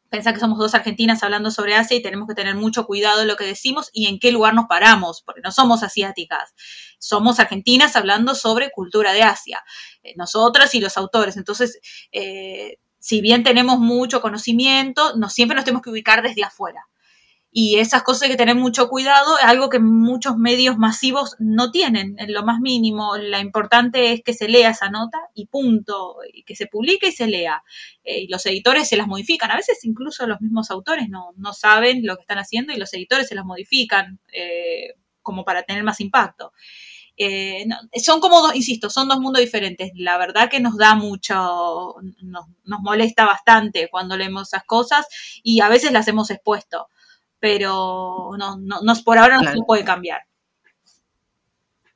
Pensá 0.09 0.33
que 0.33 0.39
somos 0.39 0.57
dos 0.57 0.75
argentinas 0.75 1.23
hablando 1.23 1.51
sobre 1.51 1.75
Asia 1.75 1.97
y 1.97 2.01
tenemos 2.01 2.27
que 2.27 2.35
tener 2.35 2.55
mucho 2.55 2.85
cuidado 2.85 3.19
de 3.19 3.25
lo 3.25 3.35
que 3.35 3.45
decimos 3.45 3.89
y 3.91 4.07
en 4.07 4.19
qué 4.19 4.31
lugar 4.31 4.53
nos 4.53 4.65
paramos, 4.65 5.21
porque 5.21 5.41
no 5.41 5.51
somos 5.51 5.83
asiáticas, 5.83 6.53
somos 6.99 7.39
argentinas 7.39 7.95
hablando 7.95 8.35
sobre 8.35 8.71
cultura 8.71 9.13
de 9.13 9.23
Asia, 9.23 9.63
eh, 10.03 10.13
nosotras 10.15 10.73
y 10.75 10.79
los 10.79 10.97
autores. 10.97 11.37
Entonces, 11.37 11.79
eh, 12.11 12.77
si 12.99 13.21
bien 13.21 13.43
tenemos 13.43 13.79
mucho 13.79 14.21
conocimiento, 14.21 15.15
no 15.15 15.29
siempre 15.29 15.55
nos 15.55 15.65
tenemos 15.65 15.83
que 15.83 15.91
ubicar 15.91 16.21
desde 16.21 16.43
afuera. 16.43 16.87
Y 17.57 17.79
esas 17.79 18.03
cosas 18.03 18.23
hay 18.23 18.31
que 18.31 18.35
tener 18.35 18.57
mucho 18.57 18.89
cuidado, 18.89 19.37
algo 19.41 19.69
que 19.69 19.79
muchos 19.79 20.35
medios 20.35 20.77
masivos 20.77 21.37
no 21.39 21.71
tienen 21.71 22.15
en 22.19 22.33
lo 22.33 22.43
más 22.43 22.59
mínimo. 22.59 23.15
La 23.15 23.39
importante 23.39 24.11
es 24.11 24.21
que 24.23 24.33
se 24.33 24.49
lea 24.49 24.71
esa 24.71 24.89
nota 24.89 25.19
y 25.33 25.45
punto, 25.45 26.17
y 26.33 26.43
que 26.43 26.53
se 26.53 26.67
publique 26.67 27.07
y 27.07 27.11
se 27.13 27.27
lea. 27.27 27.63
Eh, 28.03 28.23
y 28.23 28.27
los 28.27 28.45
editores 28.45 28.89
se 28.89 28.97
las 28.97 29.07
modifican. 29.07 29.51
A 29.51 29.55
veces 29.55 29.85
incluso 29.85 30.27
los 30.27 30.41
mismos 30.41 30.69
autores 30.69 31.07
no, 31.07 31.31
no 31.37 31.53
saben 31.53 32.05
lo 32.05 32.17
que 32.17 32.23
están 32.23 32.39
haciendo 32.39 32.73
y 32.73 32.77
los 32.77 32.93
editores 32.93 33.29
se 33.29 33.35
las 33.35 33.45
modifican 33.45 34.19
eh, 34.33 34.95
como 35.21 35.45
para 35.45 35.63
tener 35.63 35.85
más 35.85 36.01
impacto. 36.01 36.51
Eh, 37.15 37.65
son 38.03 38.19
como 38.19 38.41
dos, 38.41 38.53
insisto, 38.53 38.89
son 38.89 39.07
dos 39.07 39.21
mundos 39.21 39.39
diferentes. 39.39 39.91
La 39.95 40.17
verdad 40.17 40.49
que 40.49 40.59
nos 40.59 40.75
da 40.75 40.95
mucho, 40.95 41.95
nos, 42.21 42.47
nos 42.65 42.81
molesta 42.81 43.23
bastante 43.23 43.87
cuando 43.89 44.17
leemos 44.17 44.49
esas 44.49 44.65
cosas 44.65 45.07
y 45.41 45.61
a 45.61 45.69
veces 45.69 45.93
las 45.93 46.09
hemos 46.09 46.29
expuesto 46.31 46.89
pero 47.45 48.31
no, 48.39 48.57
no, 48.57 48.81
no 48.81 48.93
por 49.03 49.19
ahora 49.19 49.37
no 49.37 49.51
se 49.51 49.59
puede 49.67 49.85
cambiar. 49.85 50.21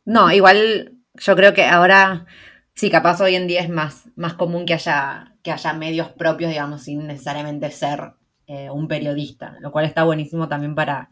No, 0.06 0.32
igual 0.32 1.00
yo 1.16 1.36
creo 1.36 1.56
que 1.56 1.66
ahora, 1.66 2.28
sí, 2.76 2.92
capaz 2.92 3.20
hoy 3.20 3.34
en 3.34 3.48
día 3.48 3.62
es 3.62 3.70
más, 3.70 4.10
más 4.16 4.36
común 4.36 4.68
que 4.68 4.76
haya, 4.76 5.34
que 5.42 5.52
haya 5.52 5.74
medios 5.74 6.10
propios, 6.10 6.52
digamos, 6.52 6.84
sin 6.84 7.08
necesariamente 7.08 7.72
ser 7.72 8.14
eh, 8.46 8.70
un 8.70 8.88
periodista, 8.88 9.58
lo 9.60 9.72
cual 9.72 9.86
está 9.86 10.04
buenísimo 10.04 10.48
también 10.48 10.76
para, 10.76 11.10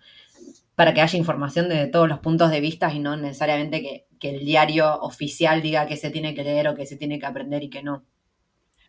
para 0.76 0.94
que 0.94 1.02
haya 1.02 1.18
información 1.18 1.68
de 1.68 1.88
todos 1.88 2.08
los 2.08 2.20
puntos 2.20 2.52
de 2.52 2.62
vista 2.62 2.94
y 2.94 3.00
no 3.00 3.18
necesariamente 3.18 3.82
que, 3.82 4.06
que 4.20 4.36
el 4.36 4.46
diario 4.46 5.00
oficial 5.00 5.64
diga 5.64 5.88
que 5.88 5.98
se 5.98 6.12
tiene 6.12 6.36
que 6.36 6.44
leer 6.44 6.68
o 6.68 6.76
que 6.76 6.86
se 6.86 6.96
tiene 6.96 7.18
que 7.18 7.26
aprender 7.26 7.64
y 7.64 7.72
que 7.72 7.82
no. 7.82 8.06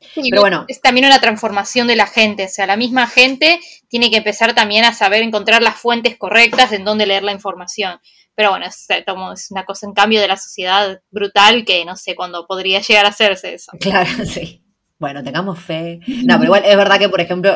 Sí, 0.01 0.29
Pero 0.31 0.43
bueno. 0.43 0.65
Es 0.69 0.81
también 0.81 1.07
una 1.07 1.21
transformación 1.21 1.87
de 1.87 1.97
la 1.97 2.07
gente, 2.07 2.45
o 2.45 2.49
sea, 2.49 2.67
la 2.67 2.77
misma 2.77 3.07
gente 3.07 3.61
tiene 3.89 4.11
que 4.11 4.19
empezar 4.19 4.55
también 4.55 4.85
a 4.85 4.93
saber 4.93 5.23
encontrar 5.23 5.63
las 5.63 5.77
fuentes 5.77 6.17
correctas 6.17 6.73
en 6.73 6.85
donde 6.85 7.07
leer 7.07 7.23
la 7.23 7.33
información. 7.33 7.99
Pero 8.35 8.51
bueno, 8.51 8.67
es, 8.67 8.89
eh, 8.91 9.05
como 9.05 9.33
es 9.33 9.51
una 9.51 9.65
cosa, 9.65 9.87
en 9.87 9.95
cambio 9.95 10.21
de 10.21 10.29
la 10.29 10.37
sociedad 10.37 11.01
brutal 11.11 11.65
que 11.65 11.85
no 11.85 11.97
sé 11.97 12.15
cuándo 12.15 12.47
podría 12.47 12.81
llegar 12.81 13.05
a 13.05 13.09
hacerse 13.09 13.55
eso. 13.55 13.73
Claro, 13.81 14.25
sí. 14.25 14.63
Bueno, 14.99 15.23
tengamos 15.23 15.59
fe. 15.61 16.01
No, 16.25 16.35
pero 16.35 16.45
igual 16.45 16.63
es 16.65 16.77
verdad 16.77 16.99
que, 16.99 17.09
por 17.09 17.21
ejemplo, 17.21 17.51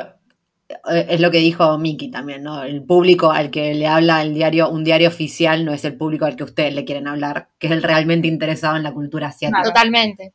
eh, 0.90 1.06
es 1.10 1.20
lo 1.20 1.30
que 1.30 1.38
dijo 1.38 1.78
Miki 1.78 2.10
también, 2.10 2.42
¿no? 2.42 2.62
El 2.62 2.82
público 2.84 3.30
al 3.30 3.50
que 3.50 3.74
le 3.74 3.86
habla 3.86 4.22
el 4.22 4.34
diario, 4.34 4.70
un 4.70 4.84
diario 4.84 5.08
oficial, 5.08 5.64
no 5.64 5.72
es 5.72 5.84
el 5.84 5.96
público 5.96 6.24
al 6.24 6.36
que 6.36 6.44
ustedes 6.44 6.74
le 6.74 6.84
quieren 6.84 7.08
hablar, 7.08 7.48
que 7.58 7.68
es 7.68 7.72
el 7.72 7.82
realmente 7.82 8.28
interesado 8.28 8.76
en 8.76 8.82
la 8.82 8.92
cultura 8.92 9.28
asiática. 9.28 9.62
Totalmente. 9.62 10.34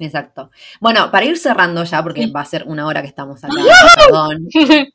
Exacto. 0.00 0.50
Bueno, 0.80 1.10
para 1.10 1.26
ir 1.26 1.36
cerrando 1.38 1.84
ya, 1.84 2.02
porque 2.02 2.26
va 2.26 2.40
a 2.40 2.46
ser 2.46 2.64
una 2.66 2.86
hora 2.86 3.02
que 3.02 3.08
estamos 3.08 3.44
acá, 3.44 3.54
perdón. 3.96 4.48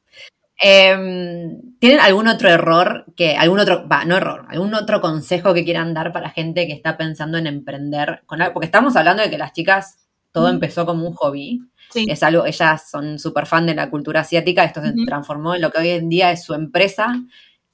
Em, 0.57 1.77
¿Tienen 1.79 1.99
algún 1.99 2.29
otro 2.29 2.47
error 2.47 3.03
que, 3.17 3.35
algún 3.35 3.59
otro, 3.59 3.89
va, 3.89 4.05
no 4.05 4.15
error, 4.15 4.45
algún 4.47 4.73
otro 4.73 5.01
consejo 5.01 5.53
que 5.53 5.65
quieran 5.65 5.93
dar 5.93 6.13
para 6.13 6.29
gente 6.29 6.65
que 6.65 6.71
está 6.71 6.95
pensando 6.95 7.37
en 7.37 7.45
emprender 7.45 8.23
con 8.25 8.41
algo? 8.41 8.53
Porque 8.53 8.67
estamos 8.67 8.95
hablando 8.95 9.21
de 9.21 9.29
que 9.29 9.37
las 9.37 9.51
chicas, 9.51 10.07
todo 10.31 10.47
empezó 10.47 10.85
como 10.85 11.05
un 11.05 11.13
hobby. 11.13 11.61
Sí. 11.91 12.05
Es 12.09 12.23
algo, 12.23 12.45
ellas 12.45 12.89
son 12.89 13.19
súper 13.19 13.47
fan 13.47 13.65
de 13.65 13.75
la 13.75 13.89
cultura 13.89 14.21
asiática, 14.21 14.63
esto 14.63 14.81
se 14.81 14.93
transformó 15.05 15.55
en 15.55 15.61
lo 15.61 15.71
que 15.71 15.79
hoy 15.79 15.89
en 15.89 16.07
día 16.07 16.31
es 16.31 16.45
su 16.45 16.53
empresa, 16.53 17.13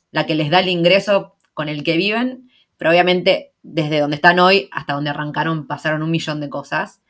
la 0.09 0.25
que 0.25 0.33
les 0.33 0.49
da 0.49 0.59
el 0.59 0.69
ingreso 0.69 1.35
con 1.53 1.69
el 1.69 1.83
que 1.83 1.97
viven, 1.97 2.49
pero 2.77 2.89
obviamente 2.89 3.51
desde 3.63 3.99
donde 3.99 4.15
están 4.15 4.39
hoy 4.39 4.69
hasta 4.71 4.93
donde 4.93 5.09
arrancaron 5.09 5.67
pasaron 5.67 6.03
un 6.03 6.11
millón 6.11 6.39
de 6.39 6.49
cosas. 6.49 7.00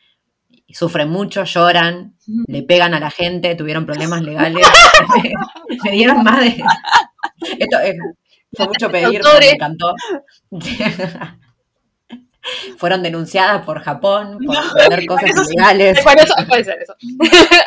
Sufren 0.74 1.10
mucho, 1.10 1.44
lloran, 1.44 2.16
le 2.48 2.64
pegan 2.64 2.94
a 2.94 3.00
la 3.00 3.12
gente, 3.12 3.56
tuvieron 3.56 3.86
problemas 3.86 4.22
legales. 4.22 4.68
me 5.84 5.92
dieron 5.92 6.24
más 6.24 6.40
de. 6.40 6.64
Esto 7.60 7.80
es- 7.80 7.96
fue 8.54 8.68
mucho 8.68 8.92
pedir, 8.92 9.22
pero 9.24 9.40
me 9.40 9.50
encantó. 9.50 9.94
Fueron 12.78 13.04
denunciadas 13.04 13.64
por 13.64 13.82
Japón 13.82 14.40
por 14.44 14.56
vender 14.76 15.06
cosas 15.06 15.30
Eso 15.30 15.44
ilegales. 15.52 16.04
Bueno, 16.04 16.24
eso 16.24 16.34
puede 16.48 16.64
ser 16.64 16.80
eso. 16.82 16.96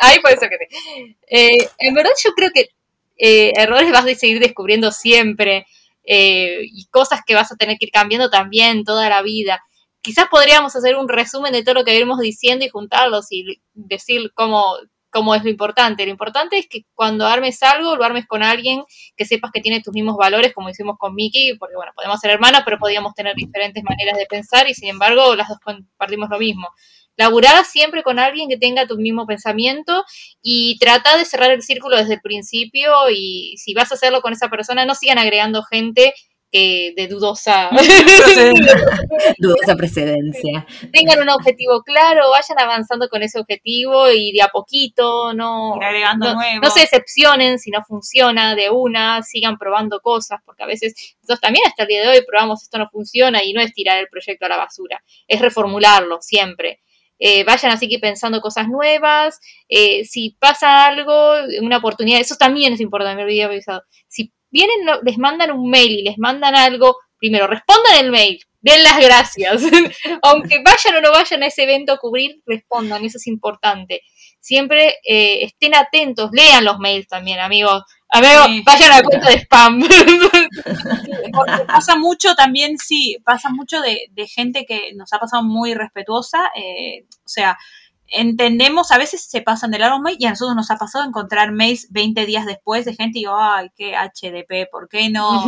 Ahí 0.01 0.19
puede 0.19 0.35
ser 0.37 0.49
que 0.49 0.57
sí. 0.69 1.15
Eh, 1.29 1.69
en 1.79 1.93
verdad 1.93 2.11
yo 2.23 2.31
creo 2.33 2.51
que 2.53 2.69
eh, 3.17 3.53
errores 3.55 3.89
vas 3.91 4.05
a 4.05 4.13
seguir 4.15 4.39
descubriendo 4.39 4.91
siempre 4.91 5.65
eh, 6.03 6.59
y 6.63 6.85
cosas 6.87 7.21
que 7.25 7.33
vas 7.35 7.51
a 7.53 7.55
tener 7.55 7.77
que 7.77 7.85
ir 7.85 7.91
cambiando 7.91 8.29
también 8.29 8.83
toda 8.83 9.07
la 9.09 9.21
vida. 9.21 9.61
Quizás 10.05 10.27
podríamos 10.29 10.75
hacer 10.75 10.97
un 10.97 11.09
resumen 11.09 11.51
de 11.51 11.63
todo 11.63 11.73
lo 11.73 11.83
que 11.83 11.91
venimos 11.91 12.19
diciendo 12.19 12.63
y 12.63 12.69
juntarlos 12.69 13.25
y 13.31 13.59
decir 13.73 14.31
cómo, 14.35 14.75
cómo 15.09 15.33
es 15.33 15.43
lo 15.43 15.49
importante. 15.49 16.05
Lo 16.05 16.11
importante 16.11 16.59
es 16.59 16.67
que 16.69 16.81
cuando 16.93 17.25
armes 17.25 17.63
algo, 17.63 17.95
lo 17.95 18.03
armes 18.03 18.27
con 18.27 18.43
alguien 18.43 18.83
que 19.17 19.25
sepas 19.25 19.49
que 19.51 19.61
tiene 19.61 19.81
tus 19.81 19.95
mismos 19.95 20.15
valores, 20.15 20.53
como 20.53 20.69
hicimos 20.69 20.97
con 20.99 21.15
Miki, 21.15 21.55
porque 21.57 21.75
bueno, 21.75 21.91
podemos 21.95 22.19
ser 22.19 22.29
hermanas, 22.29 22.61
pero 22.63 22.77
podíamos 22.77 23.15
tener 23.15 23.35
diferentes 23.35 23.83
maneras 23.83 24.15
de 24.15 24.27
pensar 24.27 24.69
y 24.69 24.75
sin 24.75 24.89
embargo 24.89 25.35
las 25.35 25.49
dos 25.49 25.57
compartimos 25.57 26.29
lo 26.29 26.37
mismo. 26.37 26.69
Laburá 27.17 27.63
siempre 27.63 28.03
con 28.03 28.19
alguien 28.19 28.47
que 28.47 28.57
tenga 28.57 28.85
tu 28.85 28.97
mismo 28.97 29.25
pensamiento 29.25 30.05
y 30.43 30.77
trata 30.77 31.17
de 31.17 31.25
cerrar 31.25 31.49
el 31.49 31.63
círculo 31.63 31.97
desde 31.97 32.13
el 32.13 32.21
principio 32.21 33.09
y 33.09 33.55
si 33.57 33.73
vas 33.73 33.91
a 33.91 33.95
hacerlo 33.95 34.21
con 34.21 34.33
esa 34.33 34.49
persona, 34.49 34.85
no 34.85 34.93
sigan 34.93 35.17
agregando 35.17 35.63
gente 35.63 36.13
que 36.51 36.93
de 36.95 37.07
dudosa 37.07 37.69
Dudosa 39.37 39.75
precedencia. 39.75 40.65
tengan 40.91 41.21
un 41.21 41.29
objetivo 41.29 41.81
claro, 41.83 42.29
vayan 42.29 42.59
avanzando 42.59 43.09
con 43.09 43.23
ese 43.23 43.39
objetivo 43.39 44.09
y 44.09 44.31
de 44.31 44.41
a 44.41 44.47
poquito, 44.49 45.33
no, 45.33 45.75
no, 45.75 46.35
no 46.61 46.69
se 46.71 46.81
decepcionen 46.81 47.59
si 47.59 47.71
no 47.71 47.83
funciona 47.83 48.55
de 48.55 48.69
una, 48.69 49.21
sigan 49.23 49.57
probando 49.57 49.99
cosas, 49.99 50.39
porque 50.45 50.63
a 50.63 50.67
veces 50.67 51.15
nosotros 51.21 51.41
también 51.41 51.65
hasta 51.67 51.83
el 51.83 51.89
día 51.89 52.01
de 52.01 52.09
hoy 52.09 52.25
probamos 52.25 52.63
esto 52.63 52.77
no 52.77 52.89
funciona 52.89 53.43
y 53.43 53.53
no 53.53 53.61
es 53.61 53.73
tirar 53.73 53.97
el 53.97 54.07
proyecto 54.07 54.45
a 54.45 54.49
la 54.49 54.57
basura, 54.57 55.03
es 55.27 55.41
reformularlo 55.41 56.21
siempre. 56.21 56.81
Eh, 57.17 57.45
vayan 57.45 57.71
así 57.71 57.87
que 57.87 57.99
pensando 57.99 58.41
cosas 58.41 58.67
nuevas, 58.67 59.39
eh, 59.69 60.03
si 60.03 60.35
pasa 60.37 60.85
algo, 60.85 61.33
una 61.61 61.77
oportunidad, 61.77 62.19
eso 62.19 62.35
también 62.35 62.73
es 62.73 62.81
importante, 62.81 63.15
me 63.15 63.23
había 63.23 63.45
avisado. 63.45 63.83
Si 64.07 64.33
vienen, 64.49 64.83
no- 64.85 65.01
les 65.03 65.17
mandan 65.17 65.51
un 65.51 65.69
mail 65.69 65.91
y 65.91 66.03
les 66.03 66.17
mandan 66.17 66.55
algo, 66.55 66.97
primero 67.17 67.47
respondan 67.47 67.95
el 67.99 68.11
mail, 68.11 68.39
den 68.61 68.83
las 68.83 68.97
gracias. 68.99 69.61
Aunque 70.23 70.61
vayan 70.63 70.95
o 70.97 71.01
no 71.01 71.11
vayan 71.11 71.43
a 71.43 71.47
ese 71.47 71.63
evento 71.63 71.93
a 71.93 71.97
cubrir, 71.97 72.41
respondan, 72.45 73.03
eso 73.05 73.17
es 73.17 73.27
importante. 73.27 74.01
Siempre 74.39 74.95
eh, 75.03 75.39
estén 75.43 75.73
atentos, 75.75 76.29
lean 76.31 76.63
los 76.65 76.77
mails 76.77 77.07
también, 77.07 77.39
amigos. 77.39 77.83
Amigos, 78.09 78.45
Sí. 78.45 78.61
vayan 78.63 78.91
a 78.91 78.97
la 78.97 79.03
cuenta 79.03 79.29
de 79.29 79.37
spam. 79.39 79.81
Porque 81.33 81.65
pasa 81.65 81.95
mucho 81.95 82.35
también, 82.35 82.77
sí, 82.77 83.17
pasa 83.25 83.49
mucho 83.49 83.81
de, 83.81 84.07
de 84.11 84.27
gente 84.27 84.65
que 84.65 84.93
nos 84.95 85.11
ha 85.13 85.19
pasado 85.19 85.43
muy 85.43 85.73
respetuosa. 85.73 86.51
eh, 86.55 87.05
o 87.09 87.27
sea, 87.27 87.57
entendemos, 88.07 88.91
a 88.91 88.97
veces 88.97 89.23
se 89.23 89.41
pasan 89.41 89.71
de 89.71 89.79
largo 89.79 89.99
mail 89.99 90.17
y 90.19 90.25
a 90.25 90.29
nosotros 90.31 90.55
nos 90.55 90.71
ha 90.71 90.77
pasado 90.77 91.05
encontrar 91.05 91.51
mails 91.51 91.87
20 91.91 92.25
días 92.25 92.45
después 92.45 92.85
de 92.85 92.95
gente 92.95 93.19
y 93.19 93.21
digo, 93.23 93.35
ay, 93.37 93.71
qué 93.75 93.93
HDP, 93.95 94.69
¿por 94.71 94.87
qué 94.89 95.09
no? 95.09 95.45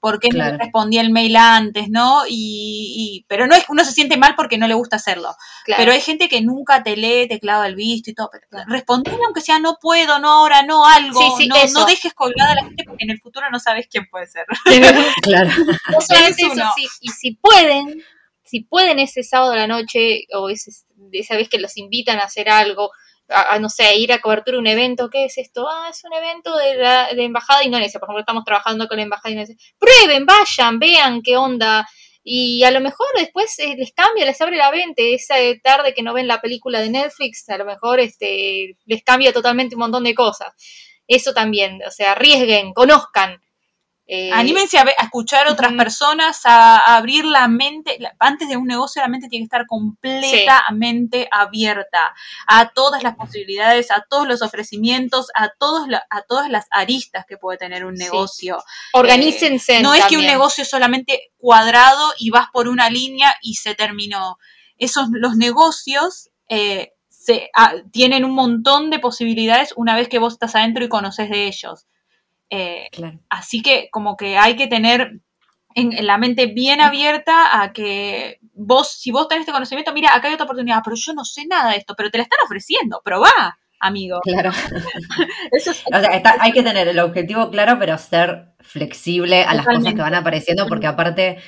¿Por 0.00 0.18
qué 0.18 0.30
no 0.30 0.34
Claro. 0.34 0.56
respondí 0.58 0.98
el 0.98 1.10
mail 1.12 1.36
antes, 1.36 1.88
no? 1.88 2.22
Y, 2.28 3.20
y- 3.20 3.24
pero 3.28 3.46
no 3.46 3.54
es 3.54 3.64
uno 3.68 3.84
se 3.84 3.92
siente 3.92 4.16
mal 4.16 4.34
porque 4.34 4.58
no 4.58 4.66
le 4.66 4.74
gusta 4.74 4.96
hacerlo. 4.96 5.36
Claro. 5.64 5.80
Pero 5.80 5.92
hay 5.92 6.00
gente 6.00 6.28
que 6.28 6.40
nunca 6.40 6.82
te 6.82 6.96
lee, 6.96 7.28
te 7.28 7.38
clava 7.38 7.68
el 7.68 7.76
visto 7.76 8.10
y 8.10 8.14
todo. 8.14 8.28
Pero 8.32 8.64
respondele 8.66 9.18
aunque 9.24 9.40
sea 9.40 9.60
no 9.60 9.78
puedo, 9.80 10.18
no 10.18 10.28
ahora, 10.28 10.64
no 10.64 10.84
algo. 10.84 11.20
Sí, 11.38 11.44
sí, 11.44 11.48
no, 11.72 11.84
dejes 11.86 12.14
colgada 12.14 12.50
a 12.50 12.54
la 12.56 12.64
gente 12.64 12.82
porque 12.84 13.04
en 13.04 13.10
el 13.10 13.20
futuro 13.20 13.46
no 13.52 13.60
sabes 13.60 13.86
quién 13.88 14.08
puede 14.10 14.26
ser. 14.26 14.44
Claro. 15.22 15.50
No 15.92 15.98
eso, 16.00 16.50
uno. 16.50 16.72
sí, 16.74 16.84
y 17.00 17.08
si 17.10 17.36
pueden, 17.36 18.02
si 18.52 18.60
pueden 18.60 18.98
ese 18.98 19.22
sábado 19.22 19.52
a 19.52 19.56
la 19.56 19.66
noche 19.66 20.26
o 20.34 20.50
ese, 20.50 20.70
esa 21.12 21.36
vez 21.36 21.48
que 21.48 21.58
los 21.58 21.78
invitan 21.78 22.18
a 22.18 22.24
hacer 22.24 22.50
algo, 22.50 22.90
a, 23.30 23.54
a, 23.54 23.58
no 23.58 23.70
sé, 23.70 23.96
ir 23.96 24.12
a 24.12 24.20
cobertura 24.20 24.58
un 24.58 24.66
evento, 24.66 25.08
¿qué 25.08 25.24
es 25.24 25.38
esto? 25.38 25.66
Ah, 25.70 25.88
es 25.88 26.04
un 26.04 26.12
evento 26.12 26.54
de 26.58 26.74
la 26.74 27.14
de 27.14 27.24
Embajada 27.24 27.60
de 27.60 27.66
Indonesia, 27.66 27.98
por 27.98 28.08
ejemplo, 28.08 28.20
estamos 28.20 28.44
trabajando 28.44 28.88
con 28.88 28.98
la 28.98 29.04
Embajada 29.04 29.30
de 29.30 29.40
Indonesia. 29.40 29.56
Prueben, 29.78 30.26
vayan, 30.26 30.78
vean 30.78 31.22
qué 31.22 31.34
onda. 31.38 31.88
Y 32.22 32.62
a 32.62 32.70
lo 32.70 32.80
mejor 32.80 33.06
después 33.16 33.58
eh, 33.58 33.74
les 33.74 33.92
cambia, 33.94 34.26
les 34.26 34.38
abre 34.42 34.58
la 34.58 34.70
mente. 34.70 35.14
Esa 35.14 35.36
tarde 35.62 35.94
que 35.94 36.02
no 36.02 36.12
ven 36.12 36.28
la 36.28 36.42
película 36.42 36.82
de 36.82 36.90
Netflix, 36.90 37.48
a 37.48 37.56
lo 37.56 37.64
mejor 37.64 38.00
este, 38.00 38.76
les 38.84 39.02
cambia 39.02 39.32
totalmente 39.32 39.76
un 39.76 39.80
montón 39.80 40.04
de 40.04 40.14
cosas. 40.14 40.52
Eso 41.08 41.32
también, 41.32 41.80
o 41.88 41.90
sea, 41.90 42.12
arriesguen, 42.12 42.74
conozcan. 42.74 43.40
Eh, 44.14 44.30
Anímense 44.30 44.76
a, 44.76 44.82
a 44.82 45.04
escuchar 45.04 45.48
a 45.48 45.52
otras 45.52 45.72
personas, 45.72 46.44
a, 46.44 46.76
a 46.76 46.96
abrir 46.96 47.24
la 47.24 47.48
mente. 47.48 47.98
Antes 48.18 48.46
de 48.46 48.58
un 48.58 48.66
negocio, 48.66 49.00
la 49.00 49.08
mente 49.08 49.28
tiene 49.28 49.44
que 49.44 49.46
estar 49.46 49.66
completamente 49.66 51.28
abierta 51.30 52.14
a 52.46 52.68
todas 52.70 53.02
las 53.02 53.16
posibilidades, 53.16 53.90
a 53.90 54.04
todos 54.08 54.26
los 54.28 54.42
ofrecimientos, 54.42 55.28
a, 55.34 55.48
todos 55.58 55.88
la- 55.88 56.04
a 56.10 56.22
todas 56.22 56.50
las 56.50 56.66
aristas 56.70 57.24
que 57.26 57.38
puede 57.38 57.56
tener 57.56 57.86
un 57.86 57.96
Sí. 57.96 58.04
negocio. 58.04 58.62
Organícense. 58.92 59.80
No 59.80 59.94
es 59.94 60.04
que 60.06 60.18
un 60.18 60.26
negocio 60.26 60.62
es 60.62 60.68
solamente 60.68 61.32
cuadrado 61.38 62.12
y 62.18 62.28
vas 62.30 62.48
por 62.52 62.68
una 62.68 62.90
línea 62.90 63.34
y 63.40 63.54
se 63.54 63.74
terminó. 63.74 64.36
Esos, 64.76 65.08
los 65.12 65.36
negocios 65.36 66.28
eh, 66.48 66.92
se, 67.08 67.50
ah, 67.54 67.72
tienen 67.92 68.26
un 68.26 68.32
montón 68.32 68.90
de 68.90 68.98
posibilidades 68.98 69.72
una 69.76 69.94
vez 69.96 70.08
que 70.08 70.18
vos 70.18 70.34
estás 70.34 70.54
adentro 70.54 70.84
y 70.84 70.88
conoces 70.90 71.30
de 71.30 71.46
ellos. 71.46 71.86
Eh, 72.52 72.86
Claro. 72.92 73.18
Así 73.30 73.62
que 73.62 73.88
como 73.90 74.16
que 74.16 74.36
hay 74.36 74.56
que 74.56 74.66
tener 74.66 75.20
en, 75.74 75.92
en 75.92 76.06
la 76.06 76.18
mente 76.18 76.46
bien 76.46 76.80
abierta 76.82 77.62
a 77.62 77.72
que 77.72 78.38
vos, 78.52 78.92
si 78.92 79.10
vos 79.10 79.26
tenés 79.26 79.42
este 79.42 79.52
conocimiento, 79.52 79.92
mira, 79.94 80.14
acá 80.14 80.28
hay 80.28 80.34
otra 80.34 80.44
oportunidad, 80.44 80.82
pero 80.84 80.96
yo 80.96 81.14
no 81.14 81.24
sé 81.24 81.46
nada 81.46 81.70
de 81.70 81.78
esto, 81.78 81.94
pero 81.96 82.10
te 82.10 82.18
la 82.18 82.24
están 82.24 82.40
ofreciendo, 82.44 83.00
probá, 83.02 83.30
amigo. 83.80 84.20
Claro. 84.22 84.50
Eso 85.50 85.70
es- 85.70 85.82
O 85.86 85.98
sea, 86.00 86.10
está- 86.16 86.36
hay 86.40 86.52
que 86.52 86.62
tener 86.62 86.88
el 86.88 86.98
objetivo 86.98 87.50
claro, 87.50 87.78
pero 87.78 87.96
ser 87.98 88.48
flexible 88.60 89.44
a 89.44 89.54
las 89.54 89.64
cosas 89.66 89.94
que 89.94 90.00
van 90.02 90.14
apareciendo, 90.14 90.66
porque 90.68 90.86
aparte, 90.86 91.38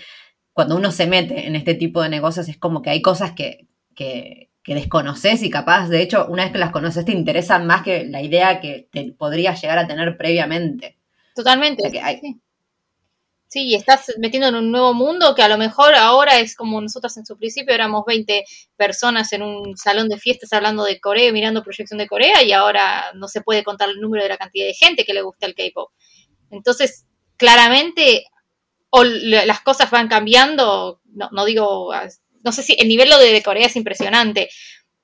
cuando 0.52 0.76
uno 0.76 0.90
se 0.90 1.06
mete 1.06 1.46
en 1.46 1.54
este 1.56 1.74
tipo 1.74 2.02
de 2.02 2.08
negocios, 2.08 2.48
es 2.48 2.56
como 2.58 2.80
que 2.80 2.90
hay 2.90 3.02
cosas 3.02 3.32
que, 3.32 3.68
que, 3.94 4.50
que 4.64 4.74
desconoces 4.74 5.42
y 5.42 5.50
capaz, 5.50 5.88
de 5.88 6.02
hecho, 6.02 6.26
una 6.28 6.44
vez 6.44 6.52
que 6.52 6.58
las 6.58 6.72
conoces, 6.72 7.04
te 7.04 7.12
interesan 7.12 7.66
más 7.66 7.82
que 7.82 8.06
la 8.06 8.22
idea 8.22 8.60
que 8.60 8.88
te 8.90 9.12
podrías 9.12 9.60
llegar 9.60 9.78
a 9.78 9.86
tener 9.86 10.16
previamente. 10.16 10.98
Totalmente. 11.34 11.82
O 11.86 11.90
sea 11.90 11.92
que 11.92 12.00
hay- 12.00 12.18
sí. 12.20 12.40
Sí, 13.46 13.68
y 13.68 13.74
estás 13.76 14.12
metiendo 14.18 14.48
en 14.48 14.56
un 14.56 14.72
nuevo 14.72 14.94
mundo 14.94 15.32
que 15.34 15.42
a 15.42 15.48
lo 15.48 15.56
mejor 15.58 15.94
ahora 15.94 16.40
es 16.40 16.56
como 16.56 16.80
nosotros 16.80 17.16
en 17.18 17.24
su 17.26 17.36
principio 17.36 17.72
éramos 17.72 18.02
20 18.04 18.44
personas 18.74 19.32
en 19.32 19.42
un 19.42 19.76
salón 19.76 20.08
de 20.08 20.18
fiestas 20.18 20.52
hablando 20.52 20.82
de 20.82 20.98
Corea, 20.98 21.30
mirando 21.30 21.62
proyección 21.62 21.98
de 21.98 22.08
Corea 22.08 22.42
y 22.42 22.50
ahora 22.52 23.12
no 23.14 23.28
se 23.28 23.42
puede 23.42 23.62
contar 23.62 23.90
el 23.90 24.00
número 24.00 24.24
de 24.24 24.30
la 24.30 24.38
cantidad 24.38 24.66
de 24.66 24.74
gente 24.74 25.04
que 25.04 25.14
le 25.14 25.22
gusta 25.22 25.46
el 25.46 25.54
K-pop. 25.54 25.90
Entonces, 26.50 27.06
claramente 27.36 28.24
o 28.90 29.04
las 29.04 29.60
cosas 29.60 29.90
van 29.90 30.08
cambiando, 30.08 31.00
no, 31.04 31.28
no 31.30 31.44
digo, 31.44 31.92
no 32.44 32.52
sé 32.52 32.62
si 32.62 32.76
el 32.78 32.88
nivel 32.88 33.08
lo 33.10 33.18
de 33.18 33.42
Corea 33.42 33.66
es 33.66 33.76
impresionante, 33.76 34.50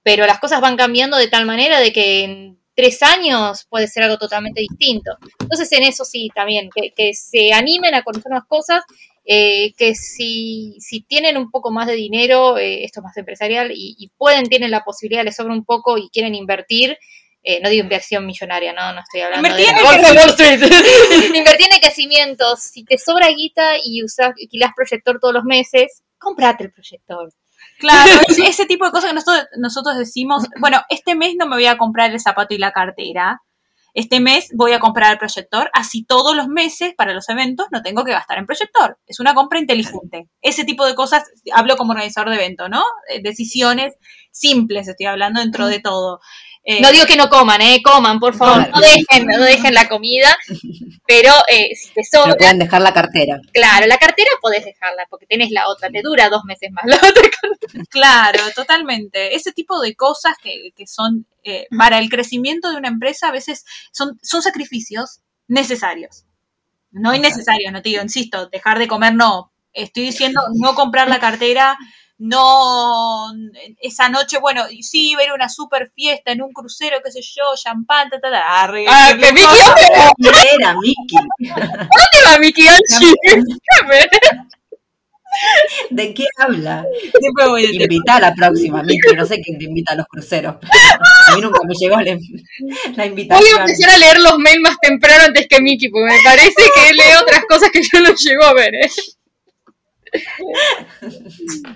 pero 0.02 0.26
las 0.26 0.38
cosas 0.38 0.60
van 0.60 0.76
cambiando 0.76 1.16
de 1.16 1.28
tal 1.28 1.46
manera 1.46 1.80
de 1.80 1.92
que 1.92 2.24
en 2.24 2.60
tres 2.74 3.02
años 3.02 3.66
puede 3.68 3.88
ser 3.88 4.04
algo 4.04 4.18
totalmente 4.18 4.60
distinto. 4.60 5.12
Entonces 5.40 5.70
en 5.72 5.82
eso 5.82 6.04
sí, 6.04 6.30
también, 6.34 6.70
que, 6.74 6.92
que 6.92 7.12
se 7.14 7.52
animen 7.52 7.94
a 7.94 8.02
conocer 8.02 8.30
más 8.30 8.44
cosas, 8.46 8.84
eh, 9.24 9.72
que 9.76 9.94
si, 9.94 10.76
si, 10.80 11.02
tienen 11.02 11.36
un 11.36 11.50
poco 11.50 11.70
más 11.70 11.86
de 11.86 11.94
dinero, 11.94 12.58
eh, 12.58 12.84
esto 12.84 13.00
es 13.00 13.04
más 13.04 13.16
empresarial, 13.16 13.70
y, 13.72 13.96
y, 13.98 14.08
pueden, 14.16 14.46
tienen 14.48 14.70
la 14.70 14.82
posibilidad, 14.82 15.24
les 15.24 15.36
sobra 15.36 15.52
un 15.52 15.64
poco 15.64 15.98
y 15.98 16.08
quieren 16.08 16.34
invertir, 16.34 16.96
eh, 17.42 17.60
no 17.62 17.70
digo 17.70 17.84
inversión 17.84 18.26
millonaria, 18.26 18.72
no, 18.72 18.92
no 18.92 19.00
estoy 19.00 19.22
hablando 19.22 19.48
Invertir 19.48 19.74
de 19.74 19.80
en 19.80 19.86
Wall 19.86 20.28
Street. 20.30 20.60
Invertir 21.34 21.68
en 21.72 21.80
crecimientos, 21.80 22.60
si 22.60 22.84
te 22.84 22.98
sobra 22.98 23.28
guita 23.28 23.76
y 23.82 24.02
usas, 24.02 24.32
alquilás 24.40 24.72
proyector 24.74 25.18
todos 25.20 25.34
los 25.34 25.44
meses, 25.44 26.02
comprate 26.20 26.64
el 26.64 26.72
proyector. 26.72 27.32
Claro, 27.78 28.12
ese, 28.46 28.66
tipo 28.66 28.84
de 28.84 28.92
cosas 28.92 29.10
que 29.10 29.14
nosotros, 29.14 29.46
nosotros 29.58 29.98
decimos, 29.98 30.44
bueno, 30.60 30.80
este 30.88 31.16
mes 31.16 31.34
no 31.36 31.46
me 31.46 31.56
voy 31.56 31.66
a 31.66 31.78
comprar 31.78 32.12
el 32.12 32.20
zapato 32.20 32.54
y 32.54 32.58
la 32.58 32.72
cartera, 32.72 33.42
este 33.92 34.20
mes 34.20 34.50
voy 34.54 34.72
a 34.72 34.78
comprar 34.78 35.12
el 35.12 35.18
proyector, 35.18 35.70
así 35.74 36.04
todos 36.04 36.36
los 36.36 36.48
meses 36.48 36.94
para 36.96 37.12
los 37.12 37.28
eventos 37.28 37.66
no 37.72 37.82
tengo 37.82 38.04
que 38.04 38.12
gastar 38.12 38.38
en 38.38 38.46
proyector. 38.46 38.98
Es 39.06 39.18
una 39.18 39.34
compra 39.34 39.58
inteligente. 39.58 40.28
Ese 40.42 40.64
tipo 40.64 40.86
de 40.86 40.94
cosas, 40.94 41.24
hablo 41.52 41.76
como 41.76 41.92
organizador 41.92 42.30
de 42.30 42.36
evento, 42.36 42.68
¿no? 42.68 42.84
Eh, 43.08 43.20
Decisiones 43.22 43.94
simples, 44.30 44.86
estoy 44.86 45.06
hablando 45.06 45.40
dentro 45.40 45.66
de 45.66 45.80
todo. 45.80 46.20
Eh, 46.72 46.80
No 46.80 46.90
digo 46.92 47.04
que 47.06 47.16
no 47.16 47.28
coman, 47.28 47.60
eh, 47.62 47.82
coman, 47.82 48.20
por 48.20 48.34
favor, 48.34 48.68
no 48.68 48.80
dejen, 48.80 49.26
no 49.26 49.42
dejen 49.44 49.74
la 49.74 49.88
comida, 49.88 50.36
pero 51.06 51.32
eh, 51.48 51.74
si 51.74 51.92
te 51.92 52.04
sobra, 52.04 52.26
Pero 52.26 52.36
pueden 52.38 52.58
dejar 52.60 52.80
la 52.82 52.92
cartera. 52.92 53.40
claro, 53.52 53.86
la 53.86 53.98
cartera 53.98 54.30
podés 54.40 54.64
dejarla 54.64 55.04
porque 55.10 55.26
tenés 55.26 55.50
la 55.50 55.68
otra, 55.68 55.90
te 55.90 56.00
dura 56.02 56.28
dos 56.28 56.44
meses 56.44 56.70
más 56.70 56.84
la 56.86 56.96
otra. 56.96 57.28
Claro, 57.88 58.40
totalmente. 58.54 59.34
Ese 59.34 59.52
tipo 59.52 59.80
de 59.80 59.94
cosas 59.96 60.34
que, 60.42 60.70
que 60.76 60.86
son 60.86 61.26
eh, 61.42 61.66
para 61.76 61.98
el 61.98 62.08
crecimiento 62.08 62.70
de 62.70 62.76
una 62.76 62.88
empresa 62.88 63.28
a 63.28 63.32
veces 63.32 63.64
son, 63.92 64.18
son 64.22 64.42
sacrificios 64.42 65.20
necesarios. 65.48 66.24
No 66.92 67.14
innecesarios, 67.14 67.72
no 67.72 67.82
te 67.82 67.88
digo, 67.90 68.02
insisto, 68.02 68.46
dejar 68.46 68.78
de 68.78 68.88
comer 68.88 69.14
no. 69.14 69.52
Estoy 69.72 70.04
diciendo 70.04 70.40
no 70.54 70.74
comprar 70.74 71.08
la 71.08 71.20
cartera, 71.20 71.76
no 72.20 73.32
esa 73.80 74.08
noche, 74.10 74.38
bueno, 74.40 74.64
sí, 74.82 75.14
ver 75.16 75.32
una 75.32 75.48
super 75.48 75.90
fiesta 75.94 76.32
en 76.32 76.42
un 76.42 76.52
crucero, 76.52 76.98
qué 77.04 77.10
sé 77.10 77.20
yo, 77.22 77.42
champán, 77.56 78.10
ta, 78.10 78.20
ta, 78.20 78.30
ta. 78.30 78.62
Arre, 78.62 78.84
Ah, 78.88 79.12
que. 79.18 79.32
¿Dónde 80.18 80.48
era 80.58 80.74
Miki? 80.74 81.16
¿Dónde 81.38 82.20
va 82.26 82.38
Miki 82.38 82.68
Anchi? 82.68 83.14
¿De 85.90 86.12
qué 86.12 86.24
habla? 86.38 86.84
Siempre 87.18 87.46
voy 87.48 87.62
tema. 87.78 87.84
Invita 87.84 88.16
a 88.16 88.20
la 88.20 88.34
próxima, 88.34 88.82
Miki. 88.82 89.14
No 89.16 89.24
sé 89.24 89.40
quién 89.40 89.58
te 89.58 89.64
invita 89.64 89.92
a 89.92 89.96
los 89.96 90.06
cruceros. 90.06 90.56
A 91.28 91.34
mí 91.36 91.40
nunca 91.40 91.60
me 91.66 91.74
llegó 91.74 91.96
la, 91.96 92.04
la 92.04 92.16
Voy 92.16 92.18
a 92.98 93.06
invitación. 93.06 93.60
empezar 93.60 93.90
a 93.90 93.98
leer 93.98 94.18
los 94.20 94.38
mails 94.38 94.60
más 94.60 94.76
temprano 94.82 95.24
antes 95.24 95.46
que 95.48 95.60
Miki, 95.62 95.88
porque 95.88 96.12
me 96.14 96.18
parece 96.24 96.52
que 96.74 96.88
él 96.90 96.96
lee 96.96 97.14
otras 97.22 97.44
cosas 97.48 97.70
que 97.70 97.80
yo 97.80 98.00
no 98.00 98.12
llego 98.14 98.44
a 98.44 98.52
ver, 98.54 98.74
¿eh? 98.74 98.90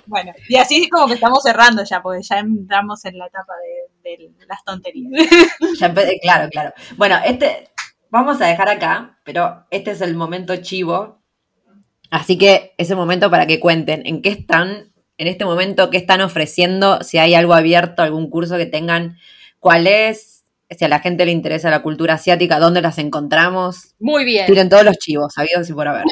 Bueno, 0.06 0.32
y 0.48 0.56
así 0.56 0.82
es 0.82 0.90
como 0.90 1.06
que 1.06 1.15
estamos 1.15 1.43
cerrando 1.43 1.82
ya, 1.85 2.02
porque 2.02 2.23
ya 2.23 2.39
entramos 2.39 3.05
en 3.05 3.19
la 3.19 3.27
etapa 3.27 3.52
de, 4.02 4.31
las 4.48 4.65
tonterías. 4.65 5.11
Claro, 6.23 6.48
claro. 6.51 6.73
Bueno, 6.97 7.19
este 7.24 7.70
vamos 8.15 8.40
a 8.40 8.47
dejar 8.47 8.69
acá, 8.69 9.19
pero 9.24 9.66
este 9.70 9.90
es 9.90 10.01
el 10.01 10.15
momento 10.15 10.56
chivo. 10.56 11.20
Así 12.11 12.39
que 12.39 12.73
es 12.78 12.89
el 12.90 12.97
momento 12.97 13.28
para 13.28 13.47
que 13.47 13.59
cuenten 13.59 14.06
en 14.06 14.23
qué 14.23 14.28
están, 14.28 14.93
en 15.19 15.27
este 15.27 15.44
momento, 15.44 15.90
qué 15.90 15.97
están 15.97 16.20
ofreciendo, 16.20 17.02
si 17.02 17.19
hay 17.19 17.35
algo 17.35 17.55
abierto, 17.55 18.02
algún 18.02 18.31
curso 18.31 18.56
que 18.56 18.66
tengan, 18.66 19.19
cuál 19.59 19.89
es, 19.89 20.34
si 20.74 20.84
a 20.84 20.88
la 20.88 21.01
gente 21.01 21.24
le 21.24 21.32
interesa 21.32 21.70
la 21.70 21.82
cultura 21.82 22.14
asiática, 22.14 22.59
dónde 22.59 22.82
las 22.82 22.98
encontramos. 22.98 23.94
Muy 23.98 24.24
bien. 24.24 24.46
Tiren 24.46 24.68
todos 24.68 24.84
los 24.84 24.96
chivos, 24.98 25.32
sabidos 25.34 25.68
y 25.68 25.72
por 25.72 25.88
haber. 25.88 26.05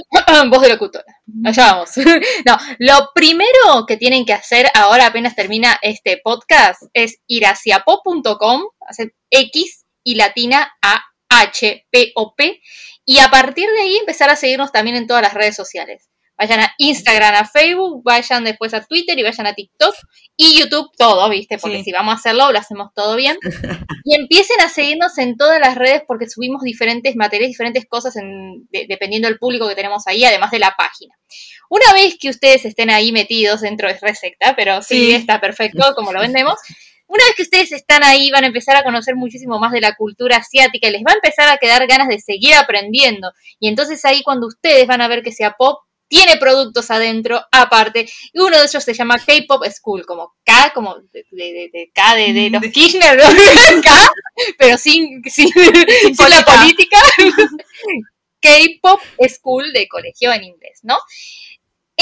Voz 0.51 0.62
de 0.62 0.68
locutora. 0.68 1.05
Allá 1.44 1.72
vamos. 1.72 1.90
No, 2.47 2.56
lo 2.78 3.10
primero 3.14 3.86
que 3.86 3.97
tienen 3.97 4.24
que 4.24 4.32
hacer 4.32 4.66
ahora 4.74 5.06
apenas 5.06 5.36
termina 5.36 5.78
este 5.82 6.20
podcast 6.22 6.82
es 6.93 7.18
ir 7.26 7.47
hacia 7.47 7.80
pop.com, 7.80 8.62
hacer 8.80 9.14
X 9.30 9.84
y 10.05 10.16
latina 10.16 10.72
a 10.82 11.02
H 11.28 11.86
P 11.90 12.12
O 12.14 12.34
P 12.34 12.60
y 13.05 13.18
a 13.18 13.28
partir 13.30 13.68
de 13.70 13.82
ahí 13.82 13.97
empezar 13.97 14.30
a 14.30 14.36
seguirnos 14.36 14.72
también 14.72 14.97
en 14.97 15.06
todas 15.06 15.22
las 15.22 15.34
redes 15.34 15.56
sociales. 15.56 16.09
Vayan 16.38 16.60
a 16.60 16.74
Instagram, 16.78 17.34
a 17.36 17.44
Facebook, 17.44 18.02
vayan 18.04 18.42
después 18.44 18.74
a 18.74 18.84
Twitter 18.84 19.16
y 19.18 19.22
vayan 19.22 19.46
a 19.46 19.54
TikTok 19.54 19.94
y 20.36 20.59
YouTube, 20.59 20.90
todo, 20.96 21.28
¿viste? 21.28 21.59
Porque 21.59 21.78
Sí. 21.78 21.84
si 21.84 21.92
vamos 21.92 22.12
a 22.12 22.16
hacerlo, 22.16 22.50
lo 22.50 22.59
hacemos 22.59 22.88
todo 22.94 23.14
bien. 23.16 23.36
Y 24.04 24.14
empiecen 24.16 24.60
a 24.60 24.68
seguirnos 24.68 25.16
en 25.18 25.36
todas 25.36 25.60
las 25.60 25.76
redes 25.76 26.02
porque 26.09 26.28
subimos 26.28 26.62
diferentes 26.62 27.14
materiales, 27.16 27.50
diferentes 27.52 27.86
cosas 27.86 28.16
en- 28.16 28.66
de- 28.70 28.86
dependiendo 28.88 29.28
del 29.28 29.38
público 29.38 29.68
que 29.68 29.74
tenemos 29.76 30.06
ahí, 30.06 30.24
además 30.24 30.50
de 30.50 30.59
la 30.59 30.74
página. 30.76 31.14
Una 31.68 31.92
vez 31.92 32.16
que 32.20 32.28
ustedes 32.30 32.64
estén 32.64 32.90
ahí 32.90 33.12
metidos 33.12 33.60
dentro 33.60 33.88
de 33.88 33.98
Resecta, 34.00 34.56
pero 34.56 34.82
sí, 34.82 34.96
Sí. 35.10 35.12
está 35.12 35.40
perfecto 35.40 35.94
como 35.94 36.12
lo 36.12 36.20
vendemos. 36.20 36.54
Una 37.06 37.24
vez 37.26 37.34
que 37.36 37.42
ustedes 37.42 37.72
están 37.72 38.02
ahí, 38.04 38.30
van 38.30 38.44
a 38.44 38.46
empezar 38.46 38.74
a 38.74 38.82
conocer 38.82 39.14
muchísimo 39.16 39.59
más 39.59 39.70
de 39.72 39.82
la 39.82 39.94
cultura 39.96 40.38
asiática 40.38 40.88
y 40.88 40.92
les 40.92 41.02
va 41.02 41.12
a 41.12 41.16
empezar 41.16 41.48
a 41.50 41.59
quedar 41.59 41.86
ganas 41.86 42.09
de 42.09 42.18
seguir 42.18 42.54
aprendiendo. 42.54 43.30
Y 43.60 43.68
entonces 43.68 44.02
ahí 44.06 44.22
cuando 44.22 44.46
ustedes 44.46 44.86
van 44.86 45.02
a 45.02 45.09
ver 45.09 45.22
que 45.22 45.30
sea 45.30 45.52
pop, 45.59 45.78
tiene 46.12 46.36
productos 46.36 46.90
adentro, 46.90 47.43
aparte, 47.51 48.06
y 48.34 48.39
uno 48.39 48.59
de 48.59 48.64
ellos 48.66 48.84
se 48.84 48.93
llama 48.93 49.16
K-Pop 49.18 49.64
School, 49.74 50.05
como 50.05 50.34
K, 50.44 50.72
como 50.74 50.97
de, 51.10 51.24
de- 51.30 51.70
de- 51.72 51.90
K 51.94 52.14
de, 52.16 52.32
de 52.34 52.51
los 52.51 52.62
Kirchner, 52.70 53.16
¿no? 53.16 53.24
K, 53.82 54.10
pero 54.59 54.76
sin, 54.76 55.22
sin, 55.24 55.48
sin 55.51 56.28
la 56.30 56.44
política. 56.44 56.98
K-Pop 58.40 59.01
School 59.28 59.72
de 59.72 59.89
colegio 59.89 60.32
en 60.32 60.44
inglés, 60.44 60.80
¿no? 60.82 60.98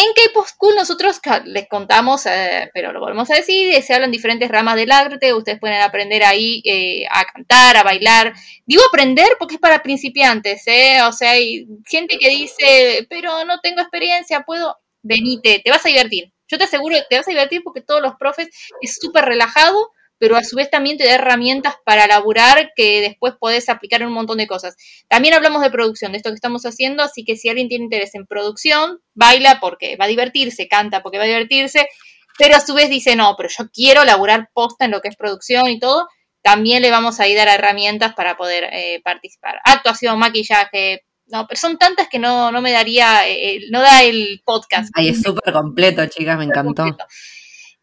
En 0.01 0.47
School 0.47 0.77
nosotros 0.77 1.21
les 1.45 1.69
contamos, 1.69 2.25
eh, 2.25 2.71
pero 2.73 2.91
lo 2.91 3.01
volvemos 3.01 3.31
a 3.31 3.35
decir, 3.35 3.75
eh, 3.75 3.83
se 3.83 3.93
hablan 3.93 4.11
diferentes 4.11 4.49
ramas 4.49 4.77
del 4.77 4.91
arte, 4.91 5.35
ustedes 5.35 5.61
pueden 5.61 5.83
aprender 5.83 6.25
ahí 6.25 6.63
eh, 6.65 7.05
a 7.11 7.27
cantar, 7.27 7.77
a 7.77 7.83
bailar. 7.83 8.33
Digo 8.65 8.83
aprender 8.89 9.37
porque 9.39 9.57
es 9.57 9.61
para 9.61 9.83
principiantes, 9.83 10.63
¿eh? 10.67 11.03
O 11.03 11.13
sea, 11.13 11.33
hay 11.33 11.67
gente 11.87 12.17
que 12.19 12.31
dice, 12.31 13.07
pero 13.11 13.45
no 13.45 13.61
tengo 13.61 13.83
experiencia, 13.83 14.41
puedo, 14.41 14.75
venite, 15.03 15.61
te 15.63 15.71
vas 15.71 15.85
a 15.85 15.91
divertir. 15.91 16.33
Yo 16.49 16.57
te 16.57 16.65
aseguro 16.65 16.97
que 16.97 17.05
te 17.11 17.17
vas 17.19 17.29
a 17.29 17.33
divertir 17.33 17.61
porque 17.63 17.83
todos 17.83 18.01
los 18.01 18.15
profes 18.15 18.49
es 18.81 18.97
súper 18.99 19.27
relajado, 19.27 19.91
pero 20.21 20.37
a 20.37 20.45
su 20.45 20.55
vez 20.55 20.71
también 20.71 20.99
te 20.99 21.07
da 21.07 21.15
herramientas 21.15 21.77
para 21.83 22.07
laburar 22.07 22.73
que 22.77 23.01
después 23.01 23.35
podés 23.41 23.71
aplicar 23.71 24.03
en 24.03 24.09
un 24.09 24.13
montón 24.13 24.37
de 24.37 24.47
cosas. 24.47 24.77
También 25.09 25.33
hablamos 25.33 25.63
de 25.63 25.71
producción, 25.71 26.13
de 26.13 26.19
esto 26.19 26.29
que 26.29 26.35
estamos 26.35 26.65
haciendo, 26.67 27.03
así 27.03 27.25
que 27.25 27.37
si 27.37 27.49
alguien 27.49 27.69
tiene 27.69 27.85
interés 27.85 28.15
en 28.15 28.27
producción, 28.27 29.01
baila 29.15 29.59
porque 29.61 29.97
va 29.97 30.05
a 30.05 30.09
divertirse, 30.09 30.69
canta 30.69 31.03
porque 31.03 31.17
va 31.17 31.25
a 31.25 31.27
divertirse, 31.27 31.89
pero 32.37 32.55
a 32.55 32.61
su 32.61 32.75
vez 32.75 32.91
dice, 32.91 33.17
no, 33.17 33.35
pero 33.39 33.49
yo 33.49 33.71
quiero 33.73 34.05
laburar 34.05 34.51
posta 34.53 34.85
en 34.85 34.91
lo 34.91 35.01
que 35.01 35.09
es 35.09 35.17
producción 35.17 35.69
y 35.69 35.81
todo, 35.81 36.07
también 36.43 36.83
le 36.83 36.91
vamos 36.91 37.19
a 37.19 37.27
ir 37.27 37.41
a 37.41 37.47
dar 37.47 37.59
herramientas 37.59 38.15
para 38.15 38.37
poder 38.37 38.65
eh, 38.73 39.01
participar. 39.03 39.59
Actuación, 39.65 40.19
maquillaje, 40.19 41.03
no, 41.29 41.47
pero 41.47 41.59
son 41.59 41.79
tantas 41.79 42.09
que 42.11 42.19
no, 42.19 42.53
no 42.53 42.61
me 42.61 42.73
daría, 42.73 43.27
eh, 43.27 43.57
eh, 43.57 43.61
no 43.71 43.81
da 43.81 44.03
el 44.03 44.43
podcast. 44.45 44.91
Ay, 44.95 45.09
es 45.09 45.23
súper 45.23 45.55
completo, 45.55 46.05
chicas, 46.07 46.37
me 46.37 46.45
encantó. 46.45 46.85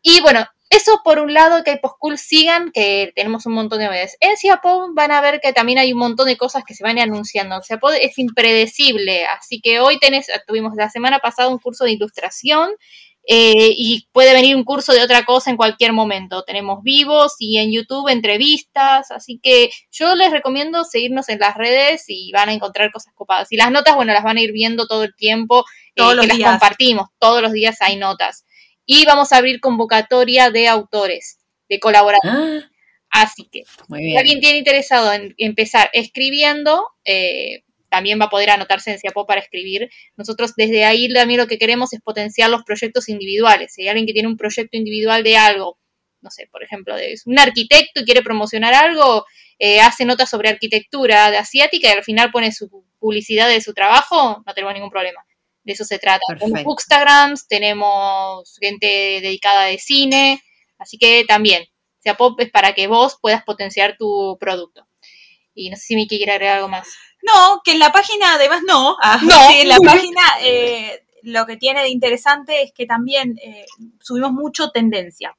Y 0.04 0.22
bueno, 0.22 0.46
eso 0.70 1.02
por 1.04 1.20
un 1.20 1.34
lado, 1.34 1.64
que 1.64 1.78
Post 1.78 1.96
Cool 2.00 2.18
sigan, 2.18 2.72
que 2.72 3.12
tenemos 3.16 3.46
un 3.46 3.54
montón 3.54 3.80
de 3.80 3.86
novedades. 3.86 4.18
En 4.20 4.36
Ciapod 4.38 4.90
van 4.94 5.12
a 5.12 5.22
ver 5.22 5.40
que 5.42 5.54
también 5.54 5.80
hay 5.80 5.94
un 5.94 6.00
montón 6.00 6.28
de 6.28 6.38
cosas 6.38 6.64
que 6.66 6.74
se 6.74 6.84
van 6.84 7.00
anunciando. 7.00 7.62
Ciapod 7.62 7.94
es 7.94 8.18
impredecible, 8.18 9.26
así 9.26 9.62
que 9.62 9.80
hoy 9.80 9.98
tenés, 10.00 10.28
tuvimos 10.46 10.74
la 10.76 10.90
semana 10.90 11.20
pasada 11.20 11.50
un 11.50 11.60
curso 11.60 11.86
de 11.86 11.94
ilustración 11.94 12.72
eh, 13.30 13.74
y 13.76 14.08
puede 14.14 14.34
venir 14.34 14.56
un 14.56 14.64
curso 14.64 14.94
de 14.94 15.02
otra 15.02 15.26
cosa 15.26 15.50
en 15.52 15.58
cualquier 15.58 15.92
momento. 15.92 16.44
Tenemos 16.44 16.82
vivos 16.82 17.36
y 17.40 17.58
en 17.58 17.74
YouTube 17.74 18.08
entrevistas, 18.08 19.12
así 19.12 19.38
que 19.44 19.70
yo 19.92 20.16
les 20.16 20.32
recomiendo 20.32 20.86
seguirnos 20.86 21.28
en 21.28 21.40
las 21.40 21.56
redes 21.56 22.06
y 22.08 22.32
van 22.32 22.48
a 22.48 22.54
encontrar 22.54 22.90
cosas 22.90 23.14
copadas. 23.14 23.52
Y 23.52 23.58
las 23.58 23.70
notas, 23.70 23.96
bueno, 23.96 24.14
las 24.14 24.24
van 24.24 24.38
a 24.38 24.42
ir 24.42 24.54
viendo 24.54 24.88
todo 24.88 25.04
el 25.04 25.14
tiempo, 25.14 25.60
eh, 25.60 25.92
Todos 25.96 26.16
los 26.16 26.24
que 26.24 26.30
las 26.30 26.38
días. 26.38 26.50
compartimos, 26.52 27.10
todos 27.20 27.42
los 27.42 27.52
días 27.52 27.82
hay 27.82 27.98
notas. 27.98 28.46
Y 28.88 29.06
vamos 29.06 29.32
a 29.32 29.38
abrir 29.38 29.60
convocatoria 29.60 30.50
de 30.50 30.68
autores, 30.68 31.38
de 31.70 31.80
colaboradores. 31.80 32.64
Ah, 32.64 32.72
Así 33.10 33.48
que, 33.52 33.64
si 33.96 34.18
alguien 34.18 34.40
tiene 34.40 34.58
interesado 34.58 35.14
en 35.14 35.34
empezar 35.38 35.90
escribiendo, 35.94 36.90
eh, 37.06 37.64
también 37.90 38.20
va 38.20 38.26
a 38.26 38.30
poder 38.30 38.50
anotarse 38.50 38.92
en 38.92 39.00
Ciapó 39.00 39.26
para 39.26 39.42
escribir. 39.42 39.90
Nosotros 40.18 40.54
desde 40.56 40.86
ahí 40.86 41.12
también 41.14 41.40
lo 41.40 41.48
que 41.48 41.58
queremos 41.58 41.94
es 41.94 42.02
potenciar 42.02 42.50
los 42.50 42.64
proyectos 42.64 43.08
individuales. 43.10 43.74
Si 43.74 43.84
hay 43.84 43.90
alguien 43.90 44.08
que 44.08 44.14
tiene 44.14 44.28
un 44.28 44.38
proyecto 44.38 44.78
individual 44.78 45.24
de 45.24 45.38
algo, 45.38 45.80
no 46.22 46.30
sé, 46.32 46.48
por 46.52 46.64
ejemplo, 46.64 46.96
de, 46.96 47.14
es 47.14 47.26
un 47.26 47.40
arquitecto 47.40 48.02
y 48.02 48.06
quiere 48.06 48.22
promocionar 48.22 48.74
algo, 48.74 49.26
eh, 49.60 49.80
hace 49.80 50.06
notas 50.06 50.30
sobre 50.30 50.50
arquitectura 50.50 51.32
de 51.32 51.38
asiática 51.38 51.88
y 51.88 51.92
al 51.92 52.04
final 52.04 52.32
pone 52.32 52.52
su 52.52 52.70
publicidad 53.00 53.48
de 53.48 53.62
su 53.62 53.74
trabajo, 53.74 54.44
no 54.46 54.54
tenemos 54.54 54.74
ningún 54.74 54.90
problema. 54.90 55.26
De 55.68 55.74
eso 55.74 55.84
se 55.84 56.00
trata. 56.00 56.22
Tenemos 56.30 56.50
Perfecto. 56.52 56.70
Bookstagrams, 56.70 57.48
tenemos 57.50 58.58
gente 58.62 58.88
dedicada 58.88 59.66
de 59.66 59.78
cine, 59.78 60.42
así 60.80 60.98
que 60.98 61.26
también 61.28 61.66
Ciapop 62.00 62.40
es 62.40 62.50
para 62.50 62.72
que 62.74 62.88
vos 62.88 63.18
puedas 63.22 63.44
potenciar 63.44 63.98
tu 63.98 64.38
producto. 64.40 64.88
Y 65.54 65.70
no 65.70 65.76
sé 65.76 65.82
si 65.84 65.96
Miki 65.98 66.16
quiere 66.16 66.32
agregar 66.32 66.56
algo 66.56 66.70
más. 66.70 66.88
No, 67.22 67.60
que 67.66 67.74
en 67.74 67.80
la 67.80 67.92
página, 67.92 68.36
además 68.36 68.62
no, 68.66 68.96
ah, 69.02 69.20
No. 69.22 69.50
sí, 69.50 69.58
en 69.58 69.68
la 69.68 69.78
página 69.84 70.22
eh, 70.42 71.04
lo 71.24 71.46
que 71.46 71.58
tiene 71.58 71.82
de 71.82 71.90
interesante 71.90 72.62
es 72.62 72.72
que 72.72 72.86
también 72.86 73.38
eh, 73.44 73.66
subimos 74.00 74.32
mucho 74.32 74.70
tendencia. 74.70 75.36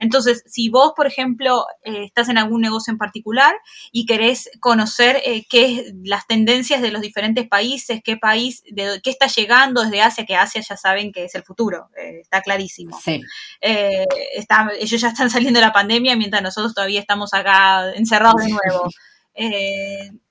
Entonces, 0.00 0.42
si 0.46 0.68
vos, 0.68 0.92
por 0.96 1.06
ejemplo, 1.06 1.66
eh, 1.84 2.04
estás 2.04 2.28
en 2.28 2.38
algún 2.38 2.60
negocio 2.60 2.92
en 2.92 2.98
particular 2.98 3.54
y 3.92 4.06
querés 4.06 4.50
conocer 4.60 5.20
eh, 5.24 5.44
qué 5.48 5.64
es 5.64 5.92
las 6.04 6.26
tendencias 6.26 6.82
de 6.82 6.90
los 6.90 7.00
diferentes 7.02 7.48
países, 7.48 8.00
qué 8.04 8.16
país, 8.16 8.62
de 8.70 9.00
qué 9.02 9.10
está 9.10 9.26
llegando 9.26 9.82
desde 9.82 10.02
Asia, 10.02 10.26
que 10.26 10.36
Asia 10.36 10.62
ya 10.68 10.76
saben 10.76 11.12
que 11.12 11.24
es 11.24 11.34
el 11.34 11.42
futuro, 11.42 11.88
eh, 11.96 12.20
está 12.20 12.42
clarísimo. 12.42 12.98
Sí. 13.02 13.20
Está- 13.60 14.70
ellos 14.78 15.00
ya 15.00 15.08
están 15.08 15.30
saliendo 15.30 15.60
de 15.60 15.66
la 15.66 15.72
pandemia 15.72 16.16
mientras 16.16 16.42
nosotros 16.42 16.74
todavía 16.74 17.00
estamos 17.00 17.34
acá 17.34 17.92
encerrados 17.94 18.42
de 18.42 18.48
nuevo. 18.50 18.88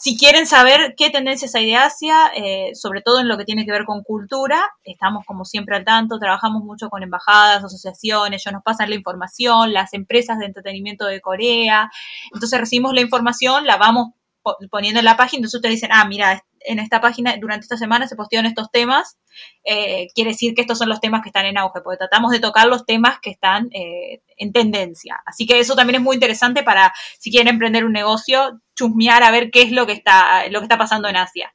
Si 0.00 0.16
quieren 0.16 0.46
saber 0.46 0.94
qué 0.96 1.10
tendencias 1.10 1.56
hay 1.56 1.66
de 1.66 1.74
Asia, 1.74 2.30
eh, 2.36 2.70
sobre 2.74 3.02
todo 3.02 3.18
en 3.18 3.26
lo 3.26 3.36
que 3.36 3.44
tiene 3.44 3.64
que 3.66 3.72
ver 3.72 3.84
con 3.84 4.04
cultura, 4.04 4.62
estamos 4.84 5.24
como 5.26 5.44
siempre 5.44 5.74
al 5.74 5.84
tanto, 5.84 6.20
trabajamos 6.20 6.62
mucho 6.62 6.88
con 6.88 7.02
embajadas, 7.02 7.64
asociaciones, 7.64 8.40
ellos 8.46 8.52
nos 8.52 8.62
pasan 8.62 8.90
la 8.90 8.94
información, 8.94 9.72
las 9.72 9.92
empresas 9.94 10.38
de 10.38 10.46
entretenimiento 10.46 11.04
de 11.06 11.20
Corea, 11.20 11.90
entonces 12.32 12.60
recibimos 12.60 12.94
la 12.94 13.00
información, 13.00 13.66
la 13.66 13.76
vamos 13.76 14.10
po- 14.42 14.56
poniendo 14.70 15.00
en 15.00 15.04
la 15.04 15.16
página, 15.16 15.38
entonces 15.40 15.56
ustedes 15.58 15.74
dicen, 15.74 15.90
ah, 15.92 16.04
mira, 16.06 16.44
en 16.68 16.78
esta 16.78 17.00
página 17.00 17.36
durante 17.40 17.64
esta 17.64 17.76
semana 17.76 18.06
se 18.06 18.14
postearon 18.14 18.46
estos 18.46 18.70
temas, 18.70 19.18
eh, 19.64 20.08
quiere 20.14 20.30
decir 20.30 20.54
que 20.54 20.60
estos 20.60 20.78
son 20.78 20.88
los 20.88 21.00
temas 21.00 21.22
que 21.22 21.30
están 21.30 21.46
en 21.46 21.58
auge, 21.58 21.80
porque 21.82 21.96
tratamos 21.96 22.30
de 22.30 22.40
tocar 22.40 22.66
los 22.66 22.84
temas 22.84 23.18
que 23.20 23.30
están 23.30 23.68
eh, 23.72 24.22
en 24.36 24.52
tendencia. 24.52 25.20
Así 25.24 25.46
que 25.46 25.58
eso 25.58 25.74
también 25.74 25.96
es 25.96 26.02
muy 26.02 26.14
interesante 26.14 26.62
para 26.62 26.92
si 27.18 27.30
quieren 27.30 27.48
emprender 27.48 27.84
un 27.84 27.92
negocio, 27.92 28.60
chusmear 28.76 29.22
a 29.22 29.30
ver 29.30 29.50
qué 29.50 29.62
es 29.62 29.72
lo 29.72 29.86
que 29.86 29.92
está, 29.92 30.46
lo 30.50 30.60
que 30.60 30.64
está 30.64 30.78
pasando 30.78 31.08
en 31.08 31.16
Asia. 31.16 31.54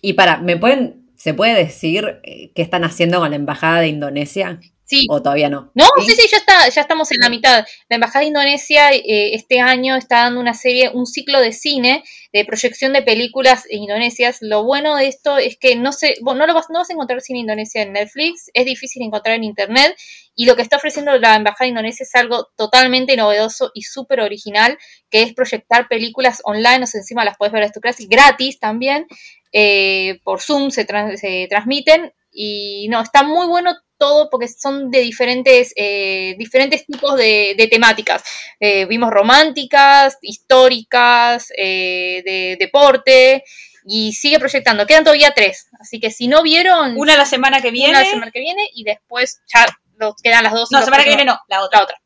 Y 0.00 0.14
para, 0.14 0.38
¿me 0.38 0.56
pueden, 0.56 1.10
se 1.16 1.34
puede 1.34 1.54
decir 1.54 2.20
eh, 2.22 2.50
qué 2.54 2.62
están 2.62 2.84
haciendo 2.84 3.20
con 3.20 3.30
la 3.30 3.36
embajada 3.36 3.80
de 3.80 3.88
Indonesia? 3.88 4.60
Sí. 4.86 5.06
¿O 5.08 5.22
todavía 5.22 5.48
no? 5.48 5.70
No, 5.74 5.86
sí, 6.04 6.12
sí, 6.12 6.28
ya 6.30 6.36
está, 6.36 6.68
ya 6.68 6.82
estamos 6.82 7.10
en 7.10 7.18
la 7.20 7.30
mitad. 7.30 7.66
La 7.88 7.94
Embajada 7.96 8.20
de 8.20 8.26
Indonesia 8.26 8.92
eh, 8.92 9.34
este 9.34 9.58
año 9.60 9.96
está 9.96 10.24
dando 10.24 10.40
una 10.40 10.52
serie, 10.52 10.90
un 10.92 11.06
ciclo 11.06 11.40
de 11.40 11.52
cine, 11.52 12.04
de 12.34 12.44
proyección 12.44 12.92
de 12.92 13.00
películas 13.00 13.64
indonesias. 13.70 14.38
Lo 14.42 14.62
bueno 14.64 14.96
de 14.96 15.08
esto 15.08 15.38
es 15.38 15.56
que 15.58 15.74
no 15.74 15.92
se, 15.92 16.16
vos 16.20 16.36
no 16.36 16.46
lo 16.46 16.52
vas, 16.52 16.66
no 16.68 16.80
vas 16.80 16.90
a 16.90 16.92
encontrar 16.92 17.22
cine 17.22 17.38
indonesia 17.38 17.80
en 17.80 17.94
Netflix, 17.94 18.50
es 18.52 18.66
difícil 18.66 19.02
encontrar 19.02 19.36
en 19.36 19.44
internet, 19.44 19.96
y 20.34 20.44
lo 20.44 20.54
que 20.54 20.60
está 20.62 20.76
ofreciendo 20.76 21.16
la 21.18 21.36
Embajada 21.36 21.64
de 21.64 21.70
Indonesia 21.70 22.04
es 22.04 22.14
algo 22.14 22.48
totalmente 22.54 23.16
novedoso 23.16 23.70
y 23.72 23.82
súper 23.82 24.20
original, 24.20 24.76
que 25.08 25.22
es 25.22 25.32
proyectar 25.32 25.88
películas 25.88 26.42
online, 26.44 26.82
o 26.82 26.86
sea, 26.86 26.98
encima 27.00 27.24
las 27.24 27.38
puedes 27.38 27.52
ver 27.54 27.62
a 27.62 27.70
tu 27.72 27.80
clase, 27.80 28.04
gratis 28.06 28.58
también, 28.58 29.06
eh, 29.50 30.20
por 30.24 30.42
Zoom 30.42 30.70
se, 30.70 30.84
trans- 30.84 31.20
se 31.20 31.46
transmiten, 31.48 32.12
y 32.30 32.88
no, 32.90 33.00
está 33.00 33.22
muy 33.22 33.46
bueno 33.46 33.74
todo 34.04 34.28
porque 34.28 34.48
son 34.48 34.90
de 34.90 35.00
diferentes, 35.00 35.72
eh, 35.76 36.34
diferentes 36.36 36.84
tipos 36.84 37.16
de, 37.16 37.54
de 37.56 37.66
temáticas. 37.68 38.22
Eh, 38.60 38.84
vimos 38.84 39.10
románticas, 39.10 40.18
históricas, 40.20 41.48
eh, 41.56 42.22
de 42.24 42.56
deporte 42.58 43.44
y 43.86 44.12
sigue 44.12 44.38
proyectando. 44.38 44.86
Quedan 44.86 45.04
todavía 45.04 45.32
tres, 45.34 45.68
así 45.80 46.00
que 46.00 46.10
si 46.10 46.28
no 46.28 46.42
vieron... 46.42 46.96
Una 46.98 47.16
la 47.16 47.24
semana 47.24 47.60
que 47.60 47.70
viene. 47.70 47.90
Una 47.90 48.00
la 48.00 48.10
semana 48.10 48.30
que 48.30 48.40
viene 48.40 48.62
y 48.74 48.84
después 48.84 49.40
ya 49.54 49.64
los, 49.96 50.14
quedan 50.22 50.44
las 50.44 50.52
dos. 50.52 50.70
No, 50.70 50.78
los 50.78 50.84
semana 50.84 51.04
que 51.04 51.10
viene 51.10 51.24
no, 51.24 51.38
la 51.48 51.62
otra. 51.62 51.78
La 51.78 51.84
otra. 51.84 51.96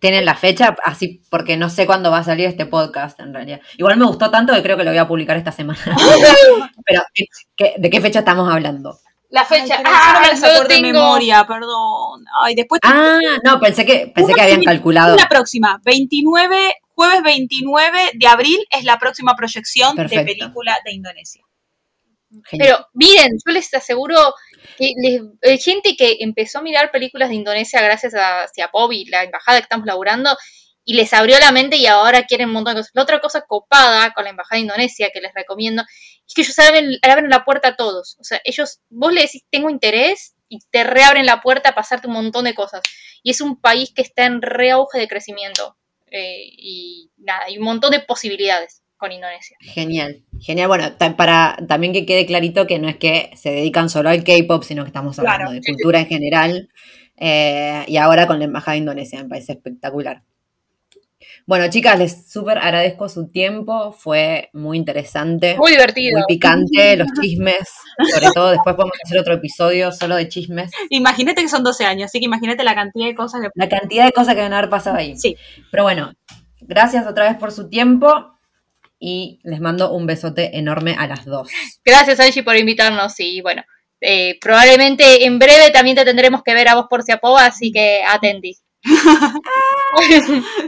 Tienen 0.00 0.24
la 0.24 0.34
fecha, 0.36 0.76
así 0.84 1.20
porque 1.30 1.56
no 1.56 1.68
sé 1.68 1.84
cuándo 1.86 2.10
va 2.10 2.18
a 2.18 2.24
salir 2.24 2.46
este 2.46 2.66
podcast 2.66 3.18
en 3.20 3.34
realidad. 3.34 3.60
Igual 3.76 3.96
me 3.96 4.06
gustó 4.06 4.30
tanto 4.30 4.54
que 4.54 4.62
creo 4.62 4.76
que 4.76 4.84
lo 4.84 4.90
voy 4.90 4.98
a 4.98 5.08
publicar 5.08 5.36
esta 5.36 5.52
semana. 5.52 5.80
Pero, 6.86 7.02
¿qué- 7.14 7.24
qué- 7.56 7.74
¿de 7.76 7.90
qué 7.90 8.00
fecha 8.00 8.20
estamos 8.20 8.48
hablando? 8.52 8.98
La 9.30 9.44
fecha. 9.44 9.76
Ay, 9.78 9.84
ah, 9.86 10.22
yo 10.24 10.30
no 10.30 10.40
me 10.42 10.46
acuerdo 10.48 10.68
de 10.74 10.80
memoria, 10.80 11.44
perdón. 11.46 12.24
Ay, 12.42 12.54
después 12.54 12.80
Ah, 12.82 13.18
no, 13.44 13.60
pensé 13.60 13.84
que, 13.84 14.10
pensé 14.14 14.32
que 14.32 14.40
habían 14.40 14.62
calculado. 14.62 15.16
La 15.16 15.28
próxima, 15.28 15.80
29, 15.84 16.72
jueves 16.94 17.22
29 17.22 18.10
de 18.14 18.26
abril 18.26 18.58
es 18.70 18.84
la 18.84 18.98
próxima 18.98 19.36
proyección 19.36 19.94
Perfecto. 19.96 20.24
de 20.24 20.34
película 20.34 20.78
de 20.84 20.92
Indonesia. 20.92 21.42
Genial. 22.44 22.68
Pero 22.76 22.86
miren, 22.94 23.28
yo 23.46 23.52
les 23.52 23.72
aseguro 23.74 24.16
que 24.76 24.92
les- 24.96 25.22
hay 25.42 25.58
gente 25.58 25.96
que 25.96 26.16
empezó 26.20 26.58
a 26.58 26.62
mirar 26.62 26.90
películas 26.90 27.28
de 27.30 27.34
Indonesia 27.36 27.80
gracias 27.82 28.14
a 28.14 28.46
y 28.92 29.04
la 29.06 29.24
embajada 29.24 29.58
que 29.58 29.62
estamos 29.62 29.86
laburando 29.86 30.36
y 30.84 30.94
les 30.94 31.12
abrió 31.12 31.38
la 31.38 31.52
mente 31.52 31.76
y 31.76 31.86
ahora 31.86 32.22
quieren 32.24 32.48
un 32.48 32.54
montón 32.54 32.74
de 32.74 32.80
cosas. 32.80 32.92
La 32.94 33.02
otra 33.02 33.20
cosa 33.20 33.42
copada 33.46 34.12
con 34.14 34.24
la 34.24 34.30
embajada 34.30 34.56
de 34.56 34.62
Indonesia 34.62 35.10
que 35.12 35.20
les 35.20 35.32
recomiendo 35.34 35.82
es 36.28 36.34
que 36.34 36.42
ellos 36.42 36.58
abren, 36.58 36.90
abren 37.02 37.30
la 37.30 37.44
puerta 37.44 37.68
a 37.68 37.76
todos. 37.76 38.16
O 38.20 38.24
sea, 38.24 38.40
ellos, 38.44 38.80
vos 38.90 39.12
le 39.12 39.22
decís 39.22 39.42
tengo 39.50 39.70
interés 39.70 40.34
y 40.48 40.58
te 40.70 40.84
reabren 40.84 41.26
la 41.26 41.40
puerta 41.40 41.70
a 41.70 41.74
pasarte 41.74 42.06
un 42.06 42.14
montón 42.14 42.44
de 42.44 42.54
cosas. 42.54 42.82
Y 43.22 43.30
es 43.30 43.40
un 43.40 43.60
país 43.60 43.92
que 43.94 44.02
está 44.02 44.26
en 44.26 44.42
re 44.42 44.70
auge 44.70 44.98
de 44.98 45.08
crecimiento. 45.08 45.76
Eh, 46.10 46.42
y 46.56 47.10
nada, 47.18 47.44
hay 47.46 47.58
un 47.58 47.64
montón 47.64 47.90
de 47.90 48.00
posibilidades 48.00 48.82
con 48.96 49.12
Indonesia. 49.12 49.56
Genial, 49.60 50.24
genial. 50.40 50.68
Bueno, 50.68 50.90
para 51.16 51.56
también 51.68 51.92
que 51.92 52.04
quede 52.06 52.26
clarito 52.26 52.66
que 52.66 52.78
no 52.78 52.88
es 52.88 52.96
que 52.96 53.30
se 53.36 53.50
dedican 53.50 53.88
solo 53.90 54.08
al 54.10 54.24
K-pop, 54.24 54.64
sino 54.64 54.84
que 54.84 54.88
estamos 54.88 55.18
hablando 55.18 55.46
Claro, 55.46 55.52
de 55.52 55.60
cultura 55.60 56.00
en 56.00 56.06
general. 56.06 56.68
eh, 57.16 57.84
y 57.88 57.96
ahora 57.96 58.26
con 58.26 58.38
la 58.38 58.44
Embajada 58.46 58.72
de 58.72 58.78
Indonesia, 58.78 59.22
me 59.22 59.28
parece 59.28 59.52
espectacular. 59.52 60.22
Bueno, 61.48 61.70
chicas, 61.70 61.98
les 61.98 62.30
súper 62.30 62.58
agradezco 62.58 63.08
su 63.08 63.30
tiempo, 63.30 63.90
fue 63.92 64.50
muy 64.52 64.76
interesante, 64.76 65.56
Muy 65.56 65.70
divertido. 65.70 66.18
muy 66.18 66.26
picante, 66.28 66.94
los 66.98 67.08
chismes, 67.18 67.66
sobre 68.12 68.26
todo 68.34 68.50
después 68.50 68.76
podemos 68.76 68.98
hacer 69.02 69.18
otro 69.18 69.32
episodio 69.32 69.90
solo 69.90 70.16
de 70.16 70.28
chismes, 70.28 70.70
Imagínate 70.90 71.40
que 71.40 71.48
son 71.48 71.64
12 71.64 71.86
años, 71.86 72.10
así 72.10 72.18
que 72.18 72.26
imagínate 72.26 72.64
la 72.64 72.74
cantidad 72.74 73.06
de 73.06 73.14
cosas 73.14 73.40
que... 73.40 73.48
la 73.54 73.66
cantidad 73.66 74.04
de 74.04 74.12
cosas 74.12 74.34
que 74.34 74.42
van 74.42 74.52
a 74.52 74.58
haber 74.58 74.68
pasado 74.68 74.98
ahí. 74.98 75.16
Sí. 75.16 75.38
Pero 75.70 75.84
bueno, 75.84 76.12
gracias 76.60 77.06
otra 77.06 77.30
vez 77.30 77.38
por 77.38 77.50
su 77.50 77.70
tiempo 77.70 78.38
y 78.98 79.40
les 79.42 79.60
mando 79.60 79.90
un 79.92 80.04
besote 80.04 80.58
enorme 80.58 80.96
a 80.98 81.06
las 81.06 81.24
dos. 81.24 81.48
Gracias, 81.82 82.20
Angie, 82.20 82.42
por 82.42 82.56
invitarnos. 82.56 83.18
Y 83.20 83.40
bueno, 83.40 83.62
eh, 84.02 84.36
probablemente 84.38 85.24
en 85.24 85.38
breve 85.38 85.70
también 85.70 85.96
te 85.96 86.04
tendremos 86.04 86.42
que 86.42 86.52
ver 86.52 86.68
a 86.68 86.74
vos 86.74 86.88
por 86.90 87.04
Ciapova, 87.04 87.46
así 87.46 87.72
que 87.72 88.02
atendí. 88.06 88.54